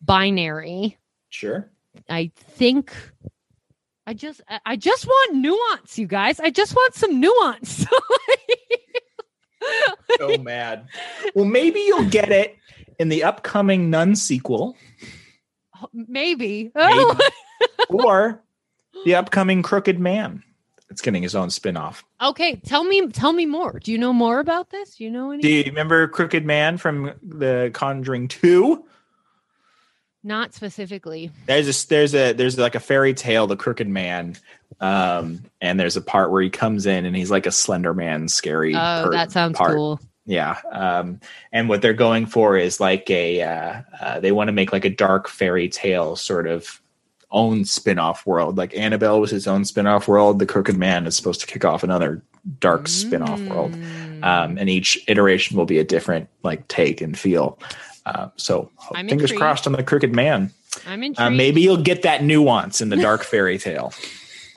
binary 0.00 0.96
Sure. 1.28 1.70
i 2.08 2.30
think 2.36 2.94
i 4.10 4.12
just 4.12 4.40
I- 4.66 4.76
just 4.76 5.06
want 5.06 5.36
nuance 5.36 5.96
you 5.98 6.06
guys 6.08 6.40
i 6.40 6.50
just 6.50 6.74
want 6.74 6.94
some 6.94 7.20
nuance 7.20 7.86
So 10.18 10.38
mad. 10.38 10.88
Well, 11.34 11.44
maybe 11.44 11.80
you'll 11.80 12.08
get 12.08 12.30
it 12.32 12.56
in 12.98 13.08
the 13.10 13.24
upcoming 13.24 13.90
Nun 13.90 14.16
sequel 14.16 14.74
maybe, 15.92 16.70
Maybe. 16.74 17.04
or 17.90 18.42
the 19.04 19.14
upcoming 19.14 19.62
Crooked 19.62 19.98
Man. 20.00 20.42
It's 20.90 21.02
getting 21.02 21.22
his 21.22 21.34
own 21.36 21.50
spin-off. 21.50 22.04
okay 22.20 22.56
tell 22.56 22.82
me 22.84 23.06
tell 23.08 23.32
me 23.32 23.46
more 23.46 23.78
do 23.78 23.92
you 23.92 23.98
know 23.98 24.12
more 24.12 24.40
about 24.40 24.70
this 24.70 24.96
do 24.96 25.04
you 25.04 25.10
know 25.10 25.30
any 25.30 25.40
Do 25.42 25.48
you 25.48 25.62
remember 25.64 26.08
Crooked 26.08 26.44
Man 26.44 26.76
from 26.78 27.12
the 27.22 27.70
Conjuring 27.72 28.26
2? 28.28 28.84
Not 30.22 30.52
specifically 30.52 31.30
There's 31.46 31.84
a 31.84 31.88
there's 31.88 32.14
a 32.14 32.32
there's 32.32 32.58
like 32.58 32.74
a 32.74 32.80
fairy 32.80 33.14
tale, 33.14 33.46
the 33.46 33.56
Crooked 33.56 33.88
Man, 33.88 34.36
um, 34.80 35.42
and 35.60 35.80
there's 35.80 35.96
a 35.96 36.02
part 36.02 36.30
where 36.30 36.42
he 36.42 36.50
comes 36.50 36.86
in 36.86 37.06
and 37.06 37.16
he's 37.16 37.30
like 37.30 37.46
a 37.46 37.52
Slender 37.52 37.94
Man, 37.94 38.28
scary. 38.28 38.74
oh 38.74 39.10
that 39.10 39.32
sounds 39.32 39.56
part. 39.56 39.74
cool 39.74 40.00
Yeah, 40.26 40.58
um, 40.70 41.20
and 41.52 41.68
what 41.68 41.82
they're 41.82 41.92
going 41.94 42.26
for 42.26 42.56
is 42.56 42.78
like 42.78 43.08
a 43.10 43.42
uh, 43.42 43.82
uh, 44.00 44.20
they 44.20 44.32
want 44.32 44.48
to 44.48 44.52
make 44.52 44.72
like 44.72 44.84
a 44.84 44.90
dark 44.90 45.28
fairy 45.28 45.68
tale 45.68 46.16
sort 46.16 46.46
of 46.46 46.80
own 47.30 47.64
spin-off 47.64 48.26
world. 48.26 48.58
Like 48.58 48.76
Annabelle 48.76 49.20
was 49.20 49.30
his 49.30 49.46
own 49.46 49.64
spin-off 49.64 50.08
world. 50.08 50.38
The 50.38 50.46
Crooked 50.46 50.76
Man 50.76 51.06
is 51.06 51.16
supposed 51.16 51.40
to 51.40 51.46
kick 51.46 51.64
off 51.64 51.82
another 51.82 52.22
dark 52.58 52.88
spin-off 52.88 53.40
world. 53.42 53.72
Mm. 53.72 54.24
Um, 54.24 54.58
and 54.58 54.68
each 54.68 55.02
iteration 55.08 55.56
will 55.56 55.66
be 55.66 55.78
a 55.78 55.84
different 55.84 56.28
like 56.42 56.68
take 56.68 57.00
and 57.00 57.18
feel. 57.18 57.58
Uh, 58.06 58.28
so 58.36 58.70
I'm 58.94 59.08
fingers 59.08 59.30
intrigued. 59.30 59.40
crossed 59.40 59.66
on 59.66 59.72
the 59.72 59.82
Crooked 59.82 60.14
Man. 60.14 60.50
i'm 60.86 61.02
intrigued. 61.02 61.20
Uh, 61.20 61.30
maybe 61.30 61.60
you'll 61.60 61.82
get 61.82 62.02
that 62.02 62.24
nuance 62.24 62.80
in 62.80 62.88
the 62.88 62.96
dark 63.08 63.22
fairy 63.22 63.58
tale. 63.58 63.92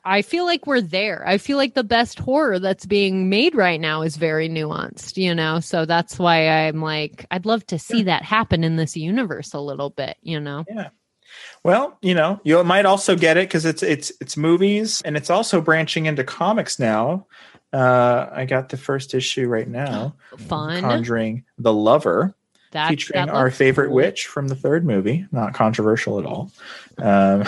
I 0.05 0.21
feel 0.21 0.45
like 0.45 0.67
we're 0.67 0.81
there. 0.81 1.23
I 1.25 1.37
feel 1.37 1.57
like 1.57 1.75
the 1.75 1.83
best 1.83 2.19
horror 2.19 2.59
that's 2.59 2.85
being 2.85 3.29
made 3.29 3.55
right 3.55 3.79
now 3.79 4.01
is 4.01 4.17
very 4.17 4.49
nuanced, 4.49 5.15
you 5.15 5.33
know? 5.33 5.61
So 5.61 5.85
that's 5.85 6.19
why 6.19 6.49
I'm 6.49 6.81
like, 6.81 7.25
I'd 7.31 7.45
love 7.45 7.65
to 7.67 7.79
see 7.79 8.03
that 8.03 8.23
happen 8.23 8.65
in 8.65 8.75
this 8.75 8.97
universe 8.97 9.53
a 9.53 9.61
little 9.61 9.89
bit, 9.89 10.17
you 10.21 10.41
know? 10.41 10.65
Yeah. 10.67 10.89
Well, 11.63 11.97
you 12.01 12.13
know, 12.13 12.41
you 12.43 12.61
might 12.65 12.85
also 12.85 13.15
get 13.15 13.37
it 13.37 13.47
because 13.47 13.65
it's 13.65 13.81
it's 13.81 14.11
it's 14.19 14.37
movies 14.37 15.01
and 15.03 15.15
it's 15.15 15.29
also 15.29 15.61
branching 15.61 16.05
into 16.05 16.23
comics 16.23 16.79
now. 16.79 17.27
Uh, 17.71 18.29
I 18.31 18.45
got 18.45 18.69
the 18.69 18.77
first 18.77 19.13
issue 19.13 19.47
right 19.47 19.67
now. 19.67 20.15
Fun. 20.37 20.81
Conjuring 20.81 21.45
the 21.57 21.73
Lover, 21.73 22.35
featuring 22.73 23.25
that 23.25 23.33
our 23.33 23.49
favorite 23.51 23.87
cool. 23.87 23.95
witch 23.95 24.27
from 24.27 24.47
the 24.47 24.55
third 24.55 24.85
movie. 24.85 25.25
Not 25.31 25.53
controversial 25.53 26.19
at 26.19 26.25
all. 26.25 26.51
Um, 26.97 27.43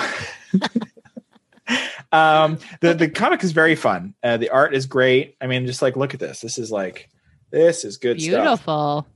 um, 2.12 2.60
the 2.82 2.94
the 2.94 3.10
comic 3.10 3.44
is 3.44 3.52
very 3.52 3.76
fun. 3.76 4.14
Uh, 4.24 4.38
the 4.38 4.50
art 4.50 4.74
is 4.74 4.86
great. 4.86 5.36
I 5.42 5.48
mean, 5.48 5.66
just 5.66 5.82
like 5.82 5.96
look 5.96 6.14
at 6.14 6.20
this. 6.20 6.42
This 6.42 6.58
is 6.58 6.72
like 6.72 7.10
this 7.52 7.84
is 7.86 7.98
good 7.98 8.22
stuff. 8.22 8.42
Beautiful. 8.44 9.08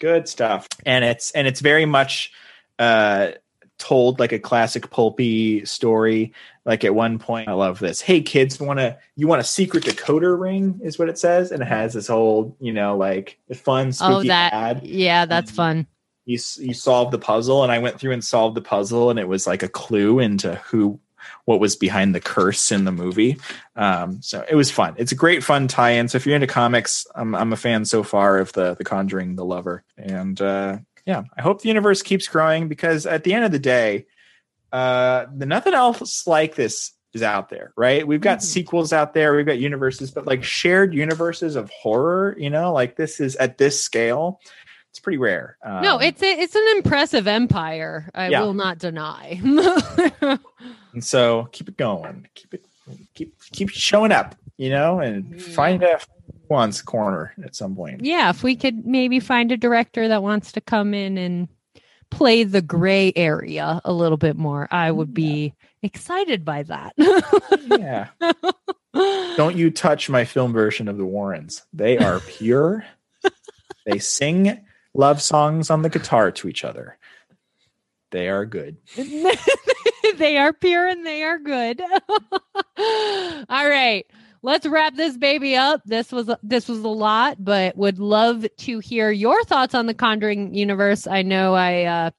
good 0.00 0.28
stuff 0.28 0.68
and 0.84 1.04
it's 1.04 1.30
and 1.32 1.46
it's 1.46 1.60
very 1.60 1.86
much 1.86 2.32
uh 2.78 3.30
told 3.84 4.18
like 4.18 4.32
a 4.32 4.38
classic 4.38 4.88
pulpy 4.90 5.64
story 5.66 6.32
like 6.64 6.84
at 6.84 6.94
one 6.94 7.18
point 7.18 7.48
i 7.48 7.52
love 7.52 7.78
this 7.78 8.00
hey 8.00 8.20
kids 8.22 8.58
want 8.58 8.78
to 8.78 8.96
you 9.14 9.26
want 9.28 9.40
a 9.40 9.44
secret 9.44 9.84
decoder 9.84 10.38
ring? 10.40 10.80
is 10.82 10.98
what 10.98 11.10
it 11.10 11.18
says 11.18 11.52
and 11.52 11.60
it 11.62 11.68
has 11.68 11.92
this 11.92 12.06
whole 12.08 12.56
you 12.60 12.72
know 12.72 12.96
like 12.96 13.38
fun 13.54 13.92
spooky 13.92 14.12
Oh, 14.14 14.22
that, 14.24 14.52
ad. 14.54 14.86
yeah, 14.86 15.26
that's 15.26 15.50
Um, 15.50 15.56
fun. 15.56 15.86
you 16.24 16.38
you 16.58 16.72
solve 16.72 17.10
the 17.10 17.18
puzzle 17.18 17.62
and 17.62 17.70
i 17.70 17.78
went 17.78 18.00
through 18.00 18.12
and 18.12 18.24
solved 18.24 18.56
the 18.56 18.62
puzzle 18.62 19.10
and 19.10 19.18
it 19.18 19.28
was 19.28 19.46
like 19.46 19.62
a 19.62 19.68
clue 19.68 20.18
into 20.18 20.54
who 20.70 20.98
what 21.46 21.60
was 21.60 21.76
behind 21.76 22.14
the 22.14 22.20
curse 22.20 22.70
in 22.72 22.84
the 22.84 22.92
movie. 22.92 23.36
Um 23.76 24.20
so 24.22 24.44
it 24.48 24.54
was 24.54 24.70
fun. 24.70 24.94
It's 24.98 25.12
a 25.12 25.14
great 25.24 25.42
fun 25.44 25.68
tie-in 25.68 26.08
so 26.08 26.16
if 26.16 26.24
you're 26.26 26.34
into 26.34 26.46
comics 26.46 27.06
i'm, 27.14 27.34
I'm 27.34 27.52
a 27.52 27.56
fan 27.56 27.84
so 27.84 28.02
far 28.02 28.38
of 28.38 28.52
the 28.52 28.74
the 28.74 28.84
conjuring 28.84 29.36
the 29.36 29.44
lover 29.44 29.84
and 29.98 30.40
uh 30.40 30.78
yeah 31.06 31.22
i 31.36 31.42
hope 31.42 31.60
the 31.62 31.68
universe 31.68 32.02
keeps 32.02 32.26
growing 32.28 32.68
because 32.68 33.06
at 33.06 33.24
the 33.24 33.32
end 33.34 33.44
of 33.44 33.52
the 33.52 33.58
day 33.58 34.06
uh 34.72 35.26
the, 35.36 35.46
nothing 35.46 35.74
else 35.74 36.26
like 36.26 36.54
this 36.54 36.92
is 37.12 37.22
out 37.22 37.48
there 37.48 37.72
right 37.76 38.06
we've 38.06 38.20
got 38.20 38.38
Mhm. 38.38 38.42
sequels 38.42 38.92
out 38.92 39.14
there 39.14 39.34
we've 39.36 39.46
got 39.46 39.58
universes 39.58 40.10
but 40.10 40.26
like 40.26 40.42
shared 40.42 40.94
universes 40.94 41.54
of 41.56 41.70
horror 41.70 42.34
you 42.38 42.50
know 42.50 42.72
like 42.72 42.96
this 42.96 43.20
is 43.20 43.36
at 43.36 43.58
this 43.58 43.80
scale 43.80 44.40
it's 44.90 45.00
pretty 45.00 45.18
rare 45.18 45.56
no, 45.64 45.96
Um, 45.96 46.02
it's 46.02 46.22
a, 46.22 46.26
it's 46.40 46.54
an 46.54 46.66
impressive 46.76 47.26
empire. 47.26 48.08
I 48.14 48.28
Yeah. 48.28 48.42
will 48.42 48.54
not 48.54 48.78
deny. 48.78 49.40
And 50.92 51.02
so 51.04 51.48
keep 51.50 51.68
it 51.68 51.76
going. 51.76 52.28
Keep 52.36 52.54
it 52.54 52.66
keep 53.14 53.34
keep 53.52 53.70
showing 53.70 54.12
up, 54.12 54.36
you 54.56 54.70
know, 54.70 55.00
and 55.00 55.24
Yeah. 55.36 55.54
find 55.54 55.82
a 55.82 55.98
once 56.48 56.82
corner 56.82 57.32
at 57.44 57.54
some 57.56 57.74
point. 57.74 58.04
yeah, 58.04 58.30
if 58.30 58.42
we 58.42 58.56
could 58.56 58.86
maybe 58.86 59.20
find 59.20 59.50
a 59.52 59.56
director 59.56 60.08
that 60.08 60.22
wants 60.22 60.52
to 60.52 60.60
come 60.60 60.94
in 60.94 61.16
and 61.18 61.48
play 62.10 62.44
the 62.44 62.62
gray 62.62 63.12
area 63.16 63.80
a 63.84 63.92
little 63.92 64.18
bit 64.18 64.36
more, 64.36 64.68
I 64.70 64.90
would 64.90 65.12
be 65.14 65.54
excited 65.82 66.44
by 66.44 66.62
that. 66.64 66.92
Yeah. 67.66 68.08
Don't 69.36 69.56
you 69.56 69.70
touch 69.70 70.08
my 70.08 70.24
film 70.24 70.52
version 70.52 70.86
of 70.88 70.96
the 70.98 71.04
Warrens. 71.04 71.66
They 71.72 71.98
are 71.98 72.20
pure. 72.26 72.84
they 73.84 73.98
sing 73.98 74.64
love 74.94 75.20
songs 75.20 75.70
on 75.70 75.82
the 75.82 75.88
guitar 75.88 76.30
to 76.30 76.48
each 76.48 76.64
other. 76.64 76.98
They 78.12 78.28
are 78.28 78.46
good. 78.46 78.76
they 80.16 80.36
are 80.36 80.52
pure 80.52 80.86
and 80.86 81.04
they 81.04 81.24
are 81.24 81.38
good. 81.40 81.82
All 82.78 83.68
right. 83.68 84.06
Let's 84.44 84.66
wrap 84.66 84.94
this 84.94 85.16
baby 85.16 85.56
up. 85.56 85.80
This 85.86 86.12
was 86.12 86.30
this 86.42 86.68
was 86.68 86.80
a 86.80 86.88
lot, 86.88 87.42
but 87.42 87.74
would 87.78 87.98
love 87.98 88.44
to 88.58 88.78
hear 88.78 89.10
your 89.10 89.42
thoughts 89.44 89.74
on 89.74 89.86
the 89.86 89.94
Conjuring 89.94 90.54
universe. 90.54 91.06
I 91.06 91.22
know 91.22 91.54
I 91.54 91.84
uh, 91.84 92.10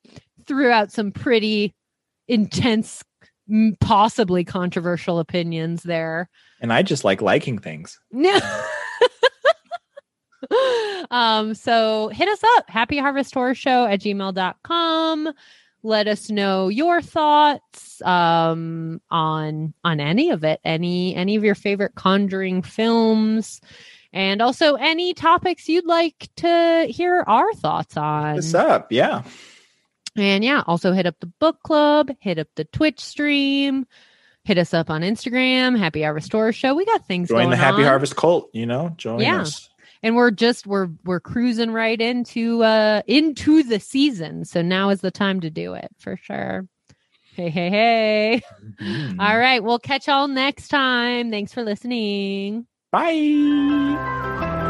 threw 0.47 0.71
out 0.71 0.91
some 0.91 1.11
pretty 1.11 1.75
intense, 2.27 3.03
possibly 3.79 4.43
controversial 4.43 5.19
opinions 5.19 5.83
there. 5.83 6.27
And 6.61 6.73
I 6.73 6.81
just 6.81 7.03
like 7.03 7.21
liking 7.21 7.59
things. 7.59 7.99
um, 11.11 11.53
so 11.53 12.07
hit 12.07 12.27
us 12.27 12.41
up, 12.57 12.67
happy 12.67 12.97
harvest 12.97 13.35
horror 13.35 13.53
show 13.53 13.85
at 13.85 14.01
gmail.com. 14.01 15.31
Let 15.85 16.07
us 16.07 16.31
know 16.31 16.67
your 16.67 16.99
thoughts 17.01 18.01
um 18.01 18.99
on 19.11 19.73
on 19.83 19.99
any 19.99 20.31
of 20.31 20.43
it, 20.43 20.59
any 20.65 21.15
any 21.15 21.35
of 21.35 21.43
your 21.43 21.53
favorite 21.55 21.93
conjuring 21.95 22.63
films, 22.63 23.61
and 24.11 24.41
also 24.41 24.75
any 24.75 25.13
topics 25.13 25.69
you'd 25.69 25.85
like 25.85 26.27
to 26.37 26.87
hear 26.89 27.23
our 27.27 27.53
thoughts 27.53 27.95
on. 27.97 28.35
What's 28.35 28.53
up? 28.55 28.91
Yeah. 28.91 29.23
And 30.17 30.43
yeah, 30.43 30.63
also 30.65 30.91
hit 30.91 31.05
up 31.05 31.17
the 31.19 31.27
book 31.39 31.61
club, 31.61 32.09
hit 32.19 32.39
up 32.39 32.47
the 32.55 32.65
Twitch 32.65 32.99
stream. 32.99 33.85
Hit 34.43 34.57
us 34.59 34.73
up 34.75 34.91
on 34.91 35.01
Instagram, 35.01 35.75
Happy 35.77 36.03
Harvest 36.03 36.31
Horror 36.31 36.51
Show. 36.53 36.75
We 36.75 36.85
got 36.85 37.07
things 37.07 37.29
Join 37.29 37.49
the 37.49 37.55
Happy 37.55 37.77
on. 37.81 37.85
Harvest 37.85 38.15
cult, 38.15 38.49
you 38.53 38.67
know, 38.67 38.93
join 38.95 39.19
Yeah. 39.19 39.41
us. 39.41 39.69
And 40.05 40.15
we're 40.15 40.29
just 40.29 40.67
we're 40.67 40.89
we're 41.03 41.19
cruising 41.19 41.71
right 41.71 41.99
into 41.99 42.61
uh 42.63 43.01
into 43.07 43.63
the 43.63 43.79
season. 43.79 44.45
So 44.45 44.61
now 44.61 44.89
is 44.91 45.01
the 45.01 45.09
time 45.09 45.41
to 45.41 45.49
do 45.49 45.73
it 45.73 45.89
for 45.97 46.15
sure. 46.15 46.67
Hey 47.35 47.49
hey 47.49 47.69
hey. 47.69 48.41
Mhm. 48.79 49.19
all 49.19 49.37
right. 49.37 49.63
We'll 49.63 49.79
catch 49.79 50.07
y'all 50.07 50.27
next 50.27 50.67
time. 50.67 51.31
Thanks 51.31 51.53
for 51.53 51.63
listening. 51.63 52.67
Bye. 52.91 54.61